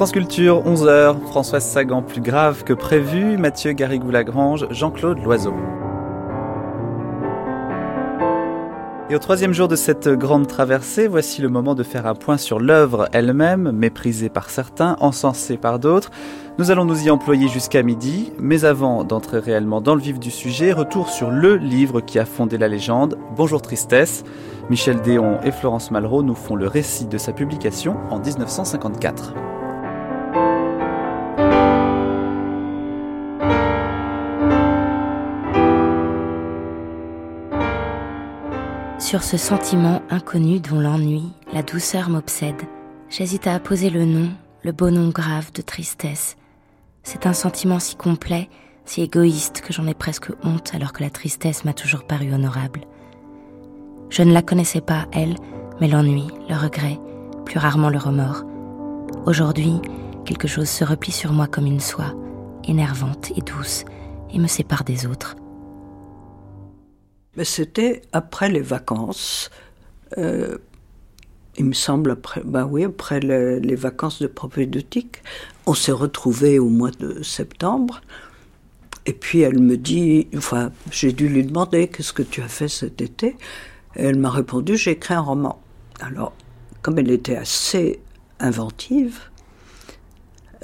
France 0.00 0.12
Culture, 0.12 0.62
11h, 0.64 1.26
Françoise 1.26 1.62
Sagan 1.62 2.00
plus 2.00 2.22
grave 2.22 2.64
que 2.64 2.72
prévu, 2.72 3.36
Mathieu 3.36 3.72
Garrigou-Lagrange, 3.72 4.66
Jean-Claude 4.70 5.22
Loiseau. 5.22 5.52
Et 9.10 9.14
au 9.14 9.18
troisième 9.18 9.52
jour 9.52 9.68
de 9.68 9.76
cette 9.76 10.08
grande 10.08 10.46
traversée, 10.46 11.06
voici 11.06 11.42
le 11.42 11.50
moment 11.50 11.74
de 11.74 11.82
faire 11.82 12.06
un 12.06 12.14
point 12.14 12.38
sur 12.38 12.60
l'œuvre 12.60 13.10
elle-même, 13.12 13.72
méprisée 13.72 14.30
par 14.30 14.48
certains, 14.48 14.96
encensée 15.00 15.58
par 15.58 15.78
d'autres. 15.78 16.10
Nous 16.56 16.70
allons 16.70 16.86
nous 16.86 17.04
y 17.04 17.10
employer 17.10 17.48
jusqu'à 17.48 17.82
midi, 17.82 18.32
mais 18.38 18.64
avant 18.64 19.04
d'entrer 19.04 19.38
réellement 19.38 19.82
dans 19.82 19.96
le 19.96 20.00
vif 20.00 20.18
du 20.18 20.30
sujet, 20.30 20.72
retour 20.72 21.10
sur 21.10 21.30
le 21.30 21.56
livre 21.56 22.00
qui 22.00 22.18
a 22.18 22.24
fondé 22.24 22.56
la 22.56 22.68
légende, 22.68 23.18
Bonjour 23.36 23.60
Tristesse. 23.60 24.24
Michel 24.70 25.02
Déon 25.02 25.40
et 25.44 25.52
Florence 25.52 25.90
Malraux 25.90 26.22
nous 26.22 26.34
font 26.34 26.56
le 26.56 26.68
récit 26.68 27.04
de 27.04 27.18
sa 27.18 27.34
publication 27.34 27.98
en 28.08 28.18
1954. 28.18 29.34
Sur 39.10 39.24
ce 39.24 39.36
sentiment 39.36 40.02
inconnu 40.08 40.60
dont 40.60 40.78
l'ennui, 40.78 41.32
la 41.52 41.64
douceur 41.64 42.10
m'obsède, 42.10 42.62
j'hésite 43.08 43.48
à 43.48 43.54
apposer 43.54 43.90
le 43.90 44.04
nom, 44.04 44.30
le 44.62 44.70
beau 44.70 44.90
nom 44.90 45.08
grave 45.08 45.50
de 45.52 45.62
tristesse. 45.62 46.36
C'est 47.02 47.26
un 47.26 47.32
sentiment 47.32 47.80
si 47.80 47.96
complet, 47.96 48.48
si 48.84 49.02
égoïste 49.02 49.62
que 49.62 49.72
j'en 49.72 49.88
ai 49.88 49.94
presque 49.94 50.30
honte 50.44 50.70
alors 50.76 50.92
que 50.92 51.02
la 51.02 51.10
tristesse 51.10 51.64
m'a 51.64 51.72
toujours 51.72 52.04
paru 52.04 52.32
honorable. 52.32 52.82
Je 54.10 54.22
ne 54.22 54.32
la 54.32 54.42
connaissais 54.42 54.80
pas, 54.80 55.08
elle, 55.10 55.34
mais 55.80 55.88
l'ennui, 55.88 56.28
le 56.48 56.54
regret, 56.54 57.00
plus 57.44 57.58
rarement 57.58 57.90
le 57.90 57.98
remords. 57.98 58.44
Aujourd'hui, 59.26 59.80
quelque 60.24 60.46
chose 60.46 60.68
se 60.68 60.84
replie 60.84 61.10
sur 61.10 61.32
moi 61.32 61.48
comme 61.48 61.66
une 61.66 61.80
soie, 61.80 62.14
énervante 62.62 63.32
et 63.36 63.40
douce, 63.40 63.84
et 64.32 64.38
me 64.38 64.46
sépare 64.46 64.84
des 64.84 65.04
autres. 65.04 65.34
C'était 67.42 68.02
après 68.12 68.48
les 68.48 68.60
vacances. 68.60 69.50
Euh, 70.18 70.58
il 71.56 71.64
me 71.64 71.72
semble 71.72 72.10
après, 72.10 72.42
bah 72.44 72.66
oui, 72.66 72.84
après 72.84 73.20
les, 73.20 73.74
vacances 73.74 74.20
de 74.20 74.26
propédeutique, 74.26 75.22
on 75.66 75.74
s'est 75.74 75.92
retrouvés 75.92 76.58
au 76.58 76.68
mois 76.68 76.90
de 76.90 77.22
septembre. 77.22 78.00
Et 79.06 79.12
puis 79.12 79.40
elle 79.40 79.60
me 79.60 79.76
dit, 79.76 80.28
enfin, 80.36 80.72
j'ai 80.90 81.12
dû 81.12 81.28
lui 81.28 81.44
demander 81.44 81.88
qu'est-ce 81.88 82.12
que 82.12 82.22
tu 82.22 82.42
as 82.42 82.48
fait 82.48 82.68
cet 82.68 83.00
été? 83.00 83.36
Et 83.96 84.04
elle 84.04 84.18
m'a 84.18 84.30
répondu, 84.30 84.76
j'ai 84.76 84.92
écrit 84.92 85.14
un 85.14 85.20
roman. 85.20 85.60
Alors, 86.00 86.32
comme 86.82 86.98
elle 86.98 87.10
était 87.10 87.36
assez 87.36 88.00
inventive, 88.40 89.20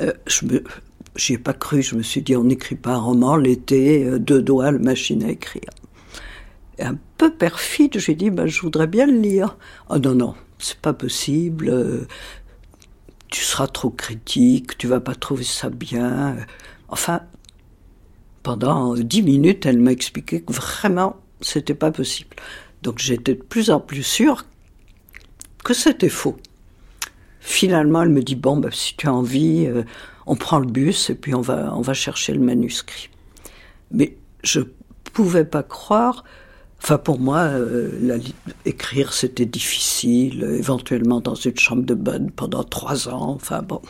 euh, 0.01 0.13
j'y 1.17 1.35
ai 1.35 1.39
pas 1.39 1.53
cru. 1.55 1.83
Je 1.83 1.95
me 1.97 2.03
suis 2.03 2.23
dit, 2.23 2.37
on 2.37 2.45
n'écrit 2.45 2.77
pas 2.77 2.95
un 2.95 3.01
roman 3.01 3.37
l'été, 3.37 4.05
euh, 4.05 4.19
deux 4.19 4.43
doigts, 4.43 4.71
la 4.71 4.79
machine 4.79 5.23
à 5.25 5.31
écrire 5.31 5.71
un 6.79 6.97
peu 7.19 7.33
perfide, 7.33 7.99
j'ai 7.99 8.15
dit 8.15 8.31
ben, 8.31 8.47
je 8.47 8.61
voudrais 8.61 8.87
bien 8.87 9.07
le 9.07 9.19
lire. 9.19 9.57
Ah 9.89 9.99
non, 9.99 10.15
non, 10.15 10.35
c'est 10.59 10.79
pas 10.79 10.93
possible. 10.93 11.69
Euh, 11.69 12.07
tu 13.29 13.43
seras 13.43 13.67
trop 13.67 13.91
critique, 13.91 14.79
tu 14.79 14.87
vas 14.87 15.01
pas 15.01 15.15
trouver 15.15 15.45
ça 15.45 15.71
bien. 15.71 16.37
Enfin, 16.89 17.23
pendant 18.43 18.95
dix 18.95 19.23
minutes, 19.23 19.67
elle 19.67 19.79
m'a 19.79 19.93
expliqué 19.93 20.43
que 20.43 20.53
vraiment, 20.53 21.17
c'était 21.41 21.75
pas 21.75 21.91
possible. 21.91 22.37
Donc 22.83 22.99
j'étais 22.99 23.35
de 23.35 23.43
plus 23.43 23.71
en 23.71 23.81
plus 23.81 24.03
sûre 24.03 24.45
que 25.65 25.75
c'était 25.75 26.09
faux. 26.09 26.37
Finalement, 27.41 28.03
elle 28.03 28.11
me 28.11 28.23
dit 28.23 28.37
bon, 28.37 28.57
ben, 28.57 28.71
si 28.71 28.97
tu 28.97 29.09
as 29.09 29.13
envie, 29.13 29.67
euh, 29.67 29.83
on 30.27 30.37
prend 30.37 30.59
le 30.59 30.67
bus 30.67 31.11
et 31.11 31.15
puis 31.15 31.35
on 31.35 31.41
va, 31.41 31.75
on 31.75 31.81
va 31.81 31.95
chercher 31.95 32.33
le 32.33 32.41
manuscrit. 32.41 33.09
Mais 33.91 34.17
je 34.43 34.61
pouvais 35.13 35.45
pas 35.45 35.63
croire 35.63 36.25
Enfin, 36.83 36.99
pour 36.99 37.19
moi, 37.19 37.39
euh, 37.39 38.19
écrire, 38.65 39.13
c'était 39.13 39.47
difficile, 39.47 40.45
éventuellement 40.45 41.21
dans 41.21 41.35
une 41.35 41.59
chambre 41.59 41.83
de 41.83 41.95
bonne 41.95 42.31
pendant 42.31 42.65
trois 42.65 43.09
ans. 43.09 43.31
Enfin, 43.31 43.63
bon. 43.63 43.81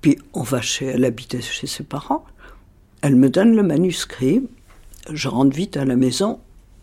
Puis, 0.00 0.18
on 0.32 0.42
va 0.42 0.60
chez, 0.60 0.86
elle 0.86 1.04
habitait 1.04 1.40
chez 1.40 1.66
ses 1.66 1.84
parents. 1.84 2.24
Elle 3.00 3.16
me 3.16 3.30
donne 3.30 3.54
le 3.56 3.62
manuscrit. 3.62 4.42
Je 5.10 5.28
rentre 5.28 5.56
vite 5.56 5.76
à 5.76 5.84
la 5.84 5.96
maison 5.96 6.40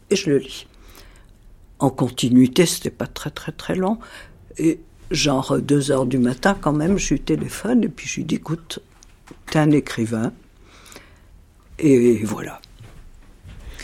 et 0.10 0.16
je 0.16 0.30
le 0.30 0.38
lis. 0.40 0.68
En 1.80 1.90
continuité, 1.90 2.66
c'était 2.66 2.90
pas 2.90 3.08
très, 3.08 3.30
très, 3.30 3.52
très 3.52 3.76
long. 3.76 4.00
Et 4.58 4.80
genre 5.12 5.60
deux 5.60 5.92
heures 5.92 6.06
du 6.06 6.18
matin, 6.18 6.58
quand 6.60 6.74
même, 6.74 6.98
je 6.98 7.14
lui 7.14 7.22
téléphone 7.22 7.84
et 7.84 7.90
puis 7.90 8.08
je 8.08 8.16
lui 8.16 8.24
dis 8.24 8.36
écoute, 8.36 8.80
t'es 9.52 9.60
un 9.60 9.72
écrivain. 9.72 10.34
Et 11.78 12.24
voilà. 12.24 12.62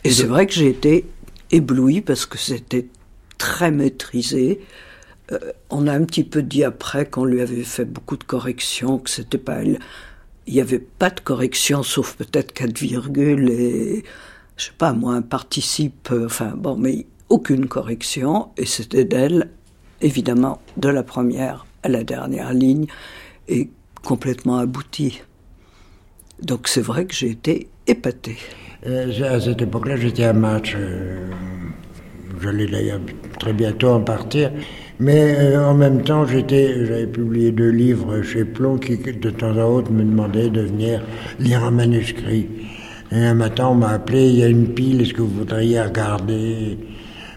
Et 0.03 0.11
c'est 0.11 0.25
vrai 0.25 0.47
que 0.47 0.53
j'ai 0.53 0.69
été 0.69 1.05
ébloui 1.51 2.01
parce 2.01 2.25
que 2.25 2.37
c'était 2.37 2.87
très 3.37 3.71
maîtrisé. 3.71 4.61
Euh, 5.31 5.39
on 5.69 5.87
a 5.87 5.93
un 5.93 6.03
petit 6.05 6.23
peu 6.23 6.41
dit 6.41 6.63
après 6.63 7.05
qu'on 7.05 7.25
lui 7.25 7.41
avait 7.41 7.63
fait 7.63 7.85
beaucoup 7.85 8.17
de 8.17 8.23
corrections, 8.23 8.99
que 8.99 9.09
c'était 9.09 9.37
pas 9.37 9.61
elle. 9.61 9.79
Il 10.47 10.53
n'y 10.55 10.61
avait 10.61 10.79
pas 10.79 11.09
de 11.09 11.19
correction, 11.19 11.83
sauf 11.83 12.15
peut-être 12.15 12.53
quatre 12.53 12.77
virgules 12.77 13.49
et, 13.49 14.03
je 14.57 14.65
sais 14.65 14.71
pas, 14.77 14.93
moi, 14.93 15.13
un 15.13 15.21
participe, 15.21 16.09
euh, 16.11 16.25
enfin 16.25 16.53
bon, 16.55 16.75
mais 16.75 17.05
aucune 17.29 17.67
correction, 17.67 18.49
et 18.57 18.65
c'était 18.65 19.05
d'elle, 19.05 19.49
évidemment, 20.01 20.61
de 20.77 20.89
la 20.89 21.03
première 21.03 21.65
à 21.83 21.89
la 21.89 22.03
dernière 22.03 22.53
ligne, 22.53 22.87
et 23.47 23.69
complètement 24.03 24.57
abouti. 24.57 25.21
Donc 26.41 26.67
c'est 26.67 26.81
vrai 26.81 27.05
que 27.05 27.13
j'ai 27.13 27.29
été 27.29 27.69
épaté. 27.87 28.37
Euh, 28.87 29.35
à 29.35 29.39
cette 29.39 29.61
époque-là, 29.61 29.95
j'étais 29.95 30.23
à 30.23 30.33
match. 30.33 30.75
Euh, 30.75 31.27
j'allais 32.41 32.65
d'ailleurs 32.65 32.99
très 33.39 33.53
bientôt 33.53 33.89
en 33.89 34.01
partir. 34.01 34.51
Mais 34.99 35.35
euh, 35.37 35.63
en 35.63 35.75
même 35.75 36.01
temps, 36.01 36.25
j'avais 36.25 37.05
publié 37.05 37.51
deux 37.51 37.69
livres 37.69 38.23
chez 38.23 38.43
Plon 38.43 38.77
qui, 38.77 38.97
de 38.97 39.29
temps 39.29 39.55
à 39.55 39.65
autre, 39.65 39.91
me 39.91 40.03
demandaient 40.03 40.49
de 40.49 40.61
venir 40.61 41.03
lire 41.39 41.63
un 41.63 41.71
manuscrit. 41.71 42.49
Et 43.11 43.17
un 43.23 43.35
matin, 43.35 43.67
on 43.67 43.75
m'a 43.75 43.89
appelé, 43.89 44.29
il 44.29 44.35
y 44.37 44.43
a 44.43 44.47
une 44.47 44.69
pile, 44.69 45.01
est-ce 45.01 45.13
que 45.13 45.21
vous 45.21 45.39
voudriez 45.39 45.81
regarder? 45.81 46.79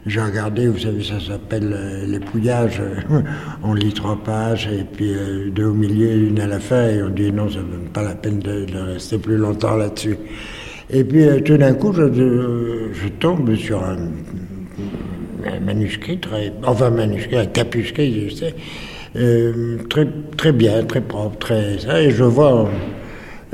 J'ai 0.06 0.20
regardé, 0.20 0.68
vous 0.68 0.78
savez, 0.78 1.02
ça 1.02 1.20
s'appelle 1.20 2.06
l'épouillage. 2.06 2.80
on 3.62 3.74
lit 3.74 3.92
trois 3.92 4.16
pages, 4.16 4.68
et 4.68 4.84
puis 4.84 5.14
deux 5.50 5.66
au 5.66 5.74
milieu, 5.74 6.10
une 6.28 6.40
à 6.40 6.46
la 6.46 6.60
fin, 6.60 6.88
et 6.88 7.02
on 7.02 7.08
dit 7.10 7.32
non, 7.32 7.50
ça 7.50 7.58
ne 7.58 7.64
vaut 7.64 7.90
pas 7.92 8.02
la 8.02 8.14
peine 8.14 8.38
de 8.38 8.92
rester 8.92 9.18
plus 9.18 9.36
longtemps 9.36 9.76
là-dessus. 9.76 10.16
Et 10.90 11.04
puis 11.04 11.24
euh, 11.24 11.40
tout 11.40 11.56
d'un 11.56 11.74
coup, 11.74 11.92
je, 11.92 13.08
tombe 13.20 13.54
sur 13.56 13.82
un, 13.82 13.96
manuscrit, 15.60 16.18
très, 16.18 16.52
enfin 16.64 16.90
manuscrit, 16.90 17.36
un 17.36 17.46
capuscrit, 17.46 18.28
je 18.28 18.34
sais, 18.34 18.54
euh, 19.16 19.78
très, 19.88 20.06
très 20.36 20.52
bien, 20.52 20.84
très 20.84 21.00
propre, 21.00 21.38
très 21.38 21.76
et 22.02 22.10
je 22.10 22.24
vois 22.24 22.68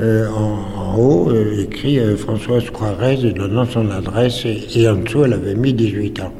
euh, 0.01 0.27
en, 0.29 0.97
haut 0.97 1.31
écrit 1.57 1.99
Françoise 2.17 2.69
Croirez 2.69 3.25
et 3.25 3.31
donnant 3.31 3.65
son 3.65 3.89
adresse, 3.91 4.45
et, 4.45 4.89
en 4.89 4.95
dessous 4.95 5.23
elle 5.23 5.33
avait 5.33 5.55
mis 5.55 5.73
18 5.73 6.21
ans. 6.21 6.33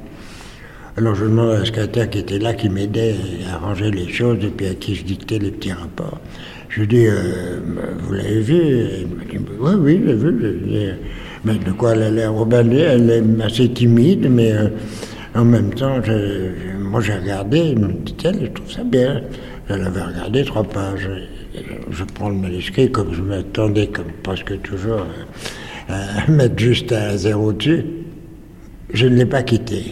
Alors 0.98 1.16
je 1.16 1.24
demande 1.24 1.52
à 1.52 1.60
un 1.60 1.66
secrétaire 1.66 2.10
qui 2.10 2.20
était 2.20 2.40
là, 2.40 2.54
qui 2.54 2.68
m'aidait 2.68 3.16
à 3.50 3.56
arranger 3.56 3.92
les 3.92 4.10
choses, 4.10 4.44
et 4.44 4.50
puis 4.50 4.68
à 4.68 4.74
qui 4.74 4.96
je 4.96 5.06
dictais 5.06 5.40
les 5.40 5.52
petits 5.52 5.72
rapports. 5.72 6.20
Je 6.72 6.86
dis, 6.86 7.06
euh, 7.06 7.60
vous 8.00 8.14
l'avez 8.14 8.40
vu? 8.40 8.56
Il 8.56 9.40
dit, 9.40 9.46
oui, 9.60 9.72
oui, 9.78 10.02
j'ai 10.06 10.16
vu. 10.16 10.94
Mais 11.44 11.56
de 11.56 11.72
quoi 11.72 11.92
elle 11.94 12.04
a 12.04 12.10
l'air 12.12 12.34
Elle 12.54 13.10
est 13.10 13.44
assez 13.44 13.70
timide, 13.70 14.30
mais 14.32 14.54
euh, 14.54 14.70
en 15.36 15.44
même 15.44 15.74
temps, 15.74 16.00
moi 16.80 17.02
j'ai 17.02 17.16
regardé, 17.16 17.76
me 17.76 17.92
dit-elle, 17.92 18.40
je 18.44 18.52
trouve 18.52 18.72
ça 18.72 18.84
bien. 18.86 19.22
Elle 19.68 19.82
avait 19.82 20.02
regardé 20.02 20.46
trois 20.46 20.64
pages. 20.64 21.10
Je 21.90 22.04
prends 22.06 22.30
le 22.30 22.36
manuscrit 22.36 22.90
comme 22.90 23.14
je 23.14 23.22
m'attendais, 23.22 23.88
comme 23.88 24.12
presque 24.24 24.62
toujours, 24.62 25.06
à 25.90 26.32
mettre 26.32 26.58
juste 26.58 26.94
à 26.94 27.18
zéro 27.18 27.52
dessus. 27.52 27.84
Je 28.94 29.08
ne 29.08 29.18
l'ai 29.18 29.26
pas 29.26 29.44
quitté. 29.44 29.84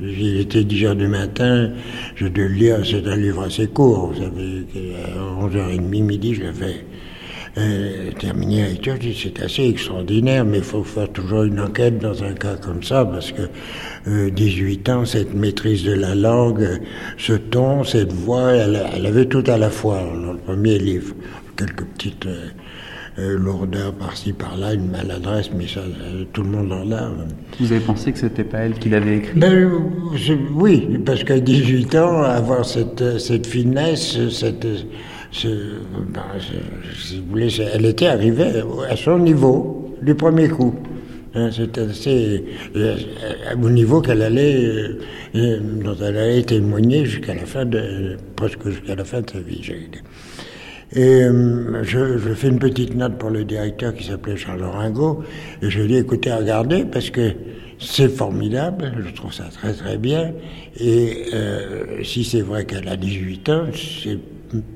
Il 0.00 0.40
était 0.40 0.64
10 0.64 0.84
heures 0.86 0.96
du 0.96 1.08
matin, 1.08 1.70
je 2.14 2.28
devais 2.28 2.48
le 2.48 2.54
lire, 2.54 2.76
c'est 2.84 3.06
un 3.06 3.16
livre 3.16 3.42
assez 3.42 3.66
court, 3.66 4.12
vous 4.12 4.22
savez, 4.22 4.64
à 5.04 5.44
11h30, 5.44 5.80
midi, 5.80 6.34
je 6.34 6.42
l'avais 6.44 6.84
euh, 7.56 8.12
terminé 8.12 8.62
la 8.62 8.68
lecture, 8.68 8.94
c'est 9.20 9.42
assez 9.42 9.68
extraordinaire, 9.68 10.44
mais 10.44 10.58
il 10.58 10.64
faut 10.64 10.84
faire 10.84 11.10
toujours 11.10 11.42
une 11.42 11.58
enquête 11.58 11.98
dans 11.98 12.22
un 12.22 12.34
cas 12.34 12.54
comme 12.56 12.82
ça, 12.84 13.04
parce 13.04 13.32
que 13.32 13.48
18 14.28 14.88
euh, 14.88 14.92
ans, 14.92 15.04
cette 15.04 15.34
maîtrise 15.34 15.82
de 15.82 15.94
la 15.94 16.14
langue, 16.14 16.80
ce 17.16 17.32
ton, 17.32 17.82
cette 17.82 18.12
voix, 18.12 18.52
elle, 18.52 18.76
avait 19.04 19.26
tout 19.26 19.44
à 19.48 19.58
la 19.58 19.70
fois 19.70 20.00
dans 20.22 20.34
le 20.34 20.38
premier 20.38 20.78
livre, 20.78 21.14
quelques 21.56 21.84
petites... 21.84 22.26
Euh, 22.26 22.36
euh, 22.36 22.67
lourdeur 23.18 23.92
par-ci 23.92 24.32
par-là, 24.32 24.74
une 24.74 24.90
maladresse, 24.90 25.50
mais 25.56 25.66
ça, 25.66 25.80
euh, 25.80 26.24
tout 26.32 26.42
le 26.42 26.50
monde 26.50 26.72
en 26.72 26.90
a. 26.92 27.10
Vous 27.58 27.72
avez 27.72 27.80
pensé 27.80 28.12
que 28.12 28.18
c'était 28.18 28.44
pas 28.44 28.58
elle 28.58 28.74
qui 28.74 28.88
l'avait 28.88 29.16
écrit? 29.18 29.38
Ben, 29.38 29.70
Oui, 30.54 30.98
parce 31.04 31.24
qu'à 31.24 31.40
18 31.40 31.94
ans, 31.96 32.22
avoir 32.22 32.64
cette, 32.64 33.18
cette 33.18 33.46
finesse, 33.46 34.28
cette, 34.30 34.66
ben, 35.42 36.22
si 36.94 37.18
vous 37.20 37.30
voulez, 37.30 37.60
elle 37.74 37.86
était 37.86 38.06
arrivée 38.06 38.62
à 38.88 38.96
son 38.96 39.18
niveau 39.18 39.96
du 40.02 40.14
premier 40.14 40.48
coup. 40.48 40.74
Hein, 41.34 41.50
C'était 41.52 41.82
assez 41.82 42.44
euh, 42.74 42.96
au 43.62 43.68
niveau 43.68 44.00
qu'elle 44.00 44.22
allait, 44.22 44.64
euh, 44.64 44.98
euh, 45.34 45.60
dont 45.84 45.96
elle 45.96 46.16
allait 46.16 46.42
témoigner 46.42 47.04
jusqu'à 47.04 47.34
la 47.34 47.44
fin 47.44 47.64
de, 47.66 48.16
presque 48.34 48.66
jusqu'à 48.68 48.94
la 48.94 49.04
fin 49.04 49.20
de 49.20 49.30
sa 49.30 49.40
vie. 49.40 49.60
Et 50.92 51.22
je, 51.82 52.18
je, 52.18 52.34
fais 52.34 52.48
une 52.48 52.58
petite 52.58 52.94
note 52.94 53.18
pour 53.18 53.30
le 53.30 53.44
directeur 53.44 53.94
qui 53.94 54.04
s'appelait 54.04 54.36
Charles 54.36 54.64
Ringo, 54.64 55.22
et 55.60 55.68
je 55.68 55.80
lui 55.82 55.88
dis 55.88 55.96
écoutez, 55.96 56.32
regardez, 56.32 56.84
parce 56.84 57.10
que 57.10 57.34
c'est 57.78 58.08
formidable, 58.08 58.92
je 59.06 59.14
trouve 59.14 59.32
ça 59.32 59.44
très 59.52 59.74
très 59.74 59.98
bien, 59.98 60.32
et 60.80 61.26
euh, 61.34 62.02
si 62.02 62.24
c'est 62.24 62.40
vrai 62.40 62.64
qu'elle 62.64 62.88
a 62.88 62.96
18 62.96 63.48
ans, 63.50 63.66
c'est 63.74 64.18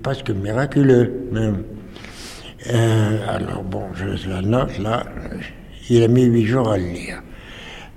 presque 0.02 0.30
miraculeux. 0.30 1.10
Euh, 2.70 3.16
alors 3.28 3.64
bon, 3.64 3.82
je 3.94 4.28
la 4.28 4.42
note 4.42 4.78
là, 4.78 5.04
il 5.88 6.02
a 6.02 6.08
mis 6.08 6.24
huit 6.24 6.46
jours 6.46 6.70
à 6.70 6.78
le 6.78 6.84
lire. 6.84 7.22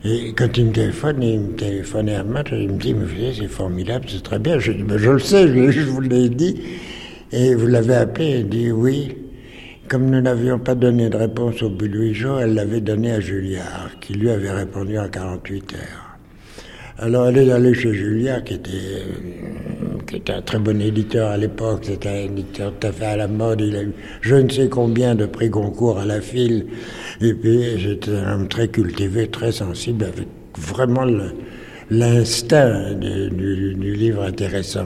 Et 0.04 0.34
quand 0.34 0.56
il 0.58 0.68
me 0.68 0.72
téléphone, 0.72 1.24
il 1.24 1.40
me 1.40 1.54
téléphonait 1.54 2.16
un 2.16 2.24
match, 2.24 2.50
il 2.52 2.70
me 2.70 2.78
dit, 2.78 2.94
mais 2.94 3.08
c'est 3.34 3.48
formidable, 3.48 4.06
c'est 4.08 4.22
très 4.22 4.38
bien. 4.38 4.60
Je 4.60 4.72
dis, 4.72 4.84
je 4.98 5.10
le 5.10 5.20
sais, 5.20 5.48
je, 5.72 5.82
vous 5.82 6.02
l'ai 6.02 6.30
dit. 6.30 6.62
Et 7.32 7.56
vous 7.56 7.68
l'avez 7.68 7.96
appelé, 7.96 8.40
il 8.40 8.50
dit 8.50 8.72
oui. 8.72 9.18
Comme 9.88 10.10
nous 10.10 10.22
n'avions 10.22 10.58
pas 10.58 10.74
donné 10.74 11.10
de 11.10 11.18
réponse 11.18 11.62
au 11.62 11.70
bout 11.70 11.88
de 11.88 12.00
huit 12.00 12.16
jours, 12.16 12.40
elle 12.40 12.56
l'avait 12.56 12.82
donné 12.82 13.12
à 13.12 13.20
Julliard, 13.20 13.92
qui 14.02 14.14
lui 14.14 14.32
avait 14.32 14.52
répondu 14.52 14.98
en 14.98 15.08
48 15.08 15.74
heures. 15.74 16.06
Alors 16.98 17.28
elle 17.28 17.38
est 17.38 17.52
allée 17.52 17.74
chez 17.74 17.94
Julien, 17.94 18.40
qui 18.40 18.54
était, 18.54 18.72
euh, 18.72 19.98
qui 20.08 20.16
était 20.16 20.32
un 20.32 20.42
très 20.42 20.60
bon 20.60 20.80
éditeur 20.82 21.30
à 21.30 21.38
l'époque, 21.38 21.82
c'était 21.84 22.08
un 22.08 22.24
éditeur 22.32 22.72
tout 22.80 22.88
à 22.88 22.92
fait 22.94 23.06
à 23.06 23.18
la 23.18 23.28
mode, 23.28 23.60
il 23.60 23.76
a 23.76 23.84
eu 23.84 23.92
je 24.22 24.36
ne 24.36 24.50
sais 24.50 24.70
combien 24.70 25.14
de 25.14 25.26
prix 25.26 25.50
concours 25.50 26.00
à 26.00 26.06
la 26.06 26.22
file, 26.22 26.68
et 27.20 27.34
puis 27.34 27.78
j'étais 27.78 28.12
un 28.12 28.36
homme 28.36 28.48
très 28.48 28.70
cultivé, 28.70 29.28
très 29.28 29.52
sensible, 29.52 30.06
avec 30.06 30.28
vraiment 30.58 31.06
l'instinct 31.90 32.94
du, 32.94 33.94
livre 33.94 34.24
intéressant. 34.24 34.86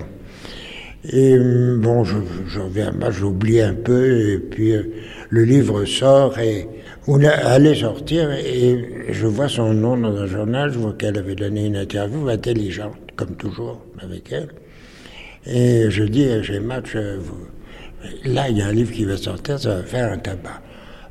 Et 1.06 1.34
euh, 1.34 1.78
bon, 1.78 2.04
j'en 2.04 2.68
viens, 2.68 2.94
j'oublie 3.10 3.62
un 3.62 3.74
peu, 3.74 4.34
et 4.34 4.38
puis 4.38 4.76
euh, 4.76 4.84
le 5.30 5.44
livre 5.44 5.86
sort 5.86 6.38
et 6.40 6.68
on 7.08 7.24
allait 7.24 7.76
sortir 7.76 8.30
et 8.32 9.08
je 9.10 9.26
vois 9.26 9.48
son 9.48 9.74
nom 9.74 9.96
dans 9.96 10.16
un 10.18 10.26
journal, 10.26 10.72
je 10.74 10.78
vois 10.78 10.94
qu'elle 10.94 11.18
avait 11.18 11.36
donné 11.36 11.68
une 11.68 11.78
interview 11.78 12.28
intelligente, 12.28 12.98
comme 13.16 13.36
toujours 13.36 13.82
avec 14.02 14.32
elle. 14.34 14.50
Et 15.46 15.90
je 15.90 16.04
dis, 16.04 16.28
j'ai 16.44 16.60
match, 16.60 16.96
là 18.26 18.50
il 18.50 18.58
y 18.58 18.62
a 18.62 18.68
un 18.68 18.74
livre 18.74 18.92
qui 18.92 19.06
va 19.06 19.16
sortir, 19.16 19.58
ça 19.58 19.76
va 19.76 19.84
faire 19.84 20.12
un 20.12 20.18
tabac. 20.18 20.62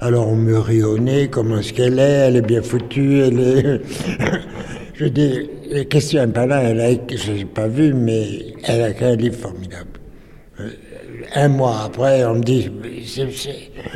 Alors 0.00 0.28
on 0.28 0.36
me 0.36 0.98
nez, 0.98 1.28
comment 1.28 1.58
est-ce 1.58 1.72
qu'elle 1.72 1.98
est, 1.98 2.28
elle 2.28 2.36
est 2.36 2.42
bien 2.42 2.62
foutue, 2.62 3.20
elle 3.20 3.40
est... 3.40 3.80
je 4.94 5.06
dis, 5.06 5.48
question 5.88 6.28
pas 6.30 6.46
là, 6.46 6.62
elle 6.62 6.80
a, 6.80 6.90
je 6.92 7.32
l'ai 7.32 7.44
pas 7.44 7.68
vu, 7.68 7.92
mais 7.94 8.54
elle 8.64 8.82
a 8.82 9.06
un 9.06 9.16
livre 9.16 9.36
formidable. 9.36 9.90
Euh, 10.60 10.70
un 11.34 11.48
mois 11.48 11.82
après, 11.84 12.24
on 12.24 12.34
me 12.34 12.42
dit, 12.42 12.70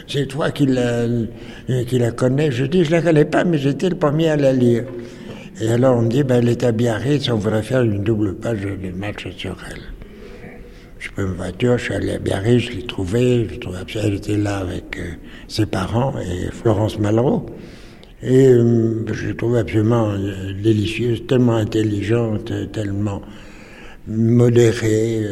c'est 0.07 0.27
toi 0.27 0.51
qui 0.51 0.67
la, 0.67 1.07
connais. 2.13 2.51
Je 2.51 2.65
dis, 2.65 2.85
je 2.85 2.91
la 2.91 3.03
connais 3.03 3.25
pas, 3.25 3.45
mais 3.45 3.59
j'étais 3.59 3.89
le 3.89 3.97
premier 3.97 4.31
à 4.31 4.37
la 4.37 4.53
lire. 4.53 4.85
Et 5.61 5.69
alors 5.69 5.99
on 5.99 6.03
me 6.03 6.09
dit, 6.09 6.23
ben, 6.23 6.37
elle 6.37 6.49
est 6.49 6.65
à 6.65 6.73
Biarritz, 6.73 7.29
on 7.29 7.37
voudrait 7.37 7.63
faire 7.63 7.83
une 7.83 8.03
double 8.03 8.35
page 8.37 8.61
de 8.61 8.91
match 8.91 9.27
sur 9.37 9.57
elle. 9.71 9.83
Je 10.99 11.11
prends 11.11 11.23
une 11.23 11.35
voiture, 11.35 11.79
je 11.79 11.85
suis 11.85 11.95
allé 11.95 12.13
à 12.13 12.19
Biarritz, 12.19 12.71
je 12.71 12.77
l'ai 12.77 12.87
trouvée, 12.87 13.49
je 13.53 13.59
trouvais 13.59 13.79
elle 14.03 14.15
était 14.15 14.37
là 14.37 14.59
avec 14.59 14.99
euh, 14.99 15.13
ses 15.49 15.67
parents 15.67 16.15
et 16.19 16.51
Florence 16.53 16.99
Malraux. 16.99 17.47
Et 18.23 18.47
euh, 18.47 19.05
je 19.13 19.29
l'ai 19.29 19.37
trouvée 19.37 19.61
absolument 19.61 20.11
euh, 20.11 20.53
délicieuse, 20.53 21.27
tellement 21.27 21.57
intelligente, 21.57 22.53
tellement 22.73 23.23
modérée 24.07 25.23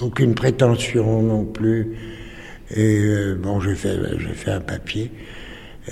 aucune 0.00 0.34
prétention 0.34 1.22
non 1.22 1.44
plus. 1.44 1.96
Et 2.74 2.98
euh, 3.04 3.34
bon, 3.34 3.60
j'ai 3.60 3.74
fait, 3.74 3.98
j'ai 4.18 4.34
fait 4.34 4.52
un 4.52 4.60
papier. 4.60 5.10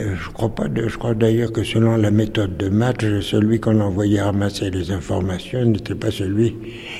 Euh, 0.00 0.14
je 0.16 0.30
crois 0.30 0.54
pas, 0.54 0.66
je 0.74 0.96
crois 0.96 1.14
d'ailleurs 1.14 1.52
que 1.52 1.64
selon 1.64 1.96
la 1.96 2.10
méthode 2.10 2.56
de 2.56 2.68
match, 2.68 3.04
celui 3.20 3.58
qu'on 3.58 3.80
envoyait 3.80 4.22
ramasser 4.22 4.70
les 4.70 4.92
informations 4.92 5.64
n'était 5.64 5.96
pas 5.96 6.10
celui 6.10 6.56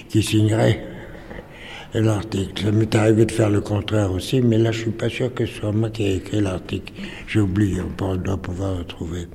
qui 0.09 0.23
signerait 0.23 0.85
l'article. 1.95 2.65
Ça 2.65 2.73
m'est 2.73 2.95
arrivé 2.95 3.27
de 3.27 3.33
faire 3.33 3.51
le 3.51 3.61
contraire 3.61 4.13
aussi, 4.13 4.41
mais 4.41 4.59
là, 4.59 4.71
je 4.71 4.83
suis 4.83 4.91
pas 4.91 5.09
sûr 5.09 5.33
que 5.35 5.47
ce 5.47 5.55
soit 5.55 5.73
moi 5.73 5.91
qui 5.91 6.05
ai 6.05 6.17
écrit 6.17 6.41
l'article. 6.41 6.93
J'ai 7.27 7.41
oublié, 7.41 7.81
on 8.01 8.17
doit 8.17 8.37
pouvoir 8.37 8.79
retrouver. 8.79 9.27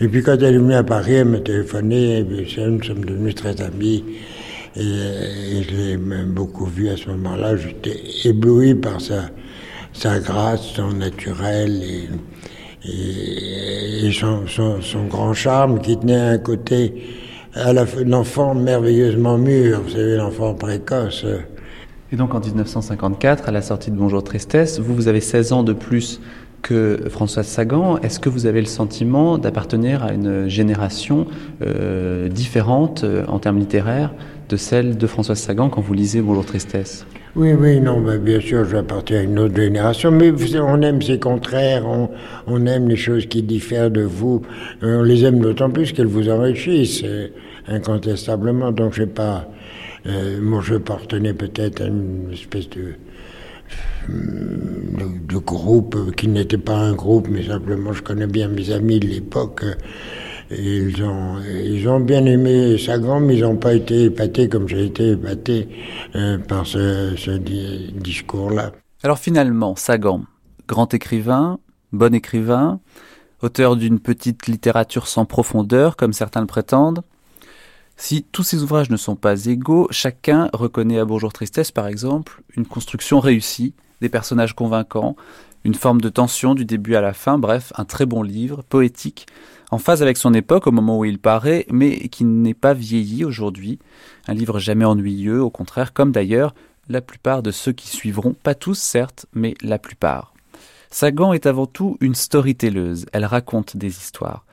Et 0.00 0.08
puis 0.08 0.22
quand 0.22 0.36
elle 0.42 0.54
est 0.54 0.58
venue 0.58 0.74
à 0.74 0.82
Paris, 0.82 1.14
elle 1.14 1.26
m'a 1.26 1.40
téléphoné, 1.40 2.18
et 2.18 2.24
nous 2.24 2.82
sommes 2.82 3.04
devenus 3.04 3.34
très 3.34 3.60
amis. 3.62 4.04
Et, 4.76 5.62
je 5.62 5.74
l'ai 5.74 5.96
même 5.96 6.32
beaucoup 6.32 6.66
vu 6.66 6.90
à 6.90 6.96
ce 6.96 7.08
moment-là. 7.10 7.56
J'étais 7.56 7.98
ébloui 8.24 8.74
par 8.74 9.00
sa, 9.00 10.20
grâce, 10.20 10.62
son 10.74 10.92
naturel 10.92 11.82
et, 12.84 14.06
et, 14.06 14.12
son, 14.12 14.46
son, 14.46 15.06
grand 15.06 15.32
charme 15.32 15.80
qui 15.80 15.98
tenait 15.98 16.20
à 16.20 16.28
un 16.30 16.38
côté 16.38 16.92
à 17.54 17.72
l'enfant 17.72 18.54
merveilleusement 18.54 19.38
mûr, 19.38 19.80
vous 19.80 19.90
savez, 19.90 20.16
l'enfant 20.16 20.54
précoce. 20.54 21.24
Et 22.12 22.16
donc 22.16 22.34
en 22.36 22.40
1954, 22.40 23.48
à 23.48 23.52
la 23.52 23.62
sortie 23.62 23.90
de 23.90 23.96
Bonjour 23.96 24.22
Tristesse, 24.22 24.78
vous, 24.78 24.94
vous 24.94 25.08
avez 25.08 25.20
16 25.20 25.52
ans 25.52 25.62
de 25.64 25.72
plus 25.72 26.20
que 26.62 27.00
Françoise 27.08 27.48
Sagan. 27.48 27.98
Est-ce 27.98 28.20
que 28.20 28.28
vous 28.28 28.46
avez 28.46 28.60
le 28.60 28.66
sentiment 28.66 29.38
d'appartenir 29.38 30.04
à 30.04 30.12
une 30.12 30.48
génération 30.48 31.26
euh, 31.62 32.28
différente 32.28 33.02
euh, 33.02 33.24
en 33.26 33.40
termes 33.40 33.58
littéraires 33.58 34.14
de 34.48 34.56
celle 34.56 34.96
de 34.96 35.06
Françoise 35.08 35.38
Sagan 35.38 35.68
quand 35.68 35.80
vous 35.80 35.94
lisez 35.94 36.20
Bonjour 36.20 36.44
Tristesse? 36.44 37.06
Oui, 37.34 37.52
oui, 37.52 37.80
non, 37.80 38.00
bah, 38.00 38.18
bien 38.18 38.40
sûr, 38.40 38.64
j'appartiens 38.64 39.18
à 39.18 39.22
une 39.22 39.38
autre 39.40 39.56
génération, 39.56 40.12
mais 40.12 40.32
on 40.60 40.80
aime 40.82 41.02
ces 41.02 41.18
contraires, 41.18 41.84
on, 42.46 42.66
aime 42.66 42.88
les 42.88 42.96
choses 42.96 43.26
qui 43.26 43.42
diffèrent 43.42 43.90
de 43.90 44.02
vous, 44.02 44.42
on 44.80 45.02
les 45.02 45.24
aime 45.24 45.40
d'autant 45.40 45.70
plus 45.70 45.92
qu'elles 45.92 46.06
vous 46.06 46.30
enrichissent, 46.30 47.02
euh, 47.04 47.28
incontestablement, 47.68 48.72
donc 48.72 48.94
je 48.94 49.02
sais 49.02 49.08
pas, 49.08 49.48
euh, 50.06 50.40
moi 50.40 50.60
je 50.62 50.74
appartenais 50.74 51.34
peut-être 51.34 51.82
à 51.82 51.86
une 51.86 52.30
espèce 52.32 52.68
de, 52.70 52.94
de, 54.08 55.38
groupe 55.38 56.14
qui 56.16 56.28
n'était 56.28 56.58
pas 56.58 56.76
un 56.76 56.92
groupe, 56.92 57.28
mais 57.28 57.44
simplement 57.44 57.92
je 57.92 58.02
connais 58.02 58.26
bien 58.26 58.48
mes 58.48 58.70
amis 58.70 59.00
de 59.00 59.06
l'époque, 59.06 59.64
ils 60.50 61.02
ont, 61.02 61.40
ils 61.42 61.88
ont 61.88 62.00
bien 62.00 62.24
aimé 62.24 62.78
Sagan, 62.78 63.20
mais 63.20 63.36
ils 63.36 63.42
n'ont 63.42 63.56
pas 63.56 63.74
été 63.74 64.04
épatés 64.04 64.48
comme 64.48 64.68
j'ai 64.68 64.86
été 64.86 65.10
épaté 65.10 65.68
euh, 66.14 66.38
par 66.38 66.66
ce, 66.66 67.36
discours-là. 67.38 68.72
Alors 69.02 69.18
finalement, 69.18 69.74
Sagan, 69.74 70.22
grand 70.68 70.94
écrivain, 70.94 71.58
bon 71.92 72.14
écrivain, 72.14 72.80
auteur 73.42 73.76
d'une 73.76 73.98
petite 73.98 74.46
littérature 74.46 75.08
sans 75.08 75.24
profondeur, 75.24 75.96
comme 75.96 76.12
certains 76.12 76.40
le 76.40 76.46
prétendent. 76.46 77.02
Si 77.96 78.22
tous 78.22 78.42
ces 78.42 78.62
ouvrages 78.62 78.90
ne 78.90 78.96
sont 78.96 79.16
pas 79.16 79.46
égaux, 79.46 79.88
chacun 79.90 80.50
reconnaît 80.52 80.98
à 80.98 81.04
Bourgeois 81.04 81.30
Tristesse, 81.30 81.72
par 81.72 81.86
exemple, 81.86 82.42
une 82.56 82.66
construction 82.66 83.20
réussie, 83.20 83.74
des 84.00 84.10
personnages 84.10 84.54
convaincants, 84.54 85.16
une 85.64 85.74
forme 85.74 86.00
de 86.00 86.10
tension 86.10 86.54
du 86.54 86.64
début 86.64 86.94
à 86.94 87.00
la 87.00 87.14
fin, 87.14 87.38
bref, 87.38 87.72
un 87.76 87.84
très 87.84 88.06
bon 88.06 88.22
livre, 88.22 88.62
poétique, 88.62 89.26
en 89.70 89.78
phase 89.78 90.02
avec 90.02 90.16
son 90.16 90.34
époque 90.34 90.66
au 90.66 90.72
moment 90.72 90.98
où 90.98 91.04
il 91.04 91.18
paraît, 91.18 91.66
mais 91.70 92.08
qui 92.08 92.24
n'est 92.24 92.54
pas 92.54 92.74
vieilli 92.74 93.24
aujourd'hui. 93.24 93.78
Un 94.28 94.34
livre 94.34 94.58
jamais 94.58 94.84
ennuyeux, 94.84 95.42
au 95.42 95.50
contraire, 95.50 95.92
comme 95.92 96.12
d'ailleurs 96.12 96.54
la 96.88 97.00
plupart 97.00 97.42
de 97.42 97.50
ceux 97.50 97.72
qui 97.72 97.88
suivront, 97.88 98.34
pas 98.34 98.54
tous 98.54 98.78
certes, 98.78 99.26
mais 99.32 99.54
la 99.60 99.78
plupart. 99.78 100.34
Sagan 100.90 101.32
est 101.32 101.46
avant 101.46 101.66
tout 101.66 101.96
une 102.00 102.14
storytelleuse, 102.14 103.06
elle 103.12 103.24
raconte 103.24 103.76
des 103.76 103.88
histoires. 103.88 104.44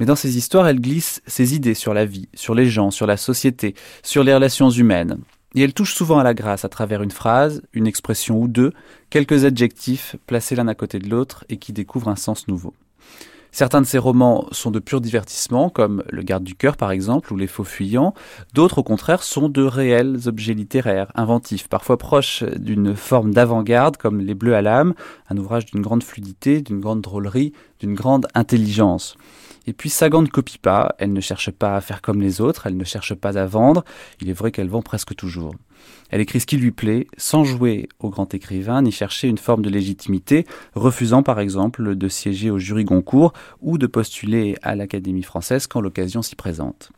Mais 0.00 0.06
dans 0.06 0.16
ces 0.16 0.36
histoires, 0.36 0.66
elle 0.66 0.80
glisse 0.80 1.22
ses 1.26 1.54
idées 1.54 1.74
sur 1.74 1.94
la 1.94 2.04
vie, 2.04 2.28
sur 2.34 2.54
les 2.54 2.66
gens, 2.66 2.90
sur 2.90 3.06
la 3.06 3.16
société, 3.16 3.74
sur 4.02 4.24
les 4.24 4.34
relations 4.34 4.70
humaines. 4.70 5.18
Et 5.54 5.62
elle 5.62 5.74
touche 5.74 5.94
souvent 5.94 6.18
à 6.18 6.24
la 6.24 6.34
grâce 6.34 6.64
à 6.64 6.68
travers 6.68 7.02
une 7.02 7.12
phrase, 7.12 7.62
une 7.72 7.86
expression 7.86 8.40
ou 8.40 8.48
deux, 8.48 8.72
quelques 9.08 9.44
adjectifs 9.44 10.16
placés 10.26 10.56
l'un 10.56 10.66
à 10.66 10.74
côté 10.74 10.98
de 10.98 11.08
l'autre 11.08 11.44
et 11.48 11.58
qui 11.58 11.72
découvrent 11.72 12.08
un 12.08 12.16
sens 12.16 12.48
nouveau. 12.48 12.74
Certains 13.52 13.80
de 13.80 13.86
ces 13.86 13.98
romans 13.98 14.48
sont 14.50 14.72
de 14.72 14.80
pur 14.80 15.00
divertissement, 15.00 15.70
comme 15.70 16.02
Le 16.10 16.22
Garde 16.22 16.42
du 16.42 16.56
Cœur 16.56 16.76
par 16.76 16.90
exemple, 16.90 17.32
ou 17.32 17.36
Les 17.36 17.46
Faux 17.46 17.62
Fuyants. 17.62 18.12
D'autres, 18.52 18.78
au 18.78 18.82
contraire, 18.82 19.22
sont 19.22 19.48
de 19.48 19.62
réels 19.62 20.26
objets 20.26 20.54
littéraires, 20.54 21.12
inventifs, 21.14 21.68
parfois 21.68 21.96
proches 21.96 22.42
d'une 22.42 22.96
forme 22.96 23.32
d'avant-garde, 23.32 23.96
comme 23.96 24.18
Les 24.18 24.34
Bleus 24.34 24.56
à 24.56 24.62
l'âme, 24.62 24.94
un 25.30 25.36
ouvrage 25.36 25.66
d'une 25.66 25.82
grande 25.82 26.02
fluidité, 26.02 26.62
d'une 26.62 26.80
grande 26.80 27.00
drôlerie, 27.00 27.52
d'une 27.78 27.94
grande 27.94 28.26
intelligence. 28.34 29.16
Et 29.66 29.72
puis 29.72 29.88
Sagan 29.88 30.22
ne 30.22 30.28
copie 30.28 30.58
pas, 30.58 30.94
elle 30.98 31.12
ne 31.12 31.20
cherche 31.20 31.50
pas 31.50 31.76
à 31.76 31.80
faire 31.80 32.02
comme 32.02 32.20
les 32.20 32.40
autres, 32.40 32.66
elle 32.66 32.76
ne 32.76 32.84
cherche 32.84 33.14
pas 33.14 33.38
à 33.38 33.46
vendre, 33.46 33.84
il 34.20 34.28
est 34.28 34.34
vrai 34.34 34.52
qu'elle 34.52 34.68
vend 34.68 34.82
presque 34.82 35.14
toujours. 35.14 35.54
Elle 36.10 36.20
écrit 36.20 36.40
ce 36.40 36.46
qui 36.46 36.56
lui 36.56 36.70
plaît, 36.70 37.06
sans 37.16 37.44
jouer 37.44 37.88
au 37.98 38.10
grand 38.10 38.32
écrivain, 38.34 38.82
ni 38.82 38.92
chercher 38.92 39.28
une 39.28 39.38
forme 39.38 39.62
de 39.62 39.70
légitimité, 39.70 40.46
refusant 40.74 41.22
par 41.22 41.40
exemple 41.40 41.96
de 41.96 42.08
siéger 42.08 42.50
au 42.50 42.58
jury 42.58 42.84
Goncourt 42.84 43.32
ou 43.60 43.78
de 43.78 43.86
postuler 43.86 44.56
à 44.62 44.74
l'Académie 44.74 45.22
française 45.22 45.66
quand 45.66 45.80
l'occasion 45.80 46.22
s'y 46.22 46.36
présente. 46.36 46.90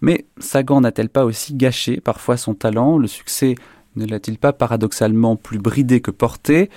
Mais 0.00 0.26
Sagan 0.38 0.80
n'a-t-elle 0.80 1.08
pas 1.08 1.24
aussi 1.24 1.54
gâché 1.54 2.00
parfois 2.00 2.36
son 2.36 2.54
talent? 2.54 2.98
Le 2.98 3.06
succès 3.06 3.54
ne 3.96 4.06
l'a-t-il 4.06 4.38
pas 4.38 4.52
paradoxalement 4.52 5.36
plus 5.36 5.58
bridé 5.58 6.00
que 6.00 6.10
porté? 6.10 6.70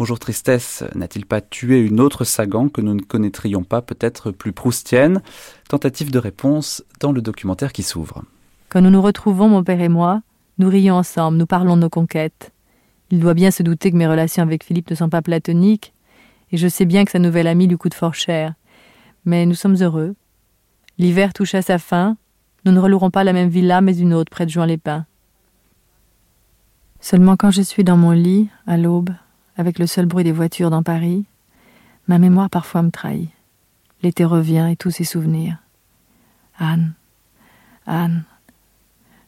Bonjour 0.00 0.18
Tristesse 0.18 0.82
n'a-t-il 0.94 1.26
pas 1.26 1.42
tué 1.42 1.78
une 1.78 2.00
autre 2.00 2.24
Sagan 2.24 2.70
que 2.70 2.80
nous 2.80 2.94
ne 2.94 3.02
connaîtrions 3.02 3.64
pas 3.64 3.82
peut-être 3.82 4.30
plus 4.30 4.54
proustienne? 4.54 5.20
Tentative 5.68 6.10
de 6.10 6.18
réponse 6.18 6.82
dans 7.00 7.12
le 7.12 7.20
documentaire 7.20 7.70
qui 7.70 7.82
s'ouvre. 7.82 8.24
Quand 8.70 8.80
nous 8.80 8.88
nous 8.88 9.02
retrouvons, 9.02 9.50
mon 9.50 9.62
père 9.62 9.82
et 9.82 9.90
moi, 9.90 10.22
nous 10.56 10.70
rions 10.70 10.94
ensemble, 10.94 11.36
nous 11.36 11.44
parlons 11.44 11.76
de 11.76 11.82
nos 11.82 11.90
conquêtes. 11.90 12.50
Il 13.10 13.20
doit 13.20 13.34
bien 13.34 13.50
se 13.50 13.62
douter 13.62 13.90
que 13.90 13.96
mes 13.98 14.06
relations 14.06 14.42
avec 14.42 14.64
Philippe 14.64 14.88
ne 14.90 14.94
sont 14.96 15.10
pas 15.10 15.20
platoniques, 15.20 15.92
et 16.50 16.56
je 16.56 16.66
sais 16.66 16.86
bien 16.86 17.04
que 17.04 17.10
sa 17.10 17.18
nouvelle 17.18 17.46
amie 17.46 17.66
lui 17.66 17.76
coûte 17.76 17.92
fort 17.92 18.14
cher. 18.14 18.54
Mais 19.26 19.44
nous 19.44 19.54
sommes 19.54 19.76
heureux. 19.82 20.14
L'hiver 20.96 21.34
touche 21.34 21.54
à 21.54 21.60
sa 21.60 21.76
fin, 21.76 22.16
nous 22.64 22.72
ne 22.72 22.80
relouerons 22.80 23.10
pas 23.10 23.22
la 23.22 23.34
même 23.34 23.50
villa, 23.50 23.82
mais 23.82 23.98
une 23.98 24.14
autre 24.14 24.30
près 24.30 24.46
de 24.46 24.50
Juan-les-Pins. 24.50 25.04
Seulement 27.00 27.36
quand 27.36 27.50
je 27.50 27.60
suis 27.60 27.84
dans 27.84 27.98
mon 27.98 28.12
lit, 28.12 28.48
à 28.66 28.78
l'aube, 28.78 29.10
avec 29.60 29.78
le 29.78 29.86
seul 29.86 30.06
bruit 30.06 30.24
des 30.24 30.32
voitures 30.32 30.70
dans 30.70 30.82
Paris, 30.82 31.26
ma 32.08 32.18
mémoire 32.18 32.48
parfois 32.48 32.80
me 32.80 32.90
trahit. 32.90 33.28
L'été 34.02 34.24
revient 34.24 34.68
et 34.72 34.76
tous 34.76 34.90
ses 34.90 35.04
souvenirs. 35.04 35.58
Anne, 36.58 36.94
Anne, 37.86 38.24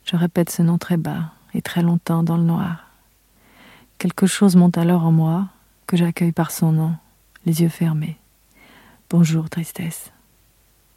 je 0.07 0.17
répète 0.17 0.49
ce 0.49 0.63
nom 0.63 0.79
très 0.79 0.97
bas 0.97 1.33
et 1.53 1.61
très 1.61 1.83
longtemps 1.83 2.23
dans 2.23 2.39
le 2.39 2.45
noir. 2.45 2.89
Quelque 3.99 4.27
chose 4.27 4.57
monte 4.57 4.79
alors 4.79 5.05
en 5.05 5.13
moi 5.13 5.49
que 5.87 5.99
j'accueille 5.99 6.33
par 6.33 6.51
son 6.51 6.73
nom, 6.73 6.93
les 7.45 7.61
yeux 7.61 7.69
fermés. 7.69 8.17
Bonjour, 9.11 9.51
tristesse. 9.51 10.13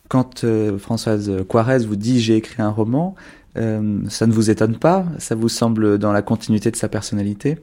Quand 0.07 0.45
euh, 0.45 0.77
Françoise 0.79 1.29
Quarez 1.49 1.79
vous 1.79 1.97
dit 1.97 2.21
j'ai 2.21 2.37
écrit 2.37 2.61
un 2.61 2.69
roman, 2.69 3.15
euh, 3.57 3.99
ça 4.07 4.27
ne 4.27 4.31
vous 4.31 4.49
étonne 4.49 4.77
pas? 4.77 5.05
Ça 5.17 5.35
vous 5.35 5.49
semble 5.49 5.97
dans 5.97 6.13
la 6.13 6.21
continuité 6.21 6.71
de 6.71 6.77
sa 6.77 6.87
personnalité? 6.87 7.57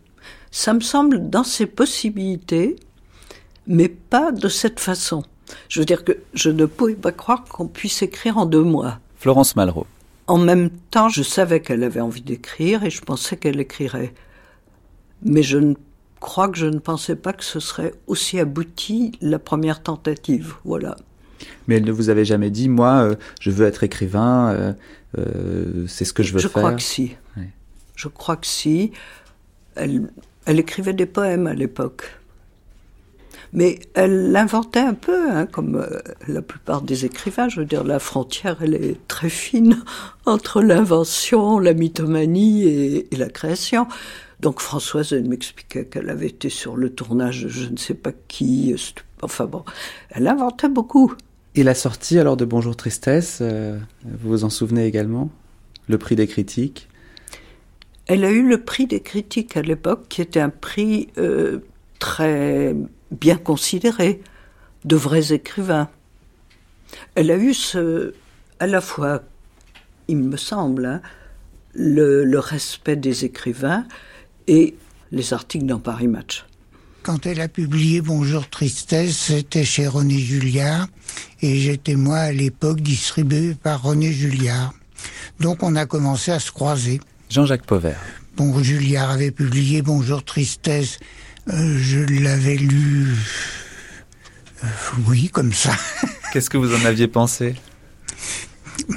Ça 0.53 0.75
me 0.75 0.81
semble 0.81 1.31
dans 1.31 1.45
ses 1.45 1.65
possibilités, 1.65 2.77
mais 3.67 3.89
pas 3.89 4.33
de 4.33 4.49
cette 4.49 4.81
façon. 4.81 5.25
Je 5.71 5.81
veux 5.81 5.87
dire 5.87 6.05
que 6.05 6.19
je 6.35 6.51
ne 6.51 6.67
pouvais 6.67 6.95
pas 6.95 7.11
croire 7.11 7.45
qu'on 7.45 7.67
puisse 7.67 8.03
écrire 8.03 8.37
en 8.37 8.45
deux 8.45 8.63
mois. 8.63 8.99
Florence 9.17 9.57
Malraux. 9.57 9.87
En 10.27 10.37
même 10.37 10.69
temps, 10.91 11.09
je 11.09 11.23
savais 11.23 11.61
qu'elle 11.61 11.83
avait 11.83 12.01
envie 12.01 12.21
d'écrire 12.21 12.85
et 12.85 12.91
je 12.91 13.01
pensais 13.01 13.37
qu'elle 13.39 13.61
écrirait. 13.61 14.13
Mais 15.23 15.43
je 15.43 15.57
ne 15.57 15.75
crois 16.21 16.49
que 16.49 16.59
je 16.59 16.67
ne 16.67 16.79
pensais 16.79 17.17
pas 17.17 17.33
que 17.33 17.45
ce 17.45 17.59
serait 17.59 17.95
aussi 18.07 18.39
abouti 18.39 19.13
la 19.23 19.39
première 19.39 19.83
tentative. 19.83 20.57
Voilà. 20.65 20.97
Mais 21.67 21.77
elle 21.77 21.85
ne 21.85 21.93
vous 21.93 22.11
avait 22.11 22.27
jamais 22.27 22.51
dit, 22.51 22.69
moi, 22.69 23.03
euh, 23.03 23.15
je 23.41 23.51
veux 23.51 23.67
être 23.67 23.85
écrivain, 23.85 24.53
euh, 24.53 24.73
euh, 25.19 25.87
c'est 25.89 26.05
ce 26.05 26.13
que 26.13 26.23
je 26.23 26.35
veux 26.35 26.41
je 26.41 26.49
faire. 26.49 26.61
Je 26.63 26.67
crois 26.67 26.75
que 26.75 26.83
si. 26.83 27.17
Je 27.97 28.09
crois 28.09 28.37
que 28.37 28.47
si. 28.47 28.93
Elle, 29.77 30.11
elle 30.47 30.61
écrivait 30.61 30.93
des 30.93 31.07
poèmes 31.07 31.47
à 31.47 31.55
l'époque. 31.55 32.05
Mais 33.53 33.81
elle 33.95 34.33
l'inventait 34.33 34.81
un 34.81 34.95
peu, 34.95 35.31
hein, 35.31 35.47
comme 35.47 35.77
euh, 35.77 36.01
la 36.27 36.41
plupart 36.41 36.81
des 36.81 37.05
écrivains. 37.05 37.51
Je 37.51 37.61
veux 37.61 37.67
dire, 37.67 37.85
la 37.85 37.99
frontière, 37.99 38.59
elle 38.63 38.75
est 38.75 38.97
très 39.09 39.29
fine 39.29 39.83
entre 40.27 40.63
l'invention, 40.63 41.59
la 41.59 41.75
mythomanie 41.75 42.65
et, 42.65 43.09
la 43.13 43.29
création. 43.29 43.87
Donc 44.41 44.61
Françoise, 44.61 45.13
elle 45.13 45.29
m'expliquait 45.29 45.85
qu'elle 45.85 46.09
avait 46.09 46.29
été 46.29 46.49
sur 46.49 46.77
le 46.77 46.91
tournage 46.91 47.43
de 47.43 47.49
je 47.49 47.69
ne 47.69 47.77
sais 47.77 47.95
pas 47.95 48.13
qui. 48.27 48.75
Enfin 49.21 49.45
bon, 49.45 49.65
elle 50.11 50.27
inventait 50.27 50.71
beaucoup. 50.71 51.15
Et 51.55 51.63
la 51.63 51.75
sortie 51.75 52.19
alors 52.19 52.39
de 52.39 52.47
Bonjour 52.47 52.75
Tristesse, 52.75 53.39
euh, 53.43 53.79
vous 54.05 54.31
vous 54.31 54.45
en 54.45 54.51
souvenez 54.51 54.87
également? 54.87 55.31
Le 55.89 55.99
prix 55.99 56.17
des 56.17 56.27
critiques? 56.27 56.89
Elle 58.07 58.25
a 58.25 58.31
eu 58.31 58.47
le 58.47 58.63
prix 58.63 58.87
des 58.87 59.01
critiques 59.01 59.57
à 59.57 59.63
l'époque, 59.63 60.07
qui 60.09 60.23
était 60.23 60.41
un 60.41 60.51
prix 60.51 61.09
euh, 61.19 61.61
très 61.99 62.75
bien 63.11 63.37
considéré, 63.37 64.23
de 64.85 64.97
vrais 64.97 65.33
écrivains. 65.33 65.89
Elle 67.15 67.31
a 67.31 67.37
eu 67.37 67.55
à 68.59 68.67
la 68.67 68.81
fois, 68.81 69.23
il 70.09 70.19
me 70.19 70.37
semble, 70.37 70.85
hein, 70.87 71.01
le, 71.75 72.25
le 72.25 72.39
respect 72.39 72.97
des 72.97 73.25
écrivains 73.25 73.87
et 74.47 74.75
les 75.11 75.33
articles 75.33 75.67
dans 75.67 75.79
Paris 75.79 76.09
Match. 76.09 76.45
Quand 77.03 77.27
elle 77.27 77.41
a 77.41 77.49
publié 77.49 78.01
Bonjour 78.01 78.49
Tristesse, 78.49 79.17
c'était 79.17 79.65
chez 79.65 79.89
René 79.89 80.19
Julliard 80.19 80.87
et 81.41 81.59
j'étais 81.59 81.97
moi 81.97 82.19
à 82.19 82.33
l'époque 82.33 82.81
distribué 82.81 83.55
par 83.55 83.83
René 83.83 84.13
Julliard. 84.13 84.73
Donc 85.41 85.63
on 85.63 85.75
a 85.75 85.87
commencé 85.87 86.31
à 86.31 86.39
se 86.39 86.53
croiser. 86.53 87.01
Jean-Jacques 87.33 87.65
Pauvert. 87.65 87.99
Bon, 88.37 88.63
Julliard 88.63 89.11
avait 89.11 89.31
publié 89.31 89.81
Bonjour 89.81 90.23
Tristesse. 90.23 90.99
Euh, 91.49 91.79
je 91.81 92.01
l'avais 92.23 92.57
lu. 92.57 93.07
Euh, 94.63 94.67
oui, 95.09 95.31
comme 95.33 95.55
ça. 95.55 95.75
Qu'est-ce 96.33 96.51
que 96.51 96.59
vous 96.59 96.75
en 96.75 96.85
aviez 96.85 97.09
pensé? 97.09 97.55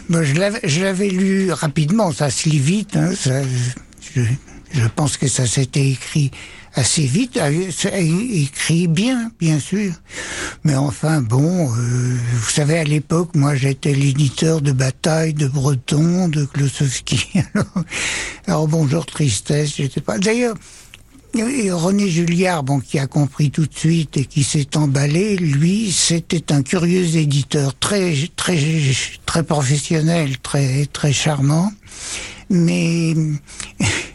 Ben, 0.10 0.22
Je 0.24 0.82
l'avais 0.82 1.08
lu 1.08 1.50
rapidement, 1.54 2.12
ça 2.12 2.30
se 2.30 2.50
lit 2.50 2.60
vite. 2.60 2.98
Hein, 2.98 3.14
ça, 3.16 3.42
je, 4.14 4.22
je 4.74 4.88
pense 4.94 5.16
que 5.16 5.30
ça 5.30 5.48
s'était 5.48 5.88
écrit 5.88 6.32
assez 6.76 7.06
vite, 7.06 7.40
écrit 7.98 8.88
bien, 8.88 9.32
bien 9.40 9.60
sûr. 9.60 9.94
Mais 10.64 10.76
enfin, 10.76 11.22
bon, 11.22 11.72
euh, 11.74 12.18
vous 12.34 12.50
savez, 12.50 12.78
à 12.78 12.84
l'époque, 12.84 13.30
moi, 13.34 13.56
j'étais 13.56 13.94
l'éditeur 13.94 14.62
de 14.62 14.72
Bataille, 14.72 15.34
de 15.34 15.48
Breton, 15.48 16.28
de 16.28 16.46
Klosowski. 16.46 17.28
Alors, 17.54 17.86
alors 18.48 18.68
bonjour, 18.68 19.06
tristesse, 19.06 19.76
j'étais 19.78 20.02
pas... 20.02 20.18
D'ailleurs, 20.20 20.56
René 21.34 22.10
Julliard, 22.10 22.64
bon, 22.64 22.80
qui 22.80 23.00
a 23.00 23.08
compris 23.08 23.52
tout 23.52 23.66
de 23.66 23.76
suite 23.76 24.18
et 24.18 24.26
qui 24.26 24.44
s'est 24.44 24.78
emballé, 24.78 25.36
lui, 25.36 25.92
c'était 25.92 26.54
un 26.54 26.62
curieux 26.62 27.18
éditeur, 27.18 27.78
très, 27.78 28.14
très, 28.36 28.58
très 29.26 29.44
professionnel, 29.44 30.38
très, 30.40 30.86
très 30.86 31.12
charmant, 31.12 31.72
mais 32.50 33.14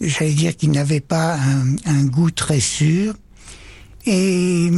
j'allais 0.00 0.32
dire 0.32 0.56
qu'il 0.56 0.70
n'avait 0.70 1.00
pas 1.00 1.34
un, 1.34 1.76
un, 1.86 2.04
goût 2.04 2.30
très 2.30 2.60
sûr. 2.60 3.14
Et 4.06 4.70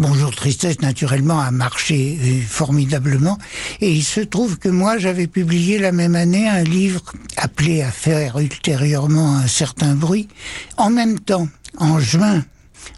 Bonjour 0.00 0.32
Tristesse, 0.32 0.80
naturellement, 0.80 1.40
a 1.40 1.50
marché 1.50 2.16
euh, 2.22 2.40
formidablement. 2.46 3.36
Et 3.80 3.90
il 3.90 4.04
se 4.04 4.20
trouve 4.20 4.56
que 4.56 4.68
moi, 4.68 4.96
j'avais 4.96 5.26
publié 5.26 5.78
la 5.78 5.90
même 5.90 6.14
année 6.14 6.48
un 6.48 6.62
livre 6.62 7.02
appelé 7.36 7.82
à 7.82 7.90
faire 7.90 8.38
ultérieurement 8.38 9.34
un 9.34 9.48
certain 9.48 9.96
bruit. 9.96 10.28
En 10.76 10.90
même 10.90 11.18
temps, 11.18 11.48
en 11.78 11.98
juin 11.98 12.44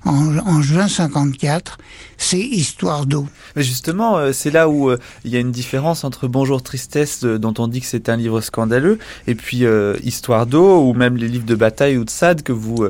en, 0.05 0.39
en, 0.39 0.63
juin 0.63 0.89
54, 0.89 1.79
c'est 2.17 2.39
Histoire 2.39 3.07
d'eau. 3.07 3.27
Mais 3.57 3.63
justement, 3.63 4.19
euh, 4.19 4.33
c'est 4.33 4.51
là 4.51 4.69
où 4.69 4.91
euh, 4.91 4.99
il 5.25 5.31
y 5.31 5.37
a 5.37 5.41
une 5.41 5.53
différence 5.53 6.05
entre 6.05 6.29
Bonjour 6.29 6.63
Tristesse, 6.63 7.25
euh, 7.25 7.39
dont 7.39 7.55
on 7.59 7.69
dit 7.69 7.81
que 7.81 7.87
c'est 7.87 8.09
un 8.09 8.17
livre 8.17 8.41
scandaleux, 8.41 8.99
et 9.27 9.35
puis 9.35 9.65
Histoire 10.03 10.47
d'eau, 10.47 10.89
ou 10.89 10.95
même 10.95 11.17
les 11.17 11.29
livres 11.29 11.47
de 11.47 11.55
bataille 11.55 11.97
ou 11.97 12.05
de 12.05 12.11
Sade 12.11 12.43
que 12.43 12.53
vous 12.53 12.89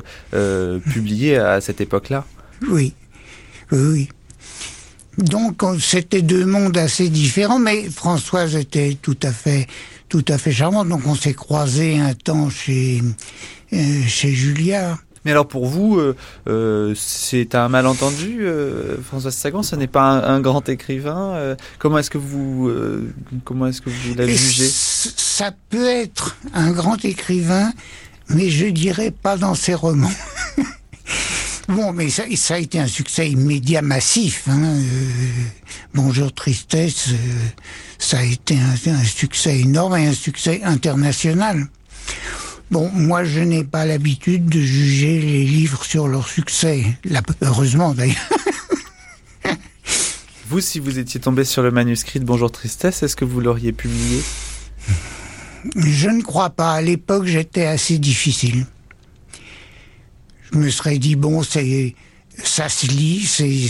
publiez 0.92 1.36
à 1.36 1.60
cette 1.60 1.80
époque-là. 1.80 2.24
Oui, 2.68 2.94
oui, 3.72 3.78
oui. 3.78 4.08
Donc 5.18 5.62
c'était 5.80 6.22
deux 6.22 6.46
mondes 6.46 6.78
assez 6.78 7.08
différents, 7.08 7.58
mais 7.58 7.90
Françoise 7.90 8.56
était 8.56 8.96
tout 9.00 9.18
à 9.22 9.32
fait, 9.32 9.66
tout 10.08 10.24
à 10.28 10.38
fait 10.38 10.52
charmante. 10.52 10.88
Donc 10.88 11.02
on 11.06 11.14
s'est 11.14 11.34
croisés 11.34 11.98
un 11.98 12.14
temps 12.14 12.48
chez 12.48 13.02
chez 13.70 14.32
Julliard. 14.32 14.98
Mais 15.24 15.32
alors 15.32 15.46
pour 15.46 15.66
vous, 15.66 15.98
euh, 15.98 16.16
euh, 16.48 16.94
c'est 16.96 17.54
un 17.54 17.68
malentendu, 17.68 18.38
euh, 18.40 18.96
François 19.02 19.30
Sagan, 19.30 19.62
ce 19.62 19.76
n'est 19.76 19.86
pas 19.86 20.02
un, 20.02 20.36
un, 20.36 20.40
grand 20.40 20.66
écrivain. 20.68 21.56
Comment 21.78 21.98
est-ce 21.98 22.10
que 22.10 22.18
vous, 22.18 22.70
comment 23.44 23.66
est-ce 23.66 23.82
que 23.82 23.90
vous 23.90 24.14
l'avez 24.14 24.34
jugé 24.34 24.64
Ça 24.66 25.50
peut 25.68 25.88
être 25.88 26.36
un 26.54 26.70
grand 26.70 27.04
écrivain, 27.04 27.70
mais 28.30 28.48
je 28.48 28.66
dirais 28.66 29.10
pas 29.10 29.36
dans 29.36 29.54
ses 29.54 29.74
romans. 29.74 30.10
bon, 31.68 31.92
mais 31.92 32.08
ça, 32.08 32.22
ça, 32.36 32.54
a 32.54 32.58
été 32.58 32.78
un 32.78 32.86
succès 32.86 33.30
immédiat 33.30 33.82
massif. 33.82 34.44
Hein. 34.48 34.74
Bonjour 35.92 36.32
Tristesse, 36.32 37.10
ça 37.98 38.20
a 38.20 38.24
été 38.24 38.56
un, 38.56 38.92
un 38.92 39.04
succès 39.04 39.60
énorme 39.60 39.96
et 39.96 40.06
un 40.06 40.14
succès 40.14 40.62
international. 40.64 41.66
Bon, 42.70 42.88
moi, 42.94 43.24
je 43.24 43.40
n'ai 43.40 43.64
pas 43.64 43.84
l'habitude 43.84 44.48
de 44.48 44.60
juger 44.60 45.20
les 45.20 45.44
livres 45.44 45.84
sur 45.84 46.06
leur 46.06 46.28
succès. 46.28 46.84
Là, 47.04 47.20
heureusement, 47.40 47.94
d'ailleurs. 47.94 48.16
Vous, 50.48 50.60
si 50.60 50.78
vous 50.78 50.98
étiez 50.98 51.20
tombé 51.20 51.44
sur 51.44 51.62
le 51.62 51.70
manuscrit 51.70 52.20
de 52.20 52.24
Bonjour 52.24 52.50
Tristesse, 52.50 53.02
est-ce 53.04 53.14
que 53.14 53.24
vous 53.24 53.40
l'auriez 53.40 53.70
publié? 53.72 54.20
Je 55.76 56.08
ne 56.08 56.22
crois 56.22 56.50
pas. 56.50 56.72
À 56.72 56.82
l'époque, 56.82 57.26
j'étais 57.26 57.66
assez 57.66 57.98
difficile. 57.98 58.66
Je 60.52 60.58
me 60.58 60.68
serais 60.70 60.98
dit, 60.98 61.14
bon, 61.14 61.44
c'est, 61.44 61.94
ça 62.42 62.68
se 62.68 62.86
lit, 62.86 63.24
c'est, 63.26 63.68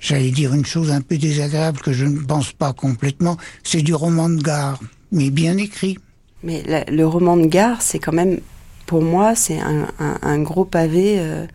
j'allais 0.00 0.30
dire 0.30 0.54
une 0.54 0.64
chose 0.64 0.90
un 0.90 1.02
peu 1.02 1.18
désagréable 1.18 1.80
que 1.80 1.92
je 1.92 2.06
ne 2.06 2.20
pense 2.20 2.52
pas 2.52 2.72
complètement, 2.72 3.36
c'est 3.62 3.82
du 3.82 3.94
roman 3.94 4.30
de 4.30 4.42
gare, 4.42 4.80
mais 5.12 5.28
bien 5.28 5.58
écrit. 5.58 5.98
Mais 6.44 6.62
le 6.88 7.06
roman 7.06 7.36
de 7.36 7.46
gare, 7.46 7.80
c'est 7.82 7.98
quand 7.98 8.12
même, 8.12 8.40
pour 8.86 9.02
moi, 9.02 9.34
c'est 9.34 9.58
un, 9.58 10.38
gros 10.42 10.64
pavé 10.64 11.16
euh, 11.18 11.46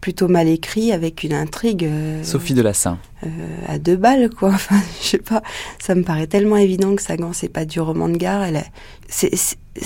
plutôt 0.00 0.28
mal 0.28 0.48
écrit 0.48 0.92
avec 0.92 1.22
une 1.22 1.34
intrigue. 1.34 1.84
Euh, 1.84 2.24
Sophie 2.24 2.54
de 2.54 2.62
Lassin. 2.62 2.98
Euh, 3.24 3.28
à 3.68 3.78
deux 3.78 3.96
balles, 3.96 4.30
quoi. 4.30 4.48
Enfin, 4.54 4.80
je 5.02 5.08
sais 5.08 5.18
pas. 5.18 5.42
Ça 5.78 5.94
me 5.94 6.02
paraît 6.02 6.26
tellement 6.26 6.56
évident 6.56 6.96
que 6.96 7.02
Sagan, 7.02 7.32
c'est 7.32 7.48
pas 7.48 7.64
du 7.64 7.80
roman 7.80 8.08
de 8.08 8.16
gare. 8.16 8.42
Elle 8.42 8.64
c'est, 9.08 9.30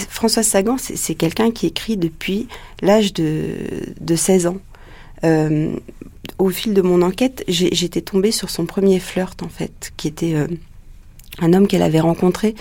Françoise 0.09 0.47
Sagan, 0.47 0.77
c'est, 0.79 1.15
quelqu'un 1.15 1.51
qui 1.51 1.67
écrit 1.67 1.97
depuis 1.97 2.49
l'âge 2.81 3.13
de, 3.13 3.57
de 4.01 4.17
16 4.17 4.47
ans. 4.47 4.59
Euh, 5.25 5.75
au 6.39 6.51
fil 6.51 6.75
de 6.75 6.83
mon 6.83 7.03
enquête, 7.03 7.45
j'étais 7.49 8.01
tombée 8.01 8.33
sur 8.33 8.51
son 8.51 8.67
premier 8.67 8.99
flirt, 9.01 9.43
en 9.43 9.49
fait, 9.49 9.93
qui 9.97 10.09
était 10.09 10.35
un 11.41 11.53
homme 11.53 11.67
qu'elle 11.67 11.83
avait 11.83 12.01
rencontré 12.01 12.55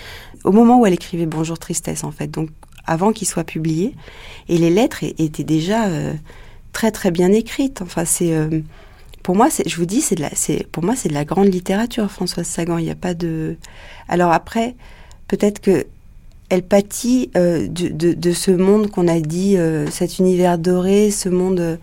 au 0.43 0.51
moment 0.51 0.79
où 0.79 0.85
elle 0.85 0.93
écrivait 0.93 1.25
Bonjour 1.25 1.59
Tristesse, 1.59 2.03
en 2.03 2.11
fait. 2.11 2.27
Donc, 2.27 2.49
avant 2.85 3.11
qu'il 3.11 3.27
soit 3.27 3.43
publié. 3.43 3.95
Et 4.49 4.57
les 4.57 4.69
lettres 4.69 5.03
étaient 5.03 5.43
déjà 5.43 5.87
très 6.73 6.91
très 6.91 7.11
bien 7.11 7.31
écrite. 7.31 7.81
Enfin, 7.81 8.03
c'est 8.03 8.33
euh, 8.33 8.59
pour 9.21 9.35
moi, 9.35 9.47
je 9.65 9.75
vous 9.77 9.85
dis, 9.85 10.01
c'est 10.01 10.15
de 10.15 10.63
pour 10.63 10.83
moi 10.83 10.95
c'est 10.97 11.07
de 11.07 11.13
la 11.13 11.23
grande 11.23 11.53
littérature, 11.53 12.11
Françoise 12.11 12.47
Sagan. 12.47 12.77
Il 12.77 12.83
n'y 12.83 12.91
a 12.91 12.95
pas 12.95 13.13
de. 13.13 13.55
Alors 14.09 14.33
après, 14.33 14.75
peut-être 15.29 15.61
que 15.61 15.85
elle 16.49 16.63
pâtit 16.63 17.31
euh, 17.37 17.67
de, 17.67 18.13
de, 18.13 18.31
ce 18.31 18.51
monde 18.51 18.91
qu'on 18.91 19.07
a 19.07 19.19
dit, 19.19 19.57
euh, 19.57 19.89
cet 19.89 20.19
univers 20.19 20.57
doré, 20.57 21.09
ce 21.09 21.29
monde 21.29 21.79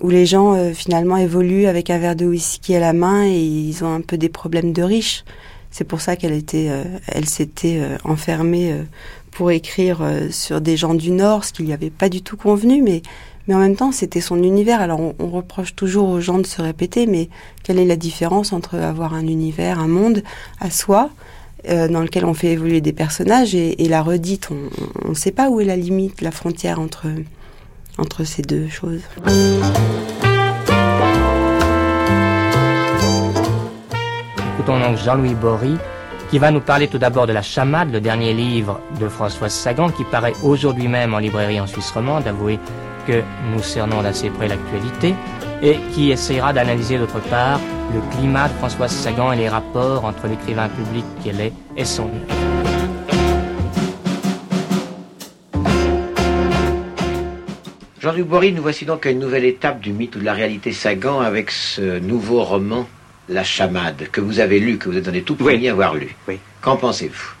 où 0.00 0.08
les 0.08 0.24
gens 0.24 0.72
finalement 0.72 1.18
évoluent 1.18 1.66
avec 1.66 1.90
un 1.90 1.98
verre 1.98 2.16
de 2.16 2.24
whisky 2.24 2.74
à 2.74 2.80
la 2.80 2.94
main 2.94 3.26
et 3.26 3.38
ils 3.38 3.84
ont 3.84 3.92
un 3.92 4.00
peu 4.00 4.16
des 4.16 4.30
problèmes 4.30 4.72
de 4.72 4.82
riches. 4.82 5.24
C'est 5.70 5.84
pour 5.84 6.00
ça 6.00 6.16
qu'elle 6.16 6.32
était, 6.32 6.68
elle 7.06 7.26
s'était 7.26 7.80
enfermée 8.02 8.74
pour 9.30 9.52
écrire 9.52 10.00
sur 10.30 10.60
des 10.60 10.76
gens 10.76 10.94
du 10.94 11.12
Nord, 11.12 11.44
ce 11.44 11.52
qui 11.52 11.62
lui 11.62 11.72
avait 11.72 11.90
pas 11.90 12.08
du 12.08 12.22
tout 12.22 12.36
convenu, 12.36 12.82
mais 12.82 13.02
mais 13.50 13.56
en 13.56 13.58
même 13.58 13.74
temps, 13.74 13.90
c'était 13.90 14.20
son 14.20 14.42
univers. 14.44 14.80
Alors, 14.80 15.00
on, 15.18 15.28
reproche 15.28 15.74
toujours 15.74 16.08
aux 16.08 16.20
gens 16.20 16.38
de 16.38 16.46
se 16.46 16.62
répéter, 16.62 17.06
mais 17.06 17.28
quelle 17.64 17.80
est 17.80 17.84
la 17.84 17.96
différence 17.96 18.52
entre 18.52 18.76
avoir 18.76 19.12
un 19.12 19.26
univers, 19.26 19.80
un 19.80 19.88
monde 19.88 20.22
à 20.60 20.70
soi, 20.70 21.10
euh, 21.68 21.88
dans 21.88 22.00
lequel 22.00 22.24
on 22.24 22.32
fait 22.32 22.52
évoluer 22.52 22.80
des 22.80 22.92
personnages, 22.92 23.56
et, 23.56 23.76
la 23.88 24.02
redite? 24.02 24.50
On 25.04 25.08
ne 25.08 25.14
sait 25.14 25.32
pas 25.32 25.50
où 25.50 25.60
est 25.60 25.64
la 25.64 25.76
limite, 25.76 26.20
la 26.20 26.30
frontière 26.30 26.78
entre, 26.78 27.08
entre 27.98 28.22
ces 28.22 28.42
deux 28.42 28.68
choses. 28.68 29.02
Jean-Louis 34.70 35.34
Bory 35.34 35.76
qui 36.30 36.38
va 36.38 36.52
nous 36.52 36.60
parler 36.60 36.86
tout 36.86 36.98
d'abord 36.98 37.26
de 37.26 37.32
La 37.32 37.42
Chamade, 37.42 37.90
le 37.90 38.00
dernier 38.00 38.32
livre 38.32 38.80
de 39.00 39.08
Françoise 39.08 39.52
Sagan, 39.52 39.90
qui 39.90 40.04
paraît 40.04 40.32
aujourd'hui 40.44 40.86
même 40.86 41.12
en 41.12 41.18
librairie 41.18 41.60
en 41.60 41.66
Suisse 41.66 41.90
romande. 41.90 42.28
Avouez 42.28 42.60
que 43.04 43.20
nous 43.52 43.62
cernons 43.64 44.00
d'assez 44.02 44.30
près 44.30 44.46
l'actualité 44.46 45.16
et 45.60 45.76
qui 45.92 46.12
essayera 46.12 46.52
d'analyser 46.52 46.98
d'autre 46.98 47.18
part 47.18 47.58
le 47.92 48.00
climat 48.16 48.46
de 48.46 48.52
Françoise 48.54 48.92
Sagan 48.92 49.32
et 49.32 49.36
les 49.36 49.48
rapports 49.48 50.04
entre 50.04 50.28
l'écrivain 50.28 50.68
public 50.68 51.04
qu'elle 51.24 51.40
est 51.40 51.52
et 51.76 51.84
son 51.84 52.08
Jean-Luc 58.00 58.28
Bory, 58.28 58.52
nous 58.52 58.62
voici 58.62 58.84
donc 58.84 59.04
à 59.04 59.10
une 59.10 59.18
nouvelle 59.18 59.44
étape 59.44 59.80
du 59.80 59.92
mythe 59.92 60.14
ou 60.14 60.20
de 60.20 60.24
la 60.24 60.32
réalité 60.32 60.70
Sagan 60.72 61.20
avec 61.20 61.50
ce 61.50 61.98
nouveau 61.98 62.44
roman, 62.44 62.86
La 63.30 63.44
Chamade, 63.44 64.08
que 64.10 64.20
vous 64.20 64.40
avez 64.40 64.58
lu, 64.58 64.76
que 64.76 64.88
vous 64.88 64.96
êtes 64.96 65.04
donné 65.04 65.22
tout 65.22 65.36
premier 65.36 65.68
à 65.68 65.72
avoir 65.72 65.94
lu. 65.94 66.16
Oui. 66.26 66.40
Qu'en 66.60 66.76
pensez-vous? 66.76 67.34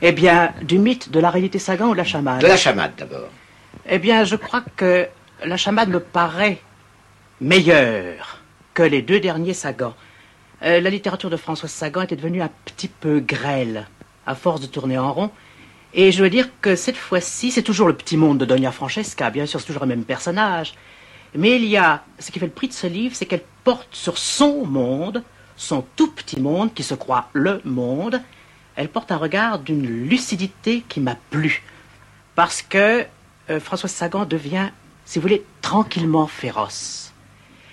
Eh 0.00 0.12
bien, 0.12 0.54
du 0.62 0.78
mythe 0.78 1.10
de 1.10 1.20
la 1.20 1.28
réalité 1.28 1.58
Sagan 1.58 1.88
ou 1.88 1.92
de 1.92 1.98
la 1.98 2.04
Chamade? 2.04 2.40
De 2.40 2.46
la 2.46 2.56
Chamade 2.56 2.92
d'abord. 2.96 3.28
Eh 3.86 3.98
bien, 3.98 4.24
je 4.24 4.36
crois 4.36 4.64
que 4.76 5.06
la 5.44 5.58
chamade 5.58 5.90
me 5.90 6.00
paraît 6.00 6.60
meilleure 7.40 8.40
que 8.72 8.82
les 8.82 9.02
deux 9.02 9.20
derniers 9.20 9.52
Sagan. 9.52 9.94
Euh, 10.62 10.80
la 10.80 10.90
littérature 10.90 11.28
de 11.28 11.36
François 11.36 11.68
Sagan 11.68 12.02
était 12.02 12.16
devenue 12.16 12.40
un 12.40 12.50
petit 12.64 12.88
peu 12.88 13.20
grêle, 13.20 13.86
à 14.26 14.34
force 14.34 14.62
de 14.62 14.66
tourner 14.66 14.96
en 14.96 15.12
rond. 15.12 15.30
Et 15.92 16.12
je 16.12 16.22
veux 16.22 16.30
dire 16.30 16.48
que 16.62 16.76
cette 16.76 16.96
fois-ci, 16.96 17.50
c'est 17.50 17.62
toujours 17.62 17.88
le 17.88 17.94
petit 17.94 18.16
monde 18.16 18.38
de 18.38 18.46
Donia 18.46 18.72
Francesca, 18.72 19.28
bien 19.28 19.44
sûr, 19.44 19.60
c'est 19.60 19.66
toujours 19.66 19.82
le 19.82 19.88
même 19.88 20.04
personnage. 20.04 20.74
Mais 21.34 21.56
il 21.56 21.64
y 21.64 21.76
a, 21.76 22.04
ce 22.18 22.30
qui 22.30 22.38
fait 22.38 22.46
le 22.46 22.52
prix 22.52 22.68
de 22.68 22.72
ce 22.72 22.86
livre, 22.86 23.14
c'est 23.14 23.26
qu'elle 23.26 23.44
porte 23.64 23.88
sur 23.92 24.18
son 24.18 24.64
monde, 24.64 25.22
son 25.56 25.84
tout 25.96 26.10
petit 26.10 26.40
monde 26.40 26.72
qui 26.74 26.82
se 26.82 26.94
croit 26.94 27.28
le 27.32 27.60
monde, 27.64 28.20
elle 28.76 28.88
porte 28.88 29.12
un 29.12 29.16
regard 29.16 29.58
d'une 29.58 29.86
lucidité 29.86 30.82
qui 30.88 31.00
m'a 31.00 31.16
plu. 31.30 31.62
Parce 32.34 32.62
que 32.62 33.04
euh, 33.50 33.60
François 33.60 33.88
Sagan 33.88 34.24
devient, 34.24 34.70
si 35.04 35.18
vous 35.18 35.22
voulez, 35.22 35.44
tranquillement 35.60 36.26
féroce. 36.26 37.12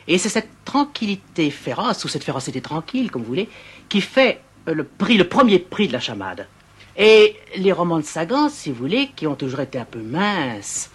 Et 0.08 0.18
c'est 0.18 0.30
cette 0.30 0.50
tranquillité 0.66 1.52
féroce, 1.52 2.04
ou 2.06 2.08
cette 2.08 2.24
férocité 2.24 2.62
tranquille, 2.62 3.12
comme 3.12 3.22
vous 3.22 3.28
voulez, 3.30 3.50
qui 3.90 4.02
fait 4.02 4.42
euh, 4.68 4.74
le 4.74 4.84
prix, 4.84 5.18
le 5.18 5.28
premier 5.28 5.60
prix 5.60 5.88
de 5.88 5.94
la 5.94 6.00
chamade. 6.00 6.48
Et 6.98 7.36
les 7.56 7.72
romans 7.72 8.00
de 8.00 8.04
Sagan, 8.06 8.50
si 8.50 8.72
vous 8.72 8.78
voulez, 8.78 9.12
qui 9.16 9.28
ont 9.28 9.36
toujours 9.36 9.60
été 9.60 9.78
un 9.78 9.86
peu 9.86 10.00
minces 10.00 10.90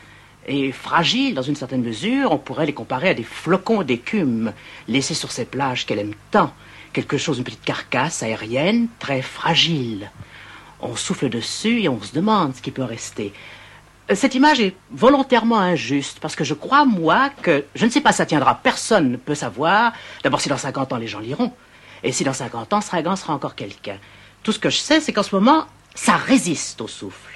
et 0.47 0.73
fragiles 0.73 1.35
dans 1.35 1.43
une 1.43 1.57
certaine 1.57 1.83
mesure, 1.83 2.33
on 2.33 2.39
pourrait 2.39 2.67
les 2.67 2.75
comparer 2.75 3.11
à 3.11 3.15
des 3.15 3.23
flocons 3.23 3.83
d'écume 3.83 4.53
laissés 4.89 5.15
sur 5.15 5.31
ces 5.31 5.45
plages 5.45 5.87
qu'elle 5.87 5.99
aime 5.99 6.15
tant. 6.31 6.53
Quelque 6.93 7.17
chose, 7.17 7.39
une 7.39 7.45
petite 7.45 7.65
carcasse 7.65 8.23
aérienne 8.23 8.89
très 8.99 9.23
fragile. 9.23 10.11
On 10.81 10.97
souffle 10.97 11.29
dessus 11.29 11.83
et 11.83 11.89
on 11.89 12.03
se 12.03 12.13
demande 12.13 12.55
ce 12.57 12.63
qui 12.63 12.71
peut 12.71 12.83
rester. 12.83 13.33
Euh, 14.11 14.15
cette 14.15 14.35
image 14.35 14.61
est 14.61 14.75
volontairement 14.91 15.61
injuste 15.61 16.19
parce 16.21 16.35
que 16.35 16.45
je 16.45 16.55
crois, 16.55 16.85
moi, 16.85 17.31
que 17.43 17.65
je 17.75 17.87
ne 17.87 17.91
sais 17.91 18.01
pas, 18.01 18.13
ça 18.13 18.27
tiendra, 18.27 18.57
personne 18.63 19.13
ne 19.13 19.17
peut 19.17 19.35
savoir. 19.35 19.93
D'abord, 20.25 20.41
si 20.41 20.49
dans 20.49 20.57
50 20.57 20.93
ans 20.93 20.97
les 20.97 21.07
gens 21.07 21.21
liront, 21.21 21.53
et 22.03 22.13
si 22.13 22.25
dans 22.25 22.33
50 22.33 22.73
ans 22.73 22.81
Sagan 22.81 23.17
sera 23.17 23.33
encore 23.33 23.55
quelqu'un. 23.55 23.99
Tout 24.43 24.53
ce 24.53 24.59
que 24.59 24.71
je 24.71 24.79
sais, 24.79 25.01
c'est 25.01 25.13
qu'en 25.13 25.23
ce 25.23 25.35
moment, 25.35 25.67
ça 25.95 26.17
résiste 26.17 26.81
au 26.81 26.89
souffle. 26.89 27.32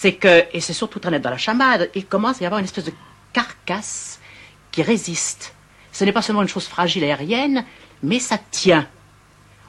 C'est 0.00 0.12
que, 0.12 0.44
et 0.52 0.60
c'est 0.60 0.74
surtout 0.74 1.00
très 1.00 1.10
net 1.10 1.20
dans 1.20 1.30
la 1.30 1.38
chamade, 1.38 1.90
il 1.92 2.06
commence 2.06 2.40
à 2.40 2.44
y 2.44 2.46
avoir 2.46 2.60
une 2.60 2.66
espèce 2.66 2.84
de 2.84 2.92
carcasse 3.32 4.20
qui 4.70 4.84
résiste. 4.84 5.56
Ce 5.90 6.04
n'est 6.04 6.12
pas 6.12 6.22
seulement 6.22 6.42
une 6.42 6.48
chose 6.48 6.68
fragile 6.68 7.02
aérienne, 7.02 7.64
mais 8.04 8.20
ça 8.20 8.38
tient. 8.52 8.86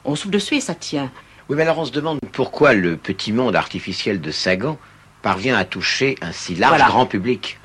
On 0.04 0.14
souffle 0.14 0.34
dessus 0.34 0.54
et 0.54 0.60
ça 0.60 0.76
tient. 0.76 1.10
Oui, 1.48 1.56
mais 1.56 1.62
alors 1.62 1.80
on 1.80 1.84
se 1.84 1.90
demande 1.90 2.20
pourquoi 2.30 2.74
le 2.74 2.96
petit 2.96 3.32
monde 3.32 3.56
artificiel 3.56 4.20
de 4.20 4.30
Sagan 4.30 4.78
parvient 5.20 5.56
à 5.56 5.64
toucher 5.64 6.16
un 6.20 6.30
si 6.30 6.54
large 6.54 6.78
grand 6.78 7.06
public 7.06 7.58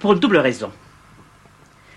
Pour 0.00 0.14
une 0.14 0.18
double 0.18 0.38
raison. 0.38 0.72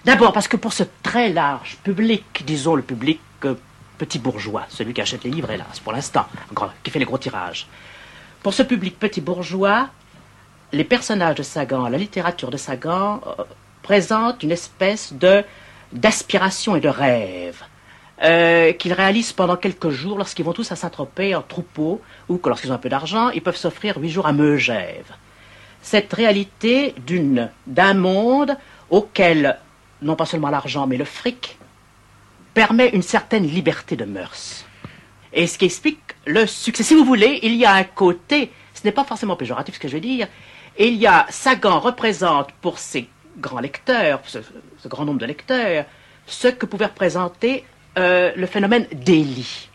D'abord 0.06 0.34
parce 0.34 0.48
que 0.48 0.58
pour 0.58 0.74
ce 0.74 0.84
très 1.02 1.30
large 1.30 1.78
public, 1.84 2.44
disons 2.46 2.76
le 2.76 2.84
public 2.84 3.20
euh, 3.46 3.56
petit 3.98 4.20
bourgeois, 4.20 4.68
celui 4.70 4.94
qui 4.94 5.02
achète 5.02 5.24
les 5.24 5.32
livres, 5.32 5.50
hélas, 5.50 5.80
pour 5.80 5.94
l'instant, 5.94 6.28
qui 6.84 6.92
fait 6.92 7.00
les 7.00 7.06
gros 7.06 7.18
tirages, 7.18 7.68
pour 8.44 8.54
ce 8.54 8.64
public 8.64 9.00
petit 9.00 9.22
bourgeois, 9.22 9.90
les 10.72 10.84
personnages 10.84 11.36
de 11.36 11.44
Sagan, 11.44 11.88
la 11.90 11.98
littérature 11.98 12.50
de 12.50 12.58
Sagan, 12.58 13.22
euh, 13.26 13.44
présentent 13.82 14.44
une 14.44 14.52
espèce 14.52 15.14
de 15.14 15.44
d'aspiration 15.92 16.76
et 16.78 16.80
de 16.80 16.88
rêve. 16.88 17.62
Euh, 18.24 18.72
qu'ils 18.74 18.94
réalisent 18.94 19.34
pendant 19.34 19.58
quelques 19.58 19.90
jours 19.90 20.18
lorsqu'ils 20.18 20.46
vont 20.46 20.54
tous 20.54 20.72
à 20.72 20.76
Saint-Tropez 20.76 21.34
en 21.34 21.42
troupeau 21.42 22.02
ou 22.30 22.38
que 22.38 22.50
lorsqu'ils 22.50 22.72
ont 22.72 22.76
un 22.76 22.78
peu 22.78 22.88
d'argent, 22.88 23.30
ils 23.30 23.42
peuvent 23.42 23.58
s'offrir 23.58 23.98
huit 23.98 24.12
jours 24.12 24.28
à 24.28 24.32
Megève. 24.32 25.12
Cette 25.82 26.14
réalité 26.14 26.94
d'une, 27.06 27.50
d'un 27.66 27.96
monde 27.96 28.56
auquel, 28.92 29.58
non 30.04 30.16
pas 30.16 30.28
seulement 30.28 30.52
l'argent, 30.52 30.86
mais 30.86 30.98
le 30.98 31.06
fric, 31.06 31.58
permet 32.54 32.90
une 32.90 33.02
certaine 33.02 33.48
liberté 33.48 33.96
de 33.96 34.06
mœurs. 34.06 34.66
Et 35.34 35.48
ce 35.48 35.58
qui 35.58 35.66
explique 35.66 36.00
le 36.26 36.46
succès. 36.46 36.84
Si 36.84 36.96
vous 36.96 37.06
voulez, 37.06 37.40
il 37.44 37.56
y 37.56 37.66
a 37.66 37.74
un 37.74 37.84
côté, 37.84 38.52
ce 38.74 38.82
n'est 38.84 38.92
pas 38.92 39.04
forcément 39.04 39.36
péjoratif 39.36 39.76
ce 39.76 39.80
que 39.80 39.88
je 39.88 39.94
veux 39.96 40.02
dire, 40.02 40.28
il 40.78 40.96
y 40.96 41.08
a, 41.08 41.26
Sagan 41.30 41.80
représente 41.80 42.52
pour 42.62 42.80
ses 42.80 43.08
grands 43.38 43.60
lecteurs, 43.60 44.22
ce, 44.26 44.40
grand 44.86 45.06
nombre 45.06 45.20
de 45.20 45.26
lecteurs, 45.26 45.86
ce 46.26 46.48
que 46.48 46.66
pouvait 46.66 46.86
représenter 46.86 47.66
euh, 47.98 48.32
le 48.36 48.46
phénomène 48.46 48.88
délit. 48.94 49.70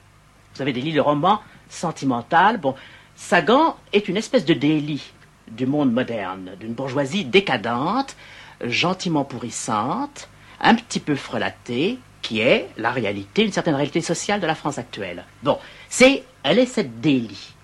Vous 0.54 0.62
avez 0.62 0.72
délit, 0.72 0.92
le 0.92 1.02
roman 1.02 1.40
sentimental. 1.68 2.58
Bon, 2.58 2.74
Sagan 3.14 3.76
est 3.92 4.08
une 4.08 4.16
espèce 4.16 4.44
de 4.44 4.54
délit 4.54 5.12
du 5.48 5.66
monde 5.66 5.92
moderne, 5.92 6.52
d'une 6.58 6.72
bourgeoisie 6.72 7.24
décadente, 7.24 8.16
gentiment 8.64 9.24
pourrissante, 9.24 10.28
un 10.60 10.74
petit 10.74 11.00
peu 11.00 11.14
frelatée, 11.14 11.98
qui 12.26 12.40
est 12.40 12.68
la 12.76 12.90
réalité, 12.90 13.44
une 13.44 13.52
certaine 13.52 13.76
réalité 13.76 14.00
sociale 14.00 14.40
de 14.40 14.48
la 14.48 14.56
France 14.56 14.78
actuelle. 14.78 15.22
Bon, 15.44 15.60
c'est, 15.88 16.24
elle 16.42 16.58
est 16.58 16.66
cette 16.66 17.00
délit. 17.00 17.54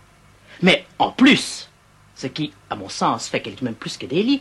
Mais 0.63 0.85
en 1.01 1.11
plus, 1.11 1.69
ce 2.15 2.29
qui, 2.29 2.53
à 2.71 2.77
mon 2.77 2.89
sens, 2.89 3.27
fait 3.27 3.41
qu'elle 3.41 3.55
est 3.55 3.63
même 3.63 3.75
plus 3.75 3.97
que 3.97 4.07
délit, 4.07 4.41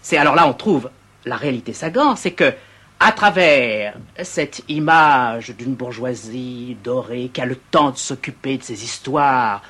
c'est 0.00 0.16
alors 0.16 0.34
là 0.34 0.48
on 0.48 0.54
trouve 0.54 0.88
la 1.26 1.36
réalité 1.36 1.74
Sagan, 1.74 2.16
c'est 2.16 2.30
que 2.30 2.54
à 2.98 3.12
travers 3.12 3.94
cette 4.22 4.62
image 4.68 5.50
d'une 5.50 5.74
bourgeoisie 5.74 6.78
dorée 6.82 7.30
qui 7.30 7.42
a 7.42 7.44
le 7.44 7.56
temps 7.56 7.90
de 7.90 7.98
s'occuper 7.98 8.56
de 8.56 8.62
ses 8.62 8.82
histoires, 8.82 9.60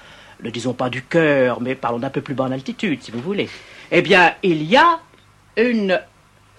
ne 0.44 0.50
disons 0.50 0.74
pas 0.74 0.90
du 0.90 1.02
cœur, 1.02 1.60
mais 1.60 1.74
parlons 1.74 1.98
d'un 1.98 2.10
peu 2.10 2.20
plus 2.20 2.34
bonne 2.34 2.52
altitude, 2.52 3.02
si 3.02 3.10
vous 3.10 3.20
voulez, 3.20 3.50
eh 3.90 4.00
bien, 4.00 4.34
il 4.44 4.62
y 4.62 4.76
a 4.76 5.00
une, 5.56 6.00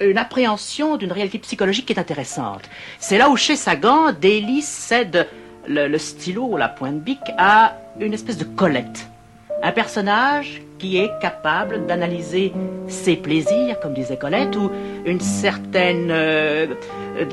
une 0.01 0.17
appréhension 0.17 0.97
d'une 0.97 1.11
réalité 1.11 1.39
psychologique 1.39 1.85
qui 1.85 1.93
est 1.93 1.99
intéressante. 1.99 2.61
C'est 2.99 3.17
là 3.17 3.29
où, 3.29 3.37
chez 3.37 3.55
Sagan, 3.55 4.11
Daly 4.13 4.61
cède 4.61 5.27
le, 5.67 5.87
le 5.87 5.97
stylo 5.97 6.45
ou 6.45 6.57
la 6.57 6.69
pointe 6.69 7.01
bic 7.01 7.19
à 7.37 7.77
une 7.99 8.13
espèce 8.13 8.37
de 8.37 8.45
Colette. 8.45 9.07
Un 9.61 9.71
personnage 9.71 10.61
qui 10.77 10.97
est 10.97 11.11
capable 11.19 11.85
d'analyser 11.85 12.53
ses 12.87 13.17
plaisirs, 13.17 13.79
comme 13.81 13.93
disait 13.93 14.17
Colette, 14.17 14.55
ou 14.55 14.71
une 15.05 15.19
certaine 15.19 16.09
euh, 16.09 16.67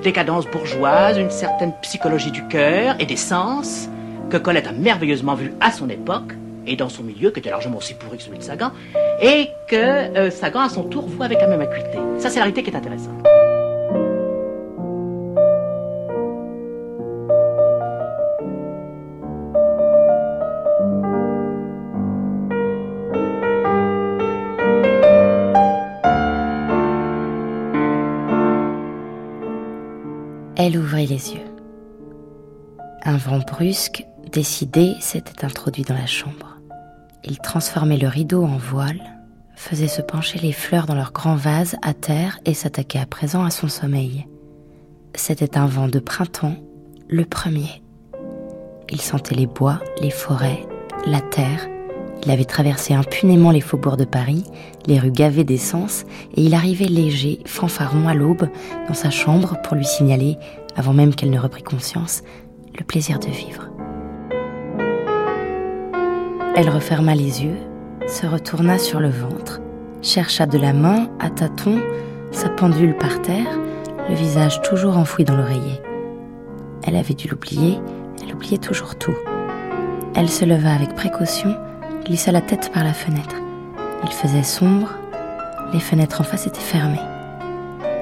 décadence 0.02 0.46
bourgeoise, 0.46 1.16
une 1.18 1.30
certaine 1.30 1.72
psychologie 1.82 2.32
du 2.32 2.46
cœur 2.48 2.96
et 2.98 3.06
des 3.06 3.16
sens, 3.16 3.88
que 4.28 4.36
Colette 4.36 4.66
a 4.66 4.72
merveilleusement 4.72 5.34
vu 5.34 5.52
à 5.60 5.70
son 5.70 5.88
époque, 5.88 6.32
et 6.66 6.76
dans 6.76 6.88
son 6.88 7.02
milieu, 7.02 7.30
qui 7.30 7.40
était 7.40 7.50
largement 7.50 7.78
aussi 7.78 7.94
pourri 7.94 8.18
que 8.18 8.22
celui 8.22 8.38
de 8.38 8.42
Sagan, 8.42 8.72
et 9.20 9.48
que 9.68 9.76
euh, 9.76 10.30
Sagan, 10.30 10.60
à 10.60 10.68
son 10.68 10.84
tour, 10.84 11.06
voit 11.06 11.26
avec 11.26 11.40
la 11.40 11.48
même 11.48 11.60
acuité. 11.60 11.98
Ça, 12.18 12.30
c'est 12.30 12.36
la 12.36 12.44
réalité 12.44 12.62
qui 12.62 12.70
est 12.70 12.76
intéressante. 12.76 13.26
Elle 30.58 30.78
ouvrit 30.78 31.06
les 31.06 31.32
yeux. 31.32 31.46
Un 33.04 33.18
vent 33.18 33.38
brusque, 33.38 34.04
décidé, 34.32 34.94
s'était 35.00 35.44
introduit 35.44 35.84
dans 35.84 35.94
la 35.94 36.06
chambre. 36.06 36.55
Il 37.26 37.38
transformait 37.38 37.96
le 37.96 38.06
rideau 38.06 38.44
en 38.44 38.56
voile, 38.56 39.00
faisait 39.56 39.88
se 39.88 40.00
pencher 40.00 40.38
les 40.38 40.52
fleurs 40.52 40.86
dans 40.86 40.94
leur 40.94 41.12
grand 41.12 41.34
vase 41.34 41.76
à 41.82 41.92
terre 41.92 42.38
et 42.44 42.54
s'attaquait 42.54 43.00
à 43.00 43.06
présent 43.06 43.44
à 43.44 43.50
son 43.50 43.68
sommeil. 43.68 44.26
C'était 45.14 45.58
un 45.58 45.66
vent 45.66 45.88
de 45.88 45.98
printemps, 45.98 46.56
le 47.08 47.24
premier. 47.24 47.82
Il 48.90 49.00
sentait 49.00 49.34
les 49.34 49.46
bois, 49.46 49.80
les 50.00 50.10
forêts, 50.10 50.66
la 51.06 51.20
terre. 51.20 51.68
Il 52.24 52.30
avait 52.30 52.44
traversé 52.44 52.94
impunément 52.94 53.50
les 53.50 53.60
faubourgs 53.60 53.96
de 53.96 54.04
Paris, 54.04 54.44
les 54.86 55.00
rues 55.00 55.10
gavées 55.10 55.44
d'essence, 55.44 56.04
et 56.34 56.42
il 56.42 56.54
arrivait 56.54 56.84
léger, 56.84 57.40
fanfaron 57.44 58.08
à 58.08 58.14
l'aube, 58.14 58.48
dans 58.86 58.94
sa 58.94 59.10
chambre 59.10 59.56
pour 59.62 59.76
lui 59.76 59.84
signaler, 59.84 60.36
avant 60.76 60.92
même 60.92 61.14
qu'elle 61.14 61.30
ne 61.30 61.40
reprit 61.40 61.62
conscience, 61.62 62.22
le 62.78 62.84
plaisir 62.84 63.18
de 63.18 63.28
vivre. 63.28 63.65
Elle 66.58 66.70
referma 66.70 67.14
les 67.14 67.44
yeux, 67.44 67.58
se 68.08 68.26
retourna 68.26 68.78
sur 68.78 68.98
le 68.98 69.10
ventre, 69.10 69.60
chercha 70.00 70.46
de 70.46 70.56
la 70.56 70.72
main, 70.72 71.06
à 71.20 71.28
tâtons, 71.28 71.78
sa 72.32 72.48
pendule 72.48 72.96
par 72.96 73.20
terre, 73.20 73.58
le 74.08 74.14
visage 74.14 74.62
toujours 74.62 74.96
enfoui 74.96 75.24
dans 75.24 75.36
l'oreiller. 75.36 75.82
Elle 76.86 76.96
avait 76.96 77.12
dû 77.12 77.28
l'oublier, 77.28 77.78
elle 78.22 78.34
oubliait 78.34 78.56
toujours 78.56 78.96
tout. 78.96 79.14
Elle 80.14 80.30
se 80.30 80.46
leva 80.46 80.72
avec 80.72 80.94
précaution, 80.94 81.54
glissa 82.06 82.32
la 82.32 82.40
tête 82.40 82.72
par 82.72 82.84
la 82.84 82.94
fenêtre. 82.94 83.36
Il 84.04 84.10
faisait 84.10 84.42
sombre, 84.42 84.94
les 85.74 85.80
fenêtres 85.80 86.22
en 86.22 86.24
face 86.24 86.46
étaient 86.46 86.58
fermées. 86.58 86.96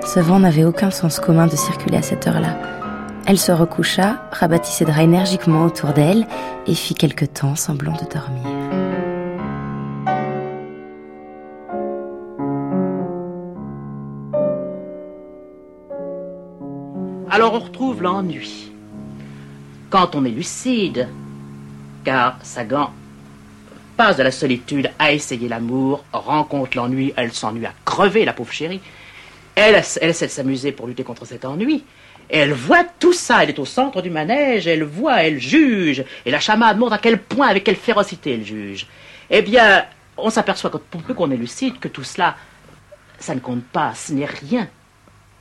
Ce 0.06 0.20
vent 0.20 0.38
n'avait 0.38 0.64
aucun 0.64 0.92
sens 0.92 1.18
commun 1.18 1.48
de 1.48 1.56
circuler 1.56 1.96
à 1.96 2.02
cette 2.02 2.28
heure-là. 2.28 2.56
Elle 3.26 3.38
se 3.38 3.52
recoucha, 3.52 4.28
rabattit 4.32 4.70
ses 4.70 4.84
draps 4.84 5.00
énergiquement 5.00 5.64
autour 5.64 5.94
d'elle 5.94 6.26
et 6.66 6.74
fit 6.74 6.94
quelque 6.94 7.24
temps 7.24 7.56
semblant 7.56 7.92
de 7.92 8.04
dormir. 8.12 8.44
Alors 17.30 17.54
on 17.54 17.60
retrouve 17.60 18.02
l'ennui. 18.02 18.70
Quand 19.88 20.14
on 20.14 20.26
est 20.26 20.30
lucide, 20.30 21.08
car 22.04 22.38
Sagan 22.42 22.92
passe 23.96 24.18
de 24.18 24.22
la 24.22 24.32
solitude 24.32 24.90
à 24.98 25.12
essayer 25.12 25.48
l'amour, 25.48 26.04
rencontre 26.12 26.76
l'ennui, 26.76 27.14
elle 27.16 27.32
s'ennuie 27.32 27.64
à 27.64 27.72
crever, 27.86 28.26
la 28.26 28.34
pauvre 28.34 28.52
chérie. 28.52 28.80
Elle, 29.54 29.82
elle 30.00 30.08
de 30.08 30.12
s'amuser 30.12 30.72
pour 30.72 30.86
lutter 30.86 31.04
contre 31.04 31.24
cet 31.24 31.44
ennui. 31.44 31.84
Elle 32.28 32.52
voit 32.52 32.84
tout 32.84 33.12
ça, 33.12 33.42
elle 33.42 33.50
est 33.50 33.58
au 33.58 33.64
centre 33.64 34.02
du 34.02 34.10
manège, 34.10 34.66
elle 34.66 34.84
voit, 34.84 35.22
elle 35.22 35.38
juge. 35.38 36.04
Et 36.24 36.30
la 36.30 36.40
chamade 36.40 36.78
montre 36.78 36.94
à 36.94 36.98
quel 36.98 37.20
point, 37.20 37.48
avec 37.48 37.64
quelle 37.64 37.76
férocité 37.76 38.34
elle 38.34 38.44
juge. 38.44 38.86
Eh 39.30 39.42
bien, 39.42 39.84
on 40.16 40.30
s'aperçoit, 40.30 40.70
pour 40.70 41.02
peu 41.02 41.14
qu'on 41.14 41.30
est 41.30 41.36
lucide, 41.36 41.78
que 41.78 41.88
tout 41.88 42.04
cela, 42.04 42.36
ça 43.18 43.34
ne 43.34 43.40
compte 43.40 43.64
pas, 43.64 43.94
ce 43.94 44.12
n'est 44.12 44.26
rien. 44.26 44.68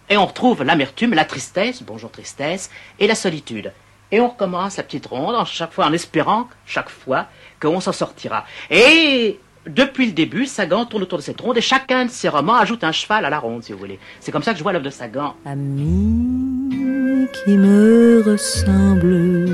Et 0.09 0.17
on 0.17 0.25
retrouve 0.25 0.63
l'amertume, 0.63 1.13
la 1.13 1.25
tristesse, 1.25 1.81
bonjour 1.83 2.11
tristesse, 2.11 2.69
et 2.99 3.07
la 3.07 3.15
solitude. 3.15 3.71
Et 4.11 4.19
on 4.19 4.29
recommence 4.29 4.77
la 4.77 4.83
petite 4.83 5.07
ronde, 5.07 5.35
chaque 5.47 5.71
fois 5.71 5.85
en 5.85 5.93
espérant, 5.93 6.47
chaque 6.65 6.89
fois, 6.89 7.27
qu'on 7.59 7.79
s'en 7.79 7.93
sortira. 7.93 8.45
Et 8.69 9.39
depuis 9.67 10.05
le 10.07 10.11
début, 10.11 10.45
Sagan 10.45 10.85
tourne 10.85 11.03
autour 11.03 11.17
de 11.17 11.23
cette 11.23 11.39
ronde 11.39 11.57
et 11.57 11.61
chacun 11.61 12.05
de 12.05 12.09
ses 12.09 12.29
romans 12.29 12.55
ajoute 12.55 12.83
un 12.83 12.91
cheval 12.91 13.25
à 13.25 13.29
la 13.29 13.39
ronde, 13.39 13.63
si 13.63 13.71
vous 13.71 13.79
voulez. 13.79 13.99
C'est 14.19 14.31
comme 14.31 14.43
ça 14.43 14.51
que 14.51 14.57
je 14.57 14.63
vois 14.63 14.73
l'œuvre 14.73 14.85
de 14.85 14.89
Sagan. 14.89 15.35
Ami 15.45 17.27
qui 17.45 17.51
me 17.51 18.21
ressemble, 18.25 19.49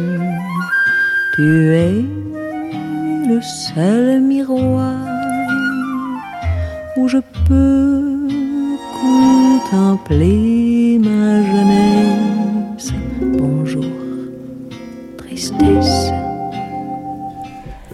tu 1.35 1.75
es 1.75 2.03
le 3.27 3.39
seul 3.41 4.21
miroir 4.21 4.97
où 6.97 7.07
je 7.07 7.19
peux 7.47 8.27
contempler 9.69 10.99
ma 10.99 11.43
jeunesse. 11.43 12.93
Bonjour, 13.21 13.85
tristesse. 15.17 16.11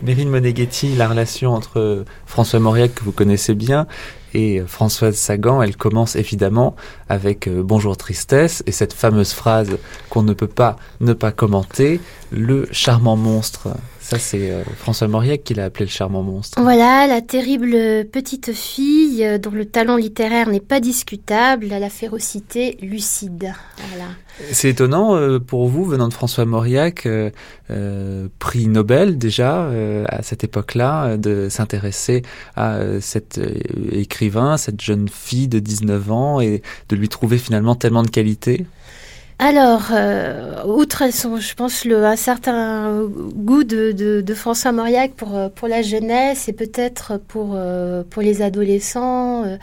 Mérine 0.05 0.29
Moneghetti, 0.29 0.95
la 0.95 1.07
relation 1.07 1.53
entre 1.53 2.05
François 2.27 2.59
Mauriac, 2.59 2.93
que 2.93 3.03
vous 3.03 3.11
connaissez 3.11 3.55
bien, 3.55 3.87
et 4.35 4.61
Françoise 4.67 5.15
Sagan, 5.15 5.63
elle 5.63 5.75
commence 5.75 6.15
évidemment 6.15 6.75
avec 7.09 7.47
euh, 7.47 7.63
Bonjour 7.63 7.97
Tristesse 7.97 8.61
et 8.67 8.71
cette 8.71 8.93
fameuse 8.93 9.33
phrase 9.33 9.79
qu'on 10.11 10.21
ne 10.21 10.33
peut 10.33 10.47
pas 10.47 10.75
ne 10.99 11.13
pas 11.13 11.31
commenter, 11.31 11.99
le 12.31 12.67
charmant 12.71 13.15
monstre. 13.15 13.69
Ça, 14.05 14.19
c'est 14.19 14.51
euh, 14.51 14.63
François 14.77 15.07
Mauriac 15.07 15.43
qui 15.43 15.55
l'a 15.55 15.65
appelé 15.65 15.85
le 15.85 15.89
charmant 15.89 16.21
monstre. 16.21 16.61
Voilà, 16.61 17.07
la 17.07 17.21
terrible 17.21 17.71
petite 18.05 18.53
fille 18.53 19.25
euh, 19.25 19.39
dont 19.39 19.49
le 19.49 19.65
talent 19.65 19.95
littéraire 19.95 20.47
n'est 20.47 20.59
pas 20.59 20.79
discutable, 20.79 21.73
à 21.73 21.79
la 21.79 21.89
férocité 21.89 22.77
lucide. 22.83 23.51
Voilà. 23.89 24.11
C'est 24.51 24.69
étonnant 24.69 25.15
euh, 25.15 25.39
pour 25.39 25.67
vous, 25.67 25.85
venant 25.85 26.07
de 26.07 26.13
François 26.13 26.45
Mauriac, 26.45 27.07
euh, 27.07 27.31
prix 28.37 28.67
Nobel 28.67 29.17
déjà 29.17 29.71
à 30.07 30.21
cette 30.21 30.43
époque-là, 30.43 31.17
de 31.17 31.49
s'intéresser 31.49 32.21
à 32.55 32.77
cet 33.01 33.41
écrivain, 33.91 34.57
cette 34.57 34.81
jeune 34.81 35.09
fille 35.09 35.47
de 35.47 35.57
19 35.57 36.11
ans 36.11 36.41
et 36.41 36.61
de 36.89 36.95
lui 36.95 37.09
trouver 37.09 37.39
finalement 37.39 37.73
tellement 37.73 38.03
de 38.03 38.11
qualités 38.11 38.67
Alors, 39.37 39.87
euh, 39.91 40.63
outre 40.65 41.11
son, 41.13 41.35
je 41.37 41.53
pense, 41.55 41.83
le, 41.83 42.05
un 42.05 42.15
certain 42.15 43.01
goût 43.35 43.65
de, 43.65 43.91
de, 43.91 44.21
de 44.21 44.33
François 44.33 44.71
Mauriac 44.71 45.11
pour, 45.11 45.35
euh, 45.35 45.49
pour 45.49 45.67
la 45.67 45.81
jeunesse 45.81 46.47
et 46.47 46.53
peut-être 46.53 47.19
pour, 47.27 47.51
euh, 47.53 48.03
pour 48.09 48.21
les 48.21 48.41
adolescents, 48.41 49.43
euh, 49.43 49.57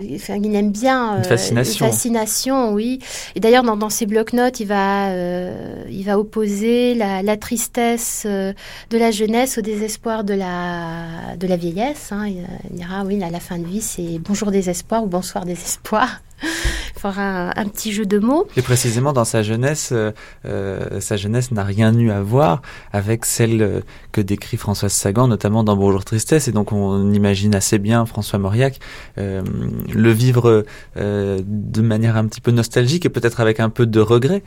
enfin, 0.00 0.36
il 0.42 0.54
aime 0.56 0.70
bien 0.72 1.18
Une 1.18 1.24
fascination. 1.24 1.84
une 1.86 1.92
fascination, 1.92 2.72
oui. 2.72 3.00
Et 3.34 3.40
d'ailleurs, 3.40 3.64
dans, 3.64 3.76
dans 3.76 3.90
ses 3.90 4.06
blocs-notes, 4.06 4.60
il 4.60 4.66
va, 4.66 5.10
euh, 5.10 5.84
il 5.90 6.04
va 6.04 6.18
opposer 6.18 6.94
la, 6.94 7.22
la 7.22 7.36
tristesse 7.36 8.22
euh, 8.24 8.54
de 8.88 8.96
la 8.96 9.10
jeunesse 9.10 9.58
au 9.58 9.60
désespoir 9.60 10.24
de 10.24 10.32
la, 10.32 11.36
de 11.38 11.46
la 11.46 11.56
vieillesse. 11.56 12.12
hein. 12.12 12.26
Il, 12.28 12.46
il 12.70 12.76
dira, 12.78 13.04
oui, 13.04 13.22
à 13.22 13.28
la 13.28 13.40
fin 13.40 13.58
de 13.58 13.66
vie, 13.66 13.82
c'est 13.82 14.18
bonjour 14.20 14.50
désespoir 14.50 15.04
ou 15.04 15.06
bonsoir 15.06 15.44
désespoir. 15.44 16.22
Fera 16.98 17.52
un, 17.56 17.68
petit 17.68 17.92
jeu 17.92 18.06
de 18.06 18.18
mots. 18.18 18.48
Et 18.56 18.62
précisément 18.62 19.12
dans 19.12 19.24
sa 19.24 19.44
jeunesse, 19.44 19.90
euh, 19.92 20.10
euh, 20.46 21.00
sa 21.00 21.16
jeunesse 21.16 21.52
n'a 21.52 21.62
rien 21.62 21.96
eu 21.96 22.10
à 22.10 22.22
voir 22.22 22.60
avec 22.92 23.24
celle 23.24 23.62
euh, 23.62 23.80
que 24.10 24.20
décrit 24.20 24.56
Françoise 24.56 24.92
Sagan, 24.92 25.28
notamment 25.28 25.62
dans 25.62 25.76
Bonjour 25.76 26.04
Tristesse. 26.04 26.48
Et 26.48 26.52
donc 26.52 26.72
on 26.72 27.12
imagine 27.12 27.54
assez 27.54 27.78
bien 27.78 28.04
François 28.04 28.40
Mauriac 28.40 28.80
le 29.16 30.10
vivre 30.10 30.64
de 30.96 31.82
manière 31.82 32.16
un 32.16 32.26
petit 32.26 32.40
peu 32.40 32.50
nostalgique 32.50 33.06
et 33.06 33.08
peut-être 33.08 33.40
avec 33.40 33.60
un 33.60 33.70
peu 33.70 33.86
de 33.86 34.00
regret. 34.00 34.42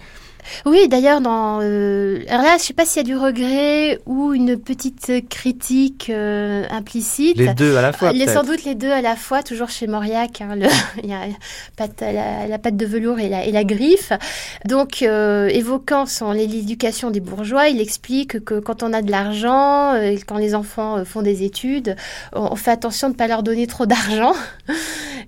Oui, 0.65 0.87
d'ailleurs, 0.87 1.21
dans 1.21 1.59
euh, 1.61 2.19
alors 2.29 2.43
là, 2.43 2.57
je 2.57 2.63
sais 2.63 2.73
pas 2.73 2.85
s'il 2.85 2.97
y 3.01 3.05
a 3.05 3.07
du 3.07 3.15
regret 3.17 3.99
ou 4.05 4.33
une 4.33 4.57
petite 4.57 5.27
critique 5.29 6.09
euh, 6.09 6.63
implicite. 6.69 7.37
Les 7.37 7.53
deux 7.53 7.75
à 7.77 7.81
la 7.81 7.93
fois. 7.93 8.11
Les, 8.11 8.25
peut-être. 8.25 8.33
sans 8.41 8.43
doute 8.43 8.63
les 8.63 8.75
deux 8.75 8.91
à 8.91 9.01
la 9.01 9.15
fois, 9.15 9.43
toujours 9.43 9.69
chez 9.69 9.87
Mauriac. 9.87 10.41
hein, 10.41 10.55
le- 10.55 10.67
il 11.03 11.09
y 11.09 11.13
a 11.13 11.21
patte- 11.77 12.01
la, 12.01 12.47
la 12.47 12.57
patte 12.59 12.77
de 12.77 12.85
velours 12.85 13.19
et 13.19 13.29
la, 13.29 13.45
et 13.45 13.51
la 13.51 13.63
griffe. 13.63 14.11
Donc, 14.65 15.01
euh, 15.01 15.47
évoquant 15.47 16.05
son 16.05 16.31
l'éducation 16.31 17.11
des 17.11 17.19
bourgeois, 17.19 17.67
il 17.69 17.79
explique 17.81 18.43
que 18.43 18.59
quand 18.59 18.83
on 18.83 18.93
a 18.93 19.01
de 19.01 19.11
l'argent, 19.11 19.93
euh, 19.93 20.15
quand 20.27 20.37
les 20.37 20.55
enfants 20.55 20.97
euh, 20.97 21.03
font 21.05 21.21
des 21.21 21.43
études, 21.43 21.95
on, 22.33 22.51
on 22.51 22.55
fait 22.55 22.71
attention 22.71 23.07
de 23.09 23.13
ne 23.13 23.17
pas 23.17 23.27
leur 23.27 23.43
donner 23.43 23.67
trop 23.67 23.85
d'argent. 23.85 24.33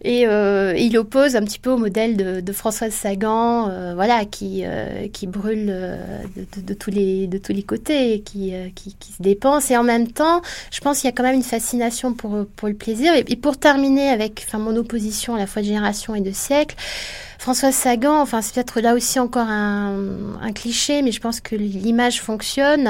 Et 0.05 0.27
euh, 0.27 0.73
il 0.77 0.97
oppose 0.97 1.35
un 1.35 1.41
petit 1.43 1.59
peu 1.59 1.69
au 1.69 1.77
modèle 1.77 2.17
de, 2.17 2.41
de 2.41 2.51
Françoise 2.53 2.91
Sagan, 2.91 3.69
euh, 3.69 3.93
voilà, 3.95 4.25
qui 4.25 4.63
euh, 4.65 5.02
qui 5.11 5.27
brûle 5.27 5.67
euh, 5.69 6.23
de, 6.35 6.73
tous 6.73 6.91
les 6.91 7.63
côtés, 7.63 8.13
et 8.13 8.21
qui, 8.21 8.53
euh, 8.53 8.69
qui 8.75 8.91
se 9.13 9.21
dépense. 9.21 9.71
Et 9.71 9.77
en 9.77 9.83
même 9.83 10.11
temps, 10.11 10.41
je 10.71 10.79
pense 10.79 10.99
qu'il 10.99 11.09
y 11.09 11.13
a 11.13 11.15
quand 11.15 11.23
même 11.23 11.35
une 11.35 11.43
fascination 11.43 12.13
pour 12.13 12.67
le 12.67 12.73
plaisir. 12.73 13.13
Et, 13.13 13.23
et 13.27 13.35
pour 13.35 13.57
terminer 13.57 14.09
avec, 14.09 14.43
enfin, 14.47 14.59
mon 14.59 14.75
opposition 14.75 15.35
à 15.35 15.37
la 15.37 15.47
fois 15.47 15.61
de 15.61 15.67
génération 15.67 16.15
et 16.15 16.21
de 16.21 16.31
siècle. 16.31 16.75
Françoise 17.39 17.75
Sagan, 17.75 18.21
enfin 18.21 18.41
c'est 18.41 18.53
peut-être 18.53 18.79
là 18.79 18.93
aussi 18.93 19.19
encore 19.19 19.47
un, 19.47 20.51
cliché, 20.53 21.01
mais 21.01 21.11
je 21.11 21.19
pense 21.19 21.39
que 21.39 21.55
l'image 21.55 22.21
fonctionne. 22.21 22.89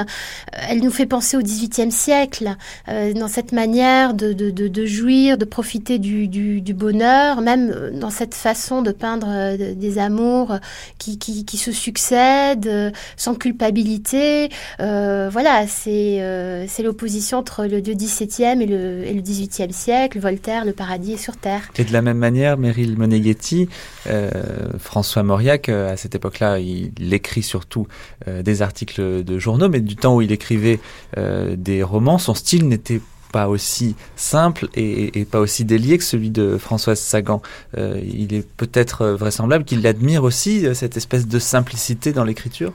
Euh, 0.54 0.58
Elle 0.68 0.80
nous 0.80 0.90
fait 0.90 1.06
penser 1.06 1.36
au 1.36 1.40
XVIIIe 1.40 1.90
siècle, 1.90 2.56
euh, 2.88 3.12
dans 3.14 3.28
cette 3.28 3.52
manière 3.52 4.12
de, 4.14 4.32
de, 4.32 4.50
de, 4.50 4.86
jouir, 4.86 5.38
de 5.38 5.44
profiter 5.44 5.98
du, 5.98 6.74
bonheur, 6.74 7.40
même 7.40 7.70
euh, 7.74 7.90
dans 7.90 8.10
cette 8.10 8.34
façon 8.34 8.82
de 8.82 8.92
peindre 8.92 9.56
des 9.56 9.98
amours 9.98 10.58
qui, 10.98 11.18
qui, 11.18 11.44
qui 11.44 11.56
se 11.56 11.72
succèdent, 11.72 12.92
sans 13.16 13.34
culpabilité. 13.34 14.50
Voilà, 14.78 15.66
c'est 15.66 16.82
l'opposition 16.82 17.38
entre 17.38 17.64
le 17.64 17.80
XVIIe 17.80 18.62
et 18.62 18.66
le, 18.66 19.04
et 19.04 19.14
le 19.14 19.20
XVIIIe 19.20 19.72
siècle, 19.72 20.18
Voltaire, 20.18 20.64
le 20.64 20.72
paradis 20.72 21.14
est 21.14 21.16
sur 21.16 21.36
terre. 21.36 21.70
Et 21.76 21.84
de 21.84 21.92
la 21.92 22.02
même 22.02 22.18
manière, 22.18 22.58
Meryl 22.58 22.96
Moneghetti, 22.96 23.68
François 24.78 25.22
Mauriac, 25.22 25.68
euh, 25.68 25.92
à 25.92 25.96
cette 25.96 26.14
époque-là, 26.14 26.58
il, 26.58 27.12
écrit 27.12 27.42
surtout 27.42 27.86
euh, 28.28 28.42
des 28.42 28.62
articles 28.62 29.24
de 29.24 29.38
journaux, 29.38 29.68
mais 29.68 29.80
du 29.80 29.96
temps 29.96 30.16
où 30.16 30.22
il 30.22 30.32
écrivait 30.32 30.80
euh, 31.16 31.54
des 31.56 31.82
romans, 31.82 32.18
son 32.18 32.34
style 32.34 32.68
n'était 32.68 33.00
pas 33.34 33.48
aussi 33.48 33.96
simple 34.14 34.68
et, 34.76 35.24
pas 35.24 35.40
aussi 35.40 35.64
délié 35.64 35.98
que 35.98 36.04
celui 36.04 36.30
de 36.30 36.56
Françoise 36.56 37.00
Sagan. 37.00 37.42
Euh, 37.76 38.00
il 38.06 38.32
est 38.32 38.46
peut-être 38.48 39.02
euh, 39.02 39.16
vraisemblable 39.16 39.64
qu'il 39.64 39.84
admire 39.88 40.22
aussi 40.22 40.64
euh, 40.64 40.72
cette 40.72 40.96
espèce 40.96 41.26
de 41.26 41.40
simplicité 41.40 42.12
dans 42.12 42.22
l'écriture? 42.22 42.72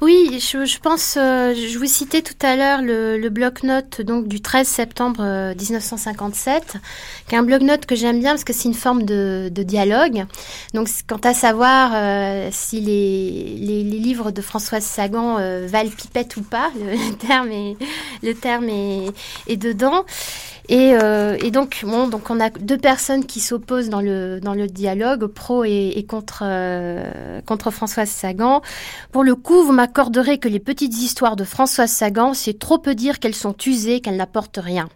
Oui, 0.00 0.38
je, 0.40 0.78
pense, 0.78 1.16
euh, 1.16 1.54
je 1.54 1.78
vous 1.78 1.86
citais 1.86 2.22
tout 2.22 2.34
à 2.42 2.56
l'heure 2.56 2.82
le, 2.82 3.28
bloc-notes 3.28 4.00
donc 4.00 4.28
du 4.28 4.40
13 4.40 4.66
septembre 4.66 5.20
euh, 5.20 5.54
1957, 5.54 6.76
qui 7.28 7.34
est 7.34 7.38
un 7.38 7.42
bloc-notes 7.42 7.86
que 7.86 7.94
j'aime 7.94 8.20
bien 8.20 8.32
parce 8.32 8.44
que 8.44 8.52
c'est 8.52 8.68
une 8.68 8.74
forme 8.74 9.02
de, 9.02 9.50
dialogue. 9.50 10.24
Donc, 10.74 10.88
quant 11.08 11.20
à 11.24 11.34
savoir 11.34 11.92
euh, 11.94 12.48
si 12.52 12.80
les, 12.80 13.82
livres 13.84 14.30
de 14.30 14.42
Françoise 14.42 14.84
Sagan 14.84 15.38
euh, 15.38 15.66
valent 15.66 15.90
pipette 15.90 16.36
ou 16.36 16.42
pas, 16.42 16.70
le, 16.76 18.32
terme 18.34 18.68
est 18.68 19.56
dedans. 19.56 20.04
Et, 20.68 20.94
euh, 20.94 21.36
donc, 21.50 21.84
on 21.84 22.40
a 22.40 22.50
deux 22.50 22.78
personnes 22.78 23.26
qui 23.26 23.40
s'opposent 23.40 23.90
dans 23.90 24.00
le, 24.00 24.66
dialogue, 24.66 25.26
pro 25.26 25.64
et, 25.64 25.92
et 25.96 26.04
contre, 26.04 26.42
euh, 26.46 27.40
contre 27.42 27.70
Françoise 27.70 28.08
Sagan. 28.08 28.62
Pour 29.12 29.24
le 29.24 29.34
coup, 29.34 29.62
vous 29.64 29.72
m'accorderez 29.72 30.38
que 30.38 30.48
les 30.48 30.60
petites 30.60 30.94
histoires 30.94 31.36
de 31.36 31.44
Françoise 31.44 31.90
Sagan, 31.90 32.34
c'est 32.34 32.58
trop 32.58 32.78
peu 32.78 32.94
dire 32.94 33.18
qu'elles 33.20 33.34
sont 33.34 33.54
usées, 33.66 34.00
qu'elles 34.00 34.16
n'apportent 34.16 34.60
rien. 34.62 34.88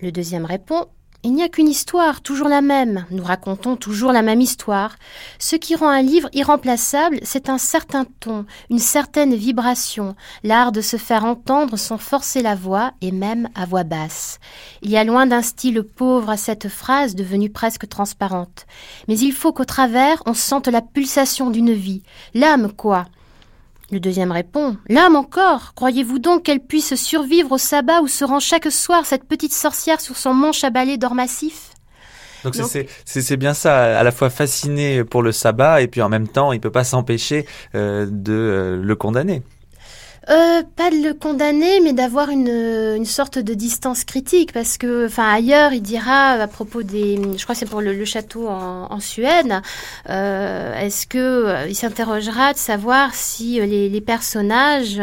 Le 0.00 0.12
deuxième 0.12 0.44
répond 0.44 0.86
Il 1.24 1.34
n'y 1.34 1.42
a 1.42 1.48
qu'une 1.48 1.68
histoire, 1.68 2.20
toujours 2.20 2.48
la 2.48 2.60
même. 2.60 3.04
Nous 3.10 3.24
racontons 3.24 3.74
toujours 3.74 4.12
la 4.12 4.22
même 4.22 4.40
histoire. 4.40 4.94
Ce 5.40 5.56
qui 5.56 5.74
rend 5.74 5.88
un 5.88 6.00
livre 6.00 6.28
irremplaçable, 6.32 7.18
c'est 7.24 7.48
un 7.48 7.58
certain 7.58 8.04
ton, 8.20 8.46
une 8.70 8.78
certaine 8.78 9.34
vibration, 9.34 10.14
l'art 10.44 10.70
de 10.70 10.80
se 10.80 10.96
faire 10.96 11.24
entendre 11.24 11.76
sans 11.76 11.98
forcer 11.98 12.40
la 12.40 12.54
voix 12.54 12.92
et 13.00 13.10
même 13.10 13.48
à 13.56 13.66
voix 13.66 13.82
basse. 13.82 14.38
Il 14.80 14.90
y 14.90 14.96
a 14.96 15.02
loin 15.02 15.26
d'un 15.26 15.42
style 15.42 15.82
pauvre 15.82 16.30
à 16.30 16.36
cette 16.36 16.68
phrase 16.68 17.16
devenue 17.16 17.50
presque 17.50 17.88
transparente. 17.88 18.66
Mais 19.08 19.18
il 19.18 19.32
faut 19.32 19.52
qu'au 19.52 19.64
travers, 19.64 20.22
on 20.24 20.34
sente 20.34 20.68
la 20.68 20.82
pulsation 20.82 21.50
d'une 21.50 21.72
vie. 21.72 22.04
L'âme, 22.32 22.70
quoi. 22.72 23.06
Le 23.90 24.00
deuxième 24.00 24.32
répond 24.32 24.76
L'âme 24.88 25.16
encore 25.16 25.72
Croyez-vous 25.74 26.18
donc 26.18 26.42
qu'elle 26.44 26.60
puisse 26.60 26.94
survivre 26.94 27.52
au 27.52 27.58
sabbat 27.58 28.02
où 28.02 28.08
se 28.08 28.24
rend 28.24 28.40
chaque 28.40 28.70
soir 28.70 29.06
cette 29.06 29.24
petite 29.24 29.54
sorcière 29.54 30.00
sur 30.00 30.16
son 30.16 30.34
manche 30.34 30.62
à 30.64 30.70
balai 30.70 30.98
d'or 30.98 31.14
massif? 31.14 31.70
Donc 32.44 32.54
c'est- 32.54 33.36
bien 33.36 33.54
ça, 33.54 33.98
à 33.98 34.02
la 34.02 34.12
fois 34.12 34.30
fasciné 34.30 35.02
pour 35.04 35.22
le 35.22 35.32
sabbat 35.32 35.82
et 35.82 35.88
puis 35.88 36.02
en 36.02 36.08
même 36.08 36.28
temps, 36.28 36.52
il 36.52 36.60
peut 36.60 36.70
pas 36.70 36.84
s'empêcher 36.84 37.46
euh, 37.74 38.06
de 38.08 38.32
euh, 38.32 38.76
le 38.80 38.94
condamner. 38.94 39.42
Euh, 40.30 40.62
pas 40.76 40.90
de 40.90 40.96
le 40.96 41.14
condamner, 41.14 41.80
mais 41.80 41.94
d'avoir 41.94 42.28
une, 42.28 42.48
une 42.48 43.06
sorte 43.06 43.38
de 43.38 43.54
distance 43.54 44.04
critique, 44.04 44.52
parce 44.52 44.76
que, 44.76 45.06
enfin, 45.06 45.26
ailleurs, 45.26 45.72
il 45.72 45.80
dira 45.80 46.32
à 46.32 46.46
propos 46.46 46.82
des, 46.82 47.18
je 47.36 47.42
crois 47.42 47.54
c'est 47.54 47.64
pour 47.64 47.80
le, 47.80 48.04
château 48.04 48.46
en, 48.48 49.00
Suède, 49.00 49.54
euh, 50.10 50.74
est-ce 50.80 51.06
que 51.06 51.18
euh, 51.18 51.66
il 51.68 51.74
s'interrogera 51.74 52.52
de 52.52 52.58
savoir 52.58 53.14
si 53.14 53.58
euh, 53.60 53.64
les, 53.64 53.88
les 53.88 54.00
personnages, 54.02 55.00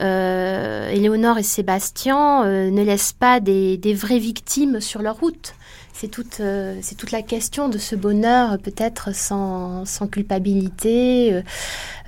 euh, 0.00 0.88
Éléonore 0.90 1.38
et 1.38 1.42
Sébastien, 1.42 2.44
euh, 2.44 2.70
ne 2.70 2.82
laissent 2.82 3.12
pas 3.12 3.40
des, 3.40 3.76
des 3.76 3.92
vraies 3.94 4.18
victimes 4.18 4.80
sur 4.80 5.02
leur 5.02 5.20
route. 5.20 5.54
C'est 5.92 6.08
toute, 6.08 6.40
euh, 6.40 6.78
c'est 6.82 6.94
toute 6.94 7.12
la 7.12 7.22
question 7.22 7.68
de 7.68 7.78
ce 7.78 7.94
bonheur, 7.94 8.58
peut-être 8.58 9.14
sans, 9.14 9.84
sans 9.84 10.06
culpabilité, 10.06 11.32
euh, 11.32 11.42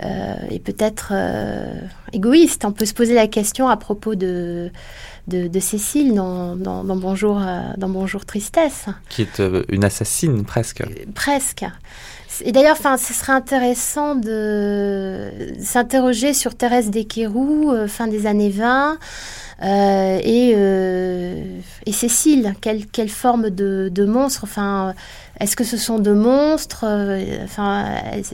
euh, 0.01 0.35
et 0.51 0.59
peut-être 0.59 1.13
euh, 1.13 1.81
égoïste. 2.13 2.65
On 2.65 2.73
peut 2.73 2.87
se 2.87 2.95
poser 2.95 3.15
la 3.15 3.27
question 3.27 3.69
à 3.69 3.77
propos 3.77 4.15
de, 4.15 4.71
de, 5.29 5.49
de 5.49 5.61
Cécile 5.61 6.15
dans, 6.15 6.57
dans, 6.57 6.83
dans 6.83 6.97
Bonjour, 6.97 7.41
dans 7.77 7.89
Bonjour 7.89 8.25
Tristesse. 8.25 8.87
Qui 9.09 9.23
est 9.23 9.43
une 9.69 9.85
assassine 9.85 10.45
presque. 10.45 10.83
Presque. 11.15 11.65
Et 12.43 12.53
d'ailleurs, 12.53 12.77
enfin, 12.79 12.97
ce 12.97 13.13
serait 13.13 13.33
intéressant 13.33 14.15
de 14.15 15.31
s'interroger 15.61 16.35
sur 16.35 16.55
Thérèse 16.57 16.91
Desqueroux, 16.91 17.71
euh, 17.73 17.87
fin 17.87 18.09
des 18.09 18.27
années 18.27 18.51
20, 18.51 18.99
euh, 19.63 20.21
et, 20.23 20.53
euh, 20.57 21.61
et 21.87 21.93
Cécile. 21.93 22.55
Quelle, 22.61 22.87
quelle 22.87 23.09
forme 23.09 23.51
de, 23.51 24.05
monstre 24.05 24.41
Enfin, 24.45 24.95
est-ce 25.41 25.57
que 25.57 25.65
ce 25.65 25.77
sont 25.77 25.99
de 25.99 26.13
monstres 26.13 26.85
Euh, 26.87 27.45
Enfin, 27.45 27.85
elle, 28.13 28.25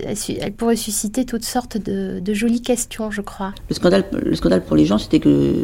elle, 0.41 0.53
pourrait 0.53 0.77
susciter 0.77 1.25
toutes 1.25 1.45
sortes 1.45 1.77
de, 1.77 2.35
jolies 2.35 2.63
questions, 2.63 3.11
je 3.11 3.21
crois. 3.21 3.53
Le 3.69 3.75
scandale, 3.75 4.05
le 4.13 4.35
scandale 4.35 4.65
pour 4.65 4.77
les 4.77 4.87
gens, 4.87 4.99
c'était 4.99 5.21
que. 5.21 5.55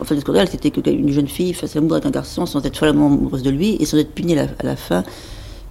Enfin, 0.00 0.14
le 0.14 0.20
scandale, 0.20 0.48
c'était 0.48 0.70
qu'une 0.70 1.10
jeune 1.10 1.28
fille 1.28 1.54
fasse 1.54 1.74
l'amour 1.74 1.92
avec 1.92 2.06
un 2.06 2.10
garçon 2.10 2.44
sans 2.44 2.64
être 2.64 2.76
follement 2.76 3.06
amoureuse 3.06 3.42
de 3.42 3.50
lui 3.50 3.76
et 3.78 3.86
sans 3.86 3.98
être 3.98 4.12
punie 4.12 4.36
à 4.36 4.48
la, 4.62 4.76
fin, 4.76 5.04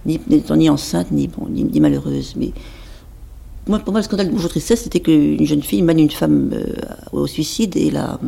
ni 0.06 0.20
n'étant 0.28 0.56
ni 0.56 0.70
enceinte, 0.70 1.10
ni, 1.10 1.28
bon, 1.28 1.48
ni, 1.48 1.80
malheureuse. 1.80 2.34
Mais 2.36 2.52
moi, 3.68 3.78
pour 3.78 3.92
moi, 3.92 4.00
le 4.00 4.04
scandale 4.04 4.28
de 4.28 4.32
Bonjour 4.32 4.48
Tristesse, 4.48 4.82
c'était 4.84 5.00
qu'une 5.00 5.44
jeune 5.44 5.62
fille 5.62 5.82
mène 5.82 5.98
une 5.98 6.10
femme 6.10 6.50
au 7.12 7.26
suicide 7.26 7.76
et, 7.76 7.90
la, 7.90 8.18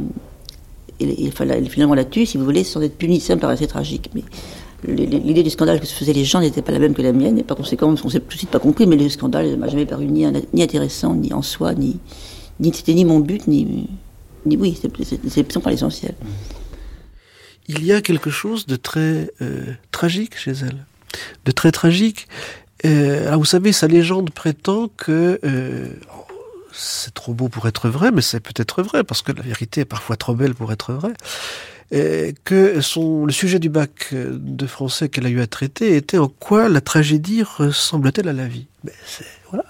et, 1.00 1.26
et, 1.26 1.30
finalement 1.68 1.96
tue, 2.04 2.26
si 2.26 2.38
vous 2.38 2.44
voulez, 2.44 2.64
sans 2.64 2.80
être 2.82 2.96
punie. 2.96 3.20
Ça 3.20 3.34
me 3.34 3.40
paraissait 3.40 3.66
tragique. 3.66 4.10
Mais 4.14 4.22
l'idée 4.86 5.42
du 5.42 5.50
scandale 5.50 5.80
que 5.80 5.86
se 5.86 5.94
faisaient 5.94 6.12
les 6.12 6.24
gens 6.24 6.40
n'était 6.40 6.62
pas 6.62 6.72
la 6.72 6.78
même 6.78 6.94
que 6.94 7.02
la 7.02 7.12
mienne, 7.12 7.38
et 7.38 7.42
par 7.42 7.56
conséquent, 7.56 7.88
on 8.04 8.08
s'est 8.10 8.20
tout 8.20 8.28
de 8.28 8.38
suite 8.38 8.50
pas 8.50 8.58
compris, 8.58 8.86
mais 8.86 8.96
le 8.96 9.08
scandale 9.08 9.50
ne 9.50 9.56
m'a 9.56 9.68
jamais 9.68 9.86
paru 9.86 10.06
ni, 10.06 10.24
intéressant, 10.62 11.14
ni 11.14 11.32
en 11.32 11.42
soi, 11.42 11.74
ni, 11.74 11.98
c'était 12.72 12.94
ni 12.94 13.04
mon 13.04 13.20
but, 13.20 13.46
ni, 13.48 13.88
ni 14.46 14.56
oui, 14.56 14.78
c'est- 14.80 15.60
pas 15.60 15.70
l'essentiel. 15.70 16.14
il 17.66 17.84
y 17.84 17.92
a 17.92 18.02
quelque 18.02 18.30
chose 18.30 18.66
de 18.66 18.76
très 18.76 19.30
euh, 19.40 19.64
tragique 19.90 20.36
chez 20.38 20.50
elle, 20.52 20.84
de 21.46 21.50
très 21.50 21.72
tragique. 21.72 22.28
Euh, 22.84 23.34
vous 23.36 23.46
savez, 23.46 23.72
sa 23.72 23.86
légende 23.86 24.30
prétend 24.30 24.88
que 24.96 25.40
euh, 25.44 25.88
c'est 26.76 27.14
trop 27.14 27.34
beau 27.34 27.48
pour 27.48 27.68
être 27.68 27.88
vrai, 27.88 28.10
mais 28.10 28.22
c'est 28.22 28.40
peut-être 28.40 28.82
vrai 28.82 29.04
parce 29.04 29.22
que 29.22 29.32
la 29.32 29.42
vérité 29.42 29.82
est 29.82 29.86
parfois 29.86 30.16
trop 30.16 30.34
belle 30.34 30.54
pour 30.54 30.72
être 30.72 30.92
vraie. 30.92 31.14
que 32.44 32.74
le 32.76 33.32
sujet 33.32 33.58
du 33.58 33.68
bac 33.68 34.08
euh, 34.12 34.36
de 34.38 34.66
français 34.66 35.08
qu'elle 35.08 35.26
a 35.26 35.30
eu 35.30 35.40
à 35.40 35.46
traiter 35.46 35.96
était 35.96 36.18
en 36.18 36.28
quoi 36.28 36.68
la 36.68 36.80
tragédie 36.80 37.42
ressemble-t-elle 37.42 38.28
à 38.28 38.32
la 38.32 38.46
vie? 38.46 38.66
C'est 39.06 39.26
voilà. 39.50 39.64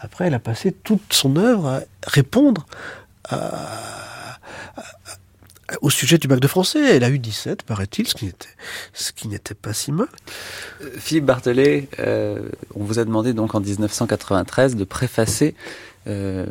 Après, 0.00 0.26
elle 0.26 0.34
a 0.34 0.40
passé 0.40 0.72
toute 0.72 1.12
son 1.12 1.36
œuvre 1.36 1.68
à 1.68 1.80
répondre 2.06 2.66
au 5.80 5.90
sujet 5.90 6.18
du 6.18 6.28
bac 6.28 6.40
de 6.40 6.46
français. 6.46 6.96
Elle 6.96 7.04
a 7.04 7.10
eu 7.10 7.18
17, 7.18 7.62
paraît-il, 7.62 8.06
ce 8.06 8.14
qui 8.14 9.28
n'était, 9.28 9.54
pas 9.54 9.72
si 9.72 9.92
mal. 9.92 10.08
Euh, 10.82 10.90
Philippe 10.98 11.26
Barthelet, 11.26 11.88
euh, 11.98 12.48
on 12.74 12.84
vous 12.84 12.98
a 12.98 13.04
demandé 13.04 13.32
donc 13.32 13.54
en 13.54 13.60
1993 13.60 14.76
de 14.76 14.84
préfacer 14.84 15.54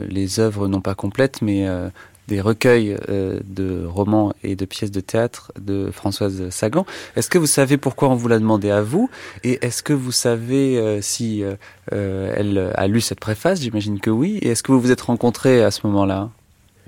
les 0.09 0.39
œuvres 0.39 0.67
non 0.67 0.81
pas 0.81 0.95
complètes, 0.95 1.41
mais 1.41 1.67
euh, 1.67 1.89
des 2.27 2.41
recueils 2.41 2.95
euh, 3.09 3.39
de 3.43 3.85
romans 3.85 4.33
et 4.43 4.55
de 4.55 4.65
pièces 4.65 4.91
de 4.91 5.01
théâtre 5.01 5.51
de 5.59 5.89
Françoise 5.91 6.49
Sagan. 6.51 6.85
Est-ce 7.15 7.29
que 7.29 7.39
vous 7.39 7.47
savez 7.47 7.77
pourquoi 7.77 8.09
on 8.09 8.15
vous 8.15 8.27
l'a 8.27 8.37
demandé 8.37 8.69
à 8.69 8.83
vous? 8.83 9.09
Et 9.43 9.57
est-ce 9.65 9.81
que 9.81 9.93
vous 9.93 10.11
savez 10.11 10.77
euh, 10.77 11.01
si 11.01 11.43
euh, 11.43 11.55
euh, 11.91 12.33
elle 12.37 12.71
a 12.75 12.87
lu 12.87 13.01
cette 13.01 13.19
préface? 13.19 13.61
J'imagine 13.61 13.99
que 13.99 14.11
oui. 14.11 14.37
Et 14.43 14.49
est-ce 14.49 14.61
que 14.61 14.71
vous 14.71 14.79
vous 14.79 14.91
êtes 14.91 15.01
rencontrés 15.01 15.63
à 15.63 15.71
ce 15.71 15.87
moment-là? 15.87 16.29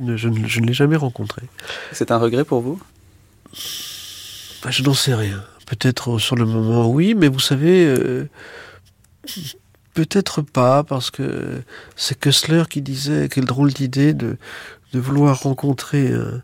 Je, 0.06 0.16
je 0.16 0.30
ne 0.30 0.48
je 0.48 0.60
ne 0.60 0.68
l'ai 0.68 0.74
jamais 0.74 0.96
rencontré. 0.96 1.42
C'est 1.92 2.12
un 2.12 2.18
regret 2.18 2.46
pour 2.46 2.62
vous? 2.62 2.80
Bah, 4.64 4.70
je 4.70 4.84
n'en 4.84 4.94
sais 4.94 5.16
rien. 5.16 5.44
Peut-être 5.66 6.20
sur 6.20 6.36
le 6.36 6.46
moment, 6.46 6.88
oui, 6.88 7.16
mais 7.16 7.30
vous 7.30 7.40
savez, 7.40 7.86
euh, 7.86 8.30
peut-être 9.94 10.42
pas, 10.42 10.84
parce 10.84 11.12
que 11.12 11.62
c'est 11.96 12.20
Kessler 12.20 12.64
qui 12.70 12.82
disait 12.82 13.30
quelle 13.30 13.46
drôle 13.46 13.74
d'idée 13.74 14.14
de, 14.14 14.38
de 14.94 15.00
vouloir 15.00 15.42
rencontrer 15.42 16.14
un, 16.14 16.42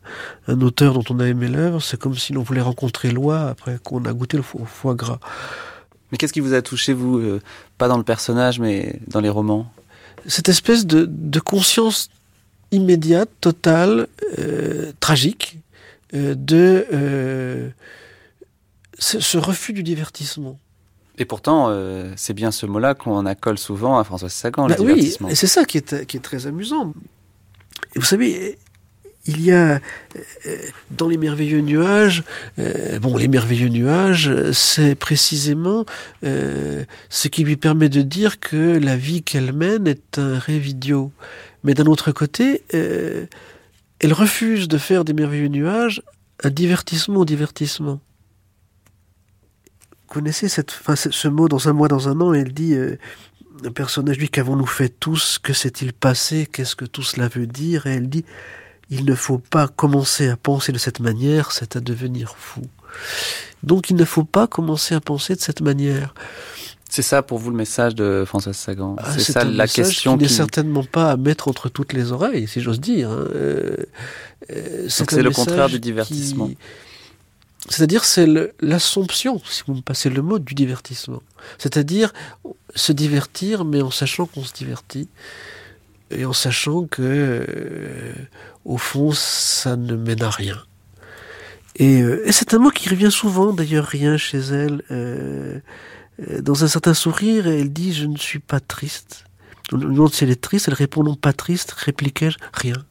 un 0.48 0.62
auteur 0.62 0.94
dont 0.94 1.04
on 1.10 1.20
a 1.20 1.28
aimé 1.28 1.48
l'œuvre. 1.48 1.82
C'est 1.82 2.00
comme 2.00 2.16
si 2.16 2.34
l'on 2.34 2.44
voulait 2.44 2.62
rencontrer 2.62 3.12
Loi 3.12 3.50
après 3.50 3.78
qu'on 3.84 4.06
a 4.06 4.14
goûté 4.14 4.38
le 4.38 4.44
fo- 4.44 4.66
foie 4.66 4.96
gras. 4.96 5.20
Mais 6.12 6.18
qu'est-ce 6.18 6.34
qui 6.34 6.40
vous 6.40 6.54
a 6.54 6.62
touché, 6.62 6.94
vous 6.94 7.18
euh, 7.18 7.42
Pas 7.78 7.88
dans 7.88 7.98
le 7.98 8.04
personnage, 8.04 8.60
mais 8.60 9.00
dans 9.08 9.20
les 9.20 9.30
romans? 9.30 9.72
Cette 10.26 10.50
espèce 10.50 10.86
de, 10.86 11.06
de 11.10 11.40
conscience 11.40 12.10
immédiate, 12.72 13.30
totale, 13.42 14.08
euh, 14.40 14.92
tragique, 15.00 15.60
euh, 16.14 16.36
de 16.36 16.86
euh, 16.94 17.70
ce, 19.00 19.20
ce 19.20 19.38
refus 19.38 19.74
du 19.74 19.84
divertissement. 19.84 20.60
Et 21.18 21.26
pourtant, 21.26 21.68
euh, 21.70 22.12
c'est 22.16 22.34
bien 22.34 22.52
ce 22.52 22.66
mot-là 22.66 22.94
qu'on 22.94 23.26
accole 23.26 23.58
souvent 23.58 23.98
à 23.98 24.04
Françoise 24.04 24.34
Sagan, 24.34 24.68
Bah 24.68 24.76
le 24.78 24.84
oui, 24.84 24.94
divertissement. 24.94 25.30
et 25.30 25.36
c'est 25.36 25.48
ça 25.48 25.66
qui 25.66 25.78
est, 25.78 26.06
qui 26.06 26.18
est 26.18 26.22
très 26.22 26.46
amusant. 26.48 26.94
Et 27.96 28.00
vous 28.00 28.06
savez, 28.06 28.58
il 29.28 29.42
y 29.42 29.52
a 29.52 29.80
euh, 30.46 30.58
dans 30.92 31.08
les 31.08 31.18
merveilleux 31.18 31.62
nuages, 31.62 32.24
euh, 32.60 33.00
bon, 33.00 33.18
les 33.18 33.28
merveilleux 33.28 33.68
nuages, 33.70 34.32
c'est 34.54 34.96
précisément 34.96 35.86
euh, 36.24 36.84
ce 37.10 37.28
qui 37.28 37.44
lui 37.44 37.58
permet 37.58 37.90
de 37.90 38.02
dire 38.02 38.40
que 38.40 38.78
la 38.78 38.96
vie 38.96 39.24
qu'elle 39.24 39.54
mène 39.54 39.88
est 39.88 40.18
un 40.18 40.40
rêve 40.40 40.68
idiot. 40.68 41.12
Mais 41.64 41.74
d'un 41.74 41.86
autre 41.86 42.12
côté, 42.12 42.64
elle 42.72 44.14
refuse 44.14 44.68
de 44.68 44.78
faire 44.78 45.04
des 45.04 45.14
merveilleux 45.14 45.48
nuages 45.50 46.02
un 46.44 46.50
divertissement 46.50 47.22
au 47.22 47.26
divertissement. 47.26 48.00
Connaissez 50.08 50.48
cette, 50.50 50.72
enfin, 50.72 50.96
ce 50.96 51.28
mot 51.28 51.48
dans 51.48 51.68
un 51.68 51.74
mois, 51.74 51.88
dans 51.88 52.08
un 52.10 52.20
an, 52.22 52.34
elle 52.34 52.54
dit 52.54 52.74
euh, 52.74 52.98
un 53.66 53.72
personnage 53.72 54.18
dit 54.18 54.30
qu'avons-nous 54.30 54.66
fait 54.66 54.90
tous? 54.90 55.40
Que 55.42 55.54
s'est-il 55.54 55.92
passé? 55.94 56.48
Qu'est-ce 56.52 56.76
que 56.76 56.86
tout 56.86 57.04
cela 57.04 57.28
veut 57.28 57.48
dire? 57.48 57.88
Et 57.88 57.96
elle 57.96 58.08
dit 58.10 58.24
il 58.90 59.04
ne 59.04 59.16
faut 59.16 59.38
pas 59.40 59.68
commencer 59.68 60.30
à 60.30 60.38
penser 60.38 60.72
de 60.72 60.78
cette 60.78 61.02
manière, 61.02 61.52
c'est 61.52 61.76
à 61.76 61.82
devenir 61.82 62.36
fou. 62.38 62.62
Donc 63.64 63.90
il 63.90 63.96
ne 63.98 64.06
faut 64.06 64.24
pas 64.24 64.48
commencer 64.48 64.96
à 64.96 65.02
penser 65.02 65.36
de 65.36 65.42
cette 65.42 65.60
manière. 65.62 66.14
C'est 66.90 67.02
ça 67.02 67.22
pour 67.22 67.38
vous 67.38 67.50
le 67.50 67.58
message 67.58 67.96
de 67.96 68.24
Françoise 68.26 68.56
Sagan 68.56 68.96
Ah, 69.00 69.12
C'est 69.20 69.34
ça 69.34 69.42
un 69.42 69.44
la 69.44 69.64
message 69.64 69.74
question 69.88 70.16
qui 70.18 70.24
n'est 70.24 70.30
qui... 70.30 70.34
certainement 70.34 70.86
pas 70.86 71.12
à 71.12 71.18
mettre 71.18 71.50
entre 71.50 71.68
toutes 71.68 71.92
les 71.92 72.14
oreilles, 72.14 72.48
si 72.48 72.62
j'ose 72.62 72.80
dire. 72.80 73.10
hein. 73.10 73.28
Euh, 73.36 73.76
euh, 74.52 74.86
c'est 74.88 75.22
le 75.22 75.32
contraire 75.32 75.68
du 75.68 75.82
divertissement. 75.82 76.48
qui- 76.48 76.58
C'est-à-dire 77.70 78.06
c'est 78.06 78.28
l'assomption, 78.62 79.42
si 79.46 79.64
vous 79.68 79.76
me 79.76 79.82
passez 79.82 80.10
le 80.10 80.22
mot, 80.22 80.40
du 80.40 80.54
divertissement. 80.56 81.22
C'est-à-dire 81.58 82.14
se 82.76 82.92
divertir, 82.94 83.66
mais 83.66 83.82
en 83.82 83.92
sachant 83.92 84.26
qu'on 84.26 84.44
se 84.44 84.54
divertit 84.54 85.10
et 86.12 86.26
en 86.26 86.34
sachant 86.34 86.86
que, 86.88 87.02
euh, 87.04 88.14
au 88.66 88.78
fond, 88.78 89.12
ça 89.12 89.76
ne 89.76 89.96
mène 89.96 90.24
à 90.24 90.30
rien. 90.30 90.58
Et, 91.76 92.02
euh, 92.02 92.24
c'est 92.32 92.54
un 92.54 92.60
mot 92.60 92.72
qui 92.72 92.90
revient 92.90 93.12
souvent, 93.12 93.54
d'ailleurs, 93.54 93.86
rien 93.86 94.18
chez 94.18 94.40
elle. 94.40 94.82
euh, 94.92 95.60
euh, 96.30 96.42
dans 96.42 96.64
un 96.64 96.68
certain 96.68 96.94
sourire, 96.94 97.48
elle 97.48 97.72
dit 97.72 97.94
Je 97.94 98.06
ne 98.06 98.18
suis 98.18 98.40
pas 98.40 98.60
triste. 98.60 99.26
On 99.72 99.78
lui 99.78 99.86
demande 99.94 100.14
si 100.14 100.24
elle 100.24 100.32
est 100.32 100.42
triste, 100.42 100.68
elle 100.70 100.74
répond 100.74 101.04
Non, 101.04 101.16
pas 101.16 101.34
triste, 101.34 101.72
répliquai-je, 101.72 102.38
rien. 102.54 102.86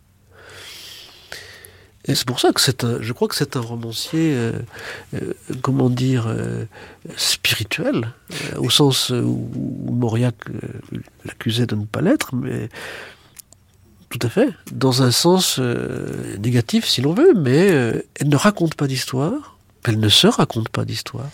Et 2.09 2.15
c'est 2.15 2.27
pour 2.27 2.39
ça 2.41 2.53
que 2.53 2.61
c'est 2.61 2.85
un, 2.85 3.01
je 3.01 3.13
crois 3.13 3.27
que 3.29 3.35
c'est 3.35 3.57
un 3.57 3.61
romancier, 3.61 4.35
euh, 4.35 4.53
euh, 5.15 5.33
comment 5.63 5.91
dire, 5.91 6.27
euh, 6.29 6.65
spirituel, 7.17 8.13
euh, 8.33 8.59
au 8.59 8.71
sens 8.71 9.11
euh, 9.11 9.23
où, 9.23 9.51
où 9.87 9.93
Mauriac 9.93 10.37
l'accusait 11.25 11.67
de 11.67 11.75
ne 11.75 11.85
pas 11.85 12.01
l'être, 12.01 12.35
mais 12.35 12.69
tout 14.09 14.21
à 14.23 14.29
fait, 14.29 14.51
dans 14.71 15.03
un 15.03 15.11
sens 15.11 15.59
négatif 16.39 16.87
si 16.87 17.03
l'on 17.03 17.13
veut, 17.13 17.35
mais 17.35 17.67
elle 17.67 18.29
ne 18.29 18.37
raconte 18.37 18.77
pas 18.77 18.87
d'histoire, 18.87 19.59
elle 19.85 19.99
ne 19.99 20.09
se 20.09 20.29
raconte 20.29 20.69
pas 20.69 20.85
d'histoire. 20.85 21.29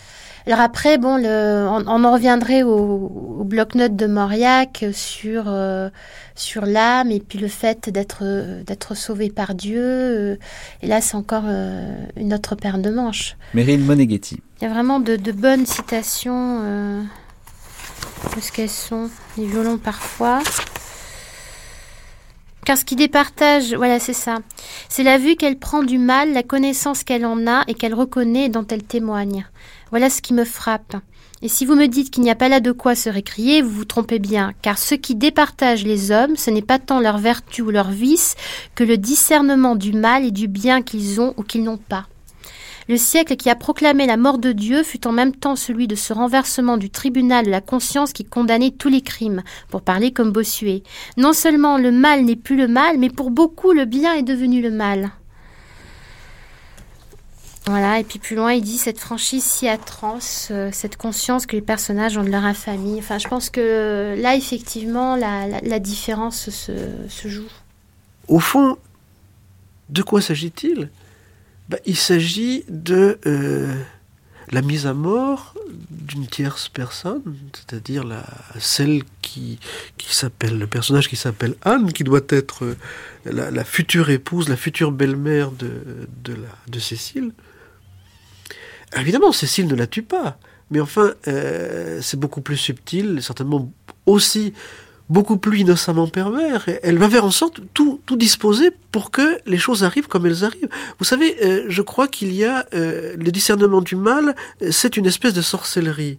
Alors 0.45 0.59
après, 0.59 0.97
bon, 0.97 1.17
le, 1.17 1.65
on, 1.69 1.85
on 1.87 2.03
en 2.03 2.11
reviendrait 2.11 2.63
au, 2.63 3.37
au 3.39 3.43
bloc-notes 3.45 3.95
de 3.95 4.07
Mauriac 4.07 4.85
sur, 4.91 5.45
euh, 5.47 5.89
sur 6.35 6.65
l'âme 6.65 7.11
et 7.11 7.19
puis 7.21 7.39
le 7.39 7.47
fait 7.47 7.89
d'être 7.89 8.23
d'être 8.63 8.95
sauvé 8.95 9.29
par 9.29 9.55
Dieu. 9.55 10.37
et 10.81 10.87
là, 10.87 10.99
c'est 10.99 11.15
encore 11.15 11.43
euh, 11.45 11.95
une 12.17 12.33
autre 12.33 12.55
paire 12.55 12.77
de 12.77 12.89
manches. 12.89 13.37
Meryl 13.53 13.79
Moneghetti. 13.79 14.41
Il 14.59 14.67
y 14.67 14.67
a 14.67 14.73
vraiment 14.73 14.99
de, 14.99 15.15
de 15.15 15.31
bonnes 15.31 15.65
citations. 15.65 16.59
Euh, 16.63 17.01
est-ce 18.37 18.51
qu'elles 18.51 18.69
sont 18.69 19.09
Les 19.37 19.45
violons 19.45 19.77
parfois. 19.77 20.41
Car 22.65 22.77
ce 22.77 22.85
qui 22.85 22.95
départage, 22.95 23.73
voilà, 23.73 23.99
c'est 23.99 24.13
ça. 24.13 24.37
C'est 24.87 25.03
la 25.03 25.17
vue 25.17 25.35
qu'elle 25.35 25.59
prend 25.59 25.83
du 25.83 25.97
mal, 25.97 26.31
la 26.31 26.43
connaissance 26.43 27.03
qu'elle 27.03 27.25
en 27.25 27.45
a 27.45 27.63
et 27.67 27.73
qu'elle 27.73 27.93
reconnaît 27.93 28.45
et 28.45 28.49
dont 28.49 28.65
elle 28.69 28.83
témoigne. 28.83 29.45
Voilà 29.93 30.09
ce 30.09 30.23
qui 30.23 30.33
me 30.33 30.43
frappe. 30.43 30.95
Et 31.43 31.47
si 31.47 31.67
vous 31.67 31.75
me 31.75 31.85
dites 31.85 32.09
qu'il 32.09 32.23
n'y 32.23 32.31
a 32.31 32.35
pas 32.35 32.49
là 32.49 32.59
de 32.59 32.71
quoi 32.71 32.95
se 32.95 33.09
récrier, 33.09 33.61
vous 33.61 33.69
vous 33.69 33.85
trompez 33.85 34.17
bien, 34.17 34.51
car 34.63 34.79
ce 34.79 34.95
qui 34.95 35.13
départage 35.13 35.83
les 35.83 36.09
hommes, 36.09 36.35
ce 36.35 36.49
n'est 36.49 36.63
pas 36.63 36.79
tant 36.79 36.99
leur 36.99 37.19
vertu 37.19 37.61
ou 37.61 37.69
leur 37.69 37.91
vice 37.91 38.35
que 38.73 38.83
le 38.83 38.97
discernement 38.97 39.75
du 39.75 39.93
mal 39.93 40.25
et 40.25 40.31
du 40.31 40.47
bien 40.47 40.81
qu'ils 40.81 41.21
ont 41.21 41.35
ou 41.37 41.43
qu'ils 41.43 41.63
n'ont 41.63 41.77
pas. 41.77 42.07
Le 42.89 42.97
siècle 42.97 43.35
qui 43.35 43.51
a 43.51 43.55
proclamé 43.55 44.07
la 44.07 44.17
mort 44.17 44.39
de 44.39 44.51
Dieu 44.51 44.81
fut 44.81 45.05
en 45.05 45.11
même 45.11 45.35
temps 45.35 45.55
celui 45.55 45.85
de 45.85 45.93
ce 45.93 46.11
renversement 46.11 46.77
du 46.77 46.89
tribunal 46.89 47.45
de 47.45 47.51
la 47.51 47.61
conscience 47.61 48.13
qui 48.13 48.25
condamnait 48.25 48.71
tous 48.71 48.89
les 48.89 49.01
crimes, 49.01 49.43
pour 49.69 49.83
parler 49.83 50.11
comme 50.11 50.31
Bossuet. 50.31 50.81
Non 51.17 51.33
seulement 51.33 51.77
le 51.77 51.91
mal 51.91 52.25
n'est 52.25 52.35
plus 52.35 52.57
le 52.57 52.67
mal, 52.67 52.97
mais 52.97 53.11
pour 53.11 53.29
beaucoup 53.29 53.73
le 53.73 53.85
bien 53.85 54.15
est 54.15 54.23
devenu 54.23 54.59
le 54.59 54.71
mal. 54.71 55.11
Voilà, 57.65 57.99
et 57.99 58.03
puis 58.03 58.19
plus 58.19 58.35
loin, 58.35 58.51
il 58.51 58.61
dit 58.61 58.77
cette 58.77 58.99
franchise 58.99 59.43
si 59.43 59.69
atroce, 59.69 60.49
euh, 60.51 60.69
cette 60.73 60.97
conscience 60.97 61.45
que 61.45 61.55
les 61.55 61.61
personnages 61.61 62.17
ont 62.17 62.23
de 62.23 62.29
leur 62.29 62.43
infamie. 62.43 62.99
Enfin, 62.99 63.19
je 63.19 63.27
pense 63.29 63.49
que 63.49 63.61
euh, 63.61 64.15
là, 64.17 64.35
effectivement, 64.35 65.15
la, 65.15 65.47
la- 65.47 65.79
différence 65.79 66.49
se, 66.49 67.27
joue. 67.27 67.47
Au 68.27 68.39
fond, 68.39 68.77
de 69.89 70.01
quoi 70.01 70.21
s'agit-il? 70.21 70.89
Ben, 71.69 71.79
Il 71.85 71.95
s'agit 71.95 72.65
de 72.67 73.17
euh, 73.25 73.73
la 74.51 74.61
mise 74.61 74.85
à 74.85 74.93
mort 74.93 75.55
d'une 75.89 76.27
tierce 76.27 76.67
personne, 76.67 77.23
c'est-à-dire 77.53 78.03
la, 78.03 78.25
celle 78.59 79.03
qui, 79.21 79.57
qui 79.97 80.13
s'appelle, 80.13 80.59
le 80.59 80.67
personnage 80.67 81.07
qui 81.07 81.15
s'appelle 81.15 81.55
Anne, 81.61 81.93
qui 81.93 82.03
doit 82.03 82.21
être 82.27 82.75
la, 83.23 83.63
future 83.63 84.09
épouse, 84.09 84.49
la 84.49 84.57
future 84.57 84.91
belle-mère 84.91 85.51
de, 85.51 86.09
de 86.23 86.79
Cécile. 86.79 87.31
Évidemment, 88.99 89.31
Cécile 89.31 89.67
ne 89.67 89.75
la 89.75 89.87
tue 89.87 90.03
pas, 90.03 90.37
mais 90.71 90.79
enfin, 90.79 91.13
euh, 91.27 91.99
c'est 92.01 92.19
beaucoup 92.19 92.41
plus 92.41 92.57
subtil, 92.57 93.19
certainement 93.21 93.71
aussi 94.05 94.53
beaucoup 95.09 95.37
plus 95.37 95.59
innocemment 95.59 96.07
pervers. 96.07 96.65
Elle 96.81 96.97
va 96.97 97.09
faire 97.09 97.25
en 97.25 97.31
sorte 97.31 97.59
tout, 97.73 97.99
tout 98.05 98.15
disposer 98.15 98.71
pour 98.91 99.11
que 99.11 99.37
les 99.45 99.57
choses 99.57 99.83
arrivent 99.83 100.07
comme 100.07 100.25
elles 100.25 100.43
arrivent. 100.43 100.69
Vous 100.97 101.05
savez, 101.05 101.35
euh, 101.43 101.65
je 101.67 101.81
crois 101.81 102.07
qu'il 102.07 102.33
y 102.33 102.45
a 102.45 102.65
euh, 102.73 103.15
le 103.17 103.31
discernement 103.31 103.81
du 103.81 103.95
mal, 103.95 104.35
euh, 104.61 104.69
c'est 104.71 104.97
une 104.97 105.05
espèce 105.05 105.33
de 105.33 105.41
sorcellerie. 105.41 106.17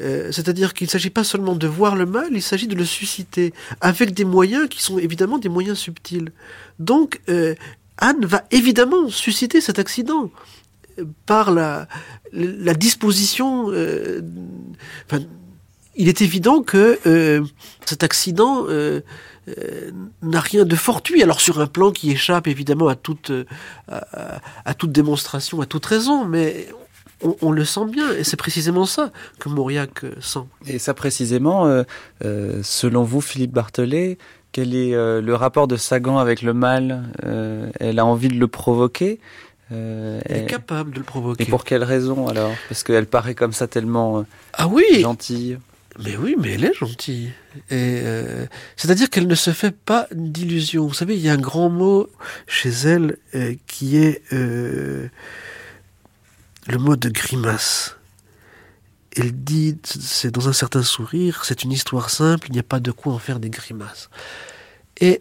Euh, 0.00 0.32
C'est-à-dire 0.32 0.74
qu'il 0.74 0.86
ne 0.86 0.90
s'agit 0.90 1.10
pas 1.10 1.24
seulement 1.24 1.54
de 1.54 1.66
voir 1.66 1.96
le 1.96 2.06
mal, 2.06 2.28
il 2.32 2.42
s'agit 2.42 2.66
de 2.66 2.74
le 2.74 2.84
susciter 2.84 3.52
avec 3.80 4.12
des 4.12 4.24
moyens 4.24 4.68
qui 4.68 4.82
sont 4.82 4.98
évidemment 4.98 5.38
des 5.38 5.48
moyens 5.48 5.78
subtils. 5.78 6.32
Donc, 6.78 7.20
euh, 7.28 7.54
Anne 7.98 8.26
va 8.26 8.42
évidemment 8.50 9.08
susciter 9.08 9.60
cet 9.60 9.78
accident 9.78 10.30
par 11.26 11.50
la, 11.50 11.86
disposition. 12.74 13.70
euh, 13.70 14.20
il 15.96 16.08
est 16.08 16.22
évident 16.22 16.62
que 16.62 16.98
euh, 17.06 17.44
cet 17.84 18.02
accident 18.02 18.64
euh, 18.68 19.00
n'a 20.22 20.40
rien 20.40 20.64
de 20.64 20.74
fortuit. 20.74 21.22
Alors 21.22 21.40
sur 21.40 21.60
un 21.60 21.66
plan 21.66 21.92
qui 21.92 22.10
échappe 22.10 22.48
évidemment 22.48 22.88
à 22.88 22.96
toute, 22.96 23.30
à, 23.88 24.74
toute 24.74 24.90
démonstration, 24.90 25.60
à 25.60 25.66
toute 25.66 25.86
raison, 25.86 26.24
mais 26.24 26.68
on, 27.40 27.52
le 27.52 27.64
sent 27.64 27.86
bien, 27.86 28.10
et 28.12 28.24
c'est 28.24 28.36
précisément 28.36 28.86
ça 28.86 29.12
que 29.38 29.48
Mauriac 29.48 30.04
sent. 30.20 30.40
Et 30.66 30.78
ça 30.78 30.94
précisément, 30.94 31.84
selon 32.20 33.04
vous, 33.04 33.20
Philippe 33.20 33.52
Barthelet, 33.52 34.18
quel 34.50 34.74
est 34.74 34.92
le 34.92 35.34
rapport 35.34 35.68
de 35.68 35.76
Sagan 35.76 36.18
avec 36.18 36.42
le 36.42 36.54
mal 36.54 37.04
Elle 37.78 37.98
a 38.00 38.04
envie 38.04 38.28
de 38.28 38.38
le 38.38 38.48
provoquer? 38.48 39.20
Euh, 39.72 40.20
Elle 40.26 40.42
est 40.42 40.46
capable 40.46 40.92
de 40.92 40.98
le 40.98 41.04
provoquer. 41.04 41.44
Et 41.44 41.46
pour 41.46 41.64
quelle 41.64 41.84
raison 41.84 42.28
alors? 42.28 42.52
Parce 42.68 42.82
qu'elle 42.82 43.06
paraît 43.06 43.34
comme 43.34 43.52
ça 43.52 43.66
tellement 43.66 44.20
euh, 44.20 44.22
Ah 44.52 44.68
oui 44.68 45.00
gentille. 45.00 45.58
Mais 46.02 46.16
oui, 46.16 46.34
mais 46.38 46.54
elle 46.54 46.64
est 46.64 46.74
gentille. 46.74 47.30
Et 47.70 48.00
euh, 48.02 48.46
c'est-à-dire 48.76 49.10
qu'elle 49.10 49.28
ne 49.28 49.34
se 49.36 49.52
fait 49.52 49.70
pas 49.70 50.08
d'illusions. 50.12 50.86
Vous 50.86 50.94
savez, 50.94 51.14
il 51.16 51.22
y 51.22 51.28
a 51.28 51.32
un 51.32 51.38
grand 51.38 51.70
mot 51.70 52.08
chez 52.48 52.70
elle 52.70 53.16
euh, 53.34 53.54
qui 53.68 53.96
est 53.96 54.22
le 54.32 55.10
mot 56.78 56.96
de 56.96 57.08
grimace. 57.08 57.96
Elle 59.16 59.32
dit, 59.32 59.78
c'est 59.84 60.32
dans 60.32 60.48
un 60.48 60.52
certain 60.52 60.82
sourire, 60.82 61.44
c'est 61.44 61.62
une 61.62 61.70
histoire 61.70 62.10
simple, 62.10 62.48
il 62.48 62.52
n'y 62.52 62.58
a 62.58 62.64
pas 62.64 62.80
de 62.80 62.90
quoi 62.90 63.12
en 63.12 63.20
faire 63.20 63.38
des 63.38 63.50
grimaces. 63.50 64.10
Et 65.00 65.20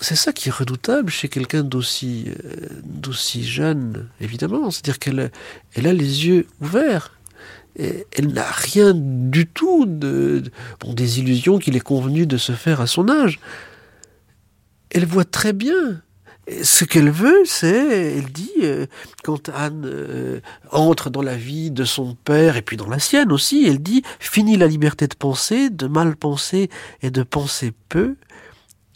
c'est 0.00 0.16
ça 0.16 0.32
qui 0.32 0.48
est 0.48 0.52
redoutable 0.52 1.10
chez 1.10 1.28
quelqu'un 1.28 1.62
d'aussi 1.62 2.26
euh, 2.44 3.42
jeune, 3.42 4.08
évidemment. 4.20 4.70
C'est-à-dire 4.70 4.98
qu'elle 4.98 5.30
elle 5.74 5.86
a 5.86 5.92
les 5.92 6.26
yeux 6.26 6.46
ouverts. 6.60 7.14
Et 7.76 8.06
elle 8.16 8.32
n'a 8.32 8.50
rien 8.50 8.92
du 8.94 9.46
tout 9.46 9.86
de, 9.86 10.42
bon, 10.80 10.94
des 10.94 11.20
illusions 11.20 11.58
qu'il 11.58 11.76
est 11.76 11.80
convenu 11.80 12.26
de 12.26 12.36
se 12.36 12.52
faire 12.52 12.80
à 12.80 12.86
son 12.86 13.08
âge. 13.08 13.38
Elle 14.90 15.06
voit 15.06 15.24
très 15.24 15.52
bien. 15.52 16.02
Ce 16.62 16.84
qu'elle 16.84 17.10
veut, 17.10 17.42
c'est, 17.44 18.16
elle 18.16 18.32
dit, 18.32 18.50
euh, 18.62 18.86
quand 19.22 19.50
Anne 19.50 19.84
euh, 19.84 20.40
entre 20.72 21.10
dans 21.10 21.20
la 21.20 21.36
vie 21.36 21.70
de 21.70 21.84
son 21.84 22.16
père 22.24 22.56
et 22.56 22.62
puis 22.62 22.78
dans 22.78 22.88
la 22.88 22.98
sienne 22.98 23.30
aussi, 23.32 23.66
elle 23.68 23.80
dit, 23.80 24.02
fini 24.18 24.56
la 24.56 24.66
liberté 24.66 25.06
de 25.06 25.14
penser, 25.14 25.68
de 25.68 25.86
mal 25.86 26.16
penser 26.16 26.70
et 27.02 27.10
de 27.10 27.22
penser 27.22 27.72
peu, 27.90 28.16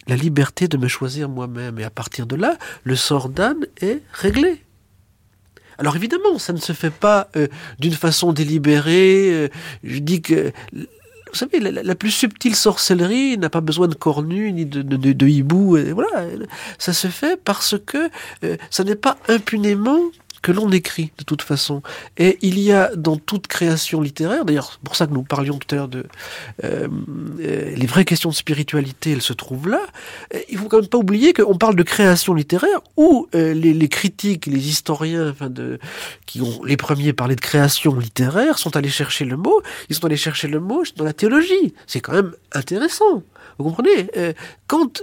la 0.09 0.17
liberté 0.17 0.69
de 0.69 0.77
me 0.77 0.89
choisir 0.89 1.29
moi-même. 1.29 1.79
Et 1.79 1.85
à 1.85 1.91
partir 1.91 2.27
de 2.27 2.37
là, 2.37 2.57
le 2.85 2.97
sort 2.97 3.29
d'Anne 3.29 3.67
est 3.81 4.01
réglé. 4.13 4.63
Alors 5.79 5.97
évidemment, 5.97 6.39
ça 6.39 6.53
ne 6.53 6.59
se 6.59 6.73
fait 6.73 6.91
pas 6.93 7.29
euh, 7.37 7.49
d'une 7.79 7.95
façon 7.95 8.33
délibérée. 8.33 9.31
euh, 9.33 9.49
je 9.85 9.99
dis 9.99 10.21
que, 10.23 10.53
vous 10.73 10.85
savez, 11.39 11.61
la 11.61 11.95
plus 11.95 12.11
subtile 12.11 12.55
sorcellerie 12.55 13.39
n'a 13.39 13.49
pas 13.49 13.63
besoin 13.63 13.89
de 13.89 13.95
cornu 13.95 14.53
ni 14.53 14.67
de, 14.67 14.83
de, 14.83 14.97
de- 14.97 15.13
de 15.13 15.27
hibou. 15.27 15.79
et 15.79 15.93
voilà, 15.93 16.27
ça 16.79 16.93
se 16.93 17.09
fait 17.09 17.41
parce 17.43 17.75
que 17.87 18.11
euh, 18.45 18.57
ça 18.71 18.85
n'est 18.85 18.97
pas 18.97 19.17
impunément 19.29 20.01
que 20.43 20.53
l'on 20.53 20.71
écrit 20.71 21.13
de 21.19 21.25
toute 21.25 21.43
façon. 21.43 21.83
Et 22.19 22.39
il 22.43 22.59
y 22.59 22.73
a 22.73 22.95
dans 22.97 23.17
toute 23.17 23.47
création 23.47 24.01
littéraire, 24.01 24.45
d'ailleurs 24.45 24.73
c'est 24.73 24.83
pour 24.83 24.97
ça 24.97 25.07
que 25.07 25.13
nous 25.13 25.23
parlions 25.23 25.59
tout 25.59 25.73
à 25.73 25.77
l'heure 25.77 25.89
de 25.89 26.05
euh, 26.65 26.89
euh, 27.41 27.75
les 27.75 27.87
vraies 27.87 28.05
questions 28.05 28.31
de 28.31 28.35
spiritualité, 28.35 29.13
elles 29.13 29.23
se 29.23 29.33
trouvent 29.33 29.69
là. 29.69 29.81
Il 30.51 30.59
faut 30.59 30.69
quand 30.69 30.81
même 30.81 30.89
pas 30.89 30.99
oublier 30.99 31.33
qu'on 31.33 31.57
parle 31.57 31.77
de 31.77 31.83
création 31.83 32.35
littéraire 32.35 32.81
où 32.97 33.29
euh, 33.35 33.55
les, 33.55 33.89
critiques, 33.89 34.47
les 34.47 34.69
historiens, 34.69 35.31
enfin 35.31 35.49
de, 35.49 35.79
qui 36.27 36.41
ont 36.41 36.65
les 36.65 36.77
premiers 36.77 37.13
parlé 37.13 37.37
de 37.37 37.41
création 37.41 37.95
littéraire, 37.95 38.59
sont 38.59 38.77
allés 38.77 38.89
chercher 38.89 39.25
le 39.25 39.37
mot. 39.37 39.63
Ils 39.89 39.97
sont 39.97 40.05
allés 40.05 40.17
chercher 40.17 40.49
le 40.49 40.59
mot 40.59 40.83
dans 40.97 41.05
la 41.05 41.13
théologie. 41.13 41.75
C'est 41.87 42.01
quand 42.01 42.13
même 42.13 42.33
intéressant. 42.53 43.23
Vous 43.59 43.65
comprenez? 43.65 44.09
Quand 44.67 45.03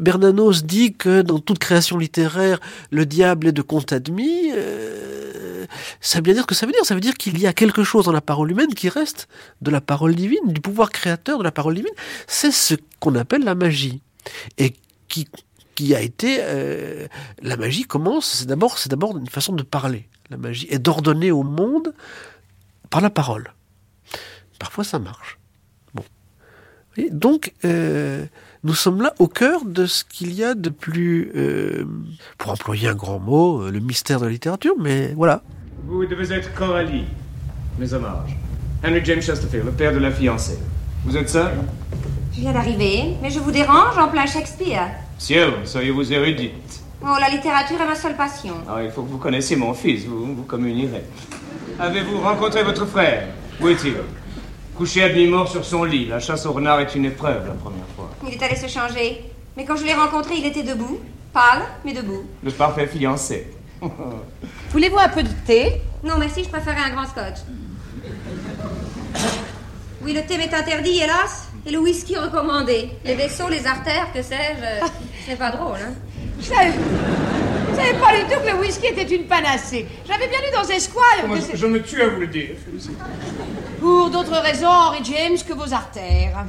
Bernanos 0.00 0.64
dit 0.64 0.94
que 0.94 1.22
dans 1.22 1.38
toute 1.38 1.60
création 1.60 1.96
littéraire, 1.96 2.58
le 2.90 3.06
diable 3.06 3.46
est 3.46 3.52
de 3.52 3.62
compte 3.62 3.92
admis, 3.92 4.50
euh, 4.58 5.66
ça 6.00 6.18
veut 6.18 6.22
bien 6.22 6.34
dire 6.34 6.42
ce 6.42 6.46
que 6.46 6.54
ça 6.54 6.66
veut 6.66 6.72
dire. 6.72 6.84
Ça 6.84 6.94
veut 6.94 7.00
dire 7.00 7.14
qu'il 7.14 7.38
y 7.38 7.46
a 7.46 7.52
quelque 7.52 7.84
chose 7.84 8.04
dans 8.04 8.12
la 8.12 8.20
parole 8.20 8.50
humaine 8.50 8.74
qui 8.74 8.88
reste 8.88 9.28
de 9.62 9.70
la 9.70 9.80
parole 9.80 10.14
divine, 10.14 10.52
du 10.52 10.60
pouvoir 10.60 10.90
créateur 10.90 11.38
de 11.38 11.44
la 11.44 11.52
parole 11.52 11.74
divine. 11.74 11.92
C'est 12.26 12.50
ce 12.50 12.74
qu'on 13.00 13.14
appelle 13.14 13.44
la 13.44 13.54
magie. 13.54 14.02
Et 14.58 14.74
qui, 15.08 15.94
a 15.94 16.00
été... 16.00 16.38
euh, 16.40 17.06
la 17.42 17.56
magie 17.56 17.84
commence, 17.84 18.26
c'est 18.26 18.46
d'abord, 18.46 18.76
une 19.16 19.28
façon 19.28 19.52
de 19.52 19.62
parler, 19.62 20.08
la 20.28 20.36
magie, 20.36 20.66
et 20.70 20.78
d'ordonner 20.78 21.30
au 21.30 21.42
monde 21.42 21.94
par 22.90 23.00
la 23.00 23.10
parole. 23.10 23.52
Parfois 24.58 24.84
ça 24.84 24.98
marche. 24.98 25.38
Bon. 25.94 26.04
Donc, 27.10 27.54
euh, 27.64 28.26
nous 28.64 28.74
sommes 28.74 29.02
là 29.02 29.14
au 29.18 29.28
cœur 29.28 29.64
de 29.64 29.86
ce 29.86 30.04
qu'il 30.04 30.32
y 30.32 30.44
a 30.44 30.54
de 30.54 30.68
plus, 30.68 31.30
euh, 31.36 31.84
pour 32.38 32.52
employer 32.52 32.88
un 32.88 32.94
grand 32.94 33.18
mot, 33.18 33.62
euh, 33.62 33.70
le 33.70 33.80
mystère 33.80 34.20
de 34.20 34.26
la 34.26 34.30
littérature, 34.30 34.74
mais 34.78 35.12
voilà. 35.16 35.42
Vous 35.86 36.04
devez 36.06 36.32
être 36.34 36.52
Coralie. 36.54 37.04
Mes 37.78 37.92
hommages. 37.92 38.36
Henry 38.84 39.00
James 39.04 39.22
Chesterfield, 39.22 39.66
le 39.66 39.72
père 39.72 39.92
de 39.92 39.98
la 39.98 40.10
fiancée. 40.10 40.58
Vous 41.04 41.16
êtes 41.16 41.28
seul? 41.30 41.52
Je 42.34 42.40
viens 42.40 42.52
d'arriver, 42.52 43.14
mais 43.22 43.30
je 43.30 43.38
vous 43.40 43.50
dérange 43.50 43.96
en 43.98 44.08
plein 44.08 44.26
Shakespeare. 44.26 44.88
Ciel, 45.18 45.50
soyez-vous 45.64 46.12
érudite. 46.12 46.82
Oh, 47.02 47.14
la 47.20 47.28
littérature 47.28 47.80
est 47.80 47.86
ma 47.86 47.94
seule 47.94 48.16
passion. 48.16 48.54
Ah, 48.68 48.82
il 48.82 48.90
faut 48.90 49.02
que 49.02 49.10
vous 49.10 49.18
connaissiez 49.18 49.56
mon 49.56 49.72
fils, 49.74 50.04
vous 50.04 50.34
vous 50.34 50.42
communierez. 50.42 51.04
Avez-vous 51.78 52.20
rencontré 52.20 52.64
votre 52.64 52.86
frère? 52.86 53.28
Où 53.60 53.68
est-il? 53.68 53.94
Couché 54.78 55.02
à 55.02 55.08
demi-mort 55.08 55.48
sur 55.50 55.64
son 55.64 55.82
lit. 55.82 56.06
La 56.06 56.20
chasse 56.20 56.46
au 56.46 56.52
renard 56.52 56.78
est 56.80 56.94
une 56.94 57.04
épreuve 57.04 57.46
la 57.48 57.54
première 57.54 57.84
fois. 57.96 58.10
Il 58.26 58.32
est 58.34 58.42
allé 58.42 58.54
se 58.54 58.68
changer. 58.68 59.24
Mais 59.56 59.64
quand 59.64 59.74
je 59.76 59.84
l'ai 59.84 59.92
rencontré, 59.92 60.36
il 60.38 60.46
était 60.46 60.62
debout. 60.62 61.00
Pâle, 61.32 61.62
mais 61.84 61.92
debout. 61.92 62.24
Le 62.44 62.52
parfait 62.52 62.86
fiancé. 62.86 63.48
Voulez-vous 64.70 64.98
un 64.98 65.08
peu 65.08 65.24
de 65.24 65.28
thé? 65.46 65.82
Non, 66.04 66.14
merci, 66.18 66.44
je 66.44 66.48
préférais 66.48 66.80
un 66.88 66.90
grand 66.94 67.06
scotch. 67.06 67.38
Oui, 70.02 70.12
le 70.12 70.22
thé 70.22 70.38
m'est 70.38 70.54
interdit, 70.54 70.98
hélas. 71.02 71.48
Et 71.66 71.72
le 71.72 71.78
whisky 71.78 72.16
recommandé. 72.16 72.90
Les 73.04 73.16
vaisseaux, 73.16 73.48
les 73.48 73.66
artères, 73.66 74.12
que 74.14 74.22
sais-je. 74.22 74.62
euh, 74.64 74.86
C'est 75.26 75.36
pas 75.36 75.50
drôle, 75.50 75.76
hein. 75.82 75.92
Je 76.40 77.47
savais, 77.78 77.98
pas 77.98 78.16
du 78.16 78.32
tout 78.32 78.40
que 78.40 78.50
le 78.50 78.60
whisky 78.60 78.86
était 78.86 79.14
une 79.14 79.24
panacée. 79.24 79.86
J'avais 80.06 80.28
bien 80.28 80.38
lu 80.38 80.46
dans 80.52 80.68
Esquire 80.68 81.26
Moi, 81.26 81.38
je, 81.52 81.56
je 81.56 81.66
me 81.66 81.82
tue 81.82 82.02
à 82.02 82.08
vous 82.08 82.20
le 82.20 82.26
dire. 82.26 82.50
Pour 83.80 84.10
d'autres 84.10 84.38
raisons, 84.40 84.68
Henry 84.68 85.04
James, 85.04 85.38
que 85.46 85.52
vos 85.52 85.72
artères. 85.72 86.44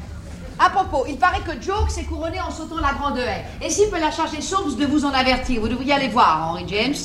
À 0.58 0.70
propos, 0.70 1.06
il 1.08 1.18
paraît 1.18 1.40
que 1.40 1.62
Joke 1.62 1.90
s'est 1.90 2.04
couronné 2.04 2.42
en 2.42 2.52
sautant 2.52 2.82
la 2.82 2.92
grande 2.94 3.18
haie. 3.18 3.46
Et 3.66 3.70
s'il 3.70 3.90
peut 3.90 4.00
la 4.00 4.12
charger 4.12 4.42
Soames 4.42 4.76
de 4.76 4.86
vous 4.86 5.06
en 5.06 5.12
avertir, 5.12 5.62
vous 5.62 5.70
devriez 5.70 5.94
aller 5.94 6.10
voir, 6.10 6.50
Henry 6.50 6.66
James. 6.68 6.96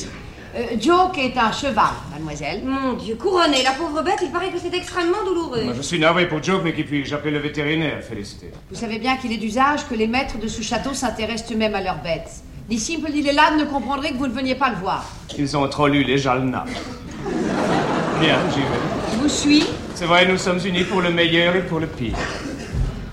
Euh, 0.56 0.76
Joke 0.80 1.18
est 1.18 1.36
un 1.36 1.52
cheval, 1.52 1.90
mademoiselle. 2.12 2.62
Mon 2.64 2.94
Dieu, 2.94 3.16
couronné, 3.16 3.62
la 3.62 3.72
pauvre 3.72 4.02
bête, 4.02 4.18
il 4.22 4.30
paraît 4.30 4.50
que 4.50 4.58
c'est 4.58 4.74
extrêmement 4.74 5.24
douloureux. 5.24 5.64
Moi, 5.64 5.74
je 5.76 5.82
suis 5.82 5.98
navré 5.98 6.28
pour 6.28 6.42
Joke, 6.42 6.62
mais 6.64 6.72
qui 6.72 6.84
puis 6.84 7.04
j'appelle 7.04 7.34
le 7.34 7.40
vétérinaire, 7.40 8.02
félicité. 8.02 8.50
Vous 8.70 8.76
savez 8.76 8.98
bien 8.98 9.16
qu'il 9.16 9.32
est 9.32 9.36
d'usage 9.36 9.86
que 9.88 9.94
les 9.94 10.06
maîtres 10.06 10.38
de 10.38 10.48
ce 10.48 10.62
château 10.62 10.94
s'intéressent 10.94 11.52
eux-mêmes 11.52 11.74
à 11.74 11.80
leurs 11.80 12.02
bêtes. 12.02 12.42
Ni 12.70 12.78
Simple 12.78 13.10
ni 13.12 13.20
Lélade 13.20 13.58
ne 13.58 13.64
comprendraient 13.64 14.12
que 14.12 14.16
vous 14.16 14.26
ne 14.26 14.32
veniez 14.32 14.54
pas 14.54 14.70
le 14.70 14.76
voir. 14.76 15.04
Ils 15.36 15.54
ont 15.56 15.68
trop 15.68 15.86
lu 15.86 16.02
les 16.02 16.16
Jalna. 16.16 16.64
Bien, 18.20 18.38
j'y 18.50 18.60
vais. 18.60 19.12
Je 19.12 19.16
vous 19.18 19.28
suis. 19.28 19.64
C'est 19.94 20.06
vrai, 20.06 20.26
nous 20.26 20.38
sommes 20.38 20.58
unis 20.64 20.84
pour 20.84 21.02
le 21.02 21.10
meilleur 21.10 21.54
et 21.56 21.62
pour 21.62 21.78
le 21.78 21.86
pire. 21.86 22.16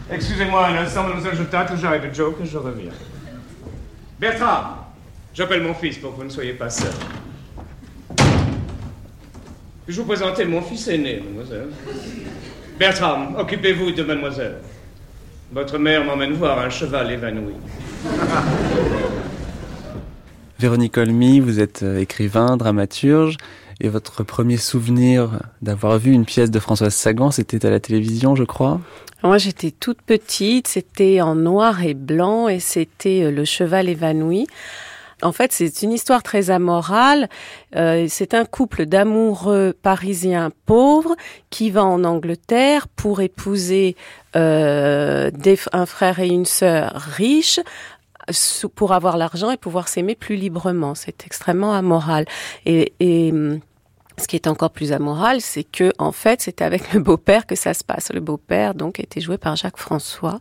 Excusez-moi 0.10 0.68
un 0.68 0.76
instant, 0.78 1.04
mademoiselle, 1.04 1.36
je 1.38 1.44
tâte, 1.44 1.74
j'arrive 1.82 2.10
de 2.10 2.14
Joke 2.14 2.38
et 2.42 2.46
je 2.46 2.58
reviens. 2.58 2.92
Bertrand 4.20 4.78
J'appelle 5.34 5.64
mon 5.64 5.74
fils 5.74 5.98
pour 5.98 6.12
que 6.12 6.18
vous 6.18 6.24
ne 6.26 6.30
soyez 6.30 6.54
pas 6.54 6.70
seul. 6.70 6.92
Je 9.88 10.00
vous 10.00 10.06
présenter 10.06 10.46
mon 10.46 10.62
fils 10.62 10.88
aîné, 10.88 11.18
mademoiselle. 11.18 11.70
Bertram, 12.80 13.36
occupez-vous 13.38 13.92
de 13.92 14.04
mademoiselle. 14.04 14.58
Votre 15.52 15.78
mère 15.78 16.06
m'emmène 16.06 16.34
voir 16.34 16.60
un 16.60 16.70
cheval 16.70 17.12
évanoui. 17.12 17.56
Véronique 20.62 21.00
Olmy, 21.00 21.40
vous 21.40 21.60
êtes 21.60 21.82
euh, 21.82 21.98
écrivain, 21.98 22.56
dramaturge, 22.56 23.38
et 23.80 23.90
votre 23.90 24.22
premier 24.22 24.58
souvenir 24.58 25.40
d'avoir 25.64 25.98
vu 25.98 26.12
une 26.12 26.24
pièce 26.24 26.52
de 26.52 26.60
Françoise 26.60 26.94
Sagan, 26.94 27.32
c'était 27.32 27.66
à 27.66 27.72
la 27.72 27.80
télévision, 27.80 28.36
je 28.36 28.44
crois? 28.44 28.80
Moi, 29.24 29.40
j'étais 29.40 29.72
toute 29.72 30.04
petite, 30.04 30.68
c'était 30.68 31.20
en 31.20 31.34
noir 31.34 31.84
et 31.84 31.96
blanc 31.96 32.48
et 32.48 32.60
c'était 32.60 33.24
euh, 33.24 33.32
Le 33.32 33.44
cheval 33.44 33.90
évanoui. 33.90 34.46
En 35.24 35.32
fait, 35.32 35.52
c'est 35.52 35.82
une 35.82 35.94
histoire 35.94 36.22
très 36.22 36.52
amorale. 36.52 37.28
Euh, 37.76 38.06
c'est 38.08 38.36
un 38.36 38.46
couple 38.46 38.86
d'amoureux 38.86 39.74
parisiens 39.82 40.52
pauvres 40.68 41.16
qui 41.50 41.72
va 41.72 41.84
en 41.84 42.04
Angleterre 42.04 42.88
pour 42.88 43.22
épouser 43.22 43.96
un 44.36 45.86
frère 45.88 46.20
et 46.20 46.28
une 46.28 46.46
sœur 46.46 46.94
riches 46.96 47.60
pour 48.76 48.94
avoir 48.94 49.18
l'argent 49.18 49.52
et 49.52 49.58
pouvoir 49.58 49.88
s'aimer 49.88 50.16
plus 50.16 50.36
librement. 50.36 50.96
C'est 50.96 51.26
extrêmement 51.26 51.74
amoral. 51.74 52.26
Et, 52.66 52.94
et 53.00 53.32
hum, 53.32 53.60
ce 54.18 54.28
qui 54.28 54.36
est 54.36 54.48
encore 54.48 54.72
plus 54.72 54.92
amoral, 54.92 55.42
c'est 55.42 55.64
que 55.64 55.92
en 55.98 56.12
fait, 56.12 56.42
c'était 56.42 56.64
avec 56.64 56.94
le 56.94 57.00
beau-père 57.00 57.46
que 57.46 57.56
ça 57.56 57.74
se 57.74 57.84
passe. 57.84 58.12
Le 58.14 58.20
beau-père, 58.20 58.74
donc, 58.74 59.00
était 59.00 59.22
joué 59.22 59.38
par 59.38 59.56
Jacques 59.56 59.78
François. 59.78 60.40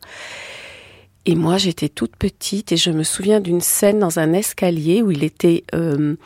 Et 1.27 1.35
moi, 1.35 1.59
j'étais 1.59 1.89
toute 1.89 2.17
petite 2.17 2.73
et 2.73 2.77
je 2.77 2.91
me 2.91 3.03
souviens 3.03 3.41
d'une 3.41 3.61
scène 3.61 3.99
dans 3.99 4.19
un 4.19 4.33
escalier 4.33 5.03
où 5.03 5.11
il 5.11 5.23
était 5.23 5.65
euh, 5.75 6.17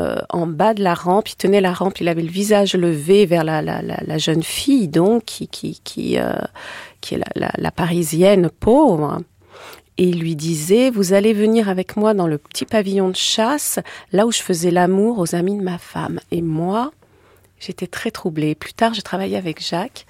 euh, 0.00 0.16
en 0.28 0.48
bas 0.48 0.74
de 0.74 0.82
la 0.82 0.94
rampe, 0.94 1.28
il 1.28 1.36
tenait 1.36 1.60
la 1.60 1.72
rampe, 1.72 2.00
il 2.00 2.08
avait 2.08 2.22
le 2.22 2.30
visage 2.30 2.74
levé 2.74 3.26
vers 3.26 3.44
la, 3.44 3.62
la, 3.62 3.80
la, 3.80 4.18
jeune 4.18 4.42
fille, 4.42 4.88
donc, 4.88 5.24
qui, 5.24 5.46
qui, 5.46 5.80
qui, 5.84 6.18
euh, 6.18 6.32
qui 7.00 7.14
est 7.14 7.20
la, 7.36 7.70
parisienne 7.70 8.50
pauvre. 8.50 9.20
Et 9.96 10.08
il 10.08 10.18
lui 10.18 10.34
disait, 10.34 10.90
vous 10.90 11.12
allez 11.12 11.32
venir 11.32 11.68
avec 11.68 11.96
moi 11.96 12.14
dans 12.14 12.26
le 12.26 12.38
petit 12.38 12.64
pavillon 12.64 13.10
de 13.10 13.16
chasse, 13.16 13.78
là 14.12 14.26
où 14.26 14.32
je 14.32 14.40
faisais 14.40 14.70
l'amour 14.70 15.18
aux 15.18 15.34
amis 15.34 15.56
de 15.56 15.62
ma 15.62 15.78
femme. 15.78 16.18
Et 16.32 16.42
moi, 16.42 16.92
j'étais 17.60 17.86
très 17.86 18.10
troublée. 18.10 18.54
Plus 18.54 18.72
tard, 18.72 18.94
j'ai 18.94 19.02
travaillé 19.02 19.36
avec 19.36 19.64
Jacques 19.64 20.06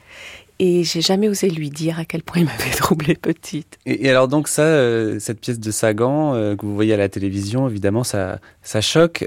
et 0.58 0.84
j'ai 0.84 1.00
jamais 1.00 1.28
osé 1.28 1.50
lui 1.50 1.68
dire 1.68 1.98
à 1.98 2.04
quel 2.04 2.22
point 2.22 2.42
il 2.42 2.46
m'avait 2.46 2.70
troublée 2.76 3.14
petite. 3.14 3.78
Et, 3.86 4.06
et, 4.06 4.10
alors 4.10 4.28
donc 4.28 4.48
ça, 4.48 4.62
euh, 4.62 5.18
cette 5.18 5.40
pièce 5.40 5.58
de 5.58 5.70
Sagan 5.70 6.34
euh, 6.34 6.56
que 6.56 6.64
vous 6.64 6.74
voyez 6.74 6.94
à 6.94 6.96
la 6.96 7.08
télévision, 7.08 7.68
évidemment, 7.68 8.04
ça, 8.04 8.38
ça 8.62 8.80
choque. 8.80 9.26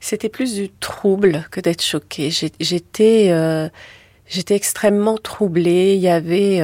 C'était 0.00 0.28
plus 0.28 0.54
du 0.54 0.68
trouble 0.68 1.46
que 1.50 1.60
d'être 1.60 1.82
choquée. 1.82 2.30
J'étais, 2.30 3.28
euh, 3.30 3.68
j'étais 4.26 4.54
extrêmement 4.54 5.16
troublée. 5.16 5.94
Il 5.94 6.02
y 6.02 6.08
avait, 6.10 6.60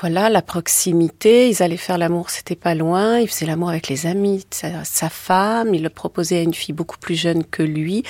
voilà, 0.00 0.30
la 0.30 0.42
proximité. 0.42 1.48
Ils 1.48 1.62
allaient 1.62 1.76
faire 1.76 1.98
l'amour, 1.98 2.30
c'était 2.30 2.56
pas 2.56 2.74
loin. 2.74 3.18
Il 3.18 3.28
faisait 3.28 3.46
l'amour 3.46 3.70
avec 3.70 3.88
les 3.88 4.06
amis 4.06 4.44
sa, 4.50 4.84
sa, 4.84 5.08
femme. 5.08 5.74
Il 5.74 5.82
le 5.82 5.90
proposait 5.90 6.38
à 6.38 6.42
une 6.42 6.54
fille 6.54 6.74
beaucoup 6.74 6.98
plus 6.98 7.16
jeune 7.16 7.44
que 7.44 7.62
lui. 7.62 8.04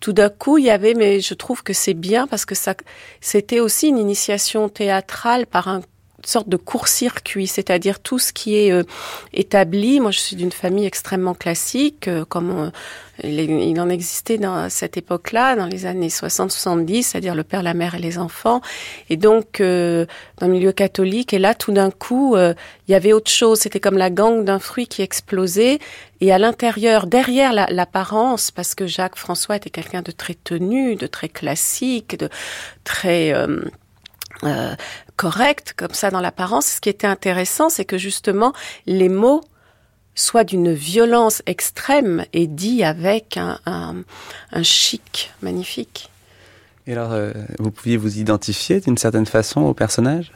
Tout 0.00 0.12
d'un 0.12 0.30
coup, 0.30 0.58
il 0.58 0.64
y 0.64 0.70
avait, 0.70 0.94
mais 0.94 1.20
je 1.20 1.34
trouve 1.34 1.62
que 1.62 1.72
c'est 1.72 1.94
bien 1.94 2.26
parce 2.26 2.44
que 2.46 2.54
ça, 2.54 2.74
c'était 3.20 3.60
aussi 3.60 3.88
une 3.88 3.98
initiation 3.98 4.68
théâtrale 4.68 5.46
par 5.46 5.68
un 5.68 5.82
sorte 6.24 6.48
de 6.48 6.56
court-circuit, 6.56 7.46
c'est-à-dire 7.46 8.00
tout 8.00 8.18
ce 8.18 8.32
qui 8.32 8.56
est 8.56 8.72
euh, 8.72 8.82
établi. 9.32 10.00
Moi, 10.00 10.10
je 10.10 10.18
suis 10.18 10.36
d'une 10.36 10.52
famille 10.52 10.86
extrêmement 10.86 11.34
classique, 11.34 12.08
euh, 12.08 12.24
comme 12.24 12.50
on, 12.50 12.72
il, 13.24 13.80
en 13.80 13.88
existait 13.88 14.38
dans 14.38 14.70
cette 14.70 14.96
époque-là, 14.96 15.56
dans 15.56 15.66
les 15.66 15.86
années 15.86 16.08
60-70, 16.08 17.02
c'est-à-dire 17.02 17.34
le 17.34 17.42
père, 17.42 17.62
la 17.62 17.74
mère 17.74 17.94
et 17.94 17.98
les 17.98 18.18
enfants. 18.18 18.60
Et 19.10 19.16
donc, 19.16 19.60
euh, 19.60 20.06
dans 20.38 20.46
le 20.46 20.52
milieu 20.52 20.72
catholique, 20.72 21.32
et 21.32 21.38
là, 21.38 21.54
tout 21.54 21.72
d'un 21.72 21.90
coup, 21.90 22.36
euh, 22.36 22.54
il 22.86 22.92
y 22.92 22.94
avait 22.94 23.12
autre 23.12 23.30
chose. 23.30 23.60
C'était 23.60 23.80
comme 23.80 23.98
la 23.98 24.10
gangue 24.10 24.44
d'un 24.44 24.58
fruit 24.58 24.86
qui 24.86 25.02
explosait. 25.02 25.78
Et 26.20 26.32
à 26.32 26.38
l'intérieur, 26.38 27.06
derrière 27.06 27.52
l'apparence, 27.52 28.50
parce 28.50 28.74
que 28.74 28.86
Jacques 28.86 29.16
François 29.16 29.56
était 29.56 29.70
quelqu'un 29.70 30.02
de 30.02 30.10
très 30.10 30.34
tenu, 30.34 30.96
de 30.96 31.06
très 31.06 31.28
classique, 31.28 32.18
de 32.18 32.28
très... 32.84 33.32
Euh, 33.32 34.74
euh, 35.18 35.30
correct 35.30 35.74
comme 35.76 35.94
ça 35.94 36.10
dans 36.10 36.20
l'apparence. 36.20 36.66
Ce 36.66 36.80
qui 36.80 36.88
était 36.88 37.06
intéressant, 37.06 37.68
c'est 37.68 37.84
que 37.84 37.98
justement 37.98 38.52
les 38.86 39.08
mots 39.08 39.42
soient 40.14 40.44
d'une 40.44 40.72
violence 40.72 41.42
extrême 41.46 42.24
et 42.32 42.46
dits 42.46 42.82
avec 42.82 43.38
un 43.38 44.04
chic 44.62 45.32
magnifique. 45.42 46.10
Et 46.88 46.92
alors, 46.92 47.12
euh, 47.12 47.32
vous 47.58 47.70
pouviez 47.70 47.98
vous 47.98 48.18
identifier 48.18 48.80
d'une 48.80 48.96
certaine 48.96 49.26
façon 49.26 49.60
au 49.60 49.74
personnage? 49.74 50.32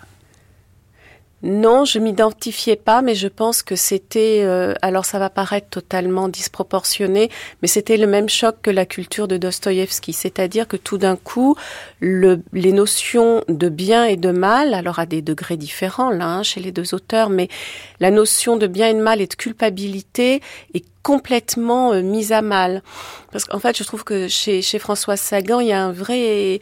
Non, 1.42 1.84
je 1.84 1.98
m'identifiais 1.98 2.76
pas, 2.76 3.02
mais 3.02 3.16
je 3.16 3.26
pense 3.26 3.64
que 3.64 3.74
c'était. 3.74 4.42
Euh, 4.44 4.74
alors, 4.80 5.04
ça 5.04 5.18
va 5.18 5.28
paraître 5.28 5.68
totalement 5.68 6.28
disproportionné, 6.28 7.30
mais 7.60 7.68
c'était 7.68 7.96
le 7.96 8.06
même 8.06 8.28
choc 8.28 8.56
que 8.62 8.70
la 8.70 8.86
culture 8.86 9.26
de 9.26 9.36
Dostoïevski, 9.36 10.12
c'est-à-dire 10.12 10.68
que 10.68 10.76
tout 10.76 10.98
d'un 10.98 11.16
coup, 11.16 11.56
le, 11.98 12.42
les 12.52 12.72
notions 12.72 13.42
de 13.48 13.68
bien 13.68 14.04
et 14.04 14.16
de 14.16 14.30
mal, 14.30 14.72
alors 14.72 15.00
à 15.00 15.06
des 15.06 15.20
degrés 15.20 15.56
différents 15.56 16.10
là, 16.10 16.26
hein, 16.26 16.42
chez 16.44 16.60
les 16.60 16.70
deux 16.70 16.94
auteurs, 16.94 17.28
mais 17.28 17.48
la 17.98 18.12
notion 18.12 18.56
de 18.56 18.68
bien 18.68 18.88
et 18.88 18.94
de 18.94 19.02
mal 19.02 19.20
et 19.20 19.26
de 19.26 19.34
culpabilité 19.34 20.40
est 20.74 20.84
complètement 21.02 21.92
euh, 21.92 22.02
mise 22.02 22.30
à 22.30 22.42
mal. 22.42 22.82
Parce 23.32 23.46
qu'en 23.46 23.58
fait, 23.58 23.76
je 23.76 23.82
trouve 23.82 24.04
que 24.04 24.28
chez, 24.28 24.62
chez 24.62 24.78
François 24.78 25.16
Sagan, 25.16 25.58
il 25.58 25.68
y 25.68 25.72
a 25.72 25.82
un 25.82 25.90
vrai 25.90 26.60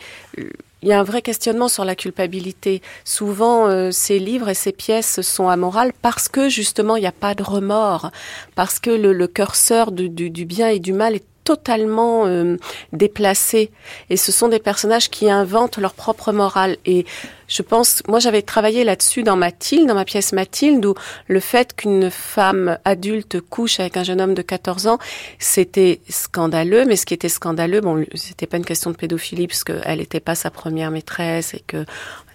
il 0.83 0.89
y 0.89 0.93
a 0.93 1.01
un 1.01 1.05
vrai 1.05 1.23
questionnement 1.23 1.69
sur 1.69 1.85
la 1.85 1.95
culpabilité. 1.95 2.83
Souvent, 3.05 3.67
euh, 3.67 3.91
ces 3.91 4.19
livres 4.19 4.49
et 4.49 4.55
ces 4.55 4.73
pièces 4.73 5.21
sont 5.21 5.49
amorales 5.49 5.93
parce 6.01 6.29
que 6.29 6.49
justement, 6.49 6.97
il 6.97 7.01
n'y 7.01 7.07
a 7.07 7.13
pas 7.13 7.35
de 7.35 7.43
remords, 7.43 8.11
parce 8.55 8.79
que 8.79 8.91
le, 8.91 9.13
le 9.13 9.27
curseur 9.27 9.93
du, 9.93 10.09
du, 10.09 10.31
du, 10.31 10.45
bien 10.45 10.69
et 10.69 10.79
du 10.79 10.93
mal 10.93 11.15
est 11.15 11.25
totalement 11.51 12.27
euh, 12.27 12.57
déplacé. 12.93 13.73
Et 14.09 14.17
ce 14.17 14.31
sont 14.31 14.47
des 14.47 14.61
personnages 14.61 15.11
qui 15.11 15.29
inventent 15.29 15.79
leur 15.79 15.95
propre 15.95 16.31
morale. 16.31 16.77
Et 16.87 17.07
je 17.49 17.63
pense, 17.63 18.05
moi 18.07 18.21
j'avais 18.21 18.43
travaillé 18.43 18.85
là-dessus 18.85 19.25
dans 19.25 19.35
Mathilde, 19.35 19.89
dans 19.89 19.97
ma 19.97 20.05
pièce 20.05 20.33
Mathilde, 20.33 20.87
où 20.87 20.95
le 21.27 21.41
fait 21.41 21.75
qu'une 21.75 22.09
femme 22.09 22.79
adulte 22.85 23.41
couche 23.41 23.81
avec 23.81 23.97
un 23.97 24.05
jeune 24.05 24.21
homme 24.21 24.35
de 24.35 24.43
14 24.43 24.87
ans, 24.87 25.01
c'était 25.41 26.01
scandaleux, 26.09 26.85
mais 26.85 26.95
ce 26.95 27.05
qui 27.05 27.15
était 27.15 27.29
scandaleux, 27.29 27.81
bon, 27.81 28.07
c'était 28.15 28.47
pas 28.47 28.57
une 28.57 28.65
question 28.65 28.93
de 28.93 28.97
pédophilie, 28.97 29.49
puisqu'elle 29.49 29.99
n'était 29.99 30.21
pas 30.21 30.37
sa 30.37 30.53
première 30.53 30.93
maîtresse, 30.93 31.55
et 31.55 31.65
que, 31.67 31.85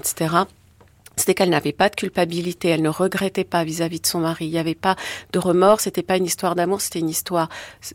etc 0.01 0.43
c'était 1.15 1.33
qu'elle 1.33 1.49
n'avait 1.49 1.71
pas 1.71 1.89
de 1.89 1.95
culpabilité, 1.95 2.69
elle 2.69 2.81
ne 2.81 2.89
regrettait 2.89 3.43
pas 3.43 3.63
vis-à-vis 3.63 3.97
-vis 3.97 4.01
de 4.01 4.07
son 4.07 4.19
mari, 4.19 4.45
il 4.45 4.51
n'y 4.51 4.59
avait 4.59 4.75
pas 4.75 4.95
de 5.33 5.39
remords, 5.39 5.81
c'était 5.81 6.03
pas 6.03 6.17
une 6.17 6.25
histoire 6.25 6.55
d'amour, 6.55 6.81
c'était 6.81 6.99
une 6.99 7.09
histoire 7.09 7.49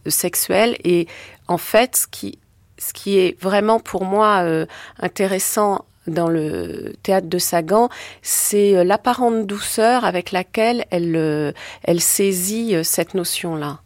sexuelle. 0.06 0.76
Et 0.84 1.06
en 1.48 1.58
fait, 1.58 1.96
ce 1.96 2.06
qui, 2.06 2.38
ce 2.78 2.92
qui 2.92 3.18
est 3.18 3.40
vraiment 3.40 3.80
pour 3.80 4.04
moi 4.04 4.42
euh, 4.42 4.66
intéressant 4.98 5.84
dans 6.06 6.28
le 6.28 6.94
théâtre 7.02 7.28
de 7.28 7.38
Sagan, 7.38 7.88
c'est 8.22 8.76
euh, 8.76 8.84
l'apparente 8.84 9.46
douceur 9.46 10.04
avec 10.04 10.32
laquelle 10.32 10.84
elle, 10.90 11.14
euh, 11.16 11.52
elle 11.84 12.00
saisit 12.00 12.74
cette 12.82 13.14
notion-là. 13.14 13.80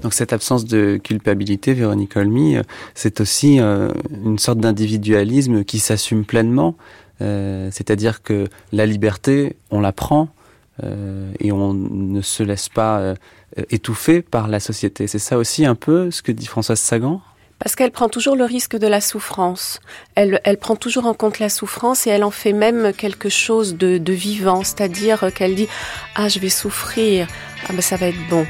Donc 0.00 0.12
cette 0.12 0.32
absence 0.32 0.64
de 0.64 0.98
culpabilité, 1.02 1.72
Véronique 1.72 2.16
Olmy, 2.16 2.58
c'est 2.94 3.20
aussi 3.20 3.60
euh, 3.60 3.88
une 4.24 4.38
sorte 4.38 4.58
d'individualisme 4.58 5.64
qui 5.64 5.78
s'assume 5.78 6.24
pleinement. 6.24 6.76
Euh, 7.22 7.68
C'est-à-dire 7.72 8.22
que 8.22 8.48
la 8.72 8.86
liberté, 8.86 9.56
on 9.70 9.80
la 9.80 9.92
prend 9.92 10.28
euh, 10.84 11.32
et 11.40 11.52
on 11.52 11.72
ne 11.72 12.20
se 12.20 12.42
laisse 12.42 12.68
pas 12.68 12.98
euh, 12.98 13.14
étouffer 13.70 14.22
par 14.22 14.48
la 14.48 14.60
société. 14.60 15.06
C'est 15.06 15.18
ça 15.18 15.38
aussi 15.38 15.64
un 15.64 15.74
peu 15.74 16.10
ce 16.10 16.22
que 16.22 16.32
dit 16.32 16.46
Françoise 16.46 16.78
Sagan? 16.78 17.20
Parce 17.58 17.74
qu'elle 17.74 17.90
prend 17.90 18.10
toujours 18.10 18.36
le 18.36 18.44
risque 18.44 18.76
de 18.76 18.86
la 18.86 19.00
souffrance. 19.00 19.80
Elle, 20.14 20.40
elle, 20.44 20.58
prend 20.58 20.76
toujours 20.76 21.06
en 21.06 21.14
compte 21.14 21.38
la 21.38 21.48
souffrance 21.48 22.06
et 22.06 22.10
elle 22.10 22.22
en 22.22 22.30
fait 22.30 22.52
même 22.52 22.92
quelque 22.92 23.30
chose 23.30 23.76
de, 23.76 23.96
de 23.96 24.12
vivant, 24.12 24.62
c'est-à-dire 24.62 25.32
qu'elle 25.34 25.54
dit 25.54 25.68
ah 26.16 26.28
je 26.28 26.38
vais 26.38 26.50
souffrir, 26.50 27.26
ah 27.66 27.72
ben 27.72 27.80
ça 27.80 27.96
va 27.96 28.08
être 28.08 28.28
bon. 28.28 28.44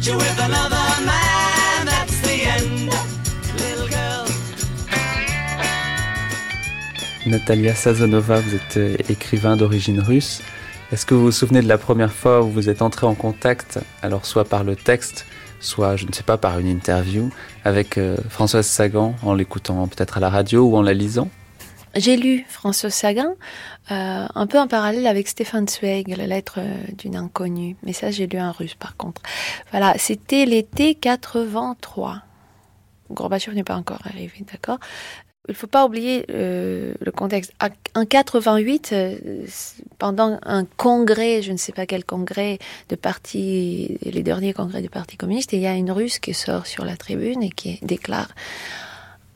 Girl. 0.00 0.04
Catch 0.04 0.06
you 0.06 0.16
with 0.16 0.38
another 0.40 1.04
man. 1.04 1.86
That's 1.86 2.20
the 2.22 2.46
end. 2.46 2.90
Natalia 7.26 7.74
Sazonova, 7.74 8.40
vous 8.40 8.54
êtes 8.54 8.76
euh, 8.78 8.96
écrivain 9.10 9.56
d'origine 9.56 10.00
russe. 10.00 10.40
Est-ce 10.92 11.04
que 11.04 11.12
vous 11.14 11.24
vous 11.24 11.32
souvenez 11.32 11.60
de 11.60 11.68
la 11.68 11.76
première 11.76 12.12
fois 12.12 12.42
où 12.42 12.48
vous 12.48 12.70
êtes 12.70 12.80
entré 12.80 13.06
en 13.06 13.14
contact, 13.14 13.78
alors 14.00 14.24
soit 14.24 14.46
par 14.46 14.64
le 14.64 14.74
texte, 14.76 15.26
soit, 15.60 15.96
je 15.96 16.06
ne 16.06 16.12
sais 16.12 16.22
pas, 16.22 16.38
par 16.38 16.58
une 16.58 16.66
interview, 16.66 17.28
avec 17.66 17.98
euh, 17.98 18.16
Françoise 18.30 18.66
Sagan, 18.66 19.14
en 19.22 19.34
l'écoutant 19.34 19.86
peut-être 19.88 20.16
à 20.16 20.20
la 20.20 20.30
radio 20.30 20.70
ou 20.70 20.76
en 20.76 20.82
la 20.82 20.94
lisant? 20.94 21.28
J'ai 21.94 22.16
lu 22.16 22.46
Françoise 22.48 22.94
Sagan, 22.94 23.34
euh, 23.90 24.26
un 24.34 24.46
peu 24.46 24.58
en 24.58 24.66
parallèle 24.66 25.06
avec 25.06 25.28
Stéphane 25.28 25.68
Zweig, 25.68 26.14
la 26.16 26.26
lettre 26.26 26.60
d'une 26.96 27.16
inconnue. 27.16 27.76
Mais 27.82 27.92
ça, 27.92 28.10
j'ai 28.10 28.26
lu 28.26 28.40
en 28.40 28.52
russe 28.52 28.74
par 28.74 28.96
contre. 28.96 29.22
Voilà, 29.70 29.94
c'était 29.98 30.44
l'été 30.44 30.94
83. 30.94 32.22
Gorbachev 33.10 33.54
n'est 33.54 33.64
pas 33.64 33.76
encore 33.76 34.00
arrivé, 34.04 34.44
d'accord? 34.52 34.78
Il 35.48 35.52
ne 35.52 35.56
faut 35.56 35.66
pas 35.66 35.86
oublier 35.86 36.26
euh, 36.30 36.92
le 37.00 37.10
contexte. 37.10 37.54
En 37.94 38.04
88, 38.04 38.90
euh, 38.92 39.46
pendant 39.98 40.38
un 40.42 40.66
congrès, 40.66 41.40
je 41.40 41.52
ne 41.52 41.56
sais 41.56 41.72
pas 41.72 41.86
quel 41.86 42.04
congrès 42.04 42.58
de 42.90 42.96
parti, 42.96 43.96
les 44.02 44.22
derniers 44.22 44.52
congrès 44.52 44.82
du 44.82 44.90
Parti 44.90 45.16
communiste, 45.16 45.54
il 45.54 45.60
y 45.60 45.66
a 45.66 45.74
une 45.74 45.90
Russe 45.90 46.18
qui 46.18 46.34
sort 46.34 46.66
sur 46.66 46.84
la 46.84 46.98
tribune 46.98 47.42
et 47.42 47.48
qui 47.48 47.78
déclare 47.80 48.28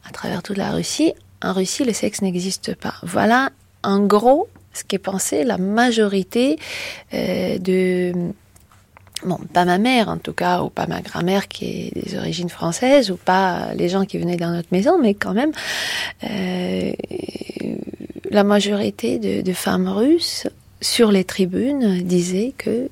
à 0.04 0.10
travers 0.10 0.42
toute 0.42 0.58
la 0.58 0.72
Russie, 0.72 1.14
en 1.42 1.54
Russie, 1.54 1.84
le 1.84 1.92
sexe 1.92 2.20
n'existe 2.20 2.74
pas. 2.74 2.94
Voilà, 3.02 3.50
en 3.82 4.00
gros, 4.00 4.48
ce 4.72 4.84
qu'est 4.84 4.98
pensé 4.98 5.44
la 5.44 5.58
majorité 5.58 6.58
euh, 7.14 7.58
de 7.58 8.12
bon, 9.24 9.38
pas 9.52 9.64
ma 9.64 9.78
mère 9.78 10.08
en 10.08 10.18
tout 10.18 10.32
cas, 10.32 10.62
ou 10.62 10.70
pas 10.70 10.86
ma 10.86 11.00
grand-mère 11.00 11.48
qui 11.48 11.64
est 11.64 12.02
des 12.02 12.16
origines 12.16 12.48
françaises, 12.48 13.10
ou 13.10 13.16
pas 13.16 13.74
les 13.74 13.88
gens 13.88 14.04
qui 14.04 14.18
venaient 14.18 14.36
dans 14.36 14.50
notre 14.50 14.68
maison, 14.72 14.98
mais 15.00 15.14
quand 15.14 15.34
même, 15.34 15.52
euh, 16.24 16.92
la 18.30 18.44
majorité 18.44 19.18
de, 19.18 19.42
de, 19.42 19.52
femmes 19.52 19.88
russes 19.88 20.46
sur 20.80 21.12
les 21.12 21.24
tribunes 21.24 22.02
disaient 22.02 22.54
que 22.56 22.88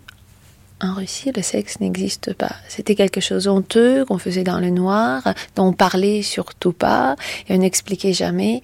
en 0.80 0.94
Russie, 0.94 1.32
le 1.34 1.42
sexe 1.42 1.80
n'existe 1.80 2.34
pas. 2.34 2.52
C'était 2.68 2.94
quelque 2.94 3.20
chose 3.20 3.48
honteux 3.48 4.04
qu'on 4.04 4.18
faisait 4.18 4.44
dans 4.44 4.58
le 4.58 4.70
noir, 4.70 5.22
dont 5.56 5.66
on 5.66 5.72
parlait 5.72 6.22
surtout 6.22 6.72
pas, 6.72 7.16
et 7.48 7.54
on 7.54 7.58
n'expliquait 7.58 8.12
jamais 8.12 8.62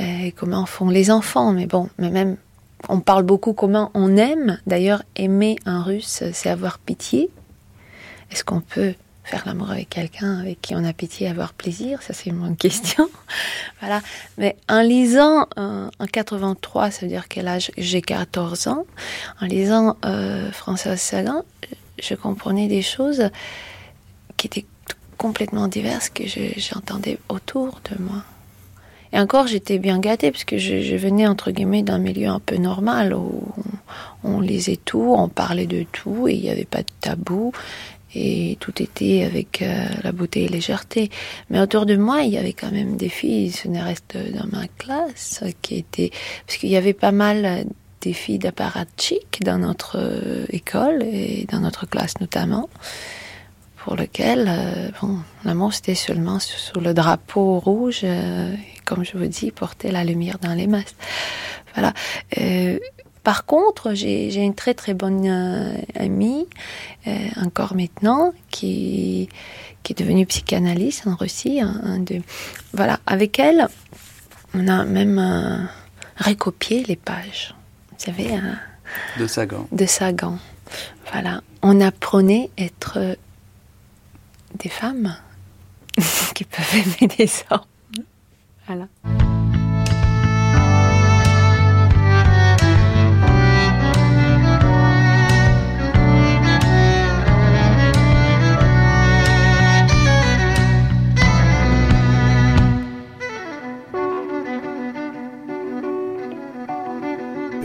euh, 0.00 0.30
comment 0.36 0.66
font 0.66 0.88
les 0.88 1.10
enfants. 1.10 1.52
Mais 1.52 1.66
bon, 1.66 1.88
mais 1.98 2.10
même 2.10 2.36
on 2.88 3.00
parle 3.00 3.24
beaucoup 3.24 3.52
comment 3.52 3.90
on 3.94 4.16
aime. 4.16 4.58
D'ailleurs, 4.66 5.02
aimer 5.16 5.56
un 5.66 5.82
russe, 5.82 6.22
c'est 6.32 6.50
avoir 6.50 6.78
pitié. 6.78 7.30
Est-ce 8.30 8.44
qu'on 8.44 8.60
peut 8.60 8.94
faire 9.26 9.42
l'amour 9.44 9.70
avec 9.72 9.90
quelqu'un 9.90 10.38
avec 10.38 10.62
qui 10.62 10.74
on 10.74 10.84
a 10.84 10.92
pitié, 10.92 11.28
avoir 11.28 11.52
plaisir 11.52 12.00
Ça, 12.00 12.14
c'est 12.14 12.30
une 12.30 12.56
question. 12.56 13.08
voilà. 13.80 14.00
Mais 14.38 14.56
en 14.68 14.80
lisant 14.80 15.48
euh, 15.58 15.90
en 15.98 16.06
83, 16.06 16.92
ça 16.92 17.00
veut 17.02 17.08
dire 17.08 17.26
quel 17.28 17.48
âge? 17.48 17.72
J'ai 17.76 18.02
14 18.02 18.68
ans. 18.68 18.86
En 19.40 19.46
lisant 19.46 19.96
euh, 20.04 20.52
Françoise 20.52 21.00
Sagan, 21.00 21.42
je 22.00 22.14
comprenais 22.14 22.68
des 22.68 22.82
choses 22.82 23.30
qui 24.36 24.46
étaient 24.46 24.66
complètement 25.18 25.66
diverses 25.66 26.08
que 26.08 26.24
j'entendais 26.56 27.18
autour 27.28 27.80
de 27.90 28.00
moi. 28.00 28.22
Et 29.12 29.18
encore, 29.18 29.46
j'étais 29.46 29.78
bien 29.78 29.98
gâtée 29.98 30.30
parce 30.30 30.44
que 30.44 30.58
je, 30.58 30.96
venais 30.96 31.26
entre 31.26 31.50
guillemets 31.50 31.82
d'un 31.82 31.98
milieu 31.98 32.28
un 32.28 32.40
peu 32.40 32.56
normal 32.56 33.14
où 33.14 33.42
on, 34.24 34.34
on, 34.36 34.40
lisait 34.40 34.76
tout, 34.76 35.14
on 35.16 35.28
parlait 35.28 35.66
de 35.66 35.84
tout 35.90 36.28
et 36.28 36.34
il 36.34 36.42
n'y 36.42 36.50
avait 36.50 36.64
pas 36.64 36.80
de 36.82 36.90
tabou 37.00 37.52
et 38.16 38.56
tout 38.60 38.82
était 38.82 39.24
avec 39.24 39.62
euh, 39.62 39.86
la 40.02 40.12
beauté 40.12 40.44
et 40.44 40.48
légèreté. 40.48 41.10
Mais 41.50 41.60
autour 41.60 41.86
de 41.86 41.96
moi, 41.96 42.22
il 42.22 42.32
y 42.32 42.38
avait 42.38 42.52
quand 42.52 42.72
même 42.72 42.96
des 42.96 43.08
filles, 43.08 43.52
ce 43.52 43.68
n'est 43.68 43.82
reste 43.82 44.16
dans 44.34 44.46
ma 44.50 44.66
classe, 44.78 45.44
qui 45.62 45.76
étaient 45.76 46.10
parce 46.46 46.58
qu'il 46.58 46.70
y 46.70 46.76
avait 46.76 46.92
pas 46.92 47.12
mal 47.12 47.66
des 48.00 48.12
filles 48.12 48.38
d'apparatchik 48.38 49.42
dans 49.42 49.58
notre 49.58 49.98
euh, 49.98 50.46
école 50.50 51.02
et 51.02 51.46
dans 51.50 51.60
notre 51.60 51.86
classe 51.86 52.20
notamment 52.20 52.68
pour 53.86 53.94
lequel, 53.94 54.46
euh, 54.48 54.88
bon, 55.00 55.20
l'amour 55.44 55.72
c'était 55.72 55.94
seulement 55.94 56.40
sous 56.40 56.80
le 56.80 56.92
drapeau 56.92 57.60
rouge, 57.60 58.00
euh, 58.02 58.52
et 58.52 58.80
comme 58.84 59.04
je 59.04 59.16
vous 59.16 59.26
dis, 59.26 59.52
porter 59.52 59.92
la 59.92 60.02
lumière 60.02 60.40
dans 60.40 60.54
les 60.54 60.66
masses. 60.66 60.96
Voilà. 61.74 61.92
Euh, 63.26 63.32
par 63.32 63.44
contre, 63.44 63.94
j'ai 63.94 64.42
une 64.42 64.54
très 64.54 64.74
très 64.74 64.94
bonne 64.94 65.26
euh, 65.26 65.76
amie, 65.94 66.46
euh, 67.06 67.28
encore 67.44 67.74
maintenant, 67.74 68.32
qui, 68.50 69.28
qui 69.82 69.92
est 69.92 69.98
devenue 69.98 70.26
psychanalyste 70.26 71.06
en 71.06 71.16
Russie. 71.16 71.60
De, 71.98 72.22
voilà, 72.72 73.00
avec 73.06 73.38
elle, 73.38 73.68
on 74.54 74.68
a 74.68 74.84
même 74.84 75.18
euh, 75.18 75.58
recopié 76.24 76.84
les 76.84 76.96
pages. 76.96 77.54
Vous 77.90 77.96
savez, 77.98 78.30
de 79.18 79.26
Sagan. 79.26 79.66
De 79.72 79.86
Sagan. 79.86 80.38
Voilà. 81.10 81.42
On 81.62 81.80
apprenait 81.80 82.50
à 82.58 82.62
être 82.62 83.16
des 84.54 84.68
femmes 84.68 85.16
qui 86.34 86.44
peuvent 86.44 86.74
aimer 86.74 87.12
des 87.18 87.30
hommes. 87.50 88.04
Voilà. 88.66 88.86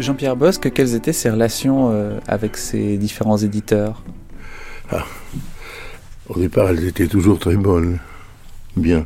Jean-Pierre 0.02 0.36
Bosque, 0.36 0.72
quelles 0.74 0.95
étaient 0.95 1.14
ses 1.14 1.30
relations 1.30 1.91
euh, 1.91 2.20
avec 2.28 2.58
ses 2.58 2.97
différents 2.97 3.38
éditeurs? 3.38 4.04
Ah. 4.91 5.06
Au 6.28 6.39
départ, 6.39 6.70
elles 6.70 6.86
étaient 6.86 7.08
toujours 7.08 7.39
très 7.39 7.56
bonnes, 7.56 7.99
bien. 8.76 9.06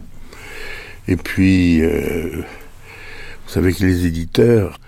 Et 1.08 1.16
puis, 1.16 1.82
euh, 1.82 2.42
vous 3.46 3.52
savez 3.52 3.74
que 3.74 3.84
les 3.84 4.06
éditeurs 4.06 4.80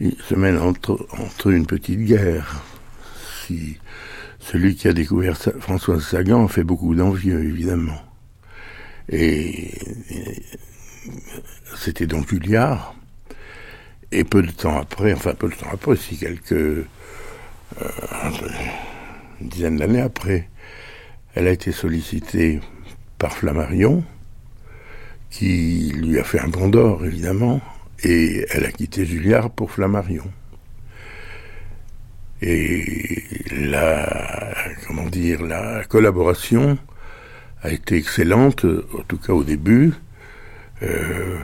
ils 0.00 0.16
se 0.28 0.34
mènent 0.34 0.58
entre, 0.58 1.06
entre 1.18 1.50
une 1.50 1.66
petite 1.66 2.00
guerre. 2.00 2.62
Si 3.46 3.78
celui 4.40 4.76
qui 4.76 4.88
a 4.88 4.92
découvert 4.92 5.36
Françoise 5.36 6.04
Sagan 6.04 6.46
fait 6.48 6.64
beaucoup 6.64 6.94
d'envieux, 6.94 7.42
évidemment. 7.42 8.00
Et, 9.08 9.74
et 10.10 10.42
c'était 11.76 12.06
donc 12.06 12.28
Julliard. 12.28 12.94
Et 14.12 14.24
peu 14.24 14.42
de 14.42 14.50
temps 14.50 14.78
après, 14.78 15.12
enfin 15.12 15.34
peu 15.34 15.48
de 15.48 15.54
temps 15.54 15.70
après, 15.72 15.96
si 15.96 16.16
quelques 16.16 16.52
euh, 16.52 16.84
une 19.40 19.48
dizaine 19.48 19.76
d'années 19.76 20.00
après, 20.00 20.48
elle 21.34 21.48
a 21.48 21.50
été 21.50 21.72
sollicitée 21.72 22.60
par 23.18 23.32
Flammarion, 23.32 24.04
qui 25.30 25.92
lui 25.94 26.18
a 26.18 26.24
fait 26.24 26.40
un 26.40 26.48
bon 26.48 26.68
d'or, 26.68 27.04
évidemment, 27.04 27.60
et 28.02 28.46
elle 28.50 28.64
a 28.64 28.72
quitté 28.72 29.04
Julliard 29.04 29.50
pour 29.50 29.70
Flammarion. 29.70 30.30
Et 32.42 33.24
la, 33.50 34.54
comment 34.86 35.06
dire, 35.06 35.42
la 35.42 35.84
collaboration 35.84 36.78
a 37.62 37.70
été 37.70 37.96
excellente, 37.96 38.64
en 38.64 39.02
tout 39.08 39.18
cas 39.18 39.32
au 39.32 39.42
début. 39.42 39.92
Euh, 40.82 41.38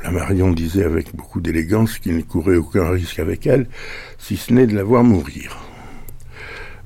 Flammarion 0.00 0.52
disait 0.52 0.84
avec 0.84 1.14
beaucoup 1.14 1.40
d'élégance 1.40 1.98
qu'il 1.98 2.16
ne 2.16 2.22
courait 2.22 2.56
aucun 2.56 2.88
risque 2.90 3.18
avec 3.18 3.46
elle, 3.46 3.66
si 4.18 4.36
ce 4.36 4.52
n'est 4.52 4.66
de 4.66 4.74
la 4.74 4.84
voir 4.84 5.02
mourir. 5.04 5.58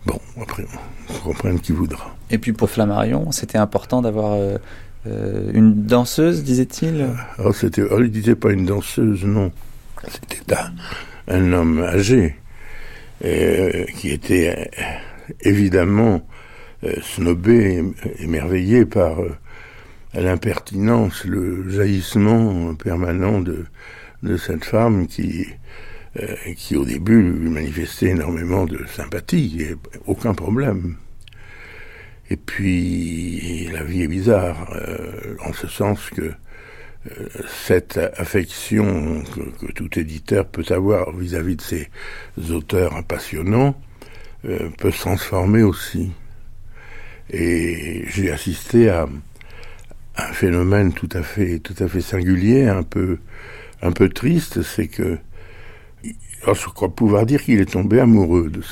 Bon, 0.06 0.18
après, 0.40 0.64
on 1.10 1.18
comprenne 1.18 1.60
qui 1.60 1.72
voudra. 1.72 2.16
Et 2.30 2.38
puis 2.38 2.52
pour 2.52 2.70
Flammarion, 2.70 3.30
c'était 3.30 3.58
important 3.58 4.02
d'avoir 4.02 4.32
euh, 4.32 4.56
euh, 5.06 5.50
une 5.52 5.84
danseuse, 5.84 6.42
disait-il? 6.42 7.06
Alors, 7.38 7.54
c'était, 7.54 7.82
alors, 7.82 8.02
il 8.02 8.10
disait 8.10 8.34
pas 8.34 8.50
une 8.52 8.66
danseuse, 8.66 9.24
non. 9.24 9.52
C'était 10.08 10.54
un, 10.54 10.72
un 11.28 11.52
homme 11.52 11.80
âgé 11.80 12.36
euh, 13.24 13.84
qui 13.96 14.10
était 14.10 14.70
évidemment 15.42 16.26
snobé, 17.00 17.84
émerveillé 18.18 18.84
par 18.84 19.18
l'impertinence, 20.14 21.24
le 21.24 21.70
jaillissement 21.70 22.74
permanent 22.74 23.40
de, 23.40 23.64
de 24.22 24.36
cette 24.36 24.64
femme 24.64 25.06
qui, 25.06 25.46
euh, 26.20 26.34
qui 26.56 26.76
au 26.76 26.84
début 26.84 27.22
lui 27.22 27.48
manifestait 27.48 28.08
énormément 28.08 28.66
de 28.66 28.84
sympathie, 28.86 29.62
et 29.62 29.76
aucun 30.06 30.34
problème. 30.34 30.96
Et 32.30 32.36
puis 32.36 33.68
la 33.72 33.82
vie 33.84 34.02
est 34.02 34.08
bizarre, 34.08 34.70
euh, 34.74 35.36
en 35.44 35.52
ce 35.52 35.66
sens 35.66 36.10
que 36.10 36.22
euh, 36.22 37.26
cette 37.66 37.98
affection 38.16 39.22
que, 39.34 39.66
que, 39.66 39.72
tout 39.72 39.98
éditeur 39.98 40.46
peut 40.46 40.64
avoir 40.70 41.14
vis-à-vis 41.16 41.54
-vis 41.54 41.56
de 41.56 41.62
ses 41.62 42.52
auteurs 42.52 42.94
impassionnants 42.96 43.74
euh, 44.44 44.70
peut 44.78 44.90
se 44.90 45.00
transformer 45.00 45.62
aussi. 45.62 46.10
Et 47.30 48.04
j'ai 48.08 48.32
assisté 48.32 48.90
à 48.90 49.08
un 50.16 50.32
phénomène 50.32 50.92
tout 50.92 51.08
à 51.12 51.22
fait, 51.22 51.58
tout 51.58 51.74
à 51.82 51.88
fait 51.88 52.00
singulier, 52.00 52.68
un 52.68 52.82
peu, 52.82 53.18
un 53.80 53.92
peu 53.92 54.08
triste, 54.08 54.62
c'est 54.62 54.88
que, 54.88 55.18
je 56.04 56.66
crois 56.68 56.94
pouvoir 56.94 57.24
dire 57.24 57.42
qu'il 57.42 57.60
est 57.60 57.72
tombé 57.72 58.00
amoureux 58.00 58.50
de 58.50 58.62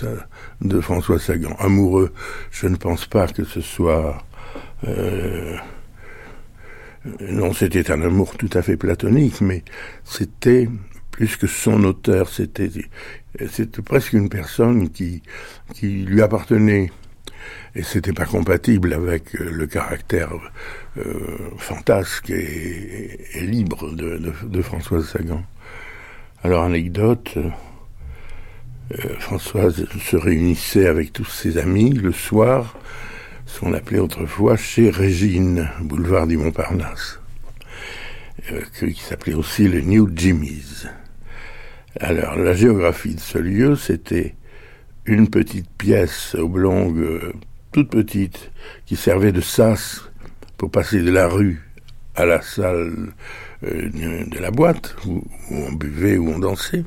de 0.61 0.81
François 0.81 1.19
Sagan. 1.19 1.55
Amoureux, 1.59 2.13
je 2.51 2.67
ne 2.67 2.77
pense 2.77 3.07
pas 3.07 3.29
que 3.29 3.45
ce 3.45 3.61
soit, 3.61 4.23
euh, 4.87 5.57
non, 7.21 7.53
c'était 7.53 7.91
un 7.91 8.03
amour 8.03 8.37
tout 8.37 8.51
à 8.53 8.63
fait 8.63 8.77
platonique, 8.77 9.41
mais 9.41 9.65
c'était 10.05 10.69
plus 11.11 11.37
que 11.37 11.47
son 11.47 11.85
auteur, 11.85 12.29
c'était, 12.29 12.71
c'était 13.51 13.83
presque 13.83 14.13
une 14.13 14.29
personne 14.29 14.91
qui, 14.91 15.23
qui 15.75 16.05
lui 16.05 16.23
appartenait 16.23 16.91
et 17.75 17.83
c'était 17.83 18.13
pas 18.13 18.25
compatible 18.25 18.93
avec 18.93 19.33
le 19.35 19.67
caractère 19.67 20.31
euh, 20.99 21.51
fantasque 21.59 22.31
et, 22.31 23.19
libre 23.41 23.93
de, 23.93 24.63
Françoise 24.63 25.09
Sagan. 25.09 25.43
Alors 26.43 26.65
anecdote, 26.65 27.37
euh, 27.37 29.19
Françoise 29.19 29.87
se 30.01 30.17
réunissait 30.17 30.87
avec 30.87 31.13
tous 31.13 31.25
ses 31.25 31.59
amis 31.59 31.91
le 31.91 32.13
soir, 32.13 32.77
ce 33.47 33.61
qu'on 33.61 33.73
appelait 33.73 34.01
autrefois 34.01 34.57
chez 34.57 34.91
Régine, 34.91 35.69
boulevard 35.81 36.27
du 36.27 36.37
Montparnasse, 36.37 37.21
euh, 38.53 38.63
qui 38.79 39.01
s'appelait 39.01 39.35
aussi 39.35 39.69
le 39.69 39.81
New 39.81 40.11
Jimmy's. 40.15 40.87
Alors, 41.99 42.37
la 42.37 42.55
géographie 42.55 43.15
de 43.15 43.21
ce 43.21 43.39
lieu, 43.39 43.77
c'était 43.77 44.35
une 45.05 45.29
petite 45.29 45.69
pièce 45.71 46.35
oblongue, 46.37 46.99
euh, 46.99 47.33
toute 47.73 47.91
petite, 47.91 48.51
qui 48.87 48.97
servait 48.97 49.33
de 49.33 49.41
sas 49.41 50.03
pour 50.57 50.71
passer 50.71 51.01
de 51.01 51.11
la 51.11 51.29
rue 51.29 51.63
à 52.17 52.25
la 52.25 52.43
salle 52.43 53.13
de 53.63 54.39
la 54.39 54.51
boîte, 54.51 54.97
où 55.07 55.23
on 55.51 55.73
buvait, 55.73 56.17
où 56.17 56.31
on 56.31 56.39
dansait. 56.39 56.85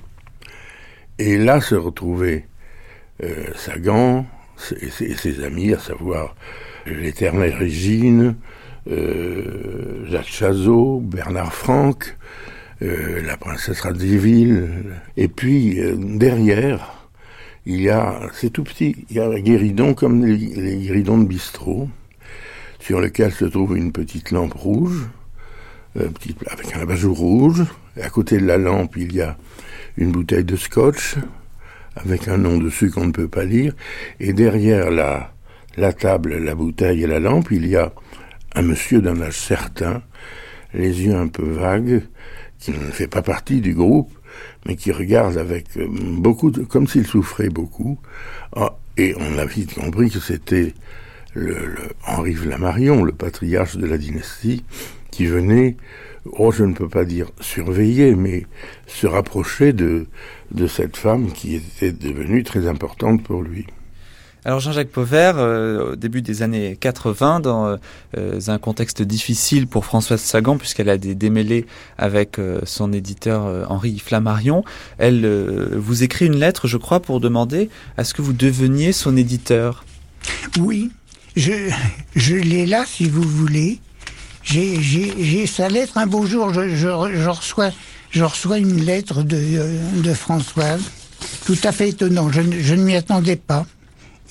Et 1.20 1.38
là 1.38 1.62
se 1.62 1.76
retrouvaient 1.76 2.48
euh, 3.24 3.46
Sagan 3.56 4.26
et 4.80 4.90
ses, 4.90 5.44
amis, 5.44 5.74
à 5.74 5.80
savoir 5.80 6.36
l'éternelle 6.86 7.54
Régine, 7.54 8.36
euh, 8.90 10.06
Jacques 10.08 10.28
Chazot, 10.28 11.00
Bernard 11.00 11.54
Franck, 11.54 12.18
euh, 12.82 13.22
la 13.22 13.38
princesse 13.38 13.82
Radziwill. 13.82 14.70
Et 15.18 15.28
puis, 15.28 15.80
euh, 15.80 15.96
derrière, 15.98 17.03
il 17.66 17.82
y 17.82 17.90
a, 17.90 18.20
c'est 18.34 18.50
tout 18.50 18.64
petit, 18.64 19.06
il 19.10 19.16
y 19.16 19.20
a 19.20 19.26
un 19.26 19.40
guéridon 19.40 19.94
comme 19.94 20.26
les, 20.26 20.38
guéridons 20.78 21.18
de 21.18 21.26
bistrot, 21.26 21.90
sur 22.80 23.00
lequel 23.00 23.32
se 23.32 23.46
trouve 23.46 23.78
une 23.78 23.92
petite 23.92 24.32
lampe 24.32 24.54
rouge, 24.54 25.08
euh, 25.98 26.10
petite, 26.10 26.38
avec 26.50 26.76
un 26.76 26.82
abat-jour 26.82 27.18
rouge. 27.18 27.64
Et 27.96 28.02
à 28.02 28.10
côté 28.10 28.38
de 28.38 28.46
la 28.46 28.58
lampe, 28.58 28.98
il 28.98 29.14
y 29.14 29.22
a 29.22 29.38
une 29.98 30.12
bouteille 30.12 30.44
de 30.44 30.56
scotch 30.56 31.16
avec 31.96 32.28
un 32.28 32.38
nom 32.38 32.58
dessus 32.58 32.90
qu'on 32.90 33.06
ne 33.06 33.12
peut 33.12 33.28
pas 33.28 33.46
lire. 33.46 33.74
Et 34.20 34.34
derrière 34.34 34.92
la, 34.92 35.34
la 35.78 35.94
table, 35.94 36.38
la 36.38 36.56
bouteille 36.56 37.04
et 37.04 37.08
la 37.08 37.20
lampe, 37.20 37.52
il 37.52 37.68
y 37.68 37.78
a 37.78 37.94
un 38.56 38.62
monsieur 38.62 39.02
d'un 39.02 39.22
âge 39.22 39.38
certain, 39.38 40.02
les 40.74 41.04
yeux 41.04 41.16
un 41.16 41.28
peu 41.28 41.48
vagues, 41.50 42.02
qui 42.60 42.72
ne 42.72 42.92
fait 42.92 43.08
pas 43.08 43.22
partie 43.22 43.62
du 43.62 43.74
groupe, 43.74 44.12
mais 44.66 44.76
qui 44.76 44.92
regarde 44.92 45.38
avec 45.38 45.78
euh, 45.78 45.88
beaucoup, 45.90 46.52
de, 46.52 46.64
comme 46.64 46.88
s'il 46.88 47.06
souffrait 47.06 47.50
beaucoup. 47.50 48.00
Ah, 48.56 48.78
et 48.98 49.16
on 49.18 49.38
a 49.38 49.46
vite 49.46 49.74
compris 49.74 50.10
que 50.10 50.20
c'était 50.20 50.74
le, 51.34 51.54
le 51.66 51.90
Henri 52.06 52.34
Flammarion, 52.34 53.04
le 53.04 53.12
patriarche 53.12 53.78
de 53.78 53.86
la 53.86 53.98
dynastie, 53.98 54.64
qui 55.12 55.26
venait 55.26 55.78
oh, 56.32 56.52
je 56.52 56.64
ne 56.64 56.74
peux 56.74 56.90
pas 56.90 57.06
dire 57.06 57.30
surveiller, 57.40 58.16
mais 58.16 58.46
se 58.88 59.08
rapprocher 59.08 59.74
de, 59.74 60.08
de 60.52 60.68
cette 60.68 60.98
femme 60.98 61.32
qui 61.32 61.56
était 61.56 61.92
devenue 61.92 62.44
très 62.44 62.68
importante 62.68 63.24
pour 63.24 63.42
lui. 63.42 63.68
Alors 64.46 64.60
Jean-Jacques 64.60 64.90
Pauvert, 64.90 65.36
euh, 65.38 65.94
au 65.94 65.96
début 65.96 66.22
des 66.22 66.42
années 66.42 66.76
80, 66.78 67.40
dans 67.40 67.78
euh, 68.18 68.40
un 68.48 68.58
contexte 68.58 69.02
difficile 69.02 69.68
pour 69.68 69.86
Françoise 69.86 70.20
Sagan, 70.20 70.58
puisqu'elle 70.58 70.90
a 70.90 70.98
des 70.98 71.16
démêlés 71.16 71.66
avec 71.98 72.40
euh, 72.40 72.60
son 72.66 72.92
éditeur 72.92 73.46
euh, 73.46 73.64
Henri 73.70 74.00
Flammarion, 74.00 74.66
elle 74.98 75.24
euh, 75.24 75.70
vous 75.78 76.04
écrit 76.04 76.26
une 76.26 76.36
lettre, 76.36 76.68
je 76.68 76.76
crois, 76.76 77.00
pour 77.00 77.22
demander 77.22 77.70
à 77.96 78.04
ce 78.04 78.14
que 78.14 78.22
vous 78.22 78.34
deveniez 78.34 78.92
son 78.92 79.16
éditeur. 79.16 79.86
Oui, 80.60 80.92
je, 81.38 81.54
je 82.14 82.36
l'ai 82.36 82.66
là, 82.66 82.84
si 82.86 83.08
vous 83.08 83.24
voulez. 83.24 83.80
J'ai 84.44 85.48
sa 85.48 85.70
lettre. 85.70 85.98
Un 85.98 86.06
beau 86.06 86.26
jour, 86.26 86.54
je, 86.54 86.68
je, 86.68 86.76
je, 86.76 87.30
reçois, 87.30 87.72
je 88.12 88.26
reçois 88.26 88.58
une 88.58 88.84
lettre 88.84 89.24
de, 89.24 90.02
de 90.04 90.14
Françoise. 90.14 90.82
Tout 91.46 91.58
à 91.64 91.72
fait 91.72 91.90
étonnant. 91.90 92.30
Je, 92.30 92.42
je 92.60 92.76
ne 92.76 92.84
m'y 92.84 92.98
attendais 92.98 93.38
pas. 93.38 93.66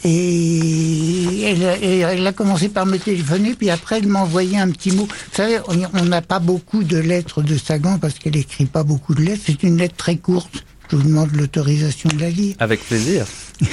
Et 0.05 1.43
elle, 1.43 1.63
elle, 1.63 2.27
a 2.27 2.33
commencé 2.33 2.69
par 2.69 2.87
me 2.87 2.99
téléphoner, 2.99 3.55
puis 3.55 3.71
après 3.71 3.99
elle 3.99 4.09
m'a 4.09 4.21
envoyé 4.21 4.59
un 4.59 4.69
petit 4.71 4.91
mot. 4.91 5.05
Vous 5.07 5.37
savez, 5.37 5.59
on 5.69 6.05
n'a 6.05 6.23
pas 6.23 6.41
beaucoup 6.41 6.83
de 6.83 6.99
lettres 6.99 7.43
de 7.43 7.57
Sagan 7.57 7.99
parce 7.99 8.15
qu'elle 8.15 8.37
écrit 8.37 8.67
pas 8.67 8.83
beaucoup 8.83 9.15
de 9.15 9.23
lettres. 9.23 9.43
C'est 9.47 9.63
une 9.63 9.79
lettre 9.79 9.97
très 9.97 10.17
courte. 10.17 10.65
Je 10.91 10.97
vous 10.97 11.05
demande 11.05 11.33
l'autorisation 11.35 12.11
de 12.11 12.21
la 12.21 12.31
lire. 12.31 12.57
Avec 12.59 12.85
plaisir. 12.85 13.27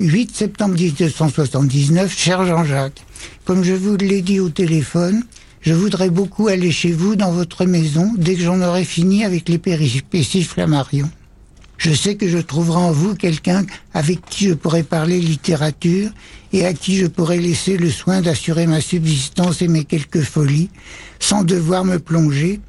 8 0.00 0.34
septembre 0.34 0.76
1979, 0.76 2.16
cher 2.16 2.46
Jean-Jacques, 2.46 3.02
comme 3.44 3.62
je 3.62 3.74
vous 3.74 3.96
l'ai 3.96 4.22
dit 4.22 4.40
au 4.40 4.48
téléphone, 4.48 5.24
je 5.60 5.74
voudrais 5.74 6.08
beaucoup 6.08 6.48
aller 6.48 6.70
chez 6.70 6.92
vous 6.92 7.16
dans 7.16 7.32
votre 7.32 7.66
maison 7.66 8.10
dès 8.16 8.34
que 8.34 8.40
j'en 8.40 8.62
aurai 8.62 8.84
fini 8.84 9.24
avec 9.24 9.48
les 9.50 9.58
péripéties 9.58 10.42
Flammarion. 10.42 11.10
Je 11.80 11.94
sais 11.94 12.14
que 12.14 12.28
je 12.28 12.36
trouverai 12.36 12.76
en 12.76 12.92
vous 12.92 13.14
quelqu'un 13.14 13.64
avec 13.94 14.20
qui 14.28 14.48
je 14.50 14.52
pourrai 14.52 14.82
parler 14.82 15.18
littérature 15.18 16.10
et 16.52 16.66
à 16.66 16.74
qui 16.74 16.98
je 16.98 17.06
pourrai 17.06 17.38
laisser 17.38 17.78
le 17.78 17.88
soin 17.88 18.20
d'assurer 18.20 18.66
ma 18.66 18.82
subsistance 18.82 19.62
et 19.62 19.68
mes 19.68 19.84
quelques 19.84 20.20
folies, 20.20 20.68
sans 21.20 21.42
devoir 21.42 21.86
me 21.86 21.98
plonger, 21.98 22.60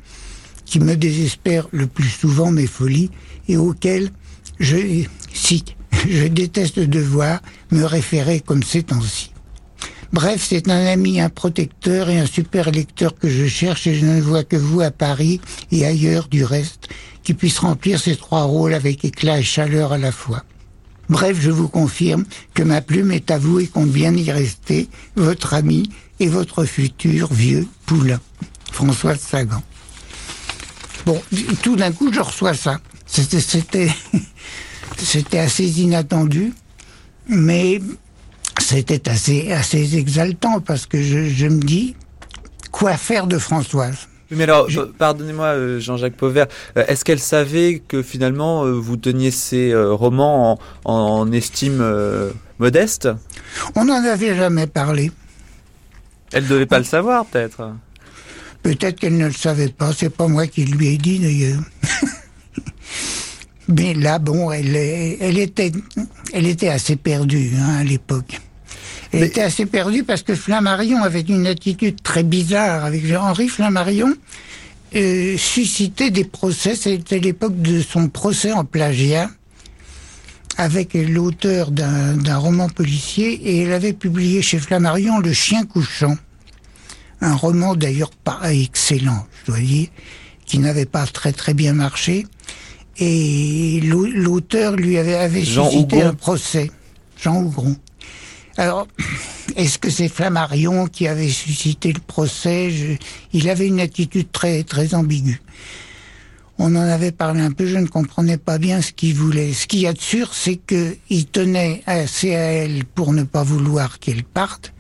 qui 0.64 0.80
me 0.80 0.96
désespère 0.96 1.68
le 1.72 1.88
plus 1.88 2.08
souvent 2.08 2.52
mes 2.52 2.68
folies 2.68 3.12
et 3.50 3.58
auxquelles 3.58 4.12
je, 4.62 4.78
si, 5.34 5.66
je 6.10 6.28
déteste 6.28 6.80
devoir 6.80 7.42
me 7.70 7.84
référer 7.84 8.40
comme 8.40 8.64
ces 8.64 8.84
temps-ci. 8.84 9.34
Bref, 10.14 10.46
c'est 10.48 10.70
un 10.70 10.86
ami, 10.86 11.20
un 11.20 11.30
protecteur 11.30 12.10
et 12.10 12.20
un 12.20 12.26
super 12.26 12.72
lecteur 12.72 13.16
que 13.16 13.30
je 13.30 13.46
cherche 13.46 13.88
et 13.88 13.96
je 13.96 14.06
ne 14.06 14.22
vois 14.22 14.44
que 14.46 14.58
vous 14.58 14.82
à 14.82 14.92
Paris 14.92 15.42
et 15.72 15.86
ailleurs 15.86 16.28
du 16.30 16.46
reste 16.46 16.90
qui 17.24 17.34
puisse 17.34 17.60
remplir 17.60 18.00
ces 18.00 18.16
trois 18.16 18.44
rôles 18.44 18.74
avec 18.74 19.06
éclat 19.06 19.40
et 19.40 19.44
chaleur 19.44 19.94
à 19.94 19.98
la 19.98 20.12
fois. 20.12 20.44
Bref, 21.10 21.38
je 21.40 21.52
vous 21.52 21.68
confirme 21.68 22.26
que 22.54 22.64
ma 22.64 22.82
plume 22.82 23.12
est 23.12 23.32
à 23.32 23.38
vous 23.38 23.60
et 23.60 23.68
compte 23.68 23.90
bien 23.90 24.16
y 24.16 24.32
rester, 24.32 24.88
votre 25.16 25.54
ami 25.54 25.90
et 26.20 26.28
votre 26.28 26.64
futur 26.66 27.34
vieux 27.34 27.68
poulain, 27.86 28.22
François 28.72 29.16
Sagan. 29.18 29.62
Bon, 31.06 31.22
tout 31.64 31.76
d'un 31.76 31.92
coup, 31.92 32.14
je 32.14 32.20
reçois 32.22 32.54
ça. 32.54 32.80
C'était, 33.06 33.90
assez 35.38 35.82
inattendu, 35.82 36.54
mais 37.28 37.82
c'était 38.60 39.10
assez, 39.10 39.52
assez 39.52 39.98
exaltant 39.98 40.62
parce 40.62 40.86
que 40.86 41.02
je 41.02 41.48
me 41.48 41.60
dis, 41.60 41.96
quoi 42.72 42.96
faire 42.96 43.28
de 43.28 43.38
Françoise? 43.38 44.08
Mais 44.32 44.44
alors, 44.44 44.70
je... 44.70 44.80
pardonnez-moi, 44.80 45.48
euh, 45.48 45.80
Jean-Jacques 45.80 46.16
Pauvert, 46.16 46.48
euh, 46.78 46.86
est-ce 46.88 47.06
qu'elle 47.06 47.20
savait 47.20 47.82
que 47.88 48.02
finalement 48.02 48.66
euh, 48.66 48.72
vous 48.72 48.98
teniez 48.98 49.32
ces 49.32 49.74
romans 49.76 50.60
en, 50.86 50.94
en 50.94 51.32
estime 51.32 51.84
modeste? 52.60 53.10
On 53.76 53.86
n'en 53.86 54.04
avait 54.04 54.36
jamais 54.36 54.68
parlé. 54.68 55.12
Elle 56.32 56.48
devait 56.48 56.66
pas 56.66 56.78
On... 56.78 56.80
le 56.80 56.86
savoir, 56.86 57.26
peut-être. 57.26 57.74
Peut-être 58.64 59.00
qu'elle 59.00 59.18
ne 59.18 59.26
le 59.26 59.34
savait 59.34 59.70
pas. 59.70 59.92
C'est 59.94 60.10
pas 60.10 60.28
moi 60.28 60.48
qui 60.48 60.66
lui 60.66 60.94
ai 60.94 60.98
dit 60.98 61.20
d'ailleurs. 61.20 61.62
Mais 63.68 63.94
là, 63.94 64.20
bon, 64.20 64.52
elle, 64.52 64.76
elle 64.76 65.38
était, 65.38 65.72
elle 66.34 66.46
était 66.46 66.70
assez 66.70 66.96
perdue 66.96 67.52
hein, 67.58 67.78
à 67.80 67.84
l'époque. 67.84 68.40
Elle 69.14 69.22
Mais... 69.22 69.28
était 69.28 69.42
assez 69.42 69.66
perdue 69.66 70.04
parce 70.04 70.24
que 70.24 70.36
Flammarion 70.36 71.04
avait 71.04 71.22
une 71.22 71.48
attitude 71.48 72.02
très 72.02 72.24
bizarre 72.24 72.86
avec 72.86 73.04
Henri 73.14 73.48
Flammarion. 73.48 74.14
Euh, 74.94 75.38
suscitait 75.38 76.12
des 76.12 76.26
procès, 76.26 76.76
c'était 76.76 77.20
l'époque 77.20 77.62
de 77.62 77.82
son 77.82 78.10
procès 78.10 78.52
en 78.52 78.66
plagiat 78.66 79.30
avec 80.58 80.94
l'auteur 80.94 81.72
d'un 81.72 82.38
roman 82.38 82.68
policier 82.68 83.32
et 83.34 83.62
elle 83.62 83.72
avait 83.72 83.94
publié 83.94 84.42
chez 84.42 84.60
Flammarion 84.60 85.20
Le 85.20 85.32
Chien 85.32 85.66
couchant, 85.66 86.18
un 87.22 87.36
roman 87.36 87.74
d'ailleurs 87.76 88.12
pas 88.12 88.54
excellent, 88.54 89.26
je 89.42 89.52
dois 89.54 89.62
dire, 89.62 89.88
qui 90.46 90.60
n'avait 90.60 90.86
pas 90.86 91.06
très 91.06 91.32
très 91.32 91.54
bien 91.54 91.74
marché 91.74 92.26
et 92.98 93.80
l'auteur 93.82 94.76
lui 94.76 94.98
avait, 94.98 95.16
avait 95.16 95.44
Jean 95.44 95.70
suscité 95.70 95.98
Hougon. 95.98 96.08
un 96.08 96.14
procès, 96.14 96.72
Jean 97.18 97.42
Hougron. 97.42 97.76
Alors, 98.58 98.88
est-ce 99.56 99.78
que 99.78 99.90
c'est 99.90 100.10
Flammarion 100.10 100.88
qui 100.88 101.08
avait 101.08 101.30
suscité 101.30 101.94
le 101.94 102.00
procès. 102.00 103.00
Il 103.34 103.50
avait 103.50 103.68
une 103.68 103.80
attitude 103.80 104.32
très, 104.32 104.64
très 104.64 104.94
ambiguë. 104.94 105.42
On 106.58 106.76
en 106.76 106.82
avait 106.82 107.12
parlé 107.12 107.42
un 107.42 107.52
peu, 107.52 107.66
je 107.66 107.78
ne 107.78 107.88
comprenais 107.88 108.38
pas 108.38 108.60
bien 108.60 108.82
ce 108.82 108.92
qu'il 108.92 109.16
voulait. 109.16 109.52
Ce 109.52 109.66
qu'il 109.66 109.80
y 109.80 109.88
a 109.88 109.94
de 109.94 110.02
sûr, 110.02 110.34
c'est 110.34 110.58
qu'il 110.58 111.26
tenait 111.26 111.82
assez 111.88 112.36
à 112.36 112.40
elle 112.40 112.86
pour 112.86 113.14
ne 113.14 113.24
pas 113.24 113.44
vouloir 113.44 113.98
qu'elle 113.98 114.24
parte, 114.24 114.72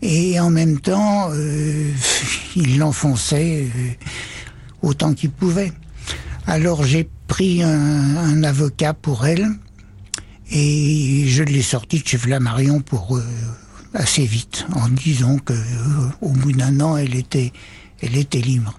et 0.00 0.38
en 0.38 0.50
même 0.50 0.78
temps, 0.78 1.30
euh, 1.32 1.90
il 2.56 2.78
l'enfonçait 2.78 3.64
euh, 3.64 3.90
autant 4.82 5.14
qu'il 5.14 5.30
pouvait. 5.30 5.72
Alors 6.46 6.84
j'ai 6.84 7.08
pris 7.26 7.62
un, 7.62 8.44
avocat 8.44 8.92
pour 8.94 9.26
elle, 9.26 9.48
et 10.50 11.24
je 11.26 11.42
l'ai 11.42 11.62
sorti 11.62 12.00
de 12.00 12.06
chez 12.06 12.18
Flammarion 12.18 12.80
pour 12.80 13.16
euh, 13.16 13.22
assez 13.94 14.24
vite, 14.24 14.66
en 14.74 14.88
disant 14.88 15.38
que 15.38 15.52
euh, 15.52 15.56
au 16.20 16.30
bout 16.30 16.52
d'un 16.52 16.80
an, 16.80 16.96
elle 16.96 17.14
était, 17.14 17.52
elle 18.02 18.16
était 18.16 18.38
libre. 18.40 18.78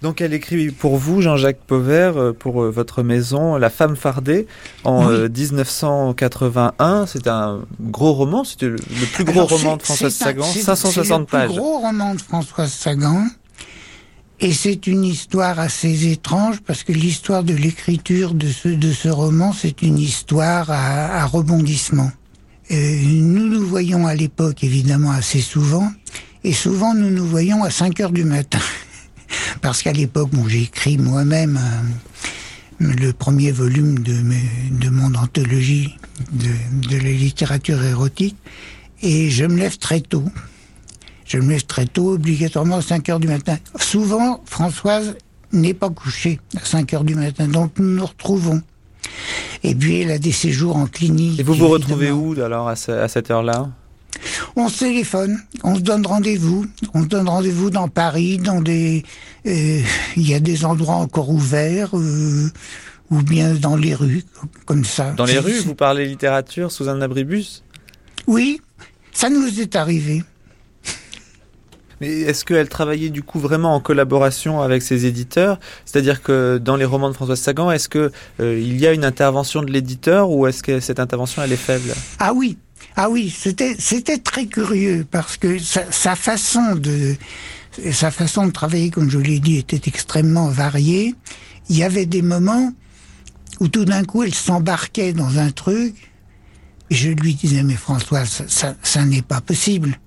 Donc 0.00 0.20
elle 0.20 0.32
écrit 0.32 0.70
pour 0.70 0.96
vous, 0.96 1.20
Jean-Jacques 1.22 1.58
Pauvert, 1.66 2.16
euh, 2.16 2.32
pour 2.32 2.62
votre 2.70 3.02
maison, 3.02 3.56
La 3.56 3.68
femme 3.70 3.96
fardée, 3.96 4.46
en 4.84 5.10
euh, 5.10 5.28
1981. 5.28 7.06
C'est 7.06 7.26
un 7.26 7.60
gros 7.80 8.12
roman, 8.12 8.44
c'était 8.44 8.66
le, 8.68 8.76
le 8.76 9.06
plus 9.12 9.24
gros 9.24 9.32
Alors, 9.40 9.48
roman 9.50 9.76
de 9.76 9.82
un- 9.82 10.10
Sagan, 10.10 10.44
c'est- 10.44 10.60
560 10.62 11.04
C'est 11.04 11.18
le 11.18 11.24
pages. 11.24 11.50
plus 11.50 11.58
gros 11.58 11.78
roman 11.80 12.14
de 12.14 12.20
Françoise 12.20 12.70
Sagan. 12.72 13.26
Et 14.40 14.52
c'est 14.52 14.86
une 14.86 15.04
histoire 15.04 15.58
assez 15.58 16.10
étrange 16.12 16.60
parce 16.64 16.84
que 16.84 16.92
l'histoire 16.92 17.42
de 17.42 17.54
l'écriture 17.54 18.34
de 18.34 18.48
ce, 18.48 18.68
de 18.68 18.92
ce 18.92 19.08
roman, 19.08 19.52
c'est 19.52 19.82
une 19.82 19.98
histoire 19.98 20.70
à, 20.70 21.22
à 21.22 21.26
rebondissement. 21.26 22.10
Euh, 22.70 23.00
nous 23.04 23.48
nous 23.48 23.66
voyons 23.66 24.06
à 24.06 24.14
l'époque 24.14 24.62
évidemment 24.62 25.10
assez 25.10 25.40
souvent 25.40 25.90
et 26.44 26.52
souvent 26.52 26.94
nous 26.94 27.10
nous 27.10 27.26
voyons 27.26 27.64
à 27.64 27.70
5 27.70 27.98
heures 28.00 28.12
du 28.12 28.24
matin. 28.24 28.60
Parce 29.60 29.82
qu'à 29.82 29.92
l'époque, 29.92 30.30
bon, 30.32 30.46
j'ai 30.46 30.62
écrit 30.62 30.98
moi-même 30.98 31.56
un- 31.56 31.84
le 32.80 33.12
premier 33.12 33.50
volume 33.50 33.98
de, 33.98 34.14
de 34.70 34.88
mon 34.88 35.12
anthologie 35.16 35.96
de, 36.30 36.88
de 36.88 36.96
la 36.96 37.10
littérature 37.10 37.82
érotique 37.82 38.36
et 39.02 39.30
je 39.30 39.44
me 39.46 39.56
lève 39.56 39.78
très 39.78 40.00
tôt. 40.00 40.24
Je 41.28 41.38
me 41.38 41.50
lève 41.50 41.64
très 41.66 41.86
tôt, 41.86 42.12
obligatoirement 42.14 42.76
à 42.78 42.82
5 42.82 43.08
heures 43.10 43.20
du 43.20 43.28
matin. 43.28 43.56
Souvent, 43.78 44.42
Françoise 44.46 45.14
n'est 45.52 45.74
pas 45.74 45.90
couchée 45.90 46.40
à 46.56 46.64
5 46.64 46.92
heures 46.94 47.04
du 47.04 47.14
matin, 47.14 47.46
donc 47.46 47.72
nous 47.78 47.94
nous 47.96 48.06
retrouvons. 48.06 48.62
Et 49.62 49.74
puis 49.74 50.00
elle 50.00 50.10
a 50.10 50.18
des 50.18 50.32
séjours 50.32 50.76
en 50.76 50.86
clinique. 50.86 51.38
Et 51.38 51.42
vous 51.42 51.52
vous 51.54 51.64
évidemment. 51.66 51.72
retrouvez 51.74 52.10
où 52.10 52.32
alors 52.42 52.68
à, 52.68 52.76
ce- 52.76 52.92
à 52.92 53.08
cette 53.08 53.30
heure-là? 53.30 53.68
On 54.56 54.68
se 54.68 54.80
téléphone, 54.80 55.38
on 55.62 55.74
se 55.76 55.80
donne 55.80 56.06
rendez-vous, 56.06 56.66
on 56.94 57.02
se 57.02 57.08
donne 57.08 57.28
rendez-vous 57.28 57.70
dans 57.70 57.88
Paris, 57.88 58.38
dans 58.38 58.60
des, 58.60 59.04
euh, 59.46 59.80
il 60.16 60.28
y 60.28 60.34
a 60.34 60.40
des 60.40 60.64
endroits 60.64 60.96
encore 60.96 61.28
ouverts, 61.30 61.90
euh, 61.96 62.48
ou 63.10 63.22
bien 63.22 63.54
dans 63.54 63.76
les 63.76 63.94
rues, 63.94 64.24
comme 64.64 64.84
ça. 64.84 65.12
Dans 65.12 65.24
les 65.26 65.38
rues, 65.38 65.60
vous 65.60 65.74
parlez 65.74 66.06
littérature 66.06 66.72
sous 66.72 66.88
un 66.88 67.00
abribus? 67.00 67.62
Oui, 68.26 68.60
ça 69.12 69.28
nous 69.30 69.60
est 69.60 69.76
arrivé. 69.76 70.24
Mais 72.00 72.20
est-ce 72.20 72.44
qu'elle 72.44 72.68
travaillait 72.68 73.10
du 73.10 73.22
coup 73.22 73.38
vraiment 73.38 73.74
en 73.74 73.80
collaboration 73.80 74.60
avec 74.60 74.82
ses 74.82 75.06
éditeurs? 75.06 75.58
C'est-à-dire 75.84 76.22
que 76.22 76.58
dans 76.58 76.76
les 76.76 76.84
romans 76.84 77.08
de 77.08 77.14
Françoise 77.14 77.40
Sagan, 77.40 77.70
est-ce 77.70 77.88
que 77.88 78.12
euh, 78.40 78.58
il 78.58 78.78
y 78.78 78.86
a 78.86 78.92
une 78.92 79.04
intervention 79.04 79.62
de 79.62 79.72
l'éditeur 79.72 80.30
ou 80.30 80.46
est-ce 80.46 80.62
que 80.62 80.80
cette 80.80 81.00
intervention 81.00 81.42
elle 81.42 81.52
est 81.52 81.56
faible? 81.56 81.94
Ah 82.18 82.32
oui, 82.32 82.58
ah 82.96 83.10
oui, 83.10 83.34
c'était 83.36 83.74
c'était 83.78 84.18
très 84.18 84.46
curieux 84.46 85.06
parce 85.10 85.36
que 85.36 85.58
sa, 85.58 85.90
sa 85.90 86.14
façon 86.16 86.74
de 86.74 87.16
sa 87.92 88.10
façon 88.10 88.46
de 88.46 88.52
travailler, 88.52 88.90
comme 88.90 89.10
je 89.10 89.18
l'ai 89.18 89.40
dit, 89.40 89.56
était 89.58 89.80
extrêmement 89.86 90.48
variée. 90.48 91.14
Il 91.68 91.76
y 91.76 91.84
avait 91.84 92.06
des 92.06 92.22
moments 92.22 92.72
où 93.60 93.68
tout 93.68 93.84
d'un 93.84 94.04
coup 94.04 94.22
elle 94.22 94.34
s'embarquait 94.34 95.12
dans 95.12 95.38
un 95.38 95.50
truc 95.50 95.94
et 96.90 96.94
je 96.94 97.10
lui 97.10 97.34
disais 97.34 97.62
mais 97.62 97.74
François, 97.74 98.24
ça, 98.24 98.74
ça 98.82 99.04
n'est 99.04 99.22
pas 99.22 99.40
possible. 99.40 99.98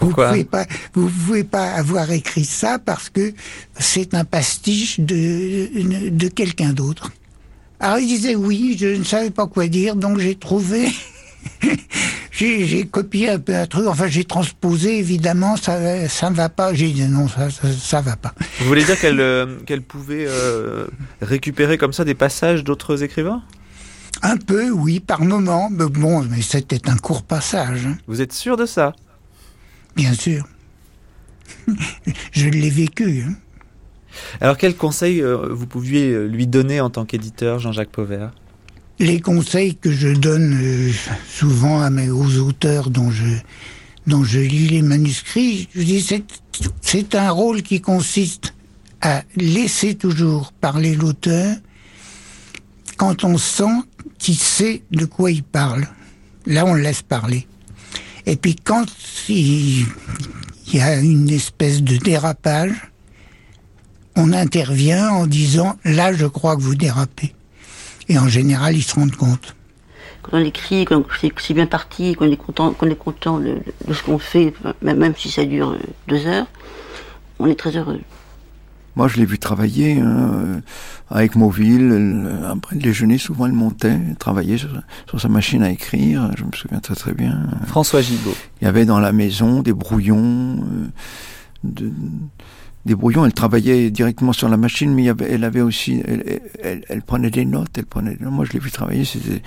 Vous 0.00 0.10
pouvez 0.10 0.44
pas, 0.44 0.66
vous 0.94 1.08
pouvez 1.08 1.44
pas 1.44 1.72
avoir 1.72 2.10
écrit 2.10 2.44
ça 2.44 2.78
parce 2.78 3.08
que 3.10 3.32
c'est 3.78 4.14
un 4.14 4.24
pastiche 4.24 5.00
de 5.00 6.10
de 6.10 6.28
quelqu'un 6.28 6.72
d'autre. 6.72 7.12
Alors 7.80 7.98
il 7.98 8.06
disait 8.06 8.36
oui, 8.36 8.76
je 8.78 8.86
ne 8.86 9.04
savais 9.04 9.30
pas 9.30 9.46
quoi 9.46 9.66
dire, 9.66 9.96
donc 9.96 10.18
j'ai 10.18 10.36
trouvé, 10.36 10.88
j'ai 12.30 12.66
j'ai 12.66 12.86
copié 12.86 13.30
un 13.30 13.38
peu 13.38 13.54
un 13.54 13.66
truc, 13.66 13.86
enfin 13.88 14.06
j'ai 14.06 14.24
transposé 14.24 14.98
évidemment, 14.98 15.56
ça 15.56 16.08
ça 16.08 16.30
ne 16.30 16.36
va 16.36 16.48
pas. 16.48 16.72
J'ai 16.74 16.90
dit 16.90 17.02
non, 17.02 17.28
ça 17.28 17.50
ça, 17.50 17.68
ça 17.72 18.00
va 18.00 18.16
pas. 18.16 18.34
Vous 18.60 18.66
voulez 18.66 18.84
dire 18.84 18.98
qu'elle 19.00 19.20
euh, 19.20 19.58
qu'elle 19.66 19.82
pouvait 19.82 20.26
euh, 20.28 20.86
récupérer 21.20 21.76
comme 21.76 21.92
ça 21.92 22.04
des 22.04 22.14
passages 22.14 22.62
d'autres 22.64 23.02
écrivains? 23.02 23.42
Un 24.22 24.36
peu, 24.36 24.70
oui, 24.70 25.00
par 25.00 25.22
moment, 25.22 25.68
mais 25.70 25.88
bon, 25.88 26.22
mais 26.22 26.42
c'était 26.42 26.88
un 26.88 26.96
court 26.96 27.22
passage, 27.24 27.86
hein, 27.86 27.98
Vous 28.06 28.20
êtes 28.20 28.32
sûr 28.32 28.56
de 28.56 28.66
ça? 28.66 28.94
Bien 29.96 30.12
sûr. 30.14 30.46
je 32.32 32.48
l'ai 32.48 32.70
vécu. 32.70 33.24
hein. 33.28 33.34
Alors 34.40 34.56
quels 34.56 34.76
conseils 34.76 35.20
euh, 35.22 35.48
vous 35.50 35.66
pouviez 35.66 36.10
euh, 36.10 36.26
lui 36.26 36.46
donner 36.46 36.80
en 36.80 36.90
tant 36.90 37.04
qu'éditeur, 37.04 37.58
Jean-Jacques 37.58 37.90
Pauvert? 37.90 38.30
Les 38.98 39.20
conseils 39.20 39.76
que 39.76 39.90
je 39.90 40.08
donne 40.08 40.56
euh, 40.62 40.90
souvent 41.28 41.80
à 41.80 41.90
mes 41.90 42.10
aux 42.10 42.38
auteurs 42.38 42.90
dont 42.90 43.10
je 43.10 43.26
dont 44.06 44.22
je 44.24 44.38
lis 44.40 44.68
les 44.68 44.82
manuscrits, 44.82 45.68
je 45.74 45.82
dis 45.82 46.00
c'est 46.00 46.24
c'est 46.80 47.14
un 47.14 47.30
rôle 47.30 47.62
qui 47.62 47.80
consiste 47.80 48.54
à 49.00 49.22
laisser 49.36 49.94
toujours 49.94 50.52
parler 50.52 50.94
l'auteur 50.94 51.56
quand 53.02 53.24
on 53.24 53.36
sent 53.36 53.82
qu'il 54.20 54.36
sait 54.36 54.84
de 54.92 55.06
quoi 55.06 55.32
il 55.32 55.42
parle. 55.42 55.88
Là, 56.46 56.64
on 56.64 56.74
le 56.74 56.82
laisse 56.82 57.02
parler. 57.02 57.48
Et 58.26 58.36
puis 58.36 58.54
quand 58.54 58.84
il, 59.28 59.86
y 60.72 60.80
a 60.80 61.00
une 61.00 61.28
espèce 61.28 61.82
de 61.82 61.96
dérapage, 61.96 62.92
on 64.14 64.32
intervient 64.32 65.08
en 65.10 65.26
disant 65.26 65.76
là, 65.84 66.12
je 66.12 66.26
crois 66.26 66.54
que 66.54 66.60
vous 66.60 66.76
dérapez. 66.76 67.34
Et 68.08 68.20
en 68.20 68.28
général, 68.28 68.76
ils 68.76 68.84
se 68.84 68.94
rendent 68.94 69.16
compte. 69.16 69.56
Quand 70.22 70.38
on 70.38 70.44
écrit, 70.44 70.84
quand 70.84 71.02
c'est 71.20 71.54
bien 71.54 71.66
parti, 71.66 72.14
qu'on 72.14 72.30
est 72.30 72.36
content, 72.36 72.72
qu'on 72.72 72.88
est 72.88 72.94
content 72.94 73.40
de, 73.40 73.58
de 73.84 73.94
ce 73.94 74.02
qu'on 74.04 74.20
fait, 74.20 74.54
même 74.80 74.98
même 74.98 75.14
si 75.18 75.28
ça 75.28 75.44
dure 75.44 75.72
euh, 75.72 75.78
deux 76.06 76.24
heures, 76.28 76.46
on 77.40 77.48
est 77.48 77.58
très 77.58 77.76
heureux. 77.76 77.98
Moi, 78.94 79.08
je 79.08 79.16
l'ai 79.16 79.24
vu 79.24 79.38
travailler 79.38 80.00
hein, 80.00 80.30
euh, 80.34 80.60
avec 81.10 81.34
Mauville. 81.34 82.28
Après 82.50 82.76
le 82.76 82.82
déjeuner, 82.82 83.16
souvent, 83.18 83.46
elle 83.46 83.52
montait, 83.52 83.98
elle 84.10 84.16
travaillait 84.16 84.58
sur, 84.58 84.68
sur 85.08 85.20
sa 85.20 85.28
machine 85.28 85.62
à 85.62 85.70
écrire. 85.70 86.30
Je 86.36 86.44
me 86.44 86.52
souviens 86.52 86.80
très 86.80 86.94
très 86.94 87.14
bien. 87.14 87.46
François 87.66 88.02
Gibault. 88.02 88.34
Il 88.60 88.64
y 88.64 88.68
avait 88.68 88.84
dans 88.84 89.00
la 89.00 89.12
maison 89.12 89.62
des 89.62 89.72
brouillons. 89.72 90.56
euh, 90.62 90.88
de- 91.64 91.92
des 92.84 92.96
brouillons, 92.96 93.24
elle 93.24 93.32
travaillait 93.32 93.92
directement 93.92 94.32
sur 94.32 94.48
la 94.48 94.56
machine, 94.56 94.92
mais 94.92 95.02
il 95.02 95.04
y 95.04 95.08
avait, 95.08 95.30
elle 95.30 95.44
avait 95.44 95.60
aussi, 95.60 96.02
elle, 96.04 96.40
elle- 96.60 96.84
elle 96.88 97.02
prenait 97.02 97.30
des 97.30 97.44
notes, 97.44 97.70
elle 97.78 97.86
prenait. 97.86 98.16
des 98.16 98.24
notes. 98.24 98.32
Moi, 98.34 98.44
je 98.44 98.52
l'ai 98.54 98.58
vu 98.58 98.72
travailler. 98.72 99.04
C'était, 99.04 99.40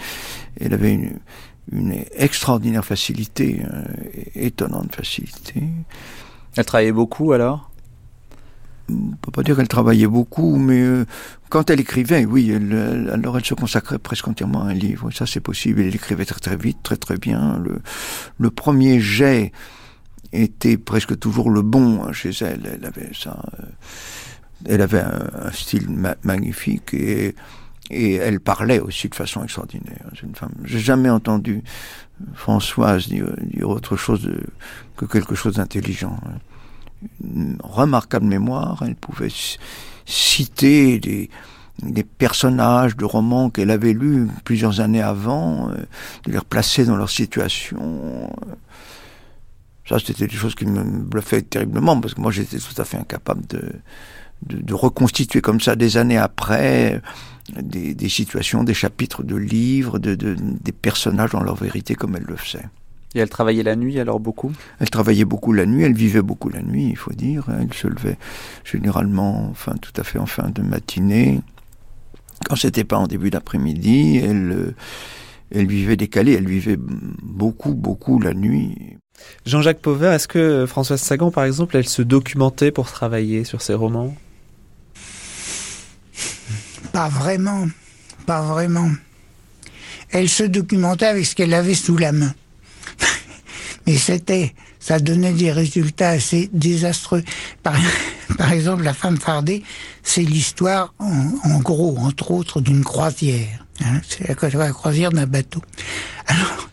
elle 0.58 0.74
avait 0.74 0.94
une, 0.94 1.20
une 1.74 1.94
extraordinaire 2.16 2.86
facilité, 2.86 3.62
euh, 3.70 3.84
étonnante 4.36 4.96
facilité. 4.96 5.64
Elle 6.56 6.64
travaillait 6.64 6.94
beaucoup 6.94 7.34
alors? 7.34 7.70
On 8.90 9.16
peut 9.22 9.32
pas 9.32 9.44
dire 9.44 9.56
qu'elle 9.56 9.68
travaillait 9.68 10.08
beaucoup, 10.08 10.58
mais 10.58 10.82
euh, 10.82 11.06
quand 11.50 11.70
elle 11.70 11.80
écrivait, 11.80 12.26
oui, 12.26 12.52
elle, 12.52 12.72
elle- 12.72 13.10
alors 13.12 13.38
elle 13.38 13.46
se 13.46 13.54
consacrait 13.56 13.98
presque 14.00 14.28
entièrement 14.28 14.64
à 14.64 14.70
un 14.70 14.74
livre. 14.74 15.10
Ça, 15.12 15.26
c'est 15.26 15.40
possible. 15.40 15.82
Elle 15.82 15.96
écrivait 15.96 16.26
très 16.26 16.40
très 16.40 16.56
vite, 16.58 16.78
très 16.84 16.98
très 16.98 17.18
bien. 17.18 17.60
Le, 17.64 17.80
le 18.38 18.50
premier 18.52 19.00
jet 19.00 19.52
était 20.34 20.78
presque 20.78 21.18
toujours 21.18 21.50
le 21.50 21.62
bon 21.62 22.12
chez 22.14 22.32
elle. 22.42 22.62
Elle 22.80 22.86
avait 22.86 23.12
ça. 23.14 23.42
euh, 23.60 23.64
elle 24.66 24.82
avait 24.82 25.02
un, 25.02 25.52
style 25.52 25.90
ma- 25.90 26.16
magnifique 26.24 26.94
et, 26.94 27.36
et 27.92 28.14
elle 28.16 28.40
parlait 28.40 28.80
aussi 28.80 29.10
de 29.10 29.16
façon 29.16 29.44
extraordinaire. 29.44 30.06
C'est 30.14 30.24
une 30.24 30.36
femme. 30.36 30.54
J'ai 30.64 30.80
jamais 30.80 31.10
entendu 31.10 31.64
Françoise 32.34 33.08
dire, 33.08 33.28
dire 33.42 33.70
autre 33.70 33.98
chose 33.98 34.22
de- 34.22 34.44
que 34.96 35.06
quelque 35.06 35.36
chose 35.36 35.56
d'intelligent. 35.56 36.18
hein 36.26 36.38
une 37.24 37.58
remarquable 37.64 38.26
mémoire. 38.26 38.84
Elle 38.86 38.96
pouvait 38.96 39.32
citer 40.06 41.00
des, 41.00 41.30
personnages 42.18 42.96
de 42.96 43.06
romans 43.06 43.50
qu'elle 43.50 43.72
avait 43.72 43.94
lus 43.94 44.28
plusieurs 44.44 44.80
années 44.80 45.02
avant, 45.02 45.70
euh, 45.70 45.76
les 46.26 46.38
replacer 46.38 46.86
dans 46.86 46.96
leur 46.96 47.10
situation. 47.10 48.30
Ça, 49.88 50.00
c'était 50.00 50.28
des 50.28 50.36
choses 50.36 50.56
qui 50.56 50.66
me 50.66 50.84
bluffaient 50.84 51.44
terriblement, 51.44 52.00
parce 52.00 52.14
que 52.14 52.22
moi, 52.22 52.32
j'étais 52.32 52.58
tout 52.58 52.82
à 52.82 52.86
fait 52.86 52.98
incapable 52.98 53.44
de, 53.48 54.74
reconstituer 54.74 55.42
comme 55.42 55.62
ça 55.62 55.76
des 55.76 55.98
années 55.98 56.18
après 56.18 57.02
des, 57.62 58.10
situations, 58.10 58.64
des 58.64 58.74
chapitres 58.74 59.24
de 59.24 59.36
livres, 59.36 60.00
de, 60.00 60.16
de- 60.16 60.36
des 60.38 60.72
personnages 60.72 61.32
dans 61.32 61.42
leur 61.44 61.56
vérité 61.56 61.96
comme 61.96 62.16
elle 62.16 62.26
le 62.28 62.36
faisait. 62.36 62.66
Et 63.16 63.20
elle 63.20 63.30
travaillait 63.30 63.64
la 63.64 63.78
nuit 63.78 63.98
alors 64.00 64.20
beaucoup? 64.20 64.52
Elle 64.80 64.90
travaillait 64.90 65.24
beaucoup 65.24 65.54
la 65.54 65.66
nuit, 65.66 65.84
elle 65.84 65.94
vivait 65.94 66.22
beaucoup 66.22 66.50
la 66.50 66.62
nuit, 66.62 66.90
il 66.90 66.98
faut 66.98 67.14
dire. 67.14 67.46
Elle 67.50 67.74
se 67.74 67.88
levait 67.88 68.18
généralement, 68.66 69.48
enfin, 69.50 69.76
tout 69.82 69.94
à 69.96 70.04
fait 70.04 70.20
en 70.20 70.26
fin 70.26 70.50
de 70.50 70.62
matinée. 70.62 71.40
Quand 72.44 72.58
c'était 72.58 72.84
pas 72.84 72.98
en 72.98 73.08
début 73.08 73.30
d'après-midi, 73.30 74.18
elle, 74.18 74.52
euh, 74.52 74.76
elle 75.50 75.68
vivait 75.68 75.96
décalée, 75.96 76.34
elle 76.34 76.48
vivait 76.48 76.78
beaucoup, 76.78 77.74
beaucoup 77.74 78.20
la 78.20 78.34
nuit. 78.34 78.98
Jean-Jacques 79.46 79.80
Pauvert, 79.80 80.12
est-ce 80.12 80.28
que 80.28 80.66
Françoise 80.66 81.02
Sagan, 81.02 81.32
par 81.32 81.46
exemple, 81.46 81.78
elle 81.78 81.88
se 81.88 82.02
documentait 82.02 82.72
pour 82.72 82.92
travailler 82.92 83.46
sur 83.46 83.62
ses 83.62 83.74
romans? 83.74 84.14
Pas 86.92 87.08
vraiment, 87.08 87.66
pas 88.26 88.42
vraiment. 88.42 88.92
Elle 90.12 90.28
se 90.28 90.44
documentait 90.44 91.06
avec 91.06 91.26
ce 91.26 91.34
qu'elle 91.34 91.54
avait 91.54 91.74
sous 91.74 91.98
la 91.98 92.12
main. 92.12 92.34
Mais 93.88 93.98
c'était, 93.98 94.54
ça 94.80 95.00
donnait 95.00 95.34
des 95.34 95.52
résultats 95.52 96.10
assez 96.10 96.50
désastreux. 96.54 97.24
Par, 97.64 97.76
exemple, 98.52 98.84
La 98.84 98.94
femme 98.94 99.18
fardée, 99.18 99.64
c'est 100.04 100.24
l'histoire, 100.24 100.94
en, 101.00 101.60
gros, 101.60 101.98
entre 102.00 102.32
autres, 102.32 102.62
d'une 102.62 102.84
croisière. 102.84 103.66
Hein, 103.84 104.02
c'est 104.08 104.28
la 104.28 104.72
croisière 104.72 105.12
d'un 105.12 105.28
bateau. 105.28 105.62
Alors, 106.28 106.70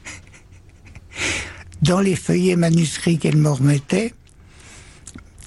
dans 1.82 2.00
les 2.00 2.16
feuillets 2.16 2.56
manuscrits 2.56 3.18
qu'elle 3.18 3.36
me 3.36 3.50
remettait, 3.50 4.14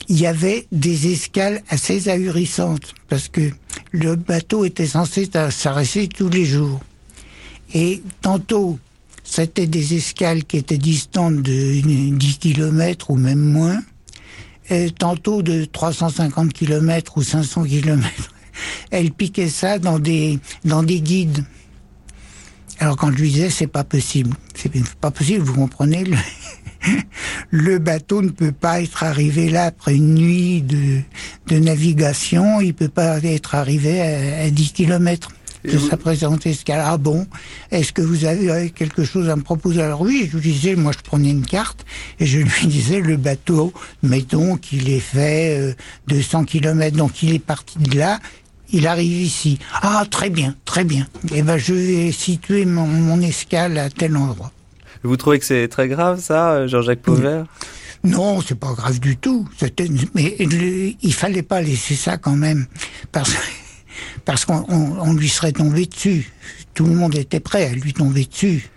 il 0.07 0.19
y 0.19 0.27
avait 0.27 0.67
des 0.71 1.11
escales 1.11 1.63
assez 1.69 2.09
ahurissantes 2.09 2.93
parce 3.09 3.27
que 3.27 3.49
le 3.91 4.15
bateau 4.15 4.65
était 4.65 4.85
censé 4.85 5.29
s'arrêter 5.49 6.07
tous 6.07 6.29
les 6.29 6.45
jours. 6.45 6.79
Et 7.73 8.03
tantôt, 8.21 8.77
c'était 9.25 9.67
des 9.67 9.95
escales 9.95 10.45
qui 10.45 10.57
étaient 10.57 10.77
distantes 10.77 11.41
de 11.41 11.81
10 11.81 12.37
km 12.37 13.09
ou 13.09 13.15
même 13.15 13.39
moins, 13.39 13.81
et 14.69 14.91
tantôt 14.91 15.41
de 15.41 15.65
350 15.65 16.53
km 16.53 17.17
ou 17.17 17.23
500 17.23 17.63
km. 17.63 18.07
Elle 18.91 19.11
piquait 19.11 19.49
ça 19.49 19.79
dans 19.79 19.99
des, 19.99 20.39
dans 20.63 20.83
des 20.83 21.01
guides. 21.01 21.43
Alors 22.79 22.97
quand 22.97 23.11
je 23.11 23.17
lui 23.17 23.31
disais, 23.31 23.49
c'est 23.49 23.67
pas 23.67 23.83
possible. 23.83 24.35
C'est 24.53 24.71
pas 25.01 25.11
possible, 25.11 25.43
vous 25.43 25.53
comprenez 25.53 26.03
le, 27.49 27.77
bateau 27.79 28.21
ne 28.21 28.29
peut 28.29 28.51
pas 28.51 28.81
être 28.81 29.03
arrivé 29.03 29.49
là 29.49 29.65
après 29.65 29.95
une 29.95 30.13
nuit 30.13 30.61
de, 30.61 31.01
navigation, 31.57 32.61
il 32.61 32.73
peut 32.73 32.89
pas 32.89 33.17
être 33.23 33.55
arrivé 33.55 34.01
à, 34.01 34.43
à 34.43 34.49
10 34.49 34.73
km 35.65 35.83
de 35.85 35.89
sa 35.89 35.97
présente 35.97 36.45
escale. 36.45 36.81
Ah 36.83 36.97
bon 36.97 37.27
Est-ce 37.71 37.93
que 37.93 38.01
vous 38.01 38.25
avez 38.25 38.69
quelque 38.69 39.03
chose 39.03 39.29
à 39.29 39.35
me 39.35 39.41
proposer? 39.41 39.81
Alors 39.81 40.01
oui, 40.01 40.29
je 40.31 40.37
lui 40.37 40.51
disais, 40.51 40.75
moi 40.75 40.91
je 40.91 41.03
prenais 41.03 41.29
une 41.29 41.45
carte 41.45 41.85
et 42.19 42.25
je 42.25 42.39
lui 42.39 42.51
disais 42.67 42.99
le 42.99 43.17
bateau, 43.17 43.73
mettons 44.03 44.57
qu'il 44.57 44.89
est 44.89 44.99
fait 44.99 45.59
euh, 45.59 45.73
200 46.07 46.45
km, 46.45 46.95
donc 46.95 47.23
il 47.23 47.33
est 47.33 47.39
parti 47.39 47.77
de 47.79 47.97
là, 47.97 48.19
il 48.71 48.87
arrive 48.87 49.21
ici. 49.21 49.59
Ah 49.73 50.05
très 50.09 50.29
bien, 50.29 50.55
très 50.65 50.83
bien. 50.83 51.07
Eh 51.33 51.41
ben 51.41 51.57
je 51.57 51.73
vais 51.73 52.11
situer 52.11 52.65
mon, 52.65 52.87
mon 52.87 53.21
escale 53.21 53.77
à 53.77 53.89
tel 53.89 54.15
endroit. 54.17 54.51
Vous 55.03 55.17
trouvez 55.17 55.39
que 55.39 55.45
c'est 55.45 55.67
très 55.67 55.87
grave 55.87 56.19
ça, 56.19 56.65
Jean-Jacques 56.67 57.01
Pauvert? 57.01 57.45
Non, 58.03 58.41
c'est 58.41 58.59
pas 58.59 58.73
grave 58.73 58.99
du 58.99 59.17
tout. 59.17 59.47
Mais 60.13 60.35
il 61.01 61.13
fallait 61.13 61.41
pas 61.41 61.61
laisser 61.61 61.95
ça 61.95 62.17
quand 62.17 62.35
même, 62.35 62.67
parce 63.11 63.33
parce 64.25 64.45
qu'on 64.45 64.65
on, 64.69 64.99
on 64.99 65.13
lui 65.13 65.29
serait 65.29 65.51
tombé 65.51 65.85
dessus. 65.85 66.31
Tout 66.73 66.85
le 66.85 66.95
monde 66.95 67.15
était 67.15 67.39
prêt 67.39 67.65
à 67.65 67.73
lui 67.73 67.93
tomber 67.93 68.25
dessus. 68.25 68.69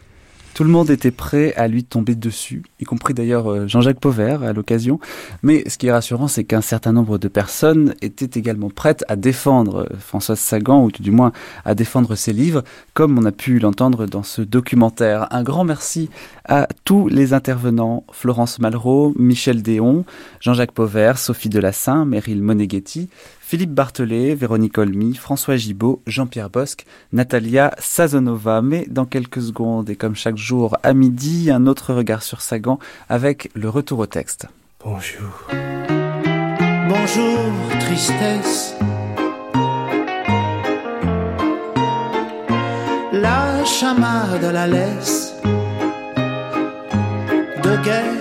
Tout 0.58 0.64
le 0.64 0.70
monde 0.70 0.90
était 0.90 1.12
prêt 1.12 1.54
à 1.54 1.68
lui 1.68 1.84
tomber 1.84 2.16
dessus, 2.16 2.64
y 2.80 2.84
compris 2.84 3.14
d'ailleurs 3.14 3.48
euh, 3.48 3.68
Jean-Jacques 3.68 4.00
Pauvert 4.00 4.42
à 4.42 4.52
l'occasion. 4.52 4.98
Mais 5.44 5.62
ce 5.68 5.78
qui 5.78 5.86
est 5.86 5.92
rassurant, 5.92 6.26
c'est 6.26 6.42
qu'un 6.42 6.62
certain 6.62 6.92
nombre 6.92 7.16
de 7.16 7.28
personnes 7.28 7.94
étaient 8.02 8.36
également 8.36 8.68
prêtes 8.68 9.04
à 9.06 9.14
défendre 9.14 9.86
euh, 9.88 9.96
Françoise 10.00 10.40
Sagan, 10.40 10.82
ou 10.82 10.90
du 10.90 11.12
moins 11.12 11.30
à 11.64 11.76
défendre 11.76 12.16
ses 12.16 12.32
livres, 12.32 12.64
comme 12.92 13.16
on 13.16 13.24
a 13.24 13.30
pu 13.30 13.60
l'entendre 13.60 14.06
dans 14.06 14.24
ce 14.24 14.42
documentaire. 14.42 15.28
Un 15.30 15.44
grand 15.44 15.62
merci 15.62 16.10
à 16.44 16.66
tous 16.84 17.06
les 17.06 17.34
intervenants, 17.34 18.02
Florence 18.10 18.58
Malraux, 18.58 19.14
Michel 19.16 19.62
Déon, 19.62 20.04
Jean-Jacques 20.40 20.72
Pauvert, 20.72 21.18
Sophie 21.18 21.50
Delassin, 21.50 22.04
Meryl 22.04 22.42
Moneghetti, 22.42 23.10
Philippe 23.48 23.72
Barthelet, 23.72 24.34
Véronique 24.34 24.76
Olmy, 24.76 25.14
François 25.14 25.56
Gibaud, 25.56 26.02
Jean-Pierre 26.06 26.50
Bosque, 26.50 26.84
Natalia 27.14 27.74
Sazonova. 27.78 28.60
Mais 28.60 28.84
dans 28.90 29.06
quelques 29.06 29.40
secondes, 29.40 29.88
et 29.88 29.96
comme 29.96 30.14
chaque 30.14 30.36
jour 30.36 30.76
à 30.82 30.92
midi, 30.92 31.50
un 31.50 31.66
autre 31.66 31.94
regard 31.94 32.22
sur 32.22 32.42
Sagan 32.42 32.78
avec 33.08 33.50
le 33.54 33.70
retour 33.70 34.00
au 34.00 34.06
texte. 34.06 34.48
Bonjour. 34.84 35.48
Bonjour, 36.90 37.38
tristesse. 37.80 38.74
La 43.14 43.64
chamade 43.64 44.42
la 44.42 44.66
laisse 44.66 45.32
de 47.64 47.82
guerre. 47.82 48.18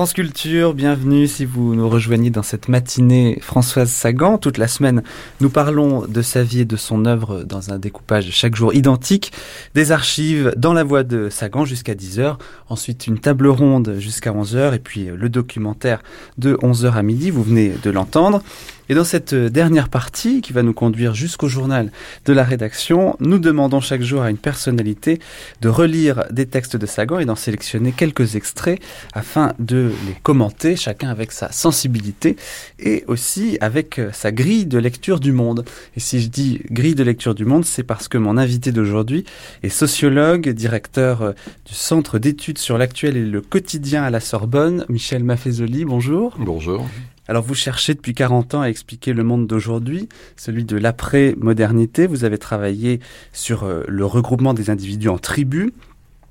France 0.00 0.14
Culture, 0.14 0.72
bienvenue 0.72 1.26
si 1.26 1.44
vous 1.44 1.74
nous 1.74 1.86
rejoignez 1.86 2.30
dans 2.30 2.42
cette 2.42 2.68
matinée 2.68 3.36
Françoise 3.42 3.90
Sagan. 3.90 4.38
Toute 4.38 4.56
la 4.56 4.66
semaine, 4.66 5.02
nous 5.42 5.50
parlons 5.50 6.06
de 6.06 6.22
sa 6.22 6.42
vie 6.42 6.60
et 6.60 6.64
de 6.64 6.76
son 6.76 7.04
œuvre 7.04 7.42
dans 7.42 7.70
un 7.70 7.78
découpage 7.78 8.30
chaque 8.30 8.56
jour 8.56 8.72
identique, 8.72 9.30
des 9.74 9.92
archives 9.92 10.54
dans 10.56 10.72
la 10.72 10.84
voix 10.84 11.02
de 11.02 11.28
Sagan 11.28 11.66
jusqu'à 11.66 11.92
10h, 11.92 12.38
ensuite 12.70 13.08
une 13.08 13.18
table 13.18 13.46
ronde 13.48 13.96
jusqu'à 13.98 14.32
11h 14.32 14.74
et 14.74 14.78
puis 14.78 15.10
le 15.14 15.28
documentaire 15.28 16.02
de 16.38 16.54
11h 16.54 16.94
à 16.94 17.02
midi, 17.02 17.28
vous 17.28 17.42
venez 17.42 17.74
de 17.82 17.90
l'entendre. 17.90 18.42
Et 18.90 18.94
dans 18.94 19.04
cette 19.04 19.36
dernière 19.36 19.88
partie, 19.88 20.40
qui 20.40 20.52
va 20.52 20.64
nous 20.64 20.72
conduire 20.72 21.14
jusqu'au 21.14 21.46
journal 21.46 21.92
de 22.24 22.32
la 22.32 22.42
rédaction, 22.42 23.14
nous 23.20 23.38
demandons 23.38 23.80
chaque 23.80 24.02
jour 24.02 24.20
à 24.20 24.30
une 24.30 24.36
personnalité 24.36 25.20
de 25.60 25.68
relire 25.68 26.24
des 26.32 26.46
textes 26.46 26.74
de 26.74 26.86
Sagan 26.86 27.20
et 27.20 27.24
d'en 27.24 27.36
sélectionner 27.36 27.92
quelques 27.92 28.34
extraits 28.34 28.82
afin 29.12 29.52
de 29.60 29.92
les 30.08 30.16
commenter, 30.24 30.74
chacun 30.74 31.08
avec 31.08 31.30
sa 31.30 31.52
sensibilité 31.52 32.34
et 32.80 33.04
aussi 33.06 33.58
avec 33.60 34.00
sa 34.12 34.32
grille 34.32 34.66
de 34.66 34.78
lecture 34.78 35.20
du 35.20 35.30
monde. 35.30 35.64
Et 35.94 36.00
si 36.00 36.20
je 36.20 36.26
dis 36.26 36.60
grille 36.72 36.96
de 36.96 37.04
lecture 37.04 37.36
du 37.36 37.44
monde, 37.44 37.64
c'est 37.64 37.84
parce 37.84 38.08
que 38.08 38.18
mon 38.18 38.36
invité 38.36 38.72
d'aujourd'hui 38.72 39.24
est 39.62 39.68
sociologue, 39.68 40.48
directeur 40.48 41.34
du 41.64 41.74
Centre 41.74 42.18
d'études 42.18 42.58
sur 42.58 42.76
l'actuel 42.76 43.16
et 43.16 43.24
le 43.24 43.40
quotidien 43.40 44.02
à 44.02 44.10
la 44.10 44.18
Sorbonne, 44.18 44.84
Michel 44.88 45.22
Maffezoli. 45.22 45.84
Bonjour. 45.84 46.34
Bonjour. 46.40 46.88
Alors 47.30 47.44
vous 47.44 47.54
cherchez 47.54 47.94
depuis 47.94 48.12
40 48.12 48.54
ans 48.54 48.62
à 48.62 48.66
expliquer 48.66 49.12
le 49.12 49.22
monde 49.22 49.46
d'aujourd'hui, 49.46 50.08
celui 50.34 50.64
de 50.64 50.76
l'après-modernité. 50.76 52.08
Vous 52.08 52.24
avez 52.24 52.38
travaillé 52.38 52.98
sur 53.32 53.62
euh, 53.62 53.84
le 53.86 54.04
regroupement 54.04 54.52
des 54.52 54.68
individus 54.68 55.08
en 55.08 55.16
tribus, 55.16 55.70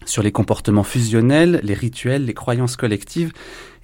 sur 0.04 0.24
les 0.24 0.34
comportements 0.34 0.84
fusionnels, 0.84 1.62
les 1.64 1.74
rituels, 1.74 2.26
les 2.26 2.34
croyances 2.34 2.76
collectives 2.76 3.32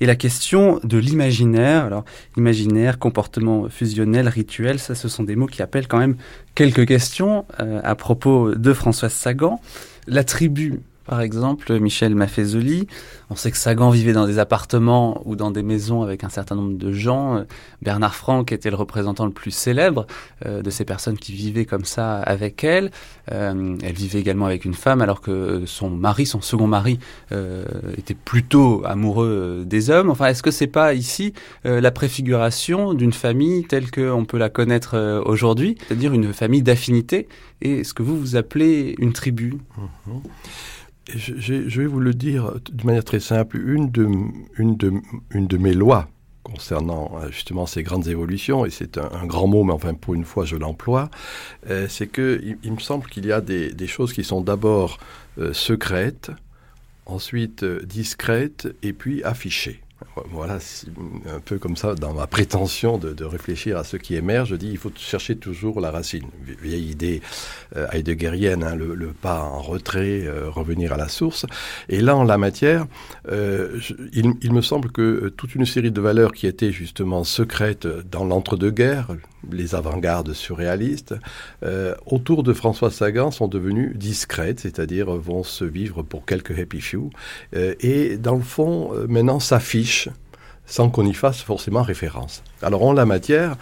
et 0.02 0.06
la 0.06 0.18
question 0.18 0.82
de 0.84 0.98
l'imaginaire. 0.98 1.86
Alors 1.86 2.04
imaginaire, 2.36 3.00
comportement 3.00 3.70
fusionnel, 3.70 4.28
rituel, 4.28 4.78
ça 4.78 4.94
ce 4.94 5.08
sont 5.08 5.24
des 5.24 5.38
mots 5.38 5.48
qui 5.48 5.62
appellent 5.62 5.88
quand 5.88 6.00
même 6.00 6.18
quelques 6.54 6.86
questions 6.86 7.46
euh, 7.62 7.80
à 7.86 7.96
propos 7.96 8.54
de 8.54 8.74
Françoise 8.74 9.14
Sagan. 9.14 9.62
La 10.06 10.26
tribu, 10.26 10.82
par 11.06 11.22
exemple, 11.22 11.80
Michel 11.80 12.16
Maffezoli. 12.16 12.88
On 13.30 13.36
sait 13.36 13.52
que 13.52 13.58
Sagan 13.58 13.90
vivait 13.90 14.14
dans 14.14 14.28
des 14.28 14.40
appartements 14.40 15.22
ou 15.26 15.36
dans 15.36 15.52
des 15.52 15.64
maisons 15.64 16.04
avec 16.04 16.24
un 16.24 16.30
certain 16.30 16.56
nombre 16.56 16.78
de 16.78 16.92
gens. 16.92 17.44
Bernard 17.82 18.16
Franck 18.16 18.52
était 18.52 18.70
le 18.70 18.76
représentant 18.76 19.26
le 19.26 19.32
plus 19.32 19.52
célèbre 19.52 20.06
euh, 20.46 20.62
de 20.62 20.70
ces 20.70 20.86
personnes 20.86 21.18
qui 21.18 21.34
vivaient 21.34 21.66
comme 21.66 21.86
ça 21.86 22.18
avec 22.18 22.64
elle. 22.64 22.92
Euh, 23.32 23.76
elle 23.82 23.94
vivait 23.94 24.20
également 24.20 24.46
avec 24.46 24.66
une 24.66 24.74
femme 24.74 25.02
alors 25.02 25.22
que 25.22 25.64
son 25.66 25.90
mari, 25.90 26.26
son 26.26 26.42
second 26.42 26.68
mari, 26.68 27.00
euh, 27.32 27.66
était 27.98 28.14
plutôt 28.14 28.84
amoureux 28.86 29.64
des 29.66 29.90
hommes. 29.90 30.10
Enfin, 30.10 30.28
est-ce 30.28 30.44
que 30.44 30.52
c'est 30.52 30.68
pas 30.68 30.94
ici 30.94 31.34
euh, 31.66 31.82
la 31.82 31.92
préfiguration 31.92 32.94
d'une 32.94 33.14
famille 33.14 33.66
telle 33.66 33.92
qu'on 33.92 34.26
peut 34.26 34.38
la 34.38 34.50
connaître 34.50 34.96
euh, 34.96 35.22
aujourd'hui, 35.26 35.78
c'est-à-dire 35.88 36.14
une 36.14 36.34
famille 36.34 36.62
d'affinité 36.62 37.28
et 37.62 37.84
ce 37.84 37.94
que 37.94 38.04
vous 38.04 38.18
vous 38.18 38.36
appelez 38.36 38.96
une 39.00 39.14
tribu? 39.14 39.56
Mmh. 39.78 40.12
Je, 41.14 41.80
vais 41.82 41.86
vous 41.86 42.00
le 42.00 42.14
dire 42.14 42.54
d'une 42.72 42.88
manière 42.88 43.04
très 43.04 43.20
simple. 43.20 43.58
Une 43.58 43.90
de, 43.92 45.58
mes 45.58 45.74
lois 45.74 46.08
concernant 46.44 47.20
justement 47.32 47.66
ces 47.66 47.84
grandes 47.84 48.08
évolutions, 48.08 48.66
et 48.66 48.70
c'est 48.70 48.98
un, 48.98 49.26
grand 49.26 49.48
mot, 49.48 49.64
mais 49.64 49.74
enfin 49.74 49.94
pour 49.96 50.14
une 50.14 50.26
fois 50.26 50.46
je 50.46 50.56
l'emploie, 50.56 51.10
euh, 51.70 51.88
c'est 51.90 52.08
que 52.08 52.40
il, 52.44 52.58
il, 52.64 52.74
me 52.74 52.80
semble 52.80 53.08
qu'il 53.08 53.26
y 53.26 53.32
a 53.32 53.42
des, 53.42 53.88
choses 53.88 54.14
qui 54.14 54.24
sont 54.24 54.42
d'abord 54.42 55.00
euh, 55.38 55.54
secrètes, 55.54 56.32
ensuite 57.06 57.64
euh, 57.64 57.82
discrètes, 57.84 58.68
et 58.84 58.94
puis 58.94 59.24
affichées. 59.24 59.82
Voilà, 60.32 60.60
un 61.28 61.40
peu 61.40 61.60
comme 61.60 61.76
ça, 61.76 61.94
dans 61.94 62.14
ma 62.14 62.28
prétention 62.28 62.98
de, 62.98 63.26
réfléchir 63.26 63.78
à 63.78 63.84
ce 63.84 63.98
qui 63.98 64.16
émerge, 64.16 64.50
je 64.50 64.56
dis 64.56 64.70
il 64.70 64.78
faut 64.78 64.92
chercher 64.96 65.36
toujours 65.36 65.82
la 65.82 65.92
racine. 65.92 66.28
Vieille 66.62 66.90
idée 66.90 67.22
euh, 67.76 67.88
heideggerienne, 67.92 68.64
hein, 68.64 68.76
le, 68.76 69.08
pas 69.08 69.42
en 69.42 69.62
retrait, 69.62 70.26
euh, 70.26 70.50
revenir 70.50 70.94
à 70.94 70.98
la 70.98 71.08
source. 71.08 71.46
Et 71.90 72.02
là, 72.02 72.16
en 72.16 72.24
la 72.24 72.38
matière, 72.38 72.86
euh, 73.30 73.80
il, 74.14 74.54
me 74.54 74.62
semble 74.62 74.92
que 74.92 75.02
euh, 75.02 75.34
toute 75.36 75.56
une 75.56 75.66
série 75.66 75.92
de 75.92 76.02
valeurs 76.02 76.32
qui 76.32 76.48
étaient 76.48 76.72
justement 76.72 77.24
secrètes 77.24 77.88
dans 77.88 78.24
l'entre-deux-guerres, 78.24 79.16
les 79.52 79.76
avant-gardes 79.76 80.34
surréalistes, 80.34 81.16
euh, 81.64 81.96
autour 82.06 82.44
de 82.44 82.54
François 82.54 82.92
Sagan 82.92 83.32
sont 83.32 83.48
devenues 83.48 83.94
discrètes, 83.96 84.60
c'est-à-dire 84.60 85.08
vont 85.12 85.44
se 85.44 85.66
vivre 85.66 86.04
pour 86.04 86.26
quelques 86.26 86.58
happy 86.58 86.82
few, 86.82 87.10
euh, 87.56 87.76
et 87.80 88.18
dans 88.18 88.36
le 88.36 88.44
fond, 88.44 88.92
maintenant 89.08 89.40
s'affichent 89.40 90.10
sans 90.66 90.90
qu'on 90.90 91.06
y 91.06 91.14
fasse 91.14 91.42
forcément 91.42 91.82
référence. 91.82 92.44
Alors 92.62 92.84
en 92.84 92.94
la 92.94 93.06
matière, 93.06 93.56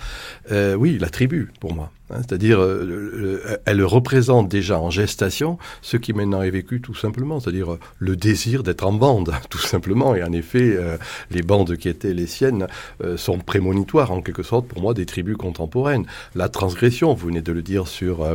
euh, 0.51 0.75
oui, 0.75 0.97
la 0.99 1.09
tribu, 1.09 1.51
pour 1.59 1.73
moi. 1.73 1.91
Hein, 2.13 2.21
c'est-à-dire, 2.27 2.61
euh, 2.61 3.59
elle 3.65 3.83
représente 3.83 4.49
déjà 4.49 4.79
en 4.79 4.89
gestation 4.89 5.57
ce 5.81 5.97
qui 5.97 6.13
maintenant 6.13 6.41
est 6.41 6.49
vécu 6.49 6.81
tout 6.81 6.93
simplement, 6.93 7.39
c'est-à-dire 7.39 7.73
euh, 7.73 7.79
le 7.99 8.15
désir 8.15 8.63
d'être 8.63 8.85
en 8.85 8.93
bande, 8.93 9.33
tout 9.49 9.59
simplement. 9.59 10.15
Et 10.15 10.23
en 10.23 10.31
effet, 10.31 10.75
euh, 10.75 10.97
les 11.31 11.41
bandes 11.41 11.75
qui 11.77 11.89
étaient 11.89 12.13
les 12.13 12.27
siennes 12.27 12.67
sont 13.15 13.39
prémonitoires, 13.39 14.11
en 14.11 14.21
quelque 14.21 14.43
sorte, 14.43 14.67
pour 14.67 14.81
moi, 14.81 14.93
des 14.93 15.05
tribus 15.05 15.37
contemporaines. 15.37 16.05
La 16.35 16.49
transgression, 16.49 17.13
vous 17.13 17.27
venez 17.27 17.41
de 17.41 17.51
le 17.51 17.61
dire, 17.61 17.87
sur 17.87 18.25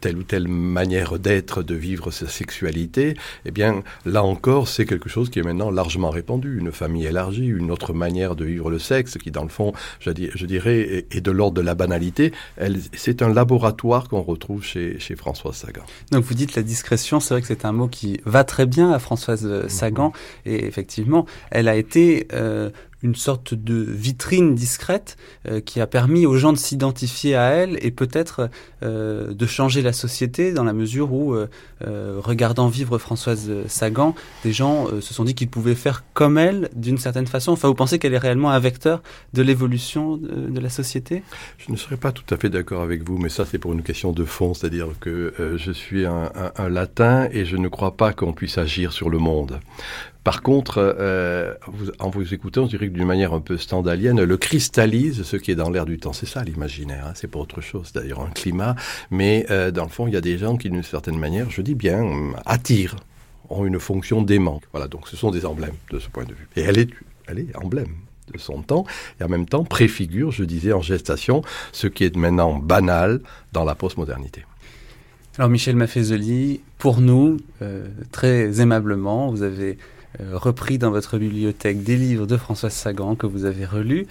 telle 0.00 0.16
ou 0.16 0.22
telle 0.22 0.48
manière 0.48 1.18
d'être, 1.18 1.62
de 1.62 1.74
vivre 1.74 2.10
sa 2.10 2.28
sexualité, 2.28 3.16
eh 3.44 3.50
bien, 3.50 3.82
là 4.04 4.22
encore, 4.22 4.68
c'est 4.68 4.86
quelque 4.86 5.08
chose 5.08 5.30
qui 5.30 5.38
est 5.38 5.42
maintenant 5.42 5.70
largement 5.70 6.10
répandu. 6.10 6.58
Une 6.58 6.72
famille 6.72 7.06
élargie, 7.06 7.46
une 7.46 7.70
autre 7.70 7.92
manière 7.92 8.36
de 8.36 8.44
vivre 8.44 8.70
le 8.70 8.78
sexe, 8.78 9.18
qui, 9.18 9.30
dans 9.30 9.44
le 9.44 9.48
fond, 9.48 9.72
je, 10.00 10.10
dirais, 10.10 11.06
est 11.10 11.20
de 11.20 11.30
l'ordre 11.30 11.56
de 11.56 11.62
la 11.62 11.74
banalité 11.74 12.32
c'est 12.92 13.22
un 13.22 13.32
laboratoire 13.32 14.08
qu'on 14.08 14.22
retrouve 14.22 14.64
chez, 14.64 14.98
chez 14.98 15.16
Françoise 15.16 15.56
Sagan. 15.56 15.82
Donc 16.10 16.24
vous 16.24 16.34
dites 16.34 16.54
la 16.56 16.62
discrétion, 16.62 17.20
c'est 17.20 17.34
vrai 17.34 17.40
que 17.40 17.46
c'est 17.46 17.64
un 17.64 17.72
mot 17.72 17.88
qui 17.88 18.20
va 18.24 18.44
très 18.44 18.66
bien 18.66 18.92
à 18.92 18.98
Françoise 18.98 19.44
euh, 19.44 19.68
Sagan, 19.68 20.12
mhm. 20.46 20.52
et 20.52 20.64
effectivement, 20.66 21.26
elle 21.50 21.68
a 21.68 21.76
été 21.76 22.28
euh, 22.32 22.70
une 23.04 23.14
sorte 23.14 23.54
de 23.54 23.74
vitrine 23.74 24.54
discrète 24.54 25.16
euh, 25.46 25.60
qui 25.60 25.80
a 25.80 25.86
permis 25.86 26.24
aux 26.26 26.36
gens 26.36 26.52
de 26.52 26.58
s'identifier 26.58 27.36
à 27.36 27.50
elle 27.50 27.78
et 27.82 27.90
peut-être 27.90 28.48
euh, 28.82 29.34
de 29.34 29.46
changer 29.46 29.82
la 29.82 29.92
société 29.92 30.52
dans 30.52 30.64
la 30.64 30.72
mesure 30.72 31.12
où, 31.12 31.34
euh, 31.34 31.46
regardant 32.18 32.68
vivre 32.68 32.96
Françoise 32.98 33.50
Sagan, 33.68 34.14
des 34.42 34.52
gens 34.52 34.86
se 35.00 35.12
sont 35.12 35.24
dit 35.24 35.34
qu'ils 35.34 35.50
pouvaient 35.50 35.74
faire 35.74 36.02
comme 36.14 36.38
elle 36.38 36.70
d'une 36.74 36.96
certaine 36.96 37.26
façon. 37.26 37.52
Enfin, 37.52 37.68
vous 37.68 37.74
pensez 37.74 37.98
qu'elle 37.98 38.14
est 38.14 38.18
réellement 38.18 38.50
un 38.50 38.58
vecteur 38.58 39.02
de 39.34 39.42
l'évolution 39.42 40.16
de, 40.16 40.60
la 40.64 40.70
société? 40.70 41.22
Je 41.58 41.70
ne 41.70 41.76
serais 41.76 41.98
pas 41.98 42.10
tout 42.10 42.24
à 42.32 42.38
fait 42.38 42.48
d'accord 42.48 42.80
avec 42.82 43.06
vous, 43.06 43.18
mais 43.18 43.28
ça 43.28 43.44
c'est 43.44 43.58
pour 43.58 43.74
une 43.74 43.82
question 43.82 44.12
de 44.12 44.24
fond, 44.24 44.54
c'est-à-dire 44.54 44.88
que 45.00 45.34
je 45.56 45.72
suis 45.72 46.06
un, 46.06 46.32
un 46.56 46.68
latin 46.70 47.28
et 47.30 47.44
je 47.44 47.56
ne 47.58 47.68
crois 47.68 47.96
pas 47.96 48.14
qu'on 48.14 48.32
puisse 48.32 48.56
agir 48.56 48.92
sur 48.92 49.10
le 49.10 49.18
monde. 49.18 49.60
Par 50.24 50.40
contre, 50.40 50.78
euh, 50.78 51.52
en 51.98 52.08
vous 52.08 52.32
écoutant, 52.32 52.62
on 52.62 52.66
dirait 52.66 52.88
que 52.88 52.94
d'une 52.94 53.04
manière 53.04 53.34
un 53.34 53.40
peu 53.40 53.58
standalienne, 53.58 54.22
le 54.22 54.36
cristallise 54.38 55.22
ce 55.22 55.36
qui 55.36 55.50
est 55.50 55.54
dans 55.54 55.68
l'air 55.68 55.84
du 55.84 55.98
temps. 55.98 56.14
C'est 56.14 56.26
ça 56.26 56.42
l'imaginaire, 56.42 57.08
hein, 57.08 57.12
c'est 57.14 57.28
pas 57.28 57.38
autre 57.38 57.60
chose, 57.60 57.92
d'ailleurs 57.92 58.22
un 58.22 58.30
climat. 58.30 58.74
Mais 59.10 59.44
euh, 59.50 59.70
dans 59.70 59.84
le 59.84 59.90
fond, 59.90 60.06
il 60.06 60.14
y 60.14 60.16
a 60.16 60.22
des 60.22 60.38
gens 60.38 60.56
qui, 60.56 60.70
d'une 60.70 60.82
certaine 60.82 61.18
manière, 61.18 61.50
je 61.50 61.60
dis 61.60 61.74
bien, 61.74 62.02
attirent, 62.46 62.96
ont 63.50 63.66
une 63.66 63.78
fonction 63.78 64.22
d'aimant. 64.22 64.62
Voilà, 64.72 64.88
donc 64.88 65.08
ce 65.08 65.16
sont 65.16 65.30
des 65.30 65.44
emblèmes 65.44 65.76
de 65.90 65.98
ce 65.98 66.08
point 66.08 66.24
de 66.24 66.32
vue. 66.32 66.48
Et 66.56 66.62
elle 66.62 66.78
est, 66.78 67.56
emblème 67.56 67.94
de 68.32 68.38
son 68.38 68.62
temps, 68.62 68.86
et 69.20 69.24
en 69.24 69.28
même 69.28 69.44
temps 69.44 69.64
préfigure, 69.64 70.30
je 70.30 70.44
disais, 70.44 70.72
en 70.72 70.80
gestation, 70.80 71.42
ce 71.72 71.86
qui 71.86 72.04
est 72.04 72.16
maintenant 72.16 72.54
banal 72.54 73.20
dans 73.52 73.64
la 73.64 73.74
postmodernité. 73.74 74.44
Alors 75.36 75.50
Michel 75.50 75.76
Maffezoli, 75.76 76.62
pour 76.78 77.02
nous, 77.02 77.36
euh, 77.60 77.88
très 78.12 78.62
aimablement, 78.62 79.30
vous 79.30 79.42
avez 79.42 79.76
repris 80.32 80.78
dans 80.78 80.90
votre 80.90 81.18
bibliothèque 81.18 81.82
des 81.82 81.96
livres 81.96 82.26
de 82.26 82.36
Françoise 82.36 82.72
Sagan 82.72 83.14
que 83.16 83.26
vous 83.26 83.44
avez 83.44 83.64
relus. 83.64 84.06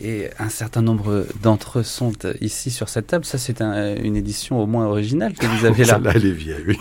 Et 0.00 0.28
un 0.38 0.48
certain 0.48 0.82
nombre 0.82 1.26
d'entre 1.42 1.80
eux 1.80 1.82
sont 1.82 2.12
ici 2.40 2.70
sur 2.70 2.88
cette 2.88 3.08
table. 3.08 3.24
Ça, 3.24 3.36
c'est 3.36 3.60
une 3.60 4.16
édition 4.16 4.62
au 4.62 4.66
moins 4.66 4.86
originale 4.86 5.32
que 5.34 5.46
vous 5.46 5.64
avez 5.64 5.84
là. 5.84 5.98
là 6.02 6.12
elle 6.14 6.26
est 6.26 6.32
vieille, 6.32 6.64
oui. 6.68 6.78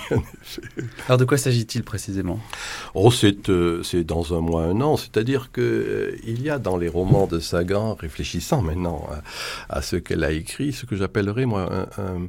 Alors, 1.07 1.17
de 1.17 1.25
quoi 1.25 1.37
s'agit-il 1.37 1.83
précisément? 1.83 2.39
Oh, 2.93 3.09
c'est 3.09 3.49
euh, 3.49 3.81
dans 4.05 4.37
un 4.37 4.41
mois, 4.41 4.63
un 4.63 4.81
an. 4.81 4.97
C'est-à-dire 4.97 5.51
qu'il 5.51 5.63
euh, 5.63 6.15
il 6.27 6.43
y 6.43 6.49
a 6.49 6.59
dans 6.59 6.77
les 6.77 6.89
romans 6.89 7.25
de 7.25 7.39
Sagan, 7.39 7.95
réfléchissant 7.95 8.61
maintenant 8.61 9.07
à, 9.69 9.81
ce 9.81 9.95
qu'elle 9.95 10.23
a 10.23 10.31
écrit, 10.31 10.73
ce 10.73 10.85
que 10.85 10.95
j'appellerais, 10.95 11.45
moi, 11.45 11.87
un 11.97 12.27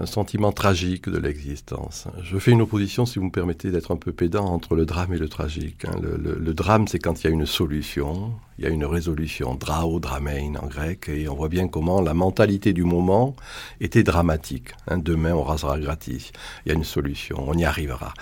un 0.00 0.06
sentiment 0.06 0.50
tragique 0.50 1.08
de 1.08 1.18
l'existence. 1.18 2.08
Je 2.22 2.38
fais 2.38 2.52
une 2.52 2.62
opposition, 2.62 3.04
si 3.04 3.18
vous 3.18 3.26
me 3.26 3.30
permettez 3.30 3.70
d'être 3.70 3.92
un 3.92 3.96
peu 3.96 4.12
pédant, 4.12 4.46
entre 4.46 4.74
le 4.74 4.86
drame 4.86 5.12
et 5.12 5.18
le 5.18 5.28
tragique. 5.28 5.84
Hein. 5.84 6.00
Le, 6.00 6.54
drame, 6.54 6.88
c'est 6.88 6.98
quand 6.98 7.22
il 7.22 7.26
y 7.26 7.30
a 7.30 7.32
une 7.32 7.46
solution, 7.46 8.32
il 8.60 8.64
y 8.64 8.66
a 8.66 8.70
une 8.70 8.84
résolution, 8.84 9.54
drao, 9.54 10.00
dramein 10.00 10.52
en 10.60 10.66
grec, 10.66 11.08
et 11.08 11.26
on 11.30 11.34
voit 11.34 11.48
bien 11.48 11.66
comment 11.66 12.02
la 12.02 12.12
mentalité 12.12 12.74
du 12.74 12.84
moment 12.84 13.34
était 13.80 14.02
dramatique. 14.02 14.68
Hein. 14.86 14.98
Demain, 14.98 15.32
on 15.32 15.42
rasera 15.42 15.80
gratis. 15.80 16.30
Il 16.66 16.68
y 16.68 16.72
a 16.72 16.74
une 16.74 16.84
solution, 16.84 17.42
on 17.48 17.54
y 17.54 17.64
arrivera. 17.64 18.12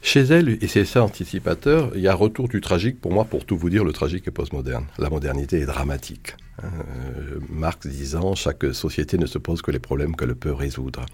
Chez 0.00 0.20
elle, 0.20 0.50
et 0.60 0.68
c'est 0.68 0.84
ça 0.84 1.02
anticipateur, 1.02 1.90
il 1.96 2.00
y 2.00 2.06
a 2.06 2.14
retour 2.14 2.46
du 2.46 2.60
tragique. 2.60 3.00
Pour 3.00 3.12
moi, 3.12 3.24
pour 3.24 3.44
tout 3.44 3.56
vous 3.56 3.70
dire, 3.70 3.82
le 3.82 3.92
tragique 3.92 4.28
est 4.28 4.30
postmoderne. 4.30 4.86
La 4.98 5.10
modernité 5.10 5.58
est 5.58 5.66
dramatique. 5.66 6.36
Euh, 6.62 7.40
Marx 7.48 7.86
disant 7.86 8.34
chaque 8.34 8.72
société 8.74 9.16
ne 9.18 9.26
se 9.26 9.38
pose 9.38 9.62
que 9.62 9.70
les 9.70 9.78
problèmes 9.78 10.14
qu'elle 10.14 10.34
peut 10.34 10.52
résoudre. 10.52 11.06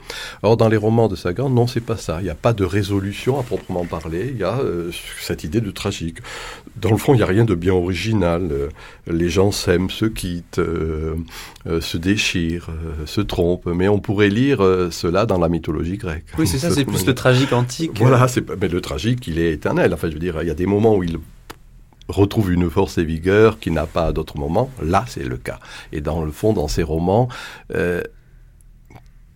Or, 0.42 0.56
dans 0.56 0.68
les 0.68 0.76
romans 0.76 1.08
de 1.08 1.16
Sagan, 1.16 1.48
non, 1.48 1.66
c'est 1.66 1.80
pas 1.80 1.96
ça. 1.96 2.18
Il 2.20 2.24
n'y 2.24 2.30
a 2.30 2.34
pas 2.34 2.52
de 2.52 2.64
résolution 2.64 3.38
à 3.38 3.42
proprement 3.42 3.84
parler. 3.84 4.28
Il 4.30 4.38
y 4.38 4.44
a 4.44 4.58
euh, 4.58 4.90
cette 5.20 5.44
idée 5.44 5.60
de 5.60 5.70
tragique. 5.70 6.18
Dans 6.76 6.90
le 6.90 6.96
fond, 6.96 7.14
il 7.14 7.18
n'y 7.18 7.22
a 7.22 7.26
rien 7.26 7.44
de 7.44 7.54
bien 7.54 7.72
original. 7.72 8.48
Euh, 8.58 8.68
les 9.06 9.28
gens 9.28 9.52
s'aiment, 9.52 9.90
se 9.90 10.04
quittent, 10.04 10.60
se 10.60 11.96
déchirent, 11.96 12.70
se 13.06 13.20
trompent. 13.20 13.66
Mais 13.66 13.88
on 13.88 14.00
pourrait 14.00 14.28
lire 14.30 14.58
cela 14.90 15.26
dans 15.26 15.38
la 15.38 15.48
mythologie 15.48 15.96
grecque. 15.96 16.26
Oui, 16.38 16.46
c'est 16.46 16.58
ça. 16.58 16.70
C'est 16.78 16.84
plus 16.84 17.06
le 17.06 17.14
tragique 17.14 17.52
antique. 17.52 17.92
Voilà, 17.96 18.26
mais 18.60 18.68
le 18.68 18.80
tragique, 18.80 19.26
il 19.26 19.38
est 19.38 19.52
éternel. 19.52 19.92
Enfin, 19.94 20.08
je 20.08 20.14
veux 20.14 20.20
dire, 20.20 20.38
il 20.42 20.48
y 20.48 20.50
a 20.50 20.54
des 20.54 20.66
moments 20.66 20.96
où 20.96 21.02
il 21.02 21.18
retrouve 22.08 22.52
une 22.52 22.70
force 22.70 22.98
et 22.98 23.04
vigueur 23.04 23.58
qui 23.58 23.70
n'a 23.70 23.86
pas 23.86 24.06
à 24.06 24.12
d'autres 24.12 24.38
moments. 24.38 24.70
Là, 24.82 25.04
c'est 25.06 25.24
le 25.24 25.36
cas. 25.36 25.60
Et 25.92 26.00
dans 26.00 26.24
le 26.24 26.32
fond, 26.32 26.52
dans 26.52 26.68
ces 26.68 26.82
romans, 26.82 27.28
euh, 27.74 28.02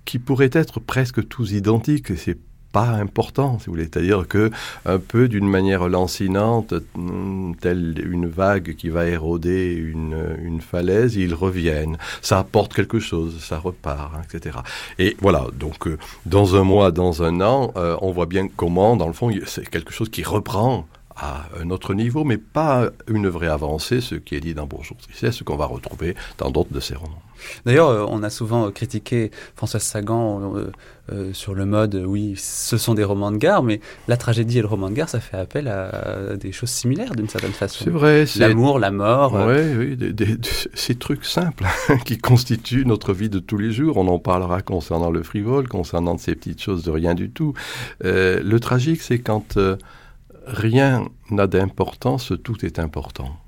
qui 0.04 0.18
pourraient 0.18 0.50
être 0.52 0.80
presque 0.80 1.26
tous 1.28 1.52
identiques, 1.52 2.16
c'est 2.16 2.38
pas 2.72 2.88
important, 2.88 3.58
si 3.58 3.66
vous 3.66 3.72
voulez. 3.72 3.84
C'est-à-dire 3.84 4.26
que, 4.26 4.50
un 4.86 4.98
peu 4.98 5.28
d'une 5.28 5.48
manière 5.48 5.88
lancinante, 5.88 6.74
hmm, 6.94 7.52
telle 7.60 8.02
une 8.04 8.26
vague 8.26 8.74
qui 8.76 8.88
va 8.88 9.06
éroder 9.06 9.74
une, 9.74 10.36
une 10.42 10.60
falaise, 10.60 11.16
ils 11.16 11.34
reviennent. 11.34 11.98
Ça 12.22 12.38
apporte 12.38 12.74
quelque 12.74 12.98
chose, 12.98 13.42
ça 13.42 13.58
repart, 13.58 14.12
hein, 14.14 14.22
etc. 14.24 14.58
Et 14.98 15.16
voilà, 15.20 15.46
donc, 15.58 15.86
euh, 15.86 15.98
dans 16.26 16.56
un 16.56 16.64
mois, 16.64 16.90
dans 16.90 17.22
un 17.22 17.40
an, 17.40 17.72
euh, 17.76 17.96
on 18.00 18.10
voit 18.10 18.26
bien 18.26 18.48
comment, 18.48 18.96
dans 18.96 19.06
le 19.06 19.12
fond, 19.12 19.30
c'est 19.46 19.68
quelque 19.68 19.92
chose 19.92 20.08
qui 20.08 20.22
reprend 20.22 20.86
à 21.22 21.46
un 21.60 21.70
autre 21.70 21.94
niveau, 21.94 22.24
mais 22.24 22.36
pas 22.36 22.90
une 23.06 23.28
vraie 23.28 23.46
avancée, 23.46 24.00
ce 24.00 24.16
qui 24.16 24.34
est 24.34 24.40
dit 24.40 24.54
dans 24.54 24.66
Bourgeois. 24.66 24.96
C'est 25.14 25.30
ce 25.30 25.44
qu'on 25.44 25.56
va 25.56 25.66
retrouver 25.66 26.16
dans 26.36 26.50
d'autres 26.50 26.72
de 26.72 26.80
ses 26.80 26.96
romans. 26.96 27.22
D'ailleurs, 27.64 27.88
euh, 27.88 28.06
on 28.08 28.24
a 28.24 28.30
souvent 28.30 28.70
critiqué 28.72 29.30
Françoise 29.54 29.82
Sagan 29.82 30.54
euh, 30.56 30.72
euh, 31.12 31.32
sur 31.32 31.54
le 31.54 31.64
mode, 31.64 31.94
oui, 31.94 32.34
ce 32.36 32.76
sont 32.76 32.94
des 32.94 33.04
romans 33.04 33.30
de 33.30 33.36
gare, 33.36 33.62
mais 33.62 33.80
la 34.08 34.16
tragédie 34.16 34.58
et 34.58 34.62
le 34.62 34.66
roman 34.66 34.90
de 34.90 34.94
gare, 34.94 35.08
ça 35.08 35.20
fait 35.20 35.36
appel 35.36 35.68
à 35.68 36.36
des 36.36 36.50
choses 36.50 36.70
similaires 36.70 37.14
d'une 37.14 37.28
certaine 37.28 37.52
façon. 37.52 37.84
C'est 37.84 37.90
vrai. 37.90 38.24
L'amour, 38.36 38.80
la 38.80 38.90
mort. 38.90 39.34
Oui, 39.46 39.96
oui, 39.96 40.38
ces 40.74 40.96
trucs 40.96 41.24
simples 41.24 41.66
qui 42.04 42.18
constituent 42.18 42.84
notre 42.84 43.12
vie 43.12 43.28
de 43.28 43.38
tous 43.38 43.58
les 43.58 43.70
jours. 43.70 43.96
On 43.96 44.08
en 44.08 44.18
parlera 44.18 44.60
concernant 44.60 45.10
le 45.10 45.22
frivole, 45.22 45.68
concernant 45.68 46.18
ces 46.18 46.34
petites 46.34 46.62
choses 46.62 46.82
de 46.82 46.90
rien 46.90 47.14
du 47.14 47.30
tout. 47.30 47.54
le 48.02 48.58
tragique, 48.58 49.02
c'est 49.02 49.20
quand 49.20 49.56
rien 50.46 51.08
n'a 51.30 51.46
d'importance, 51.46 52.32
tout 52.42 52.64
est 52.64 52.78
important. 52.78 53.41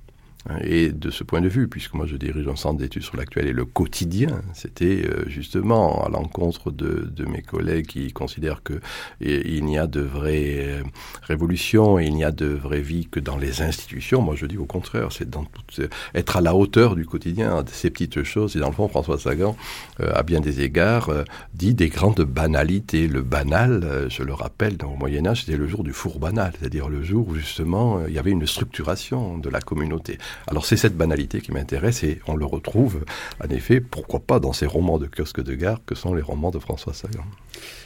Et 0.62 0.92
de 0.92 1.10
ce 1.10 1.24
point 1.24 1.40
de 1.40 1.48
vue, 1.48 1.68
puisque 1.68 1.94
moi 1.94 2.04
je 2.06 2.16
dirige 2.16 2.46
un 2.48 2.56
centre 2.56 2.78
d'études 2.78 3.02
sur 3.02 3.16
l'actuel 3.16 3.46
et 3.46 3.52
le 3.52 3.64
quotidien, 3.64 4.42
c'était 4.52 5.02
euh, 5.06 5.24
justement 5.26 6.04
à 6.04 6.10
l'encontre 6.10 6.70
de, 6.70 7.24
mes 7.24 7.40
collègues 7.40 7.86
qui 7.86 8.12
considèrent 8.12 8.62
que 8.62 8.74
il 9.22 9.64
n'y 9.64 9.78
a 9.78 9.86
de 9.86 10.00
vraie 10.00 10.56
euh, 10.58 10.82
révolution 11.22 11.98
il 11.98 12.14
n'y 12.14 12.24
a 12.24 12.30
de 12.30 12.46
vraie 12.46 12.82
vie 12.82 13.06
que 13.06 13.20
dans 13.20 13.38
les 13.38 13.62
institutions. 13.62 14.20
Moi 14.20 14.34
je 14.36 14.44
dis 14.44 14.58
au 14.58 14.66
contraire, 14.66 15.12
c'est 15.12 15.28
dans 15.28 15.44
tout, 15.44 15.82
être 16.14 16.36
à 16.36 16.42
la 16.42 16.54
hauteur 16.54 16.94
du 16.94 17.06
quotidien, 17.06 17.62
de 17.62 17.70
ces 17.70 17.88
petites 17.88 18.22
choses. 18.22 18.54
Et 18.56 18.60
dans 18.60 18.68
le 18.68 18.74
fond, 18.74 18.88
François 18.88 19.18
Sagan, 19.18 19.56
euh, 20.00 20.12
à 20.14 20.22
bien 20.22 20.40
des 20.40 20.60
égards, 20.60 21.10
dit 21.54 21.72
des 21.72 21.88
grandes 21.88 22.20
banalités. 22.20 23.08
Le 23.08 23.22
banal, 23.22 24.08
je 24.10 24.22
le 24.22 24.34
rappelle, 24.34 24.76
dans, 24.76 24.92
au 24.92 24.96
Moyen 24.96 25.26
Âge, 25.26 25.44
c'était 25.44 25.56
le 25.56 25.66
jour 25.66 25.84
du 25.84 25.92
four 25.92 26.18
banal, 26.18 26.52
c'est-à-dire 26.58 26.90
le 26.90 27.02
jour 27.02 27.28
où 27.28 27.34
justement 27.34 28.06
il 28.06 28.12
y 28.12 28.18
avait 28.18 28.30
une 28.30 28.46
structuration 28.46 29.38
de 29.38 29.48
la 29.48 29.60
communauté. 29.60 30.18
Alors 30.46 30.66
c'est 30.66 30.76
cette 30.76 30.96
banalité 30.96 31.40
qui 31.40 31.52
m'intéresse 31.52 32.02
et 32.02 32.20
on 32.26 32.36
le 32.36 32.44
retrouve 32.44 33.04
en 33.42 33.48
effet, 33.48 33.80
pourquoi 33.80 34.20
pas 34.20 34.40
dans 34.40 34.52
ces 34.52 34.66
romans 34.66 34.98
de 34.98 35.06
kiosque 35.06 35.42
de 35.42 35.54
gare 35.54 35.80
que 35.86 35.94
sont 35.94 36.14
les 36.14 36.22
romans 36.22 36.50
de 36.50 36.58
François 36.58 36.94
Sagan. 36.94 37.24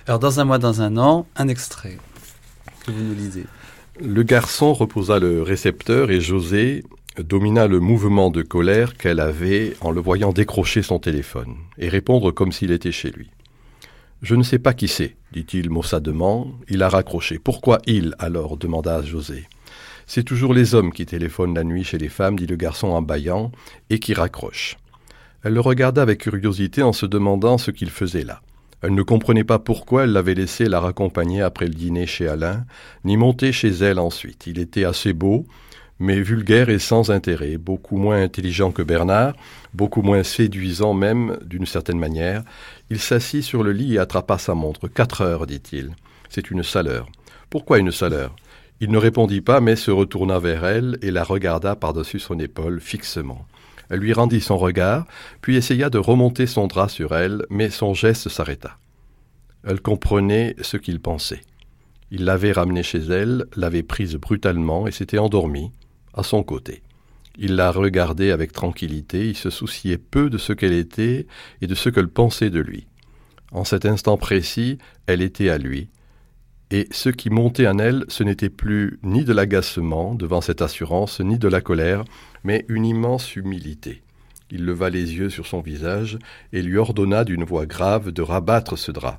Alors 0.07 0.19
dans 0.19 0.41
un 0.41 0.45
mois, 0.45 0.59
dans 0.59 0.83
un 0.83 0.97
an, 0.97 1.27
un 1.37 1.49
extrait 1.49 1.99
que 2.85 2.91
vous 2.91 3.03
nous 3.03 3.15
lisez. 3.15 3.45
Le 4.01 4.23
garçon 4.23 4.73
reposa 4.73 5.19
le 5.19 5.43
récepteur 5.43 6.11
et 6.11 6.21
José 6.21 6.85
domina 7.19 7.67
le 7.67 7.81
mouvement 7.81 8.31
de 8.31 8.43
colère 8.43 8.97
qu'elle 8.97 9.21
avait 9.21 9.77
en 9.81 9.91
le 9.91 10.01
voyant 10.01 10.33
décrocher 10.33 10.83
son 10.83 10.99
téléphone 10.99 11.57
et 11.79 11.89
répondre 11.89 12.31
comme 12.31 12.53
s'il 12.53 12.71
était 12.71 12.93
chez 12.93 13.11
lui. 13.11 13.31
Je 14.23 14.35
ne 14.35 14.43
sais 14.43 14.59
pas 14.59 14.75
qui 14.75 14.89
c'est, 14.89 15.17
dit-il 15.33 15.71
maussadement. 15.71 16.49
Il 16.69 16.83
a 16.83 16.89
raccroché. 16.89 17.39
Pourquoi 17.39 17.79
il 17.87 18.15
alors? 18.19 18.57
demanda 18.57 19.03
José. 19.03 19.45
C'est 20.11 20.25
toujours 20.25 20.55
les 20.55 20.75
hommes 20.75 20.91
qui 20.91 21.05
téléphonent 21.05 21.55
la 21.55 21.65
nuit 21.65 21.85
chez 21.85 21.99
les 21.99 22.09
femmes, 22.09 22.39
dit 22.39 22.47
le 22.47 22.57
garçon 22.57 22.89
en 22.89 23.03
bâillant, 23.03 23.53
et 23.91 23.99
qui 23.99 24.15
raccrochent. 24.15 24.79
Elle 25.45 25.53
le 25.53 25.61
regarda 25.61 26.01
avec 26.01 26.21
curiosité 26.21 26.83
en 26.83 26.95
se 26.95 27.05
demandant 27.05 27.59
ce 27.59 27.71
qu'il 27.71 27.91
faisait 27.91 28.25
là. 28.25 28.41
Elle 28.81 28.95
ne 28.95 29.03
comprenait 29.03 29.45
pas 29.45 29.59
pourquoi 29.59 30.05
elle 30.05 30.13
l'avait 30.13 30.35
laissé 30.35 30.65
la 30.65 30.81
raccompagner 30.81 31.43
après 31.43 31.67
le 31.67 31.75
dîner 31.75 32.07
chez 32.07 32.27
Alain, 32.27 32.65
ni 33.05 33.19
monter 33.19 33.53
chez 33.53 33.69
elle 33.69 33.99
ensuite. 33.99 34.47
Il 34.47 34.59
était 34.59 34.85
assez 34.85 35.13
beau, 35.13 35.45
mais 35.99 36.23
vulgaire 36.23 36.71
et 36.71 36.79
sans 36.79 37.11
intérêt, 37.11 37.59
beaucoup 37.59 37.99
moins 37.99 38.23
intelligent 38.23 38.71
que 38.73 38.83
Bernard, 38.83 39.35
beaucoup 39.75 40.01
moins 40.01 40.23
séduisant 40.23 40.95
même 40.95 41.37
d'une 41.45 41.67
certaine 41.67 41.99
manière. 41.99 42.45
Il 42.89 42.99
s'assit 42.99 43.43
sur 43.43 43.63
le 43.63 43.73
lit 43.73 43.97
et 43.97 43.99
attrapa 43.99 44.39
sa 44.39 44.55
montre. 44.55 44.89
Quatre 44.89 45.21
heures, 45.21 45.47
dit-il. 45.47 45.91
C'est 46.31 46.51
une 46.51 46.63
saleur. 46.63 47.11
Pourquoi 47.51 47.79
une 47.79 47.93
saleur? 47.93 48.35
Il 48.81 48.91
ne 48.91 48.99
répondit 48.99 49.41
pas, 49.41 49.61
mais 49.61 49.77
se 49.77 49.91
retourna 49.91 50.39
vers 50.39 50.65
elle 50.65 50.99
et 51.03 51.11
la 51.11 51.25
regarda 51.25 51.75
par-dessus 51.75 52.21
son 52.21 52.39
épaule 52.39 52.81
fixement. 52.81 53.45
Elle 53.91 54.01
lui 54.01 54.13
rendit 54.13 54.41
son 54.41 54.57
regard, 54.57 55.07
puis 55.41 55.57
essaya 55.57 55.91
de 55.91 55.99
remonter 55.99 56.47
son 56.47 56.67
drap 56.67 56.89
sur 56.89 57.17
elle, 57.17 57.45
mais 57.51 57.71
son 57.71 57.95
geste 57.95 58.29
s'arrêta. 58.29 58.79
Elle 59.65 59.81
comprenait 59.81 60.55
ce 60.61 60.77
qu'il 60.77 61.01
pensait. 61.01 61.41
Il 62.11 62.25
l'avait 62.25 62.53
ramenée 62.53 62.83
chez 62.83 63.01
elle, 63.01 63.47
l'avait 63.57 63.83
prise 63.83 64.17
brutalement 64.17 64.87
et 64.87 64.93
s'était 64.93 65.19
endormi, 65.19 65.73
à 66.15 66.23
son 66.23 66.43
côté. 66.43 66.83
Il 67.37 67.57
la 67.57 67.71
regardait 67.71 68.31
avec 68.31 68.53
tranquillité, 68.53 69.29
il 69.29 69.37
se 69.37 69.51
souciait 69.51 69.99
peu 69.99 70.31
de 70.31 70.39
ce 70.39 70.53
qu'elle 70.53 70.73
était 70.73 71.27
et 71.61 71.67
de 71.67 71.75
ce 71.75 71.89
qu'elle 71.89 72.09
pensait 72.09 72.51
de 72.51 72.61
lui. 72.61 72.87
En 73.53 73.65
cet 73.65 73.87
instant 73.87 74.17
précis, 74.17 74.79
elle 75.07 75.23
était 75.23 75.49
à 75.49 75.59
lui, 75.59 75.89
et 76.71 76.87
ce 76.91 77.09
qui 77.09 77.31
montait 77.31 77.67
en 77.67 77.79
elle, 77.79 78.05
ce 78.09 78.23
n'était 78.23 78.51
plus 78.51 78.99
ni 79.03 79.25
de 79.25 79.33
l'agacement 79.33 80.15
devant 80.15 80.43
cette 80.43 80.61
assurance, 80.61 81.21
ni 81.21 81.39
de 81.39 81.49
la 81.49 81.63
colère, 81.63 82.05
mais 82.45 82.67
une 82.69 82.85
immense 82.85 83.37
humilité. 83.37 84.03
Il 84.51 84.65
leva 84.65 84.91
les 84.91 85.17
yeux 85.17 85.31
sur 85.31 85.47
son 85.47 85.61
visage 85.61 86.19
et 86.53 86.63
lui 86.63 86.77
ordonna 86.77 87.25
d'une 87.25 87.45
voix 87.45 87.67
grave 87.67 88.13
de 88.13 88.23
rabattre 88.23 88.77
ce 88.77 88.93
drap. 88.93 89.19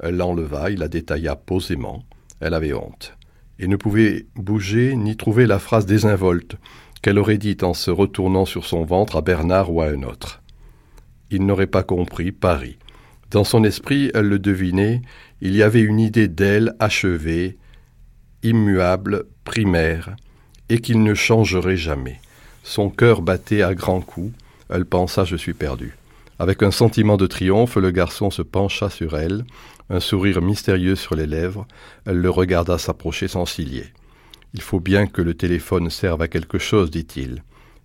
Elle 0.00 0.16
l'enleva, 0.16 0.70
il 0.70 0.78
la 0.80 0.88
détailla 0.88 1.36
posément. 1.36 2.04
Elle 2.40 2.54
avait 2.54 2.72
honte, 2.72 3.16
et 3.58 3.66
ne 3.66 3.76
pouvait 3.76 4.26
bouger 4.36 4.94
ni 4.96 5.16
trouver 5.16 5.46
la 5.46 5.58
phrase 5.58 5.86
désinvolte 5.86 6.56
qu'elle 7.02 7.18
aurait 7.18 7.38
dite 7.38 7.62
en 7.62 7.74
se 7.74 7.90
retournant 7.90 8.44
sur 8.44 8.64
son 8.64 8.84
ventre 8.84 9.16
à 9.16 9.22
Bernard 9.22 9.72
ou 9.72 9.80
à 9.82 9.86
un 9.86 10.02
autre. 10.02 10.42
Il 11.30 11.46
n'aurait 11.46 11.66
pas 11.66 11.82
compris 11.82 12.32
Paris. 12.32 12.78
Dans 13.30 13.44
son 13.44 13.62
esprit, 13.62 14.10
elle 14.14 14.28
le 14.28 14.38
devinait, 14.38 15.02
il 15.40 15.54
y 15.54 15.62
avait 15.62 15.80
une 15.80 16.00
idée 16.00 16.28
d'elle 16.28 16.74
achevée, 16.80 17.58
immuable, 18.42 19.24
primaire, 19.44 20.16
et 20.68 20.80
qu'il 20.80 21.02
ne 21.02 21.14
changerait 21.14 21.76
jamais. 21.76 22.20
Son 22.62 22.90
cœur 22.90 23.22
battait 23.22 23.62
à 23.62 23.74
grands 23.74 24.00
coups, 24.00 24.32
elle 24.68 24.84
pensa 24.84 25.24
Je 25.24 25.36
suis 25.36 25.54
perdue. 25.54 25.96
Avec 26.38 26.62
un 26.62 26.70
sentiment 26.70 27.16
de 27.16 27.26
triomphe, 27.26 27.76
le 27.76 27.90
garçon 27.90 28.30
se 28.30 28.42
pencha 28.42 28.90
sur 28.90 29.16
elle, 29.16 29.44
un 29.90 30.00
sourire 30.00 30.42
mystérieux 30.42 30.94
sur 30.94 31.14
les 31.14 31.26
lèvres, 31.26 31.66
elle 32.04 32.18
le 32.18 32.30
regarda 32.30 32.78
s'approcher 32.78 33.26
sans 33.26 33.46
cilier. 33.46 33.86
Il 34.54 34.60
faut 34.60 34.80
bien 34.80 35.06
que 35.06 35.22
le 35.22 35.34
téléphone 35.34 35.90
serve 35.90 36.22
à 36.22 36.28
quelque 36.28 36.58
chose, 36.58 36.90
dit-il. 36.90 37.42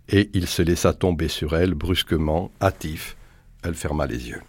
Et 0.09 0.30
il 0.34 0.47
se 0.47 0.61
laissa 0.61 0.93
tomber 0.93 1.30
sur 1.30 1.55
elle 1.55 1.73
brusquement, 1.73 2.51
hâtif. 2.61 3.15
Elle 3.63 3.75
ferma 3.75 4.05
les 4.05 4.30
yeux. 4.30 4.41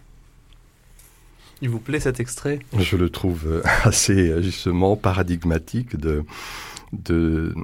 Il 1.65 1.71
vous 1.71 1.79
plaît 1.79 1.99
cet 1.99 2.19
extrait? 2.19 2.59
Je 2.77 2.95
le 2.95 3.09
trouve 3.09 3.47
euh, 3.47 3.61
assez 3.85 4.29
euh, 4.29 4.43
justement 4.43 4.95
paradigmatique 4.95 5.95
de, 5.95 6.23
de, 6.93 7.55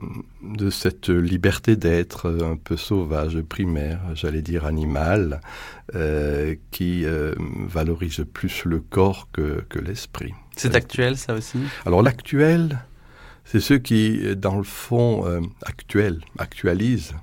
de 0.41 0.72
cette 0.72 1.10
liberté 1.10 1.76
d'être 1.76 2.26
euh, 2.26 2.53
un 2.53 2.56
peu 2.56 2.78
sauvage, 2.78 3.40
primaire, 3.41 3.99
j'allais 4.15 4.41
dire 4.41 4.65
animal, 4.65 5.40
euh, 5.94 6.56
qui 6.72 7.06
euh, 7.06 7.36
valorise 7.68 8.26
plus 8.34 8.65
le 8.65 8.80
corps 8.80 9.28
que, 9.32 9.64
que 9.69 9.78
l'esprit. 9.78 10.34
C'est 10.56 10.76
actuel 10.76 11.15
ça 11.15 11.36
aussi? 11.36 11.60
Alors 11.86 12.02
l'actuel, 12.02 12.80
c'est 13.45 13.60
ceux 13.60 13.78
qui, 13.78 14.36
dans 14.36 14.57
le 14.57 14.64
fond, 14.64 15.28
euh, 15.28 15.41
actuel, 15.61 16.22
actualisent. 16.40 17.14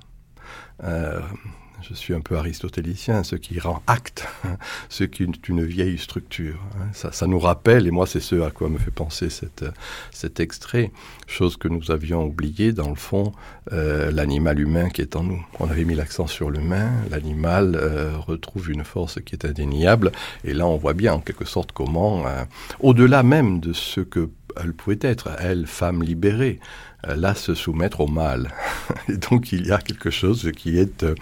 Je 1.81 1.93
suis 1.93 2.13
un 2.13 2.21
peu 2.21 2.37
aristotélicien, 2.37 3.23
ce 3.23 3.35
qui 3.35 3.59
rend 3.59 3.81
acte, 3.87 4.27
ce 4.89 5.03
qui 5.03 5.23
est 5.23 5.47
une 5.47 5.63
vieille 5.63 5.97
structure. 5.97 6.59
hein. 6.75 7.09
Ça, 7.11 7.27
nous 7.27 7.39
rappelle, 7.39 7.87
et 7.87 7.91
moi 7.91 8.05
c'est 8.05 8.19
ce 8.19 8.41
à 8.41 8.51
quoi 8.51 8.69
me 8.69 8.77
fait 8.77 8.91
penser 8.91 9.29
cet 9.29 10.39
extrait, 10.39 10.91
chose 11.27 11.57
que 11.57 11.67
nous 11.67 11.91
avions 11.91 12.25
oublié 12.25 12.73
dans 12.73 12.89
le 12.89 12.95
fond, 12.95 13.31
euh, 13.71 14.11
l'animal 14.11 14.59
humain 14.59 14.89
qui 14.89 15.01
est 15.01 15.15
en 15.15 15.23
nous. 15.23 15.43
On 15.59 15.69
avait 15.69 15.85
mis 15.85 15.95
l'accent 15.95 16.27
sur 16.27 16.49
l'humain, 16.49 16.91
l'animal 17.09 17.75
euh, 17.75 18.17
retrouve 18.17 18.69
une 18.69 18.83
force 18.83 19.19
qui 19.21 19.35
est 19.35 19.45
indéniable, 19.45 20.11
et 20.43 20.53
là 20.53 20.67
on 20.67 20.77
voit 20.77 20.93
bien 20.93 21.13
en 21.13 21.19
quelque 21.19 21.45
sorte 21.45 21.71
comment, 21.71 22.27
euh, 22.27 22.43
au-delà 22.79 23.23
même 23.23 23.59
de 23.59 23.73
ce 23.73 24.01
que 24.01 24.29
elle 24.61 24.73
pouvait 24.73 24.99
être, 25.01 25.29
elle, 25.39 25.67
femme 25.67 26.03
libérée, 26.03 26.59
là 27.07 27.35
se 27.35 27.53
soumettre 27.53 28.01
au 28.01 28.07
mal. 28.07 28.51
Et 29.09 29.17
donc 29.17 29.51
il 29.51 29.67
y 29.67 29.71
a 29.71 29.77
quelque 29.77 30.09
chose 30.09 30.45
euh, 30.45 31.15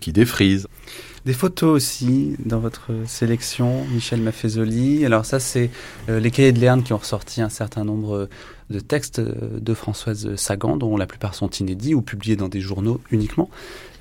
qui 0.00 0.12
défrise. 0.12 0.68
Des 1.24 1.32
photos 1.32 1.74
aussi 1.74 2.36
dans 2.44 2.58
votre 2.58 2.90
sélection, 3.06 3.86
Michel 3.86 4.20
Maffezoli. 4.20 5.06
Alors 5.06 5.24
ça, 5.24 5.40
c'est 5.40 5.70
euh, 6.10 6.20
les 6.20 6.30
cahiers 6.30 6.52
de 6.52 6.60
Lerne 6.60 6.82
qui 6.82 6.92
ont 6.92 6.98
ressorti 6.98 7.40
un 7.40 7.48
certain 7.48 7.82
nombre 7.82 8.28
de 8.68 8.80
textes 8.80 9.20
euh, 9.20 9.58
de 9.58 9.72
Françoise 9.72 10.36
Sagan, 10.36 10.76
dont 10.76 10.98
la 10.98 11.06
plupart 11.06 11.34
sont 11.34 11.48
inédits 11.48 11.94
ou 11.94 12.02
publiés 12.02 12.36
dans 12.36 12.48
des 12.48 12.60
journaux 12.60 13.00
uniquement. 13.10 13.48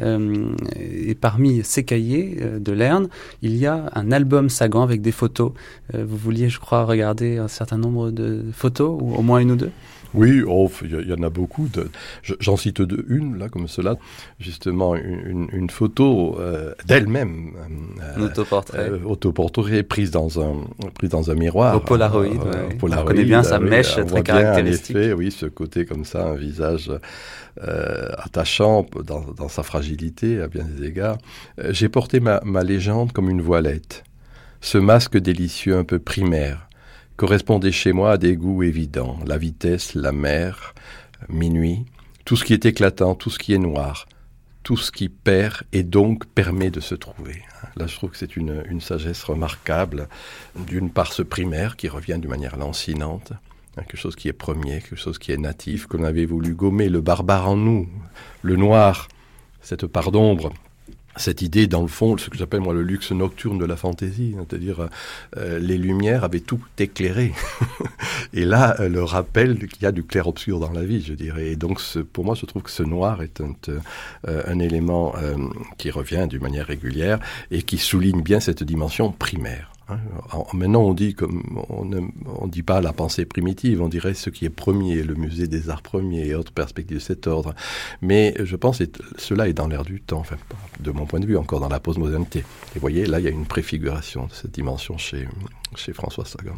Euh, 0.02 0.54
et 0.76 1.16
parmi 1.16 1.64
ces 1.64 1.84
cahiers 1.84 2.40
euh, 2.42 2.60
de 2.60 2.72
Lerne, 2.72 3.08
il 3.42 3.56
y 3.56 3.66
a 3.66 3.90
un 3.94 4.12
album 4.12 4.50
Sagan 4.50 4.82
avec 4.82 5.02
des 5.02 5.12
photos. 5.12 5.54
Euh, 5.94 6.04
vous 6.06 6.18
vouliez, 6.18 6.50
je 6.50 6.60
crois, 6.60 6.84
regarder 6.86 7.38
un 7.38 7.48
certain 7.48 7.78
nombre 7.78 8.12
de 8.12 8.44
photos, 8.52 9.00
ou 9.02 9.16
au 9.16 9.22
moins 9.22 9.40
une 9.40 9.52
ou 9.52 9.56
deux? 9.56 9.72
Oui, 10.14 10.44
oh, 10.48 10.70
il 10.84 10.92
y, 11.06 11.10
y 11.10 11.14
en 11.14 11.24
a 11.24 11.30
beaucoup. 11.30 11.68
J'en 12.40 12.56
cite 12.58 12.82
deux, 12.82 13.06
une, 13.10 13.38
là, 13.38 13.50
comme 13.50 13.68
cela. 13.68 13.96
Justement, 14.40 14.96
une, 14.96 15.70
photo 15.70 16.38
euh, 16.40 16.74
d'elle-même. 16.86 17.54
euh, 18.02 18.16
Un 18.18 18.22
autoportrait. 18.22 18.78
euh, 18.92 19.00
autoportrait 19.06 19.84
prise 19.84 20.12
dans 20.12 20.40
un, 20.42 20.56
prise 20.94 21.10
dans 21.10 21.32
un 21.32 21.36
miroir. 21.36 21.76
Au 21.76 21.80
Polaroid, 21.80 22.26
Euh, 22.26 22.28
ouais. 22.68 22.74
au 22.74 22.78
Polaroid, 22.78 23.04
On 23.06 23.08
connaît 23.08 23.24
bien 23.26 23.44
sa 23.44 23.56
ah 23.56 23.60
oui, 23.60 23.70
mèche 23.70 23.94
très 23.94 24.04
bien, 24.04 24.20
en 24.20 24.22
caractéristique. 24.24 24.96
effet, 24.96 25.14
oui, 25.14 25.32
ce 25.32 25.46
côté 25.48 25.86
comme 25.86 26.06
ça, 26.06 26.28
un 26.28 26.36
visage 26.36 26.92
euh, 27.64 28.10
attachant 28.18 28.86
dans, 29.06 29.22
dans 29.36 29.48
sa 29.50 29.64
fragilité 29.64 30.42
à 30.42 30.48
bien 30.48 30.64
des 30.64 30.86
égards. 30.88 31.18
Euh, 31.60 31.70
J'ai 31.72 31.90
porté 31.90 32.20
ma, 32.20 32.40
ma 32.46 32.64
légende 32.64 33.12
comme 33.14 33.30
une 33.30 33.42
voilette. 33.42 34.04
Ce 34.62 34.78
masque 34.78 35.18
délicieux 35.18 35.76
un 35.78 35.84
peu 35.84 36.00
primaire 36.00 36.68
correspondait 37.18 37.72
chez 37.72 37.94
moi 37.94 38.14
à 38.14 38.18
des 38.18 38.36
goûts 38.36 38.64
évidents, 38.64 39.20
la 39.26 39.38
vitesse, 39.38 39.96
la 39.96 40.12
mer, 40.12 40.74
minuit, 41.30 41.86
tout 42.26 42.36
ce 42.36 42.44
qui 42.44 42.54
est 42.54 42.66
éclatant, 42.66 43.16
tout 43.16 43.30
ce 43.30 43.40
qui 43.40 43.54
est 43.54 43.60
noir, 43.60 44.08
tout 44.64 44.78
ce 44.78 44.92
qui 44.92 45.10
perd 45.10 45.64
et 45.74 45.84
donc 45.84 46.26
permet 46.26 46.72
de 46.72 46.80
se 46.80 46.96
trouver. 46.96 47.42
Là, 47.76 47.88
je 47.88 47.96
trouve 47.96 48.12
que 48.12 48.18
c'est 48.18 48.38
une, 48.38 48.64
une 48.70 48.82
sagesse 48.82 49.24
remarquable, 49.24 50.08
d'une 50.56 50.90
part 50.90 51.12
ce 51.12 51.22
primaire 51.22 51.76
qui 51.76 51.90
revient 51.90 52.18
d'une 52.20 52.30
manière 52.30 52.58
lancinante, 52.58 53.34
hein, 53.78 53.84
quelque 53.84 53.98
chose 53.98 54.16
qui 54.16 54.30
est 54.30 54.34
premier, 54.34 54.80
quelque 54.80 54.96
chose 54.96 55.18
qui 55.18 55.32
est 55.32 55.38
natif, 55.38 55.86
qu'on 55.86 56.04
avait 56.04 56.26
voulu 56.26 56.56
gommer, 56.56 56.90
le 56.90 57.02
barbare 57.02 57.50
en 57.50 57.58
nous, 57.58 57.90
le 58.42 58.56
noir, 58.56 59.10
cette 59.62 59.86
part 59.88 60.12
d'ombre, 60.12 60.54
cette 61.16 61.42
idée, 61.42 61.68
dans 61.68 61.82
le 61.82 61.88
fond, 61.88 62.18
ce 62.18 62.30
que 62.30 62.38
j'appelle 62.38 62.62
moi 62.62 62.74
le 62.74 62.82
luxe 62.84 63.12
nocturne 63.12 63.58
de 63.58 63.66
la 63.66 63.76
fantaisie, 63.76 64.36
hein, 64.38 64.46
c'est-à-dire 64.50 64.88
euh, 65.38 65.60
les 65.60 65.78
lumières 65.78 66.24
avaient 66.24 66.40
tout 66.40 66.60
éclairé. 66.80 67.34
et 68.34 68.46
là, 68.46 68.76
euh, 68.80 68.90
le 68.90 69.04
rappel 69.04 69.68
qu'il 69.68 69.84
y 69.84 69.86
a 69.86 69.92
du 69.92 70.04
clair-obscur 70.04 70.60
dans 70.60 70.72
la 70.72 70.84
vie, 70.84 71.02
je 71.02 71.14
dirais. 71.14 71.48
Et 71.48 71.56
donc, 71.56 71.82
pour 72.14 72.26
moi, 72.26 72.36
je 72.36 72.46
trouve 72.46 72.64
que 72.64 72.72
ce 72.72 72.84
noir 72.84 73.22
est 73.22 73.42
un, 73.42 73.54
euh, 74.28 74.60
élément 74.60 75.14
euh, 75.18 75.36
qui 75.78 75.92
revient 75.92 76.28
d'une 76.30 76.42
manière 76.42 76.68
régulière 76.68 77.20
et 77.52 77.62
qui 77.62 77.78
souligne 77.78 78.22
bien 78.22 78.40
cette 78.40 78.64
dimension 78.64 79.12
primaire. 79.12 79.73
Hein. 79.94 80.00
En- 80.32 80.48
maintenant, 80.54 80.82
on 80.82 80.94
dit 80.94 81.14
comme 81.14 81.44
on 81.70 81.86
ne 81.86 82.02
on 82.40 82.48
dit 82.48 82.64
pas 82.64 82.82
la 82.82 82.94
pensée 82.94 83.26
primitive, 83.26 83.82
on 83.82 83.88
dirait 83.90 84.14
ce 84.14 84.30
qui 84.30 84.46
est 84.46 84.50
premier, 84.50 85.04
le 85.04 85.16
musée 85.16 85.48
des 85.48 85.70
arts 85.70 85.82
premiers 85.82 86.28
et 86.28 86.36
autres 86.36 86.52
perspectives 86.52 86.98
de 86.98 87.02
cet 87.04 87.28
ordre. 87.28 87.54
Mais 88.02 88.34
je 88.44 88.56
pense 88.56 88.80
que 88.80 88.86
cela 89.18 89.48
est 89.48 89.54
dans 89.54 89.68
l'air 89.68 89.84
du 89.84 90.02
temps, 90.02 90.20
enfin, 90.20 90.38
de 90.80 90.92
mon 90.92 91.06
point 91.06 91.20
de 91.20 91.26
vue, 91.26 91.38
encore 91.38 91.60
dans 91.60 91.70
la 91.70 91.80
postmodernité. 91.80 92.40
Et 92.40 92.44
vous 92.76 92.82
voyez, 92.82 93.06
là, 93.06 93.20
il 93.20 93.24
y 93.26 93.28
a 93.28 93.32
une 93.32 93.46
préfiguration 93.46 94.26
de 94.28 94.34
cette 94.34 94.52
dimension 94.52 94.98
chez, 94.98 95.28
chez 95.76 95.94
François 95.94 96.26
Sagan. 96.26 96.56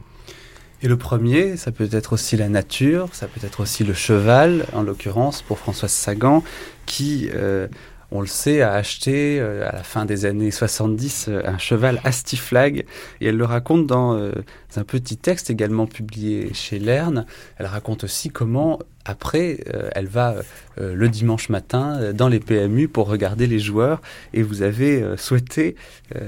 Et 0.82 0.88
le 0.88 0.98
premier, 0.98 1.56
ça 1.58 1.72
peut 1.72 1.88
être 1.92 2.14
aussi 2.14 2.36
la 2.38 2.50
nature, 2.50 3.08
ça 3.14 3.28
peut 3.28 3.40
être 3.46 3.62
aussi 3.62 3.84
le 3.84 3.94
cheval, 3.94 4.66
en 4.74 4.84
l'occurrence 4.84 5.42
pour 5.42 5.58
Françoise 5.58 5.92
Sagan, 5.92 6.44
qui, 6.86 7.30
euh, 7.34 7.68
on 8.16 8.22
le 8.22 8.28
sait, 8.28 8.62
a 8.62 8.74
acheté 8.74 9.40
à 9.40 9.72
la 9.72 9.84
fin 9.84 10.06
des 10.06 10.26
années 10.26 10.52
70 10.52 11.30
un 11.44 11.58
cheval 11.58 12.02
Astiflag 12.04 12.86
et 13.22 13.28
elle 13.28 13.38
le 13.38 13.46
raconte 13.46 13.88
dans 13.88 14.16
un 14.76 14.84
petit 14.84 15.18
texte 15.18 15.50
également 15.50 15.88
publié 15.88 16.54
chez 16.54 16.80
Lerne. 16.80 17.26
Elle 17.58 17.66
raconte 17.66 18.04
aussi 18.04 18.30
comment 18.30 18.80
après, 19.06 19.60
elle 19.92 20.08
va 20.08 20.36
le 20.78 21.10
dimanche 21.10 21.50
matin 21.50 22.12
dans 22.14 22.28
les 22.28 22.40
PMU 22.40 22.88
pour 22.88 23.08
regarder 23.08 23.46
les 23.46 23.60
joueurs. 23.60 24.02
Et 24.34 24.42
vous 24.42 24.64
avez 24.64 25.04
souhaité 25.16 25.76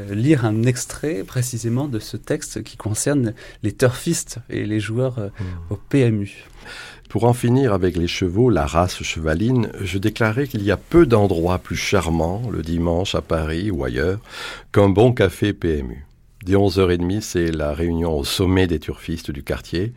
lire 0.10 0.46
un 0.46 0.64
extrait 0.64 1.24
précisément 1.26 1.88
de 1.88 2.00
ce 2.00 2.18
texte 2.18 2.64
qui 2.64 2.78
concerne 2.78 3.34
les 3.64 3.72
turfistes 3.72 4.38
et 4.50 4.66
les 4.66 4.80
joueurs 4.80 5.20
mmh. 5.20 5.44
au 5.72 5.76
PMU. 5.76 6.48
Pour 7.10 7.24
en 7.24 7.34
finir 7.34 7.72
avec 7.72 7.96
les 7.96 8.08
chevaux, 8.08 8.50
la 8.50 8.66
race 8.66 9.02
chevaline, 9.02 9.72
je 9.80 9.98
déclarais 9.98 10.46
qu'il 10.46 10.64
y 10.64 10.72
a 10.72 10.78
peu 10.78 11.06
d'endroits 11.06 11.58
plus 11.58 11.78
charmants, 11.78 12.42
le 12.52 12.62
dimanche 12.62 13.16
à 13.16 13.22
Paris 13.22 13.72
ou 13.72 13.86
ailleurs, 13.86 14.20
qu'un 14.74 14.90
bon 14.90 15.14
café 15.14 15.54
PMU. 15.54 16.06
Dès 16.46 16.56
11h30, 16.56 17.22
c'est 17.22 17.52
la 17.52 17.74
réunion 17.74 18.18
au 18.18 18.26
sommet 18.26 18.68
des 18.68 18.80
turfistes 18.80 19.32
du 19.32 19.42
quartier, 19.42 19.94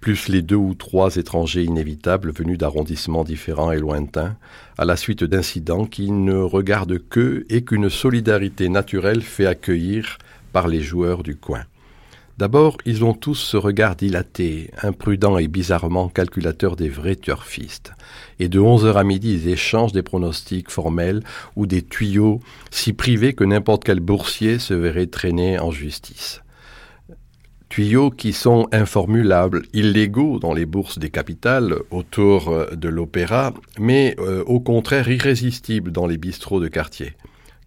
plus 0.00 0.28
les 0.28 0.42
deux 0.42 0.54
ou 0.54 0.74
trois 0.74 1.16
étrangers 1.16 1.64
inévitables 1.64 2.32
venus 2.32 2.58
d'arrondissements 2.58 3.24
différents 3.24 3.72
et 3.72 3.80
lointains, 3.80 4.36
à 4.78 4.84
la 4.84 4.96
suite 4.96 5.24
d'incidents 5.24 5.86
qui 5.86 6.12
ne 6.12 6.36
regardent 6.36 7.00
qu'eux 7.08 7.46
et 7.50 7.64
qu'une 7.64 7.90
solidarité 7.90 8.68
naturelle 8.68 9.22
fait 9.22 9.46
accueillir 9.46 10.18
par 10.52 10.68
les 10.68 10.82
joueurs 10.82 11.24
du 11.24 11.34
coin. 11.34 11.64
D'abord, 12.36 12.78
ils 12.84 13.04
ont 13.04 13.14
tous 13.14 13.36
ce 13.36 13.56
regard 13.56 13.94
dilaté, 13.94 14.72
imprudent 14.82 15.38
et 15.38 15.46
bizarrement 15.46 16.08
calculateur 16.08 16.74
des 16.74 16.88
vrais 16.88 17.14
turfistes. 17.14 17.92
Et 18.40 18.48
de 18.48 18.58
11h 18.58 18.94
à 18.94 19.04
midi, 19.04 19.34
ils 19.34 19.48
échangent 19.48 19.92
des 19.92 20.02
pronostics 20.02 20.68
formels 20.68 21.22
ou 21.54 21.66
des 21.66 21.82
tuyaux 21.82 22.40
si 22.72 22.92
privés 22.92 23.34
que 23.34 23.44
n'importe 23.44 23.84
quel 23.84 24.00
boursier 24.00 24.58
se 24.58 24.74
verrait 24.74 25.06
traîner 25.06 25.60
en 25.60 25.70
justice. 25.70 26.42
Tuyaux 27.68 28.10
qui 28.10 28.32
sont 28.32 28.66
informulables, 28.72 29.62
illégaux 29.72 30.40
dans 30.40 30.54
les 30.54 30.66
bourses 30.66 30.98
des 30.98 31.10
capitales 31.10 31.76
autour 31.92 32.52
de 32.72 32.88
l'opéra, 32.88 33.54
mais 33.78 34.16
euh, 34.18 34.42
au 34.46 34.58
contraire 34.58 35.08
irrésistibles 35.08 35.92
dans 35.92 36.06
les 36.06 36.18
bistrots 36.18 36.60
de 36.60 36.68
quartier. 36.68 37.12